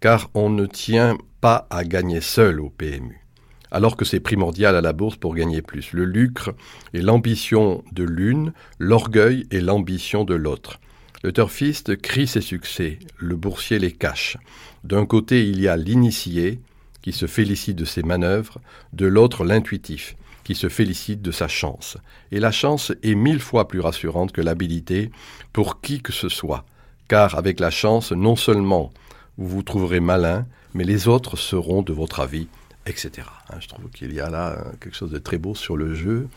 Car 0.00 0.28
on 0.34 0.50
ne 0.50 0.66
tient 0.66 1.16
pas 1.40 1.66
à 1.70 1.84
gagner 1.84 2.20
seul 2.20 2.60
au 2.60 2.68
PMU 2.68 3.27
alors 3.70 3.96
que 3.96 4.04
c'est 4.04 4.20
primordial 4.20 4.76
à 4.76 4.80
la 4.80 4.92
bourse 4.92 5.16
pour 5.16 5.34
gagner 5.34 5.62
plus. 5.62 5.92
Le 5.92 6.04
lucre 6.04 6.54
est 6.94 7.00
l'ambition 7.00 7.84
de 7.92 8.04
l'une, 8.04 8.52
l'orgueil 8.78 9.46
est 9.50 9.60
l'ambition 9.60 10.24
de 10.24 10.34
l'autre. 10.34 10.80
Le 11.22 11.32
turfiste 11.32 11.96
crie 12.00 12.28
ses 12.28 12.40
succès, 12.40 12.98
le 13.16 13.34
boursier 13.34 13.78
les 13.78 13.92
cache. 13.92 14.36
D'un 14.84 15.04
côté, 15.04 15.48
il 15.48 15.60
y 15.60 15.68
a 15.68 15.76
l'initié, 15.76 16.60
qui 17.02 17.12
se 17.12 17.26
félicite 17.26 17.76
de 17.76 17.84
ses 17.84 18.02
manœuvres, 18.02 18.58
de 18.92 19.06
l'autre 19.06 19.44
l'intuitif, 19.44 20.16
qui 20.44 20.54
se 20.54 20.68
félicite 20.68 21.22
de 21.22 21.30
sa 21.30 21.48
chance. 21.48 21.96
Et 22.32 22.40
la 22.40 22.52
chance 22.52 22.92
est 23.02 23.14
mille 23.14 23.40
fois 23.40 23.68
plus 23.68 23.80
rassurante 23.80 24.32
que 24.32 24.40
l'habilité 24.40 25.10
pour 25.52 25.80
qui 25.80 26.00
que 26.00 26.12
ce 26.12 26.28
soit, 26.28 26.64
car 27.08 27.36
avec 27.36 27.60
la 27.60 27.70
chance, 27.70 28.12
non 28.12 28.36
seulement 28.36 28.92
vous 29.38 29.48
vous 29.48 29.62
trouverez 29.62 30.00
malin, 30.00 30.46
mais 30.74 30.84
les 30.84 31.08
autres 31.08 31.36
seront 31.36 31.82
de 31.82 31.92
votre 31.92 32.20
avis 32.20 32.48
etc. 32.88 33.26
Hein, 33.50 33.56
je 33.60 33.68
trouve 33.68 33.90
qu'il 33.90 34.12
y 34.12 34.20
a 34.20 34.30
là 34.30 34.52
euh, 34.52 34.72
quelque 34.80 34.96
chose 34.96 35.10
de 35.10 35.18
très 35.18 35.38
beau 35.38 35.54
sur 35.54 35.76
le 35.76 35.94
jeu 35.94 36.28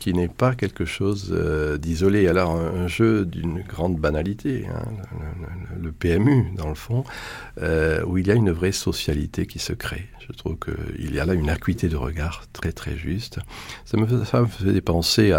qui 0.00 0.12
n'est 0.12 0.28
pas 0.28 0.54
quelque 0.54 0.84
chose 0.84 1.30
euh, 1.32 1.78
d'isolé. 1.78 2.26
Alors 2.28 2.56
un, 2.56 2.88
jeu 2.88 3.24
d'une 3.24 3.62
grande 3.62 3.96
banalité, 3.96 4.66
hein, 4.68 4.84
le, 5.80 5.92
PMU 5.92 6.52
dans 6.56 6.68
le 6.68 6.74
fond, 6.74 7.04
euh, 7.62 8.04
où 8.04 8.18
il 8.18 8.26
y 8.26 8.30
a 8.30 8.34
une 8.34 8.50
vraie 8.50 8.72
socialité 8.72 9.46
qui 9.46 9.58
se 9.58 9.72
crée. 9.72 10.08
Je 10.26 10.32
trouve 10.32 10.56
qu'il 10.58 11.14
y 11.14 11.20
a 11.20 11.24
là 11.24 11.34
une 11.34 11.48
acuité 11.48 11.88
de 11.88 11.96
regard 11.96 12.44
très 12.52 12.72
très 12.72 12.96
juste. 12.96 13.38
Ça 13.84 13.96
me, 13.96 14.06
me 14.06 14.46
faisait 14.46 14.80
penser 14.80 15.34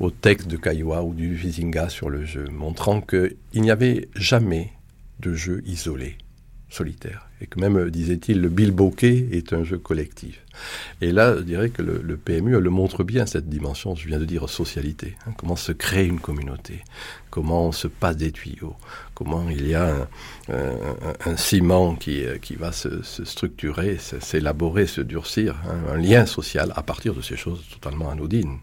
au 0.00 0.10
texte 0.10 0.48
de 0.48 0.56
Kaiwa 0.56 1.02
ou 1.02 1.14
du 1.14 1.34
Vizinga 1.34 1.88
sur 1.88 2.10
le 2.10 2.24
jeu, 2.24 2.46
montrant 2.50 3.00
qu'il 3.00 3.36
n'y 3.54 3.70
avait 3.70 4.08
jamais 4.16 4.72
de 5.20 5.34
jeu 5.34 5.62
isolé 5.66 6.16
solitaire. 6.68 7.28
Et 7.44 7.46
que 7.46 7.60
même, 7.60 7.90
disait-il, 7.90 8.40
le 8.40 8.48
bilboquet 8.48 9.28
est 9.32 9.52
un 9.52 9.64
jeu 9.64 9.76
collectif. 9.76 10.42
Et 11.02 11.12
là, 11.12 11.36
je 11.36 11.42
dirais 11.42 11.68
que 11.68 11.82
le, 11.82 12.16
PMU 12.16 12.58
le 12.58 12.70
montre 12.70 13.04
bien, 13.04 13.26
cette 13.26 13.50
dimension, 13.50 13.94
je 13.94 14.08
viens 14.08 14.18
de 14.18 14.24
dire, 14.24 14.48
socialité. 14.48 15.14
Hein. 15.26 15.32
comment 15.36 15.54
se 15.54 15.72
crée 15.72 16.06
une 16.06 16.20
communauté, 16.20 16.80
comment 17.28 17.66
on 17.66 17.72
se 17.72 17.86
passe 17.86 18.16
des 18.16 18.32
tuyaux, 18.32 18.76
comment 19.12 19.50
il 19.50 19.68
y 19.68 19.74
a 19.74 20.08
un, 20.48 21.36
ciment 21.36 21.96
qui, 21.96 22.22
qui 22.40 22.54
va 22.54 22.72
se, 22.72 23.02
structurer, 23.02 23.98
s'élaborer, 23.98 24.86
se 24.86 25.02
durcir, 25.02 25.56
hein, 25.68 25.92
un 25.92 25.98
lien 25.98 26.24
social 26.24 26.72
à 26.76 26.82
partir 26.82 27.12
de 27.12 27.20
ces 27.20 27.36
choses 27.36 27.62
totalement 27.68 28.08
anodines. 28.08 28.56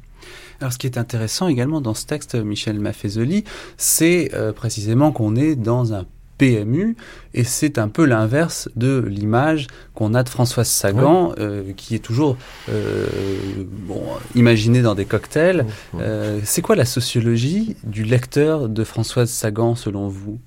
Alors, 0.59 0.73
ce 0.73 0.79
qui 0.79 0.87
est 0.87 0.97
intéressant 0.97 1.49
également 1.49 1.81
dans 1.81 1.93
ce 1.93 2.07
texte, 2.07 2.33
Michel 2.33 2.79
Maffezoli, 2.79 3.43
c'est 3.77 4.33
euh, 4.33 4.53
précisément 4.53 5.11
qu'on 5.11 5.35
est 5.35 5.55
dans 5.55 5.93
un 5.93 6.07
PMU, 6.41 6.95
et 7.35 7.43
c'est 7.43 7.77
un 7.77 7.87
peu 7.87 8.03
l'inverse 8.03 8.67
de 8.75 8.97
l'image 9.07 9.67
qu'on 9.93 10.15
a 10.15 10.23
de 10.23 10.29
Françoise 10.29 10.67
Sagan, 10.67 11.35
euh, 11.37 11.71
qui 11.77 11.93
est 11.93 11.99
toujours 11.99 12.35
euh, 12.67 13.05
bon, 13.69 14.01
imaginée 14.33 14.81
dans 14.81 14.95
des 14.95 15.05
cocktails. 15.05 15.67
Euh, 15.99 16.39
c'est 16.43 16.63
quoi 16.63 16.75
la 16.75 16.85
sociologie 16.85 17.75
du 17.83 18.03
lecteur 18.03 18.69
de 18.69 18.83
Françoise 18.83 19.29
Sagan, 19.29 19.75
selon 19.75 20.07
vous? 20.07 20.39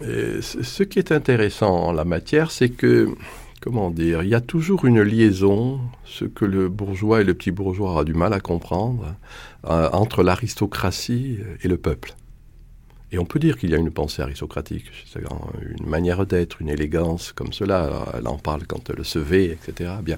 Ce 0.00 0.84
qui 0.84 1.00
est 1.00 1.10
intéressant 1.10 1.74
en 1.74 1.92
la 1.92 2.04
matière, 2.04 2.52
c'est 2.52 2.68
que 2.68 3.08
comment 3.60 3.90
dire, 3.90 4.22
il 4.22 4.28
y 4.28 4.36
a 4.36 4.40
toujours 4.40 4.84
une 4.84 5.02
liaison, 5.02 5.80
ce 6.04 6.24
que 6.24 6.44
le 6.44 6.68
bourgeois 6.68 7.22
et 7.22 7.24
le 7.24 7.34
petit 7.34 7.50
bourgeois 7.50 7.98
a 7.98 8.04
du 8.04 8.14
mal 8.14 8.32
à 8.32 8.38
comprendre, 8.38 9.16
entre 9.64 10.22
l'aristocratie 10.22 11.38
et 11.64 11.66
le 11.66 11.78
peuple. 11.78 12.14
Et 13.10 13.18
on 13.18 13.24
peut 13.24 13.38
dire 13.38 13.56
qu'il 13.56 13.70
y 13.70 13.74
a 13.74 13.78
une 13.78 13.90
pensée 13.90 14.20
aristocratique, 14.20 14.84
une 15.78 15.86
manière 15.86 16.26
d'être, 16.26 16.60
une 16.60 16.68
élégance 16.68 17.32
comme 17.32 17.52
cela. 17.52 18.04
Elle 18.18 18.28
en 18.28 18.36
parle 18.36 18.66
quand 18.66 18.90
elle 18.90 19.04
se 19.04 19.18
vêt, 19.18 19.46
etc. 19.46 19.92
Bien. 20.02 20.16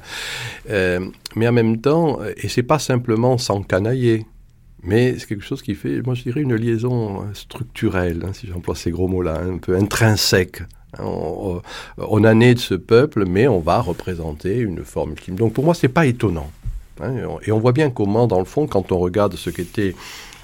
Euh, 0.71 1.09
mais 1.37 1.47
en 1.47 1.53
même 1.53 1.81
temps, 1.81 2.19
et 2.37 2.49
c'est 2.49 2.65
pas 2.65 2.81
simplement 2.81 3.39
s'encanailler, 3.39 4.27
mais 4.83 5.17
c'est 5.19 5.27
quelque 5.27 5.45
chose 5.45 5.63
qui 5.63 5.75
fait, 5.75 6.03
moi 6.03 6.15
je 6.15 6.23
dirais, 6.23 6.41
une 6.41 6.57
liaison 6.57 7.25
structurelle, 7.33 8.25
hein, 8.27 8.33
si 8.33 8.49
j'emploie 8.49 8.75
ces 8.75 8.91
gros 8.91 9.07
mots-là, 9.07 9.39
un 9.41 9.59
peu 9.59 9.77
intrinsèque. 9.77 10.63
Hein, 10.99 11.05
on, 11.05 11.63
on, 11.99 12.25
a 12.25 12.35
né 12.35 12.55
de 12.55 12.59
ce 12.59 12.75
peuple, 12.75 13.25
mais 13.25 13.47
on 13.47 13.61
va 13.61 13.81
représenter 13.81 14.59
une 14.59 14.85
forme 14.85 15.13
ultime. 15.13 15.37
Donc 15.37 15.53
pour 15.53 15.65
moi, 15.65 15.75
c'est 15.75 15.89
pas 15.89 16.07
étonnant. 16.07 16.51
Hein, 17.01 17.15
et 17.43 17.53
on 17.53 17.59
voit 17.59 17.73
bien 17.73 17.91
comment, 17.91 18.27
dans 18.27 18.39
le 18.39 18.45
fond, 18.45 18.67
quand 18.67 18.91
on 18.91 18.99
regarde 18.99 19.37
ce 19.37 19.51
qu'était 19.51 19.95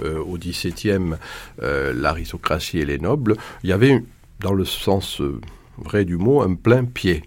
euh, 0.01 0.18
au 0.18 0.36
XVIIe 0.39 1.14
euh, 1.62 1.93
l'aristocratie 1.94 2.78
et 2.78 2.85
les 2.85 2.98
nobles, 2.98 3.36
il 3.62 3.70
y 3.70 3.73
avait, 3.73 4.02
dans 4.40 4.52
le 4.52 4.64
sens 4.64 5.20
euh, 5.20 5.40
vrai 5.78 6.05
du 6.05 6.16
mot, 6.16 6.43
un 6.43 6.55
plein 6.55 6.85
pied. 6.85 7.23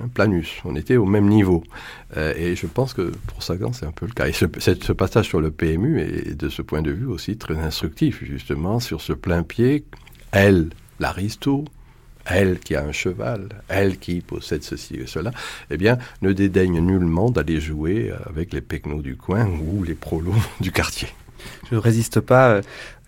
Un 0.00 0.08
planus, 0.08 0.60
on 0.64 0.74
était 0.74 0.96
au 0.96 1.06
même 1.06 1.28
niveau. 1.28 1.62
et 2.16 2.56
je 2.56 2.66
pense 2.66 2.94
que 2.94 3.12
pour 3.28 3.44
Sagan, 3.44 3.72
c'est 3.72 3.86
un 3.86 3.92
peu 3.92 4.06
le 4.06 4.12
cas. 4.12 4.26
Et 4.26 4.32
ce, 4.32 4.44
passage 4.92 5.28
sur 5.28 5.40
le 5.40 5.52
PMU 5.52 6.00
est 6.00 6.34
de 6.34 6.48
ce 6.48 6.62
point 6.62 6.82
de 6.82 6.90
vue 6.90 7.06
aussi 7.06 7.36
très 7.36 7.56
instructif, 7.56 8.24
justement, 8.24 8.80
sur 8.80 9.00
ce 9.00 9.12
plein 9.12 9.44
pied. 9.44 9.84
Elle, 10.32 10.70
l'aristo, 10.98 11.64
elle 12.24 12.58
qui 12.58 12.74
a 12.74 12.84
un 12.84 12.90
cheval, 12.90 13.50
elle 13.68 13.98
qui 13.98 14.20
possède 14.20 14.64
ceci 14.64 14.96
et 14.96 15.06
cela, 15.06 15.30
eh 15.70 15.76
bien, 15.76 15.98
ne 16.22 16.32
dédaigne 16.32 16.80
nullement 16.80 17.30
d'aller 17.30 17.60
jouer 17.60 18.12
avec 18.26 18.52
les 18.52 18.62
pecnos 18.62 19.00
du 19.00 19.16
coin 19.16 19.46
ou 19.46 19.84
les 19.84 19.94
prolos 19.94 20.34
du 20.60 20.72
quartier. 20.72 21.06
Je 21.70 21.74
ne 21.74 21.80
résiste 21.80 22.20
pas 22.20 22.50
euh, 22.50 22.62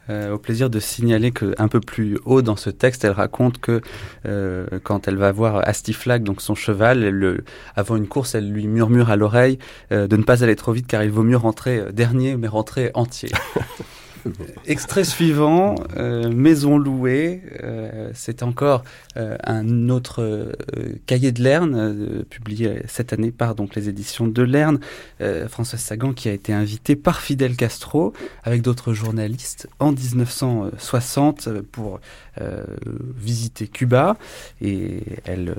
euh, 0.09 0.33
au 0.33 0.39
plaisir 0.39 0.71
de 0.71 0.79
signaler 0.79 1.33
que 1.33 1.55
un 1.59 1.69
peu 1.69 1.81
plus 1.81 2.19
haut 2.25 2.43
dans 2.43 2.57
ce 2.57 2.71
texte, 2.71 3.05
elle 3.05 3.13
raconte 3.13 3.59
que 3.59 3.81
euh, 4.25 4.67
quand 4.85 5.09
elle 5.09 5.17
va 5.17 5.33
voir 5.33 5.67
Astiflag, 5.69 6.23
donc 6.23 6.41
son 6.41 6.55
cheval, 6.55 7.43
avant 7.75 7.97
une 7.97 8.07
course, 8.07 8.35
elle 8.35 8.51
lui 8.51 8.69
murmure 8.69 9.11
à 9.11 9.17
l'oreille 9.17 9.59
de 9.91 10.17
ne 10.17 10.23
pas 10.23 10.45
aller 10.45 10.57
trop 10.57 10.73
vite 10.73 10.87
car 10.87 11.03
il 11.03 11.11
vaut 11.11 11.25
mieux 11.25 11.37
rentrer 11.37 11.93
dernier 11.93 12.37
mais 12.37 12.49
rentrer 12.49 12.91
entier. 12.95 13.31
Extrait 14.67 15.05
suivant, 15.05 15.77
euh, 15.97 16.31
Maison 16.31 16.79
louée. 16.79 17.43
Euh, 17.63 18.11
c'est 18.15 18.43
encore 18.43 18.85
euh, 19.17 19.37
un 19.45 19.89
autre 19.89 20.53
cahier 21.07 21.33
de 21.33 21.43
Lerne, 21.43 22.25
publié 22.29 22.83
cette 22.87 23.13
année 23.13 23.31
par 23.31 23.55
donc 23.55 23.75
les 23.75 23.89
éditions 23.89 24.27
de 24.27 24.43
Lerne. 24.43 24.79
François 25.49 25.79
Sagan 25.79 26.13
qui 26.13 26.29
a 26.29 26.33
été 26.33 26.53
invité 26.53 26.97
par 26.97 27.21
Fidel 27.21 27.57
Castro 27.57 28.13
avec 28.45 28.63
d'autres 28.63 28.93
journalistes 28.93 29.69
en 29.79 29.93
1960 29.93 31.49
pour 31.73 32.01
visiter 33.17 33.67
Cuba 33.69 34.17
et 34.61 35.01
elle 35.25 35.55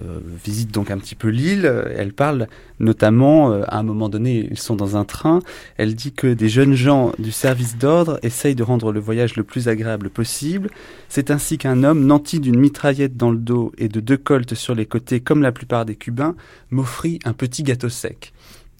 euh, 0.00 0.20
visite 0.44 0.72
donc 0.72 0.90
un 0.90 0.98
petit 0.98 1.14
peu 1.14 1.28
l'île. 1.28 1.70
Elle 1.96 2.12
parle 2.12 2.48
notamment, 2.80 3.52
euh, 3.52 3.62
à 3.68 3.78
un 3.78 3.82
moment 3.82 4.08
donné, 4.08 4.48
ils 4.50 4.58
sont 4.58 4.76
dans 4.76 4.96
un 4.96 5.04
train. 5.04 5.40
Elle 5.76 5.94
dit 5.94 6.12
que 6.12 6.32
des 6.32 6.48
jeunes 6.48 6.74
gens 6.74 7.12
du 7.18 7.32
service 7.32 7.76
d'ordre 7.76 8.18
essayent 8.22 8.54
de 8.54 8.62
rendre 8.62 8.92
le 8.92 9.00
voyage 9.00 9.36
le 9.36 9.44
plus 9.44 9.68
agréable 9.68 10.10
possible. 10.10 10.70
C'est 11.08 11.30
ainsi 11.30 11.58
qu'un 11.58 11.84
homme, 11.84 12.06
nanti 12.06 12.40
d'une 12.40 12.58
mitraillette 12.58 13.16
dans 13.16 13.30
le 13.30 13.38
dos 13.38 13.72
et 13.78 13.88
de 13.88 14.00
deux 14.00 14.16
coltes 14.16 14.54
sur 14.54 14.74
les 14.74 14.86
côtés, 14.86 15.20
comme 15.20 15.42
la 15.42 15.52
plupart 15.52 15.84
des 15.84 15.96
Cubains, 15.96 16.34
m'offrit 16.70 17.18
un 17.24 17.32
petit 17.32 17.62
gâteau 17.62 17.88
sec. 17.88 18.32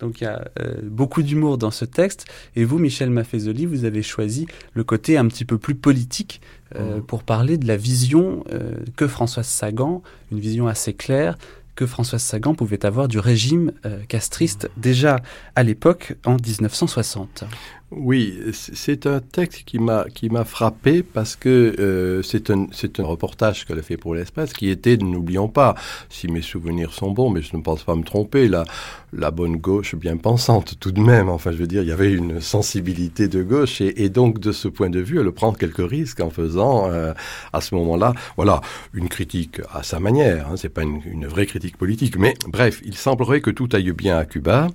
Donc 0.02 0.20
il 0.20 0.24
y 0.24 0.26
a 0.26 0.44
euh, 0.60 0.74
beaucoup 0.82 1.22
d'humour 1.22 1.56
dans 1.56 1.70
ce 1.70 1.84
texte. 1.84 2.26
Et 2.56 2.64
vous, 2.64 2.78
Michel 2.78 3.08
Maffezoli, 3.08 3.64
vous 3.64 3.84
avez 3.84 4.02
choisi 4.02 4.46
le 4.74 4.84
côté 4.84 5.16
un 5.16 5.26
petit 5.28 5.44
peu 5.44 5.56
plus 5.56 5.76
politique 5.76 6.42
euh, 6.74 7.00
pour 7.00 7.22
parler 7.22 7.56
de 7.56 7.66
la 7.66 7.76
vision 7.76 8.44
euh, 8.52 8.74
que 8.96 9.06
Françoise 9.06 9.46
Sagan, 9.46 10.02
une 10.32 10.40
vision 10.40 10.66
assez 10.66 10.92
claire, 10.92 11.38
que 11.76 11.86
Françoise 11.86 12.22
Sagan 12.22 12.54
pouvait 12.54 12.84
avoir 12.84 13.08
du 13.08 13.18
régime 13.18 13.72
castriste 14.06 14.70
déjà 14.76 15.20
à 15.56 15.62
l'époque, 15.62 16.16
en 16.26 16.36
1960. 16.36 17.44
Oui, 17.94 18.38
c'est 18.52 19.06
un 19.06 19.20
texte 19.20 19.64
qui 19.64 19.78
m'a 19.78 20.06
qui 20.14 20.30
m'a 20.30 20.44
frappé 20.44 21.02
parce 21.02 21.36
que 21.36 21.74
euh, 21.78 22.22
c'est 22.22 22.50
un 23.00 23.04
reportage 23.04 23.66
qu'elle 23.66 23.78
a 23.78 23.82
fait 23.82 23.98
pour 23.98 24.14
l'Espace 24.14 24.54
qui 24.54 24.70
était, 24.70 24.96
n'oublions 24.96 25.48
pas, 25.48 25.74
si 26.08 26.26
mes 26.28 26.40
souvenirs 26.40 26.94
sont 26.94 27.10
bons, 27.10 27.28
mais 27.28 27.42
je 27.42 27.54
ne 27.54 27.60
pense 27.60 27.82
pas 27.82 27.94
me 27.94 28.02
tromper, 28.02 28.48
la 28.48 28.64
la 29.12 29.30
bonne 29.30 29.58
gauche 29.58 29.94
bien 29.94 30.16
pensante 30.16 30.78
tout 30.80 30.90
de 30.90 31.00
même. 31.00 31.28
Enfin, 31.28 31.52
je 31.52 31.58
veux 31.58 31.66
dire, 31.66 31.82
il 31.82 31.88
y 31.88 31.92
avait 31.92 32.12
une 32.12 32.40
sensibilité 32.40 33.28
de 33.28 33.42
gauche 33.42 33.82
et, 33.82 34.08
donc 34.08 34.38
de 34.38 34.52
ce 34.52 34.68
point 34.68 34.88
de 34.88 35.00
vue, 35.00 35.20
elle 35.20 35.30
prend 35.32 35.52
quelques 35.52 35.86
risques 35.86 36.20
en 36.20 36.30
faisant 36.30 36.90
euh, 36.90 37.12
à 37.52 37.60
ce 37.60 37.74
moment-là, 37.74 38.14
voilà, 38.36 38.62
une 38.94 39.10
critique 39.10 39.60
à 39.70 39.82
sa 39.82 40.00
manière. 40.00 40.48
Hein, 40.48 40.54
c'est 40.56 40.70
pas 40.70 40.82
une, 40.82 41.02
une 41.04 41.26
vraie 41.26 41.46
critique 41.46 41.76
politique, 41.76 42.16
mais 42.16 42.34
bref, 42.48 42.80
il 42.86 42.96
semblerait 42.96 43.42
que 43.42 43.50
tout 43.50 43.68
aille 43.72 43.92
bien 43.92 44.16
à 44.16 44.24
Cuba. 44.24 44.68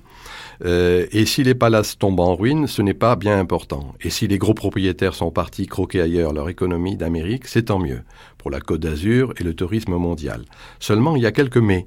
Euh, 0.64 1.06
et 1.12 1.24
si 1.24 1.42
les 1.44 1.54
palaces 1.54 1.98
tombent 1.98 2.20
en 2.20 2.34
ruine, 2.34 2.66
ce 2.66 2.82
n'est 2.82 2.94
pas 2.94 3.07
bien 3.16 3.38
important. 3.38 3.94
Et 4.00 4.10
si 4.10 4.28
les 4.28 4.38
gros 4.38 4.54
propriétaires 4.54 5.14
sont 5.14 5.30
partis 5.30 5.66
croquer 5.66 6.00
ailleurs 6.00 6.32
leur 6.32 6.48
économie 6.48 6.96
d'Amérique, 6.96 7.46
c'est 7.46 7.64
tant 7.64 7.78
mieux 7.78 8.02
pour 8.38 8.50
la 8.50 8.60
Côte 8.60 8.80
d'Azur 8.80 9.32
et 9.38 9.44
le 9.44 9.54
tourisme 9.54 9.96
mondial. 9.96 10.44
Seulement, 10.80 11.16
il 11.16 11.22
y 11.22 11.26
a 11.26 11.32
quelques 11.32 11.58
mais. 11.58 11.86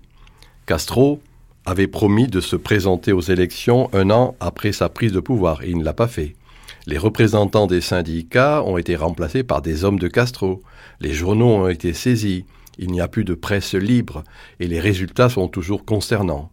Castro 0.65 1.22
avait 1.65 1.88
promis 1.88 2.27
de 2.27 2.41
se 2.41 2.56
présenter 2.56 3.11
aux 3.11 3.22
élections 3.22 3.89
un 3.93 4.10
an 4.10 4.35
après 4.39 4.72
sa 4.72 4.89
prise 4.89 5.11
de 5.11 5.19
pouvoir, 5.19 5.64
et 5.64 5.69
il 5.69 5.77
ne 5.77 5.84
l'a 5.84 5.93
pas 5.93 6.07
fait. 6.07 6.35
Les 6.88 6.98
représentants 6.98 7.68
des 7.68 7.81
syndicats 7.81 8.64
ont 8.64 8.77
été 8.77 8.95
remplacés 8.95 9.43
par 9.43 9.61
des 9.61 9.84
hommes 9.84 9.99
de 9.99 10.07
Castro. 10.07 10.61
Les 10.99 11.14
journaux 11.14 11.49
ont 11.49 11.68
été 11.68 11.93
saisis. 11.93 12.45
Il 12.80 12.91
n'y 12.91 13.02
a 13.02 13.07
plus 13.07 13.23
de 13.23 13.35
presse 13.35 13.76
libre, 13.76 14.23
et 14.60 14.68
les 14.68 14.80
résultats 14.80 15.30
sont 15.30 15.48
toujours 15.48 15.85
concernants. 15.85 16.52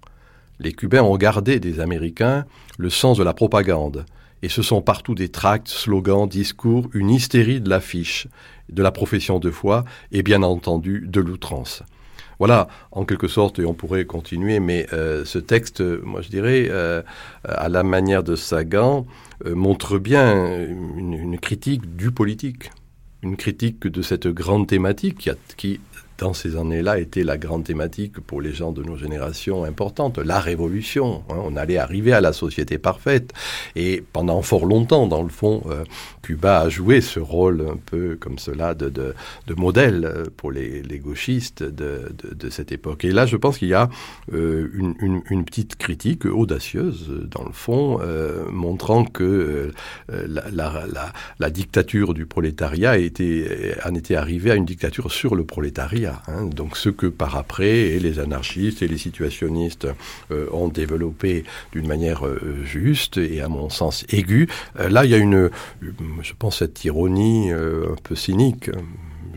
Les 0.60 0.72
Cubains 0.72 1.02
ont 1.02 1.16
gardé 1.16 1.60
des 1.60 1.80
Américains 1.80 2.44
le 2.76 2.90
sens 2.90 3.16
de 3.16 3.24
la 3.24 3.32
propagande, 3.32 4.04
et 4.43 4.48
ce 4.48 4.62
sont 4.62 4.82
partout 4.82 5.15
des 5.15 5.28
tracts, 5.28 5.69
slogans, 5.69 6.28
discours, 6.28 6.89
une 6.94 7.10
hystérie 7.10 7.60
de 7.60 7.69
l'affiche, 7.69 8.28
de 8.69 8.82
la 8.82 8.93
profession 8.93 9.39
de 9.39 9.51
foi 9.51 9.85
et 10.12 10.23
bien 10.23 10.43
entendu 10.43 11.05
de 11.06 11.20
l'outrance. 11.20 11.82
Voilà, 12.39 12.69
en 12.93 13.05
quelque 13.05 13.27
sorte, 13.27 13.59
et 13.59 13.65
on 13.65 13.74
pourrait 13.74 14.05
continuer, 14.05 14.60
mais 14.60 14.86
euh, 14.93 15.24
ce 15.24 15.40
texte, 15.40 15.81
moi 15.81 16.23
je 16.23 16.28
dirais, 16.28 16.69
euh, 16.70 17.02
à 17.43 17.69
la 17.69 17.82
manière 17.82 18.23
de 18.23 18.36
Sagan, 18.36 19.06
euh, 19.44 19.56
montre 19.56 19.98
bien 19.98 20.65
une, 20.97 21.39
critique 21.40 21.97
du 21.97 22.12
politique, 22.12 22.70
une 23.23 23.36
critique 23.36 23.89
de 23.89 24.02
cette 24.02 24.28
grande 24.28 24.69
thématique 24.69 25.31
qui 25.56 25.81
dans 26.18 26.34
ces 26.34 26.56
années-là, 26.56 26.98
était 26.98 27.22
la 27.22 27.38
grande 27.38 27.64
thématique 27.64 28.20
pour 28.20 28.40
les 28.40 28.52
gens 28.52 28.72
de 28.72 28.82
nos 28.82 28.96
générations 28.96 29.64
importantes, 29.64 30.18
la 30.18 30.40
révolution. 30.40 31.22
Hein, 31.30 31.36
on 31.44 31.56
allait 31.56 31.78
arriver 31.78 32.12
à 32.12 32.20
la 32.20 32.32
société 32.32 32.76
parfaite. 32.78 33.32
Et 33.76 34.02
pendant 34.12 34.42
fort 34.42 34.66
longtemps, 34.66 35.06
dans 35.06 35.22
le 35.22 35.28
fond, 35.28 35.62
euh, 35.70 35.84
Cuba 36.22 36.60
a 36.60 36.68
joué 36.68 37.00
ce 37.00 37.20
rôle 37.20 37.64
un 37.70 37.76
peu 37.76 38.16
comme 38.20 38.38
cela 38.38 38.74
de, 38.74 39.14
modèle 39.56 40.04
euh, 40.04 40.24
pour 40.36 40.50
les, 40.50 40.82
gauchistes 40.98 41.62
de, 41.62 42.10
cette 42.50 42.72
époque. 42.72 43.04
Et 43.04 43.12
là, 43.12 43.26
je 43.26 43.36
pense 43.36 43.58
qu'il 43.58 43.68
y 43.68 43.74
a 43.74 43.88
euh, 44.32 44.68
une, 44.74 45.44
petite 45.44 45.76
critique 45.76 46.26
audacieuse, 46.26 47.10
dans 47.30 47.44
le 47.44 47.52
fond, 47.52 48.00
montrant 48.50 49.04
que 49.04 49.72
la, 50.08 51.50
dictature 51.50 52.12
du 52.12 52.26
prolétariat 52.26 52.92
en 52.92 53.94
était 53.94 54.16
arrivée 54.16 54.50
à 54.50 54.54
une 54.56 54.64
dictature 54.64 55.12
sur 55.12 55.34
le 55.34 55.44
prolétariat. 55.44 56.07
Hein, 56.26 56.47
donc 56.47 56.76
ce 56.76 56.89
que 56.89 57.06
par 57.06 57.36
après 57.36 57.68
et 57.68 58.01
les 58.01 58.18
anarchistes 58.18 58.82
et 58.82 58.89
les 58.89 58.98
situationnistes 58.98 59.89
euh, 60.30 60.47
ont 60.52 60.68
développé 60.68 61.44
d'une 61.72 61.86
manière 61.86 62.26
euh, 62.26 62.62
juste 62.64 63.18
et 63.18 63.40
à 63.40 63.48
mon 63.48 63.70
sens 63.70 64.05
aiguë, 64.10 64.48
euh, 64.78 64.89
là 64.89 65.05
il 65.05 65.10
y 65.10 65.14
a 65.14 65.18
une, 65.18 65.51
je 65.80 66.32
pense, 66.39 66.59
cette 66.59 66.85
ironie 66.85 67.51
un 67.52 67.97
peu 68.02 68.14
cynique 68.14 68.70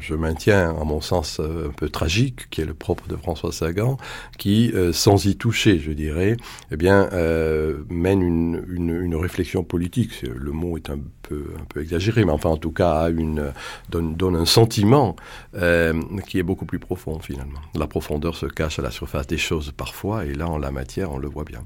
je 0.02 0.16
maintiens, 0.16 0.76
à 0.76 0.84
mon 0.84 1.00
sens, 1.00 1.40
euh, 1.40 1.70
un 1.70 1.72
peu 1.72 1.90
tragique, 1.90 2.50
qui 2.50 2.62
est 2.62 2.66
le 2.66 2.74
propre 2.74 3.08
de 3.08 3.16
François 3.16 3.52
Sagan, 3.52 3.98
qui, 4.38 4.72
euh, 4.74 4.92
sans 4.92 5.26
y 5.26 5.38
toucher, 5.38 5.80
je 5.80 5.92
dirais, 5.92 6.38
eh 6.72 6.78
bien, 6.78 7.08
euh, 7.14 7.84
mène 7.90 8.22
une, 8.22 8.66
une, 8.68 9.16
réflexion 9.16 9.64
politique. 9.64 10.24
Le 10.24 10.52
mot 10.52 10.78
est 10.78 10.90
un 10.90 11.00
peu, 11.22 11.54
un 11.60 11.66
peu 11.66 11.82
exagéré, 11.82 12.26
mais 12.26 12.32
enfin, 12.32 12.50
en 12.50 12.58
tout 12.58 12.72
cas, 12.72 13.10
donne, 13.12 14.16
donne 14.16 14.36
un 14.36 14.46
sentiment 14.46 15.16
qui 15.54 16.40
est 16.40 16.44
beaucoup 16.44 16.66
plus 16.66 16.80
profond, 16.80 17.20
finalement. 17.20 17.60
La 17.76 17.88
profondeur 17.88 18.36
se 18.36 18.48
cache 18.48 18.80
à 18.80 18.82
la 18.82 18.90
surface 18.92 19.28
des 19.28 19.38
choses 19.38 19.72
parfois, 19.72 20.26
et 20.26 20.34
là, 20.34 20.48
en 20.50 20.58
la 20.58 20.72
matière, 20.72 21.12
on 21.12 21.20
le 21.20 21.28
voit 21.28 21.44
bien. 21.44 21.64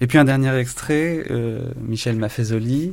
Et 0.00 0.06
puis 0.06 0.18
un 0.18 0.24
dernier 0.24 0.54
extrait, 0.56 1.24
Michel 1.80 2.16
Maffezoli, 2.16 2.92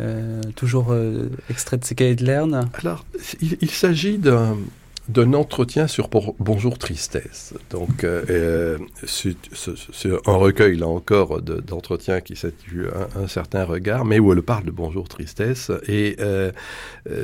euh, 0.00 0.40
toujours 0.56 0.92
euh, 0.92 1.28
extrait 1.50 1.76
de 1.76 1.84
ses 1.84 1.94
cahiers 1.94 2.16
de 2.16 2.24
Lerne 2.24 2.70
Alors, 2.74 3.04
il, 3.40 3.70
s'agit 3.70 4.18
d'un 4.18 4.56
d'un 5.08 5.34
entretien 5.34 5.88
sur 5.88 6.08
Bonjour 6.38 6.78
Tristesse. 6.78 7.52
Donc, 7.70 8.04
euh, 8.04 8.78
c'est 9.04 9.34
un 10.26 10.36
recueil, 10.36 10.76
là 10.76 10.86
encore, 10.86 11.42
d'entretiens 11.42 12.18
de, 12.18 12.20
qui 12.20 12.36
situe 12.36 12.86
un, 12.86 13.22
un, 13.22 13.26
certain 13.26 13.64
regard, 13.64 14.04
mais 14.04 14.20
où 14.20 14.32
elle 14.32 14.42
parle 14.42 14.66
de 14.66 14.70
Bonjour 14.70 15.08
Tristesse 15.08 15.72
et 15.88 16.16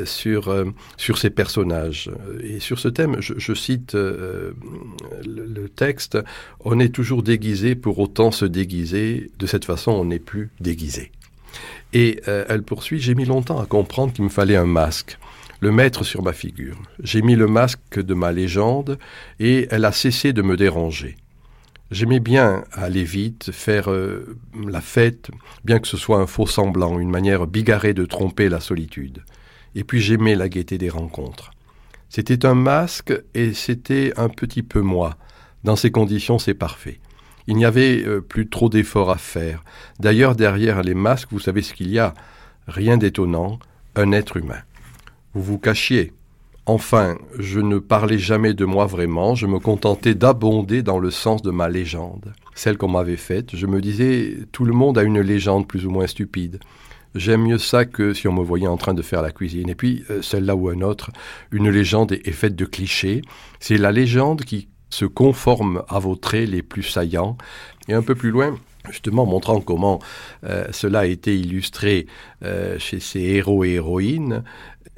sur, 0.04 0.52
sur 0.96 1.18
ses 1.18 1.30
personnages. 1.30 2.10
Et 2.42 2.58
sur 2.58 2.80
ce 2.80 2.88
thème, 2.88 3.18
je, 3.20 3.54
cite 3.54 3.94
le, 3.94 5.68
texte 5.68 6.18
On 6.64 6.80
est 6.80 6.92
toujours 6.92 7.22
déguisé 7.22 7.76
pour 7.76 8.00
autant 8.00 8.32
se 8.32 8.46
déguiser. 8.46 9.30
De 9.38 9.46
cette 9.46 9.64
façon, 9.64 9.92
on 9.92 10.06
n'est 10.06 10.18
plus 10.18 10.50
déguisé. 10.58 11.12
Et 11.98 12.20
euh, 12.28 12.44
elle 12.50 12.62
poursuit, 12.62 13.00
j'ai 13.00 13.14
mis 13.14 13.24
longtemps 13.24 13.58
à 13.58 13.64
comprendre 13.64 14.12
qu'il 14.12 14.24
me 14.24 14.28
fallait 14.28 14.54
un 14.54 14.66
masque, 14.66 15.16
le 15.60 15.72
mettre 15.72 16.04
sur 16.04 16.22
ma 16.22 16.34
figure. 16.34 16.76
J'ai 17.02 17.22
mis 17.22 17.36
le 17.36 17.46
masque 17.46 17.98
de 17.98 18.12
ma 18.12 18.32
légende 18.32 18.98
et 19.40 19.66
elle 19.70 19.86
a 19.86 19.92
cessé 19.92 20.34
de 20.34 20.42
me 20.42 20.58
déranger. 20.58 21.16
J'aimais 21.90 22.20
bien 22.20 22.64
aller 22.72 23.02
vite, 23.02 23.50
faire 23.50 23.90
euh, 23.90 24.36
la 24.68 24.82
fête, 24.82 25.30
bien 25.64 25.78
que 25.78 25.88
ce 25.88 25.96
soit 25.96 26.18
un 26.18 26.26
faux 26.26 26.46
semblant, 26.46 26.98
une 26.98 27.08
manière 27.08 27.46
bigarrée 27.46 27.94
de 27.94 28.04
tromper 28.04 28.50
la 28.50 28.60
solitude. 28.60 29.24
Et 29.74 29.82
puis 29.82 30.02
j'aimais 30.02 30.34
la 30.34 30.50
gaieté 30.50 30.76
des 30.76 30.90
rencontres. 30.90 31.52
C'était 32.10 32.44
un 32.44 32.54
masque 32.54 33.14
et 33.32 33.54
c'était 33.54 34.12
un 34.18 34.28
petit 34.28 34.62
peu 34.62 34.82
moi. 34.82 35.16
Dans 35.64 35.76
ces 35.76 35.90
conditions, 35.90 36.38
c'est 36.38 36.52
parfait. 36.52 37.00
Il 37.46 37.56
n'y 37.56 37.64
avait 37.64 38.02
euh, 38.04 38.20
plus 38.20 38.48
trop 38.48 38.68
d'efforts 38.68 39.10
à 39.10 39.18
faire. 39.18 39.64
D'ailleurs, 40.00 40.34
derrière 40.34 40.82
les 40.82 40.94
masques, 40.94 41.28
vous 41.30 41.40
savez 41.40 41.62
ce 41.62 41.74
qu'il 41.74 41.90
y 41.90 41.98
a? 41.98 42.14
Rien 42.66 42.96
d'étonnant, 42.96 43.58
un 43.94 44.12
être 44.12 44.36
humain. 44.36 44.60
Vous 45.34 45.42
vous 45.42 45.58
cachiez. 45.58 46.12
Enfin, 46.68 47.16
je 47.38 47.60
ne 47.60 47.78
parlais 47.78 48.18
jamais 48.18 48.52
de 48.52 48.64
moi 48.64 48.86
vraiment, 48.86 49.36
je 49.36 49.46
me 49.46 49.60
contentais 49.60 50.16
d'abonder 50.16 50.82
dans 50.82 50.98
le 50.98 51.12
sens 51.12 51.40
de 51.40 51.52
ma 51.52 51.68
légende, 51.68 52.34
celle 52.56 52.76
qu'on 52.76 52.88
m'avait 52.88 53.16
faite. 53.16 53.54
Je 53.54 53.66
me 53.66 53.80
disais, 53.80 54.36
tout 54.50 54.64
le 54.64 54.72
monde 54.72 54.98
a 54.98 55.04
une 55.04 55.20
légende 55.20 55.68
plus 55.68 55.86
ou 55.86 55.90
moins 55.90 56.08
stupide. 56.08 56.58
J'aime 57.14 57.42
mieux 57.42 57.58
ça 57.58 57.84
que 57.84 58.12
si 58.12 58.26
on 58.26 58.32
me 58.32 58.42
voyait 58.42 58.66
en 58.66 58.76
train 58.76 58.94
de 58.94 59.02
faire 59.02 59.22
la 59.22 59.30
cuisine. 59.30 59.68
Et 59.68 59.76
puis, 59.76 60.04
euh, 60.10 60.22
celle-là 60.22 60.56
ou 60.56 60.68
un 60.68 60.80
autre, 60.80 61.12
une 61.52 61.70
légende 61.70 62.12
est 62.12 62.32
faite 62.32 62.56
de 62.56 62.64
clichés. 62.64 63.22
C'est 63.60 63.78
la 63.78 63.92
légende 63.92 64.42
qui 64.42 64.68
se 64.96 65.04
conforme 65.04 65.82
à 65.88 65.98
vos 65.98 66.16
traits 66.16 66.48
les 66.48 66.62
plus 66.62 66.82
saillants. 66.82 67.36
Et 67.88 67.92
un 67.92 68.02
peu 68.02 68.14
plus 68.14 68.30
loin, 68.30 68.58
justement 68.90 69.26
montrant 69.26 69.60
comment 69.60 70.00
euh, 70.44 70.66
cela 70.72 71.00
a 71.00 71.04
été 71.04 71.38
illustré 71.38 72.06
euh, 72.42 72.78
chez 72.78 72.98
ces 73.00 73.20
héros 73.20 73.62
et 73.64 73.72
héroïnes, 73.72 74.42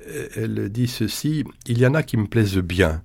euh, 0.06 0.28
elle 0.36 0.68
dit 0.68 0.86
ceci, 0.86 1.44
il 1.66 1.78
y 1.78 1.86
en 1.86 1.94
a 1.94 2.04
qui 2.04 2.16
me 2.16 2.26
plaisent 2.26 2.58
bien. 2.58 3.02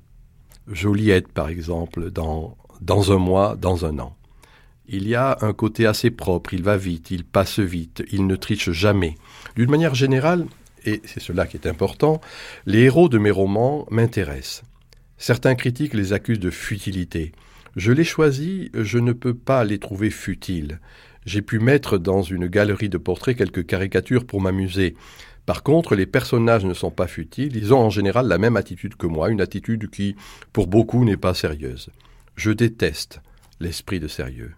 Joliette, 0.67 1.29
par 1.29 1.49
exemple, 1.49 2.11
dans, 2.11 2.57
dans 2.79 3.11
un 3.11 3.17
mois, 3.17 3.55
dans 3.55 3.85
un 3.85 3.97
an. 3.97 4.15
Il 4.87 5.07
y 5.07 5.15
a 5.15 5.37
un 5.41 5.53
côté 5.53 5.87
assez 5.87 6.11
propre, 6.11 6.53
il 6.53 6.61
va 6.61 6.77
vite, 6.77 7.09
il 7.09 7.23
passe 7.25 7.59
vite, 7.59 8.03
il 8.11 8.27
ne 8.27 8.35
triche 8.35 8.69
jamais. 8.69 9.15
D'une 9.55 9.71
manière 9.71 9.95
générale, 9.95 10.45
et 10.85 11.01
c'est 11.05 11.21
cela 11.21 11.47
qui 11.47 11.57
est 11.57 11.67
important, 11.67 12.21
les 12.67 12.81
héros 12.81 13.09
de 13.09 13.17
mes 13.17 13.31
romans 13.31 13.87
m'intéressent. 13.89 14.63
Certains 15.17 15.55
critiques 15.55 15.93
les 15.93 16.13
accusent 16.13 16.39
de 16.39 16.49
futilité. 16.49 17.31
Je 17.75 17.91
les 17.91 18.03
choisis, 18.03 18.69
je 18.73 18.99
ne 18.99 19.13
peux 19.13 19.33
pas 19.33 19.63
les 19.63 19.79
trouver 19.79 20.09
futiles. 20.09 20.79
J'ai 21.25 21.41
pu 21.41 21.59
mettre 21.59 21.97
dans 21.97 22.21
une 22.21 22.47
galerie 22.47 22.89
de 22.89 22.97
portraits 22.97 23.37
quelques 23.37 23.65
caricatures 23.65 24.25
pour 24.25 24.41
m'amuser. 24.41 24.95
Par 25.45 25.63
contre, 25.63 25.95
les 25.95 26.05
personnages 26.05 26.65
ne 26.65 26.73
sont 26.73 26.91
pas 26.91 27.07
futiles, 27.07 27.55
ils 27.55 27.73
ont 27.73 27.79
en 27.79 27.89
général 27.89 28.27
la 28.27 28.37
même 28.37 28.57
attitude 28.57 28.95
que 28.95 29.07
moi, 29.07 29.29
une 29.29 29.41
attitude 29.41 29.89
qui, 29.89 30.15
pour 30.51 30.67
beaucoup, 30.67 31.03
n'est 31.03 31.17
pas 31.17 31.33
sérieuse. 31.33 31.89
Je 32.35 32.51
déteste 32.51 33.21
l'esprit 33.59 33.99
de 33.99 34.07
sérieux. 34.07 34.53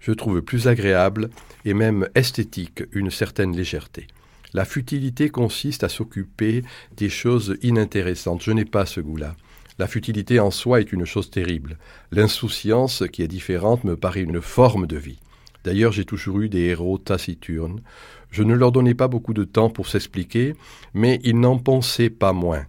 Je 0.00 0.12
trouve 0.12 0.42
plus 0.42 0.68
agréable 0.68 1.30
et 1.64 1.74
même 1.74 2.08
esthétique 2.14 2.84
une 2.92 3.10
certaine 3.10 3.56
légèreté. 3.56 4.06
La 4.52 4.64
futilité 4.64 5.28
consiste 5.28 5.84
à 5.84 5.88
s'occuper 5.88 6.62
des 6.96 7.08
choses 7.08 7.56
inintéressantes. 7.62 8.42
Je 8.42 8.52
n'ai 8.52 8.64
pas 8.64 8.86
ce 8.86 9.00
goût-là. 9.00 9.36
La 9.78 9.86
futilité 9.86 10.40
en 10.40 10.50
soi 10.50 10.80
est 10.80 10.92
une 10.92 11.04
chose 11.04 11.30
terrible. 11.30 11.78
L'insouciance, 12.10 13.04
qui 13.12 13.22
est 13.22 13.28
différente, 13.28 13.84
me 13.84 13.96
paraît 13.96 14.22
une 14.22 14.40
forme 14.40 14.86
de 14.86 14.96
vie. 14.96 15.18
D'ailleurs, 15.64 15.92
j'ai 15.92 16.04
toujours 16.04 16.40
eu 16.40 16.48
des 16.48 16.60
héros 16.60 16.96
taciturnes. 16.96 17.82
Je 18.30 18.42
ne 18.42 18.54
leur 18.54 18.72
donnais 18.72 18.94
pas 18.94 19.08
beaucoup 19.08 19.34
de 19.34 19.44
temps 19.44 19.68
pour 19.68 19.88
s'expliquer, 19.88 20.54
mais 20.94 21.20
ils 21.24 21.38
n'en 21.38 21.58
pensaient 21.58 22.10
pas 22.10 22.32
moins. 22.32 22.64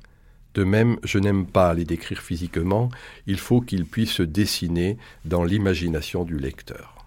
De 0.53 0.63
même, 0.63 0.97
je 1.03 1.19
n'aime 1.19 1.45
pas 1.45 1.73
les 1.75 1.85
décrire 1.85 2.21
physiquement, 2.21 2.89
il 3.27 3.38
faut 3.38 3.61
qu'ils 3.61 3.85
puissent 3.85 4.13
se 4.13 4.23
dessiner 4.23 4.97
dans 5.23 5.43
l'imagination 5.43 6.23
du 6.23 6.38
lecteur. 6.39 7.05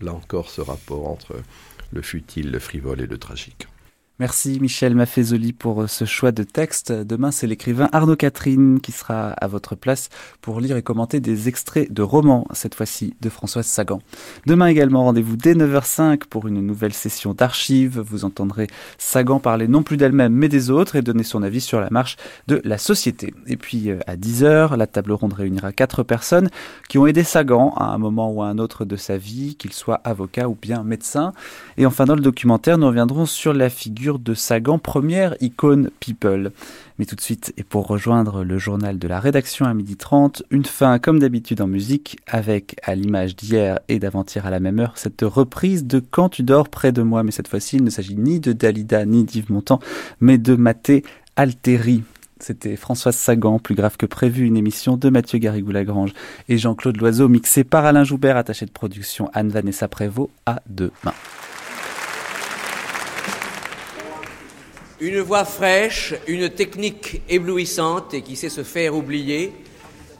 Là 0.00 0.14
encore 0.14 0.48
ce 0.48 0.60
rapport 0.60 1.08
entre 1.08 1.42
le 1.90 2.02
futile, 2.02 2.52
le 2.52 2.60
frivole 2.60 3.00
et 3.00 3.06
le 3.06 3.18
tragique. 3.18 3.66
Merci 4.20 4.58
Michel 4.60 4.96
Maffezoli 4.96 5.52
pour 5.52 5.82
euh, 5.82 5.86
ce 5.86 6.04
choix 6.04 6.32
de 6.32 6.42
texte. 6.42 6.90
Demain, 6.90 7.30
c'est 7.30 7.46
l'écrivain 7.46 7.88
Arnaud 7.92 8.16
Catherine 8.16 8.80
qui 8.80 8.90
sera 8.90 9.28
à 9.28 9.46
votre 9.46 9.76
place 9.76 10.08
pour 10.40 10.60
lire 10.60 10.76
et 10.76 10.82
commenter 10.82 11.20
des 11.20 11.46
extraits 11.46 11.92
de 11.92 12.02
romans, 12.02 12.44
cette 12.52 12.74
fois-ci 12.74 13.14
de 13.20 13.28
Françoise 13.28 13.66
Sagan. 13.66 14.00
Demain 14.44 14.66
également, 14.66 15.04
rendez-vous 15.04 15.36
dès 15.36 15.54
9h05 15.54 16.24
pour 16.28 16.48
une 16.48 16.60
nouvelle 16.66 16.94
session 16.94 17.32
d'archives. 17.32 18.00
Vous 18.00 18.24
entendrez 18.24 18.66
Sagan 18.98 19.38
parler 19.38 19.68
non 19.68 19.84
plus 19.84 19.96
d'elle-même 19.96 20.32
mais 20.32 20.48
des 20.48 20.70
autres 20.70 20.96
et 20.96 21.02
donner 21.02 21.22
son 21.22 21.44
avis 21.44 21.60
sur 21.60 21.80
la 21.80 21.88
marche 21.90 22.16
de 22.48 22.60
la 22.64 22.76
société. 22.76 23.32
Et 23.46 23.56
puis 23.56 23.88
euh, 23.88 24.00
à 24.08 24.16
10h, 24.16 24.76
la 24.76 24.88
table 24.88 25.12
ronde 25.12 25.34
réunira 25.34 25.70
quatre 25.70 26.02
personnes 26.02 26.50
qui 26.88 26.98
ont 26.98 27.06
aidé 27.06 27.22
Sagan 27.22 27.72
à 27.76 27.84
un 27.84 27.98
moment 27.98 28.32
ou 28.32 28.42
à 28.42 28.48
un 28.48 28.58
autre 28.58 28.84
de 28.84 28.96
sa 28.96 29.16
vie, 29.16 29.54
qu'il 29.54 29.72
soit 29.72 30.00
avocat 30.02 30.48
ou 30.48 30.58
bien 30.60 30.82
médecin. 30.82 31.32
Et 31.76 31.86
enfin, 31.86 32.04
dans 32.04 32.16
le 32.16 32.20
documentaire, 32.20 32.78
nous 32.78 32.88
reviendrons 32.88 33.24
sur 33.24 33.52
la 33.52 33.70
figure 33.70 34.07
de 34.16 34.32
Sagan, 34.32 34.78
première 34.78 35.34
icône 35.40 35.90
People. 36.00 36.52
Mais 36.98 37.04
tout 37.04 37.14
de 37.14 37.20
suite, 37.20 37.52
et 37.58 37.64
pour 37.64 37.86
rejoindre 37.86 38.42
le 38.42 38.56
journal 38.56 38.98
de 38.98 39.06
la 39.06 39.20
rédaction 39.20 39.66
à 39.66 39.74
12h30, 39.74 40.42
une 40.50 40.64
fin 40.64 40.98
comme 40.98 41.18
d'habitude 41.18 41.60
en 41.60 41.66
musique, 41.66 42.18
avec 42.26 42.76
à 42.82 42.94
l'image 42.94 43.36
d'hier 43.36 43.80
et 43.88 43.98
d'avant-hier 43.98 44.46
à 44.46 44.50
la 44.50 44.60
même 44.60 44.78
heure, 44.78 44.96
cette 44.96 45.22
reprise 45.22 45.84
de 45.84 46.00
Quand 46.00 46.30
tu 46.30 46.42
dors 46.42 46.70
près 46.70 46.92
de 46.92 47.02
moi. 47.02 47.22
Mais 47.22 47.32
cette 47.32 47.48
fois-ci, 47.48 47.76
il 47.76 47.84
ne 47.84 47.90
s'agit 47.90 48.16
ni 48.16 48.40
de 48.40 48.52
Dalida 48.52 49.04
ni 49.04 49.24
d'Yves 49.24 49.52
Montand, 49.52 49.80
mais 50.20 50.38
de 50.38 50.54
Maté 50.54 51.04
Alteri. 51.36 52.02
C'était 52.40 52.76
Françoise 52.76 53.16
Sagan, 53.16 53.58
plus 53.58 53.74
grave 53.74 53.96
que 53.96 54.06
prévu, 54.06 54.46
une 54.46 54.56
émission 54.56 54.96
de 54.96 55.10
Mathieu 55.10 55.38
Garrigou-Lagrange 55.38 56.12
et 56.48 56.56
Jean-Claude 56.56 56.96
Loiseau, 56.96 57.28
mixé 57.28 57.64
par 57.64 57.84
Alain 57.84 58.04
Joubert, 58.04 58.36
attaché 58.36 58.64
de 58.64 58.70
production 58.70 59.28
Anne-Vanessa 59.34 59.88
Prévost. 59.88 60.30
À 60.46 60.62
demain. 60.68 61.14
Une 65.00 65.20
voix 65.20 65.44
fraîche, 65.44 66.14
une 66.26 66.50
technique 66.50 67.22
éblouissante 67.28 68.14
et 68.14 68.22
qui 68.22 68.34
sait 68.34 68.48
se 68.48 68.64
faire 68.64 68.96
oublier. 68.96 69.52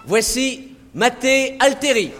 Voici 0.06 0.68
Maté 0.94 1.56
Alteri. 1.58 2.12